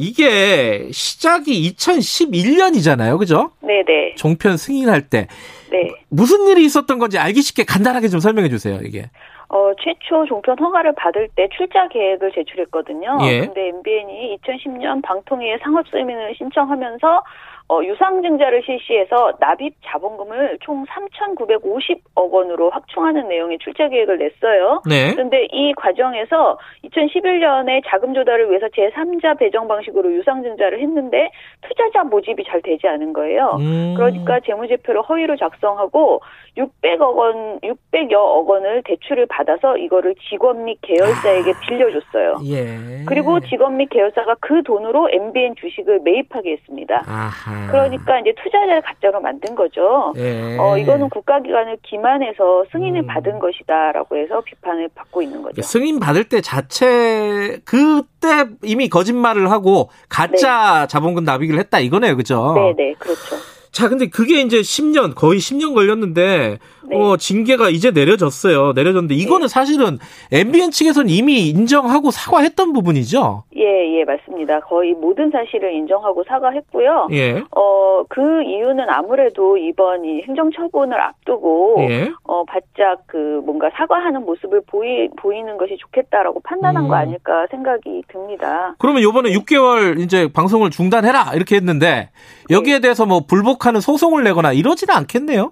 이게 0.01 0.89
시작이 0.91 1.73
2011년이잖아요. 1.73 3.17
그죠? 3.19 3.51
네네. 3.61 4.15
종편 4.15 4.57
승인할 4.57 5.09
때. 5.09 5.27
네. 5.71 5.89
무슨 6.09 6.47
일이 6.47 6.65
있었던 6.65 6.99
건지 6.99 7.17
알기 7.17 7.41
쉽게 7.41 7.63
간단하게 7.63 8.07
좀 8.09 8.19
설명해 8.19 8.49
주세요, 8.49 8.79
이게. 8.83 9.09
어, 9.47 9.73
최초 9.83 10.25
종편 10.25 10.57
허가를 10.59 10.93
받을 10.95 11.27
때 11.35 11.49
출자 11.55 11.89
계획을 11.89 12.31
제출했거든요. 12.33 13.19
예. 13.23 13.41
근데 13.41 13.67
MBN이 13.67 14.37
2010년 14.37 15.01
방통위에 15.03 15.57
상업 15.61 15.85
승인을 15.89 16.35
신청하면서 16.37 17.23
어, 17.72 17.81
유상증자를 17.85 18.64
실시해서 18.65 19.31
납입 19.39 19.73
자본금을 19.85 20.57
총 20.60 20.84
3,950억 20.84 22.30
원으로 22.30 22.69
확충하는 22.69 23.30
내용의 23.30 23.60
출자 23.60 23.88
계획을 23.88 24.18
냈어요. 24.18 24.81
네. 24.85 25.14
그런데 25.14 25.48
이 25.53 25.72
과정에서 25.77 26.57
2011년에 26.84 27.81
자금 27.88 28.14
조달을 28.14 28.49
위해서 28.49 28.68
제3자 28.68 29.39
배정 29.39 29.69
방식으로 29.69 30.14
유상증자를 30.14 30.81
했는데 30.81 31.31
투자자 31.61 32.03
모집이 32.03 32.43
잘 32.43 32.61
되지 32.61 32.89
않은 32.89 33.14
거예요. 33.14 33.56
음. 33.61 33.93
그러니까 33.95 34.41
재무제표를 34.41 35.02
허위로 35.03 35.38
작성하고 35.38 36.19
600억 36.57 37.15
원, 37.15 37.60
600여억 37.61 38.48
원을 38.48 38.81
대출을 38.84 39.27
받아서 39.27 39.77
이거를 39.77 40.14
직원 40.30 40.65
및 40.65 40.77
계열사에게 40.81 41.52
아. 41.52 41.60
빌려줬어요. 41.61 42.35
예. 42.48 43.06
그리고 43.07 43.39
직원 43.39 43.77
및 43.77 43.88
계열사가 43.89 44.35
그 44.41 44.61
돈으로 44.64 45.10
MBN 45.10 45.56
주식을 45.56 46.02
매입하게 46.03 46.52
했습니다. 46.52 47.03
아하. 47.07 47.60
그러니까 47.67 48.19
이제 48.19 48.33
투자자를 48.41 48.81
가짜로 48.81 49.21
만든 49.21 49.55
거죠. 49.55 50.13
예. 50.17 50.57
어, 50.57 50.77
이거는 50.77 51.09
국가기관을 51.09 51.77
기만해서 51.83 52.65
승인을 52.71 53.01
음. 53.01 53.07
받은 53.07 53.39
것이다라고 53.39 54.17
해서 54.17 54.41
비판을 54.41 54.89
받고 54.95 55.21
있는 55.21 55.41
거죠. 55.41 55.61
승인 55.61 55.99
받을 55.99 56.23
때 56.23 56.41
자체 56.41 57.59
그때 57.65 58.45
이미 58.63 58.89
거짓말을 58.89 59.51
하고 59.51 59.89
가짜 60.09 60.88
자본금 60.88 61.23
납입을 61.23 61.59
했다 61.59 61.79
이거네요, 61.79 62.15
그죠? 62.15 62.53
네, 62.55 62.73
네, 62.77 62.93
그렇죠. 62.97 63.35
자, 63.71 63.88
근데 63.88 64.09
그게 64.09 64.41
이제 64.41 64.59
10년, 64.59 65.15
거의 65.15 65.39
10년 65.39 65.73
걸렸는데, 65.73 66.59
네. 66.87 66.95
어, 66.97 67.17
징계가 67.17 67.69
이제 67.69 67.91
내려졌어요. 67.91 68.73
내려졌는데, 68.73 69.15
이거는 69.15 69.47
사실은 69.47 69.99
MBN 70.31 70.71
측에서는 70.71 71.09
이미 71.09 71.47
인정하고 71.49 72.11
사과했던 72.11 72.73
부분이죠? 72.73 73.43
예, 73.55 73.99
예, 73.99 74.03
맞습니다. 74.03 74.59
거의 74.61 74.93
모든 74.93 75.29
사실을 75.31 75.73
인정하고 75.73 76.23
사과했고요. 76.27 77.07
예. 77.11 77.43
어, 77.55 78.03
그 78.09 78.43
이유는 78.43 78.89
아무래도 78.89 79.57
이번 79.57 80.05
이 80.05 80.21
행정처분을 80.23 80.99
앞두고, 80.99 81.77
예. 81.89 82.11
어, 82.23 82.43
바짝 82.45 83.03
그 83.07 83.41
뭔가 83.45 83.69
사과하는 83.75 84.25
모습을 84.25 84.61
보이, 84.67 85.07
보이는 85.17 85.57
것이 85.57 85.77
좋겠다라고 85.79 86.41
판단한 86.41 86.85
음. 86.85 86.89
거 86.89 86.95
아닐까 86.95 87.45
생각이 87.51 88.03
듭니다. 88.07 88.75
그러면 88.79 89.03
요번에 89.03 89.31
6개월 89.31 89.99
이제 89.99 90.29
방송을 90.31 90.69
중단해라! 90.71 91.33
이렇게 91.35 91.55
했는데, 91.55 92.09
여기에 92.49 92.79
대해서 92.79 93.05
뭐 93.05 93.21
불복하는 93.27 93.79
소송을 93.81 94.23
내거나 94.23 94.51
이러지는 94.53 94.93
않겠네요? 94.95 95.51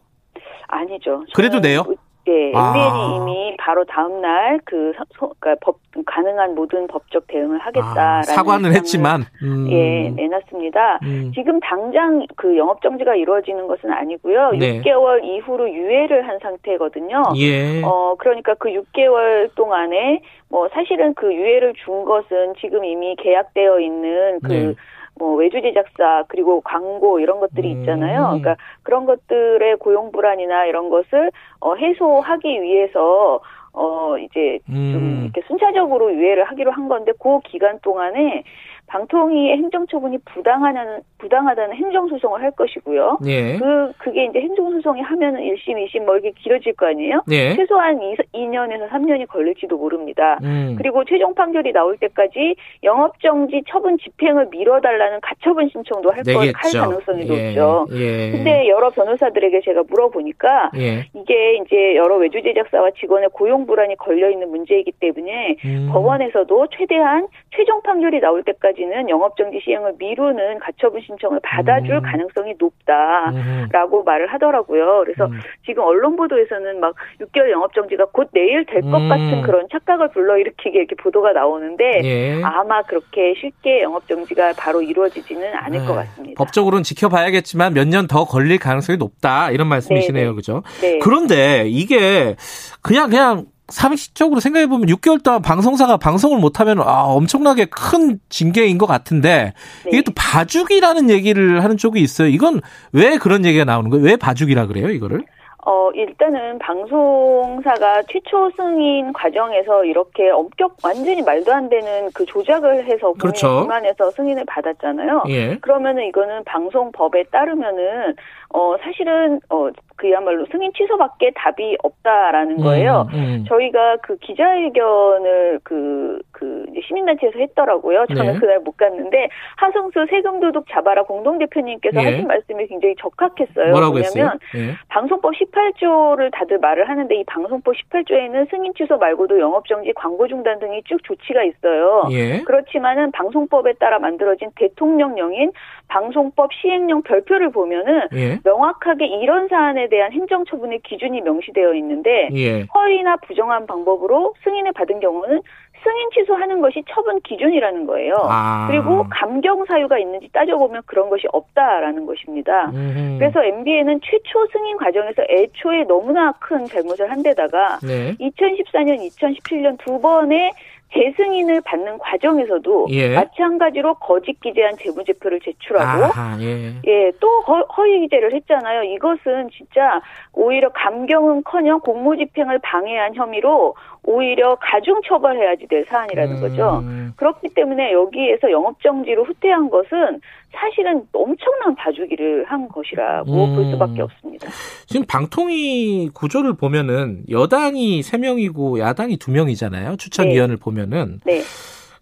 아니죠. 0.70 1.24
그래도 1.34 1.62
돼요? 1.62 1.84
예, 2.28 2.48
MBN이 2.50 2.56
아. 2.56 3.18
이미 3.18 3.56
바로 3.58 3.84
다음 3.86 4.22
날그 4.22 4.94
그러니까 5.18 5.56
법 5.62 5.80
가능한 6.06 6.54
모든 6.54 6.86
법적 6.88 7.26
대응을 7.28 7.58
하겠다라는 7.60 8.20
아, 8.20 8.22
사과는 8.22 8.74
했지만, 8.74 9.24
음. 9.42 9.68
예 9.72 10.10
내놨습니다. 10.10 11.00
음. 11.04 11.32
지금 11.34 11.60
당장 11.60 12.26
그 12.36 12.56
영업 12.58 12.82
정지가 12.82 13.16
이루어지는 13.16 13.68
것은 13.68 13.92
아니고요. 13.92 14.52
네. 14.60 14.82
6개월 14.82 15.24
이후로 15.24 15.72
유예를 15.72 16.28
한 16.28 16.38
상태거든요. 16.40 17.24
예. 17.38 17.82
어 17.84 18.16
그러니까 18.20 18.54
그 18.56 18.70
6개월 18.70 19.54
동안에 19.56 20.22
뭐 20.50 20.70
사실은 20.70 21.14
그 21.16 21.34
유예를 21.34 21.74
준 21.84 22.06
것은 22.06 22.54
지금 22.60 22.86
이미 22.86 23.16
계약되어 23.16 23.80
있는 23.80 24.40
그 24.42 24.48
네. 24.48 24.76
뭐 25.20 25.36
외주 25.36 25.62
제작사 25.62 26.24
그리고 26.30 26.62
광고 26.62 27.20
이런 27.20 27.40
것들이 27.40 27.74
음. 27.74 27.80
있잖아요. 27.80 28.24
그러니까 28.24 28.56
그런 28.82 29.06
것들의 29.06 29.76
고용 29.78 30.12
불안이나 30.12 30.66
이런 30.66 30.90
것을 30.90 31.32
어 31.60 31.76
해소하기 31.76 32.62
위해서 32.62 33.42
어 33.74 34.18
이제 34.18 34.60
좀 34.66 34.76
음. 34.76 35.22
이렇게 35.26 35.46
순차적으로 35.48 36.12
유예를 36.14 36.46
하기로 36.46 36.72
한 36.72 36.88
건데 36.88 37.12
그 37.22 37.40
기간 37.44 37.80
동안에 37.82 38.44
방통위의 38.90 39.58
행정처분이 39.58 40.18
부당하다는 40.26 41.02
부당하다는 41.20 41.76
행정소송을 41.76 42.42
할 42.42 42.52
것이고요. 42.52 43.20
예. 43.26 43.58
그 43.58 43.92
그게 43.98 44.26
이제 44.26 44.40
행정소송이 44.40 45.02
하면은 45.02 45.42
1심, 45.42 45.76
2심 45.86 46.06
뭐 46.06 46.16
이렇게 46.16 46.32
길어질 46.32 46.74
거 46.74 46.88
아니에요? 46.88 47.22
예. 47.32 47.56
최소한 47.56 48.02
2, 48.02 48.16
2년에서 48.34 48.90
3년이 48.90 49.28
걸릴지도 49.28 49.78
모릅니다. 49.78 50.40
음. 50.44 50.76
그리고 50.78 51.04
최종 51.06 51.36
판결이 51.36 51.72
나올 51.72 51.98
때까지 51.98 52.56
영업정지 52.84 53.62
처분 53.70 53.98
집행을 53.98 54.48
미뤄달라는 54.50 55.20
가처분 55.22 55.70
신청도 55.70 56.12
할, 56.12 56.24
거, 56.24 56.40
할. 56.40 56.54
가능성이 56.54 57.28
예. 57.30 57.54
높죠. 57.54 57.88
예. 57.92 58.32
근데 58.32 58.68
여러 58.68 58.90
변호사들에게 58.90 59.62
제가 59.62 59.84
물어보니까 59.88 60.72
예. 60.78 61.06
이게 61.14 61.56
이제 61.58 61.96
여러 61.96 62.18
외주 62.18 62.42
제작사와 62.42 62.92
직원의 63.00 63.30
고용 63.34 63.66
불안이 63.66 63.96
걸려 63.98 64.30
있는 64.30 64.50
문제이기 64.50 64.94
때문에 65.00 65.58
음. 65.66 65.90
법원에서도 65.92 66.68
최대한 66.78 67.28
최종 67.56 67.82
판결이 67.82 68.20
나올 68.20 68.44
때까지 68.44 68.79
는 68.86 69.10
영업정지 69.10 69.60
시행을 69.64 69.94
미루는 70.00 70.60
가처분 70.60 71.02
신청을 71.02 71.40
받아줄 71.44 71.96
음. 71.96 72.02
가능성이 72.02 72.56
높다라고 72.58 74.00
음. 74.00 74.06
말을 74.06 74.28
하더라고요. 74.34 75.04
그래서 75.06 75.26
음. 75.26 75.40
지금 75.66 75.84
언론 75.84 76.16
보도에서는 76.16 76.80
막 76.80 76.96
6개월 77.20 77.52
영업정지가 77.52 78.06
곧 78.12 78.30
내일 78.34 78.66
될것 78.66 78.94
음. 78.94 79.10
같은 79.10 79.42
그런 79.42 79.68
착각을 79.72 80.10
불러일으키게 80.10 80.80
이렇게 80.80 80.96
보도가 80.96 81.34
나오는데 81.34 82.02
예. 82.04 82.42
아마 82.44 82.82
그렇게 82.84 83.34
쉽게 83.40 83.82
영업정지가 83.84 84.54
바로 84.58 84.82
이루어지지는 84.82 85.54
않을 85.54 85.80
것 85.86 85.88
네. 85.96 85.96
같습니다. 86.06 86.44
법적으로는 86.44 86.84
지켜봐야겠지만 86.84 87.74
몇 87.74 87.88
년 87.90 88.08
더 88.08 88.24
걸릴 88.26 88.58
가능성이 88.60 88.98
높다 88.98 89.52
이런 89.52 89.68
말씀이시네요, 89.68 90.24
네, 90.24 90.30
네. 90.30 90.36
그죠? 90.36 90.64
네. 90.82 91.00
그런데 91.00 91.66
이게 91.68 92.36
그냥 92.82 93.10
그냥 93.10 93.46
상식적으로 93.70 94.40
생각해 94.40 94.68
보면 94.68 94.88
6개월 94.88 95.24
동안 95.24 95.42
방송사가 95.42 95.98
방송을 95.98 96.40
못하면 96.40 96.80
아 96.80 97.04
엄청나게 97.04 97.66
큰 97.66 98.20
징계인 98.30 98.78
것 98.78 98.86
같은데 98.86 99.54
네. 99.86 99.90
이게 99.92 100.02
또 100.02 100.12
봐주기라는 100.16 101.10
얘기를 101.10 101.64
하는 101.64 101.78
쪽이 101.78 102.02
있어요. 102.02 102.28
이건 102.28 102.62
왜 102.92 103.18
그런 103.18 103.46
얘기가 103.46 103.66
나오는 103.66 103.90
거예요? 103.90 104.06
왜 104.06 104.16
봐주기라 104.16 104.68
그래요, 104.68 104.90
이거를? 104.90 105.24
어, 105.66 105.92
일단은 105.94 106.58
방송사가 106.58 108.04
최초 108.10 108.50
승인 108.56 109.12
과정에서 109.14 109.84
이렇게 109.84 110.30
엄격, 110.30 110.78
완전히 110.84 111.22
말도 111.22 111.54
안 111.54 111.70
되는 111.70 112.10
그 112.14 112.26
조작을 112.26 112.86
해서 112.86 113.14
그렇죠. 113.14 113.62
기만해서 113.62 114.10
승인을 114.12 114.46
받았잖아요. 114.46 115.26
예. 115.28 115.58
그러면은 115.58 116.06
이거는 116.06 116.44
방송법에 116.46 117.24
따르면은, 117.26 118.16
어, 118.50 118.76
사실은, 118.82 119.42
어, 119.50 119.70
그야말로 120.00 120.46
승인 120.50 120.72
취소밖에 120.74 121.32
답이 121.36 121.78
없다라는 121.84 122.58
거예요. 122.58 123.08
음, 123.14 123.20
음. 123.20 123.46
저희가 123.48 123.98
그 123.98 124.16
기자회견을 124.18 125.60
그, 125.64 126.20
그, 126.32 126.66
시민단체에서 126.88 127.38
했더라고요. 127.38 128.06
저는 128.08 128.34
네. 128.34 128.40
그날 128.40 128.60
못 128.62 128.78
갔는데, 128.78 129.28
하성수 129.58 130.08
세금 130.10 130.40
도둑 130.40 130.66
잡아라 130.70 131.04
공동대표님께서 131.04 132.02
예. 132.02 132.06
하신 132.06 132.28
말씀이 132.28 132.66
굉장히 132.68 132.96
적합했어요. 132.98 133.72
뭐라고 133.72 133.92
뭐냐면, 133.92 134.08
했어요? 134.08 134.32
예. 134.56 134.76
방송법 134.88 135.34
18조를 135.34 136.32
다들 136.32 136.60
말을 136.60 136.88
하는데 136.88 137.14
이 137.14 137.24
방송법 137.26 137.76
18조에는 137.76 138.50
승인 138.50 138.74
취소 138.76 138.98
말고도 138.98 139.38
영업정지, 139.38 139.92
광고 139.94 140.28
중단 140.28 140.60
등이 140.60 140.84
쭉 140.86 141.04
조치가 141.04 141.44
있어요. 141.44 142.08
예. 142.12 142.42
그렇지만은 142.44 143.12
방송법에 143.12 143.74
따라 143.74 144.00
만들어진 144.00 144.50
대통령령인 144.56 145.52
방송법 145.90 146.54
시행령 146.54 147.02
별표를 147.02 147.52
보면은 147.52 148.08
예. 148.14 148.40
명확하게 148.46 149.06
이런 149.06 149.50
사안에 149.50 149.89
대한 149.90 150.12
행정처분의 150.12 150.82
기준이 150.84 151.22
명시되어 151.22 151.74
있는데 151.76 152.30
예. 152.34 152.64
허위나 152.74 153.18
부정한 153.18 153.66
방법으로 153.68 154.34
승인을 154.44 154.74
받은 154.74 155.00
경우는 155.00 155.42
승인 155.84 156.10
취소하는 156.14 156.62
것이 156.62 156.84
처분 156.90 157.20
기준이라는 157.22 157.86
거예요. 157.86 158.16
아. 158.28 158.68
그리고 158.70 159.06
감경 159.10 159.66
사유가 159.66 159.98
있는지 159.98 160.30
따져보면 160.34 160.82
그런 160.86 161.10
것이 161.10 161.26
없다라는 161.32 162.06
것입니다. 162.06 162.70
음흠. 162.74 163.18
그래서 163.20 163.44
MBN은 163.44 164.02
최초 164.04 164.46
승인 164.52 164.78
과정에서 164.78 165.24
애초에 165.30 165.84
너무나 165.86 166.32
큰 166.34 166.66
잘못을 166.66 167.10
한 167.10 167.24
데다가 167.24 167.80
네. 167.82 168.16
2014년, 168.20 169.00
2017년 169.08 169.78
두 169.80 170.00
번의 170.02 170.52
재승인을 170.94 171.62
받는 171.62 172.00
과정에서도 172.00 172.88
예. 172.90 173.16
마찬가지로 173.16 173.96
거짓 173.96 174.40
기재한 174.40 174.76
재무제표를 174.78 175.40
제출하고 175.42 176.06
아하, 176.06 176.38
예. 176.42 176.74
예, 176.86 177.12
또 177.20 177.30
허 177.42 177.84
위 177.84 178.02
기재를 178.02 178.34
했잖아요. 178.34 178.84
이것은 178.84 179.50
진짜 179.52 180.02
오히려 180.34 180.70
감경은커녕 180.70 181.80
공무집행을 181.82 182.60
방해한 182.60 183.16
혐의로 183.16 183.76
오히려 184.04 184.56
가중 184.56 185.00
처벌해야지 185.08 185.68
될 185.68 185.86
사안이라는 185.86 186.36
음. 186.38 186.42
거죠. 186.42 186.84
그렇기 187.16 187.50
때문에 187.50 187.92
여기에서 187.92 188.50
영업정지로 188.50 189.24
후퇴한 189.26 189.70
것은 189.70 190.22
사실은 190.52 191.04
엄청난 191.14 191.76
봐주기를 191.76 192.46
한 192.46 192.68
것이라고 192.70 193.46
음. 193.46 193.56
볼 193.56 193.66
수밖에 193.66 194.02
없습니다. 194.02 194.50
지금 194.88 195.06
방통위 195.06 196.10
구조를 196.14 196.54
보면은 196.54 197.24
여당이 197.30 198.02
3명이고 198.02 198.80
야당이 198.80 199.18
2명이잖아요. 199.18 200.00
추천위원을 200.00 200.56
네. 200.56 200.62
보면은. 200.62 201.20
네. 201.26 201.42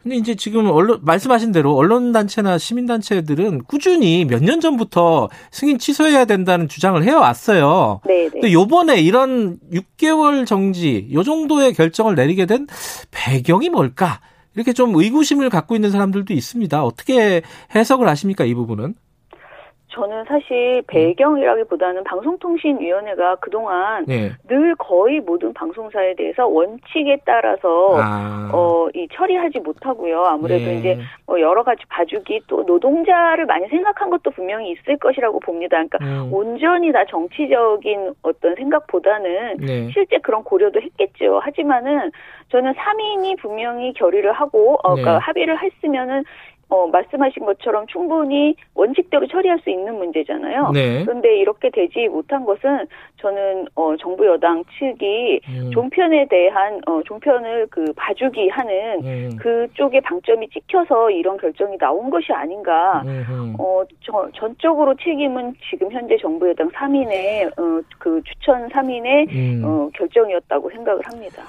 근데 0.07 0.15
이제 0.15 0.35
지금 0.35 0.67
언론 0.69 0.99
말씀하신 1.01 1.51
대로 1.51 1.75
언론 1.75 2.13
단체나 2.13 2.57
시민 2.57 2.85
단체들은 2.85 3.63
꾸준히 3.65 4.23
몇 4.23 4.41
년 4.41 4.61
전부터 4.61 5.27
승인 5.51 5.77
취소해야 5.79 6.23
된다는 6.23 6.69
주장을 6.69 7.03
해 7.03 7.11
왔어요. 7.11 7.99
네, 8.07 8.23
네. 8.23 8.29
근데 8.29 8.53
요번에 8.53 9.01
이런 9.01 9.57
6개월 9.73 10.45
정지 10.45 11.09
요 11.11 11.23
정도의 11.23 11.73
결정을 11.73 12.15
내리게 12.15 12.45
된 12.45 12.67
배경이 13.11 13.67
뭘까? 13.69 14.21
이렇게 14.55 14.71
좀 14.71 14.95
의구심을 14.95 15.49
갖고 15.49 15.75
있는 15.75 15.91
사람들도 15.91 16.33
있습니다. 16.33 16.81
어떻게 16.85 17.41
해석을 17.75 18.07
하십니까, 18.07 18.45
이 18.45 18.53
부분은? 18.53 18.95
저는 19.97 20.25
사실 20.25 20.83
배경이라기보다는 20.87 22.03
방송통신위원회가 22.03 23.37
그동안 23.37 24.05
네. 24.05 24.31
늘 24.47 24.75
거의 24.75 25.19
모든 25.21 25.53
방송사에 25.53 26.13
대해서 26.15 26.45
원칙에 26.45 27.17
따라서 27.25 27.97
아. 27.99 28.51
어 28.53 28.77
이 28.93 29.07
처리하지 29.11 29.59
못하고요. 29.59 30.23
아무래도 30.23 30.65
네. 30.65 30.77
이제 30.77 30.99
뭐 31.25 31.39
여러 31.39 31.63
가지 31.63 31.83
봐주기 31.89 32.41
또 32.47 32.63
노동자를 32.63 33.45
많이 33.45 33.67
생각한 33.67 34.09
것도 34.09 34.31
분명히 34.31 34.71
있을 34.71 34.97
것이라고 34.97 35.39
봅니다. 35.39 35.77
그러니까 35.77 35.97
음. 36.01 36.33
온전히 36.33 36.91
다 36.91 37.03
정치적인 37.05 38.13
어떤 38.21 38.55
생각보다는 38.55 39.57
네. 39.57 39.89
실제 39.91 40.17
그런 40.19 40.43
고려도 40.43 40.81
했겠죠. 40.81 41.39
하지만은 41.43 42.11
저는 42.49 42.73
3인이 42.73 43.39
분명히 43.39 43.93
결의를 43.93 44.31
하고 44.31 44.75
어, 44.83 44.95
그러니까 44.95 45.13
네. 45.13 45.17
합의를 45.19 45.61
했으면은 45.61 46.23
어, 46.69 46.87
말씀하신 46.87 47.45
것처럼 47.45 47.87
충분히 47.87 48.55
원칙대로 48.73 49.25
처리할 49.27 49.59
수 49.59 49.69
있는 49.69 49.97
문제잖아요. 49.97 50.71
네. 50.73 51.05
그런데 51.05 51.37
이렇게 51.37 51.69
되지 51.69 52.07
못한 52.09 52.43
것은 52.43 52.87
저는 53.21 53.67
어, 53.75 53.95
정부 53.97 54.25
여당 54.25 54.63
측이 54.77 55.41
음. 55.47 55.71
종편에 55.71 56.27
대한 56.29 56.81
어, 56.85 57.01
종편을 57.03 57.67
그 57.69 57.93
봐주기 57.95 58.49
하는 58.49 58.99
음. 59.01 59.29
그쪽에 59.37 60.01
방점이 60.01 60.49
찍혀서 60.49 61.11
이런 61.11 61.37
결정이 61.37 61.77
나온 61.77 62.09
것이 62.09 62.33
아닌가. 62.33 63.01
음. 63.05 63.55
어, 63.57 63.83
저, 64.01 64.29
전적으로 64.35 64.93
책임은 64.95 65.55
지금 65.69 65.89
현재 65.89 66.17
정부 66.21 66.49
여당 66.49 66.69
3인의 66.69 67.47
어, 67.57 67.81
그 67.97 68.21
추천 68.25 68.67
3인의 68.67 69.29
음. 69.29 69.61
어, 69.63 69.89
결정이었다고 69.93 70.69
생각을 70.71 71.01
합니다. 71.05 71.43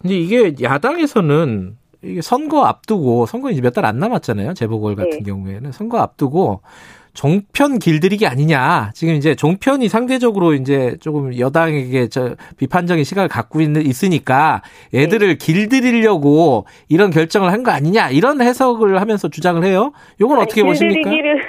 근데 0.00 0.14
이게 0.14 0.54
야당에서는 0.62 1.76
이게 2.02 2.20
선거 2.22 2.64
앞두고 2.64 3.26
선거 3.26 3.50
이제 3.50 3.60
몇 3.60 3.74
달 3.74 3.84
안 3.84 3.98
남았잖아요. 3.98 4.54
재보궐 4.54 4.96
같은 4.96 5.10
네. 5.10 5.22
경우에는 5.22 5.72
선거 5.72 5.98
앞두고 5.98 6.60
종편 7.12 7.78
길들이기 7.80 8.26
아니냐. 8.26 8.92
지금 8.94 9.14
이제 9.14 9.34
종편이 9.34 9.88
상대적으로 9.88 10.54
이제 10.54 10.96
조금 11.00 11.36
여당에게 11.38 12.08
저 12.08 12.36
비판적인 12.56 13.02
시각을 13.04 13.28
갖고 13.28 13.60
있는 13.60 13.84
있으니까 13.84 14.62
애들을 14.94 15.28
네. 15.28 15.34
길들이려고 15.34 16.66
이런 16.88 17.10
결정을 17.10 17.52
한 17.52 17.64
거 17.64 17.70
아니냐. 17.72 18.10
이런 18.10 18.40
해석을 18.40 19.00
하면서 19.00 19.28
주장을 19.28 19.62
해요. 19.64 19.92
요건 20.20 20.36
아니, 20.38 20.44
어떻게 20.44 20.62
보십니까? 20.62 21.10
길들이기를 21.10 21.48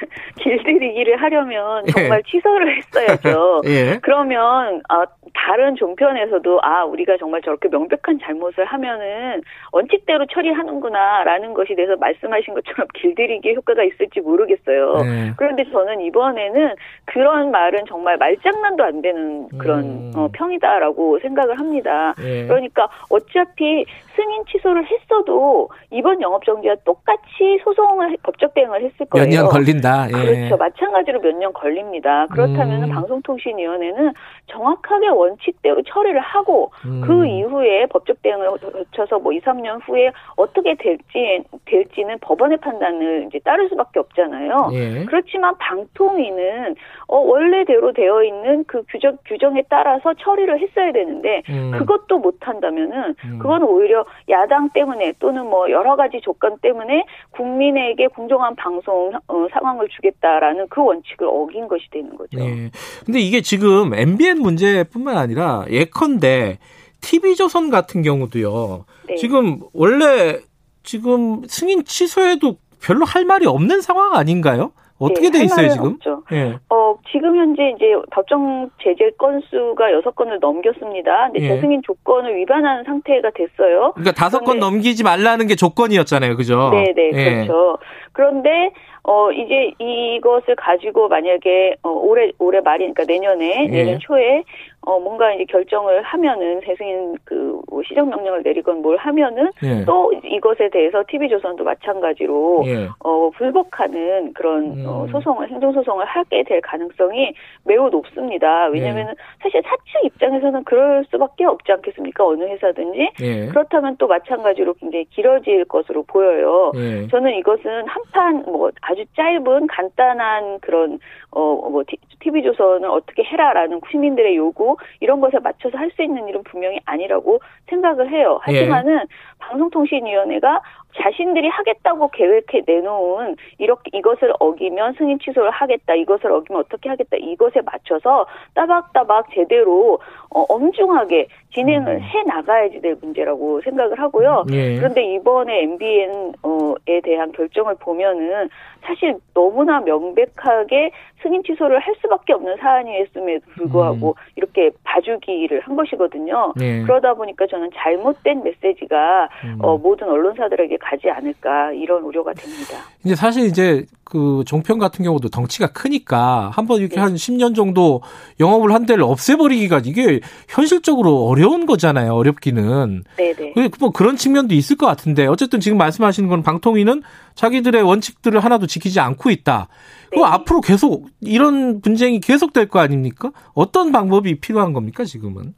길들이기를 0.52 1.22
하려면 1.22 1.84
예. 1.88 1.92
정말 1.92 2.22
예. 2.26 2.30
취소를 2.30 2.78
했어야죠. 2.78 3.62
예. 3.68 4.00
그러면 4.02 4.82
아 4.90 5.06
다른 5.34 5.76
종편에서도 5.76 6.60
아 6.62 6.84
우리가 6.84 7.16
정말 7.18 7.42
저렇게 7.42 7.70
명백한 7.70 8.20
잘못을 8.22 8.66
하면은 8.66 9.42
원칙대로 9.72 10.26
처리하는구나라는 10.28 11.54
것이 11.54 11.76
돼서 11.76 11.96
말씀하신 11.96 12.54
것처럼 12.54 12.88
길들이기 12.96 13.56
효과가 13.56 13.84
있을지 13.84 14.20
모르겠어요. 14.20 14.96
네. 15.04 15.32
그런데 15.38 15.64
저는 15.72 16.02
이번에는 16.02 16.76
그런 17.06 17.52
말은 17.52 17.86
정말 17.88 18.18
말장난도 18.18 18.84
안 18.84 19.02
되는 19.02 19.48
그런 19.58 19.84
음. 19.84 20.12
어, 20.16 20.30
평이다라고 20.34 21.20
생각을 21.20 21.58
합니다. 21.60 22.14
네. 22.18 22.46
그러니까 22.48 22.90
어차피 23.10 23.86
승인 24.16 24.44
취소를 24.46 24.86
했어도 24.86 25.70
이번 25.90 26.22
영업정지와 26.22 26.76
똑같이 26.86 27.60
소송을 27.64 28.18
법적 28.24 28.54
대응을 28.54 28.84
했을 28.84 29.06
거예요. 29.08 29.26
몇 29.28 29.32
년 29.32 29.48
걸린다. 29.48 30.08
예. 30.10 30.12
그렇죠. 30.12 30.58
마찬가지로 30.58 31.20
몇 31.22 31.36
년 31.36 31.54
걸립니다. 31.54 32.28
그렇다면 32.28 32.84
음. 32.84 32.90
방송통신위원회는 32.90 34.14
정확하게 34.48 35.08
원칙대로 35.10 35.82
처리를 35.84 36.20
하고 36.20 36.72
음. 36.86 37.02
그 37.06 37.26
이후에 37.26 37.86
법적 37.88 38.22
대응을 38.22 38.50
거쳐서 38.60 39.20
뭐 39.20 39.32
2, 39.32 39.40
3년 39.42 39.80
후에 39.88 40.12
어떻게 40.36 40.76
될지 40.76 41.44
될지는 41.66 42.18
법원의 42.20 42.58
판단을 42.58 43.26
이제 43.28 43.40
따를 43.40 43.70
수밖에 43.70 44.00
없잖아요. 44.00 44.70
예. 44.74 45.06
그렇지만 45.06 45.56
방통위는 45.58 46.76
어 47.08 47.18
원래대로 47.18 47.94
되어 47.94 48.24
있는 48.24 48.64
그 48.66 48.84
규정 48.90 49.18
규정에 49.26 49.64
따라서 49.70 50.14
처리를 50.14 50.60
했어야 50.60 50.92
되는데 50.92 51.42
음. 51.50 51.72
그것도 51.78 52.20
못 52.20 52.38
한다면은 52.42 53.16
음. 53.26 53.40
그건 53.40 53.64
오히려 53.64 54.01
야당 54.30 54.70
때문에 54.70 55.14
또는 55.20 55.46
뭐 55.48 55.70
여러 55.70 55.96
가지 55.96 56.20
조건 56.22 56.58
때문에 56.60 57.06
국민에게 57.32 58.08
공정한 58.08 58.56
방송 58.56 59.12
어, 59.28 59.48
상황을 59.52 59.88
주겠다라는 59.90 60.68
그 60.70 60.84
원칙을 60.84 61.28
어긴 61.28 61.68
것이 61.68 61.90
되는 61.92 62.16
거죠. 62.16 62.38
네. 62.38 62.72
근데 63.06 63.20
이게 63.20 63.42
지금 63.42 63.94
MBN 63.94 64.40
문제뿐만 64.40 65.18
아니라 65.18 65.66
예컨대 65.70 66.60
TV조선 67.02 67.70
같은 67.70 68.02
경우도요. 68.02 68.86
네. 69.08 69.16
지금 69.16 69.60
원래 69.74 70.40
지금 70.84 71.42
승인 71.48 71.84
취소해도 71.84 72.58
별로 72.82 73.06
할 73.06 73.26
말이 73.26 73.46
없는 73.46 73.82
상황 73.82 74.14
아닌가요? 74.16 74.72
어떻게 75.02 75.32
네, 75.32 75.40
돼 75.40 75.46
있어요 75.46 75.70
지금? 75.70 75.94
없죠. 75.94 76.24
네. 76.30 76.54
어 76.70 76.96
지금 77.12 77.36
현재 77.36 77.74
이제 77.76 77.86
법정 78.12 78.70
제재 78.84 79.10
건수가 79.18 79.92
여섯 79.94 80.16
건을 80.16 80.38
넘겼습니다. 80.40 81.32
근데 81.32 81.44
예. 81.44 81.48
재승인 81.50 81.82
조건을 81.84 82.36
위반하는 82.38 82.84
상태가 82.84 83.32
됐어요. 83.32 83.94
그러니까 83.96 84.12
다섯 84.12 84.44
건 84.44 84.60
넘기지 84.60 85.04
말라는 85.04 85.48
게 85.48 85.56
조건이었잖아요, 85.56 86.38
그죠? 86.38 86.70
네, 86.70 86.94
네, 86.96 87.10
예. 87.14 87.34
그렇죠. 87.34 87.80
그런데 88.14 88.72
어 89.04 89.32
이제 89.32 89.74
이것을 89.80 90.56
가지고 90.56 91.08
만약에 91.08 91.78
어 91.82 91.90
올해 91.90 92.32
올해 92.38 92.62
말이 92.62 92.82
그러니까 92.82 93.06
내년에 93.06 93.66
예. 93.66 93.68
내년 93.68 94.00
초에 94.00 94.44
어 94.84 95.00
뭔가 95.00 95.32
이제 95.34 95.46
결정을 95.46 96.02
하면은 96.02 96.60
세승인 96.66 97.16
그뭐 97.26 97.84
시정 97.88 98.10
명령을 98.10 98.42
내리건 98.44 98.82
뭘 98.82 98.98
하면은 98.98 99.50
예. 99.64 99.86
또 99.86 100.12
이것에 100.24 100.70
대해서 100.70 101.04
TV조선도 101.08 101.64
마찬가지로 101.64 102.64
예. 102.66 102.88
어 103.00 103.30
불복하는 103.38 104.34
그런 104.34 104.72
음. 104.80 104.86
어 104.88 105.08
소송을 105.12 105.50
행정 105.50 105.72
소송을 105.72 106.06
하게 106.06 106.44
될 106.44 106.62
가능성이 106.62 107.34
매우 107.64 107.90
높습니다. 107.90 108.66
왜냐면은 108.68 109.12
예. 109.12 109.16
사실 109.44 109.62
사측 109.64 110.06
입장에서는 110.06 110.64
그럴 110.64 111.06
수밖에 111.12 111.46
없지 111.46 111.72
않겠습니까? 111.72 112.26
어느 112.26 112.44
회사든지 112.44 113.12
예. 113.22 113.46
그렇다면 113.48 113.98
또 113.98 114.08
마찬가지로 114.08 114.74
굉장히 114.76 115.06
길어질 115.06 115.66
것으로 115.66 116.04
보여요. 116.04 116.72
예. 116.76 117.08
저는 117.08 117.34
이것은 117.36 117.88
한 117.88 118.02
판 118.12 118.44
뭐 118.46 118.70
아주 118.82 119.06
짧은 119.16 119.68
간단한 119.68 120.60
그런 120.60 121.00
어뭐 121.32 121.84
TV 122.20 122.44
조선을 122.44 122.90
어떻게 122.90 123.24
해라라는 123.24 123.82
시민들의 123.90 124.36
요구 124.36 124.78
이런 125.00 125.22
것에 125.22 125.40
맞춰서 125.40 125.78
할 125.78 125.92
수 125.92 126.04
있는 126.04 126.26
일은 126.28 126.44
분명히 126.44 126.80
아니라고 126.86 127.42
생각을 127.70 128.10
해요. 128.12 128.40
하지만은 128.44 128.94
예. 128.94 129.06
방송통신위원회가 129.40 130.62
자신들이 130.96 131.48
하겠다고 131.48 132.10
계획해 132.10 132.64
내놓은 132.66 133.36
이렇게 133.58 133.92
이것을 133.94 134.34
어기면 134.40 134.94
승인 134.98 135.20
취소를 135.20 135.52
하겠다. 135.52 135.96
이것을 135.96 136.32
어기면 136.32 136.62
어떻게 136.62 136.90
하겠다. 136.90 137.18
이것에 137.18 137.62
맞춰서 137.62 138.26
따박따박 138.54 139.32
제대로 139.34 140.00
어, 140.30 140.42
엄중하게 140.48 141.28
진행을 141.54 141.96
음. 141.96 142.02
해 142.02 142.24
나가야지 142.24 142.80
될 142.82 142.96
문제라고 143.02 143.62
생각을 143.62 144.00
하고요. 144.00 144.46
예. 144.52 144.78
그런데 144.78 145.04
이번에 145.16 145.64
MBN에 145.64 147.02
대한 147.04 147.32
결정을 147.34 147.76
보면은 147.76 148.50
사실 148.84 149.16
너무나 149.34 149.80
명백하게 149.82 150.92
승인 151.22 151.44
취소를 151.44 151.80
할 151.80 151.94
수밖에 152.02 152.34
없는 152.34 152.58
사안이었음에도 152.58 153.46
불구하고 153.56 154.10
음. 154.10 154.32
이렇게 154.36 154.72
봐주기를 154.84 155.60
한 155.60 155.76
것이거든요. 155.76 156.54
예. 156.62 156.82
그러다 156.82 157.14
보니까 157.14 157.46
저는 157.48 157.70
잘못된 157.76 158.44
메시지가 158.44 159.30
음. 159.44 159.58
어, 159.62 159.78
모든 159.78 160.10
언론사들에게 160.10 160.78
가지 160.82 161.10
않을까 161.10 161.72
이런 161.74 162.04
우려가 162.04 162.34
됩니다. 162.34 162.78
이제 163.04 163.16
사실 163.16 163.46
이제 163.46 163.86
그 164.04 164.44
종편 164.46 164.78
같은 164.78 165.06
경우도 165.06 165.30
덩치가 165.30 165.68
크니까 165.68 166.52
한번 166.54 166.80
이렇게 166.80 166.96
네. 166.96 167.02
한 167.02 167.16
10년 167.16 167.56
정도 167.56 168.02
영업을 168.40 168.74
한 168.74 168.86
데를 168.86 169.04
없애버리기가 169.04 169.82
이게 169.86 170.20
현실적으로 170.50 171.28
어려운 171.28 171.66
거잖아요. 171.66 172.14
어렵기는. 172.14 173.04
네네. 173.16 173.54
뭐 173.80 173.92
그런 173.92 174.18
측면도 174.18 174.54
있을 174.54 174.76
것 174.76 174.86
같은데 174.86 175.28
어쨌든 175.28 175.60
지금 175.60 175.78
말씀하시는 175.78 176.28
건 176.28 176.44
방통위는 176.44 177.04
자기들의 177.36 177.82
원칙들을 177.84 178.40
하나도 178.44 178.68
지키지 178.68 179.00
않고 179.00 179.30
있다. 179.30 179.70
네. 180.12 180.18
그 180.18 180.24
앞으로 180.26 180.60
계속 180.62 181.08
이런 181.22 181.80
분쟁이 181.80 182.20
계속될 182.20 182.68
거 182.68 182.80
아닙니까? 182.80 183.32
어떤 183.54 183.92
방법이 183.92 184.42
필요한 184.42 184.74
겁니까 184.74 185.06
지금은? 185.06 185.54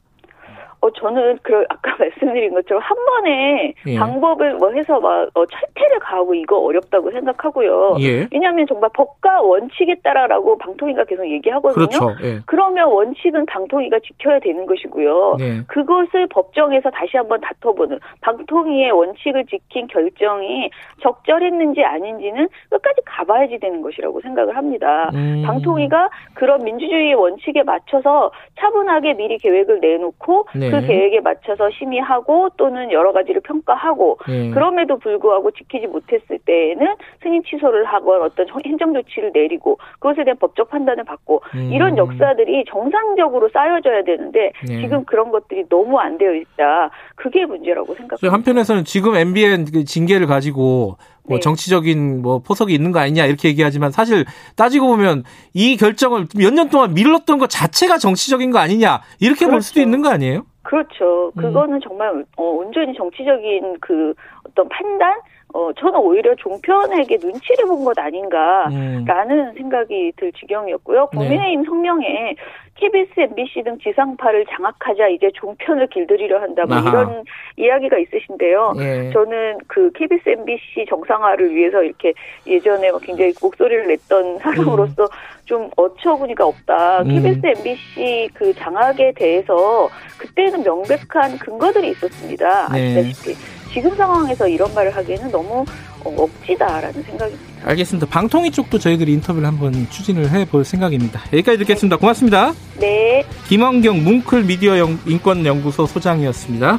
어, 0.84 0.90
저는 0.90 1.38
그 1.42 1.64
아까 1.70 1.96
말씀드린 1.98 2.52
것처럼 2.52 2.82
한 2.82 2.96
번에 3.06 3.74
예. 3.86 3.98
방법을 3.98 4.56
뭐 4.56 4.70
해서 4.72 5.00
막 5.00 5.30
어, 5.34 5.46
철퇴를 5.46 5.98
가하고 6.00 6.34
이거 6.34 6.58
어렵다고 6.58 7.10
생각하고요. 7.10 7.96
예. 8.00 8.28
왜냐하면 8.30 8.66
정말 8.66 8.90
법과 8.92 9.40
원칙에 9.40 9.94
따라라고 10.02 10.58
방통위가 10.58 11.04
계속 11.04 11.26
얘기하거든요. 11.26 11.86
그렇죠. 11.86 12.14
예. 12.22 12.40
그러면 12.44 12.88
원칙은 12.88 13.46
방통위가 13.46 14.00
지켜야 14.00 14.38
되는 14.40 14.66
것이고요. 14.66 15.36
예. 15.40 15.62
그것을 15.68 16.26
법정에서 16.26 16.90
다시 16.90 17.16
한번 17.16 17.40
다퉈보는 17.40 17.98
방통위의 18.20 18.90
원칙을 18.90 19.46
지킨 19.46 19.86
결정이 19.86 20.70
적절했는지 21.00 21.82
아닌지는 21.82 22.46
끝까지 22.68 23.00
가봐야지 23.06 23.58
되는 23.58 23.80
것이라고 23.80 24.20
생각을 24.20 24.54
합니다. 24.54 25.10
음. 25.14 25.44
방통위가 25.46 26.10
그런 26.34 26.62
민주주의의 26.62 27.14
원칙에 27.14 27.62
맞춰서 27.62 28.30
차분하게 28.58 29.14
미리 29.14 29.38
계획을 29.38 29.80
내놓고 29.80 30.48
네. 30.54 30.73
그 30.82 30.86
계획에 30.86 31.20
맞춰서 31.20 31.70
심의하고 31.70 32.50
또는 32.56 32.92
여러 32.92 33.12
가지를 33.12 33.40
평가하고 33.42 34.18
네. 34.28 34.50
그럼에도 34.50 34.98
불구하고 34.98 35.50
지키지 35.50 35.86
못했을 35.86 36.38
때에는 36.44 36.94
승인 37.22 37.42
취소를 37.44 37.84
하건 37.84 38.22
어떤 38.22 38.46
행정 38.64 38.92
조치를 38.94 39.32
내리고 39.34 39.78
그것에 39.94 40.24
대한 40.24 40.38
법적 40.38 40.70
판단을 40.70 41.04
받고 41.04 41.42
음. 41.54 41.72
이런 41.72 41.96
역사들이 41.96 42.64
정상적으로 42.68 43.48
쌓여져야 43.52 44.04
되는데 44.04 44.52
네. 44.66 44.80
지금 44.80 45.04
그런 45.04 45.30
것들이 45.30 45.68
너무 45.68 45.98
안 45.98 46.18
되어 46.18 46.34
있다. 46.34 46.90
그게 47.16 47.44
문제라고 47.46 47.94
생각합니다. 47.94 48.32
한편에서는 48.32 48.84
지금 48.84 49.16
MBN 49.16 49.66
그 49.72 49.84
징계를 49.84 50.26
가지고 50.26 50.96
뭐 51.26 51.38
네. 51.38 51.40
정치적인 51.40 52.22
뭐 52.22 52.38
포석이 52.40 52.74
있는 52.74 52.92
거 52.92 52.98
아니냐 53.00 53.24
이렇게 53.26 53.48
얘기하지만 53.48 53.90
사실 53.90 54.24
따지고 54.56 54.88
보면 54.88 55.24
이 55.54 55.76
결정을 55.76 56.26
몇 56.36 56.52
년 56.52 56.68
동안 56.68 56.94
밀렀던 56.94 57.38
것 57.38 57.48
자체가 57.50 57.98
정치적인 57.98 58.50
거 58.50 58.58
아니냐 58.58 59.00
이렇게 59.20 59.40
그렇죠. 59.46 59.50
볼 59.52 59.62
수도 59.62 59.74
그렇죠. 59.74 59.86
있는 59.88 60.02
거 60.02 60.10
아니에요? 60.10 60.46
그렇죠. 60.62 61.32
음. 61.36 61.40
그거는 61.42 61.74
음. 61.76 61.80
정말 61.82 62.24
어, 62.36 62.42
온전히 62.44 62.94
정치적인 62.96 63.78
그 63.80 64.12
어떤 64.48 64.68
판단 64.68 65.14
어, 65.54 65.70
저는 65.72 66.00
오히려 66.00 66.34
종편에게 66.34 67.18
눈치를 67.22 67.66
본 67.66 67.84
것 67.84 67.96
아닌가라는 67.98 69.38
음. 69.38 69.54
생각이 69.56 70.12
들 70.16 70.32
지경이었고요. 70.32 71.08
네. 71.12 71.18
국민의힘 71.18 71.60
네. 71.60 71.66
성명에 71.66 72.34
KBS, 72.76 73.20
MBC 73.20 73.62
등 73.62 73.78
지상파를 73.78 74.46
장악하자 74.50 75.08
이제 75.08 75.30
종편을 75.34 75.86
길들이려 75.88 76.40
한다 76.40 76.64
뭐 76.66 76.78
이런 76.78 77.24
이야기가 77.56 77.98
있으신데요. 77.98 78.72
네. 78.76 79.10
저는 79.12 79.58
그 79.68 79.92
KBS, 79.92 80.28
MBC 80.30 80.86
정상화를 80.88 81.54
위해서 81.54 81.82
이렇게 81.84 82.12
예전에 82.46 82.90
굉장히 83.02 83.32
목소리를 83.40 83.86
냈던 83.86 84.38
사람으로서 84.38 85.04
음. 85.04 85.08
좀 85.44 85.70
어처구니가 85.76 86.44
없다. 86.46 87.02
음. 87.02 87.08
KBS, 87.08 87.46
MBC 87.58 88.30
그 88.34 88.52
장악에 88.54 89.12
대해서 89.14 89.88
그때는 90.18 90.64
명백한 90.64 91.38
근거들이 91.38 91.90
있었습니다. 91.90 92.68
네. 92.72 92.96
아시다시피. 92.98 93.34
지금 93.74 93.94
상황에서 93.96 94.46
이런 94.46 94.72
말을 94.72 94.94
하기에는 94.94 95.32
너무 95.32 95.64
어, 96.04 96.14
억지다라는 96.16 97.02
생각입니다. 97.02 97.44
알겠습니다. 97.64 98.06
방통위 98.06 98.52
쪽도 98.52 98.78
저희들이 98.78 99.12
인터뷰를 99.14 99.48
한번 99.48 99.88
추진을 99.90 100.30
해볼 100.30 100.64
생각입니다. 100.64 101.20
여기까지 101.32 101.58
듣겠습니다. 101.58 101.96
고맙습니다. 101.96 102.52
네. 102.78 103.24
김원경 103.48 104.04
뭉클 104.04 104.44
미디어 104.44 104.76
인권연구소 105.06 105.86
소장이었습니다. 105.86 106.78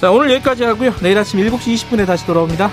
자, 0.00 0.10
오늘 0.10 0.32
여기까지 0.32 0.64
하고요. 0.64 0.94
내일 1.02 1.18
아침 1.18 1.38
7시 1.40 1.74
20분에 1.74 2.06
다시 2.06 2.24
돌아옵니다. 2.26 2.70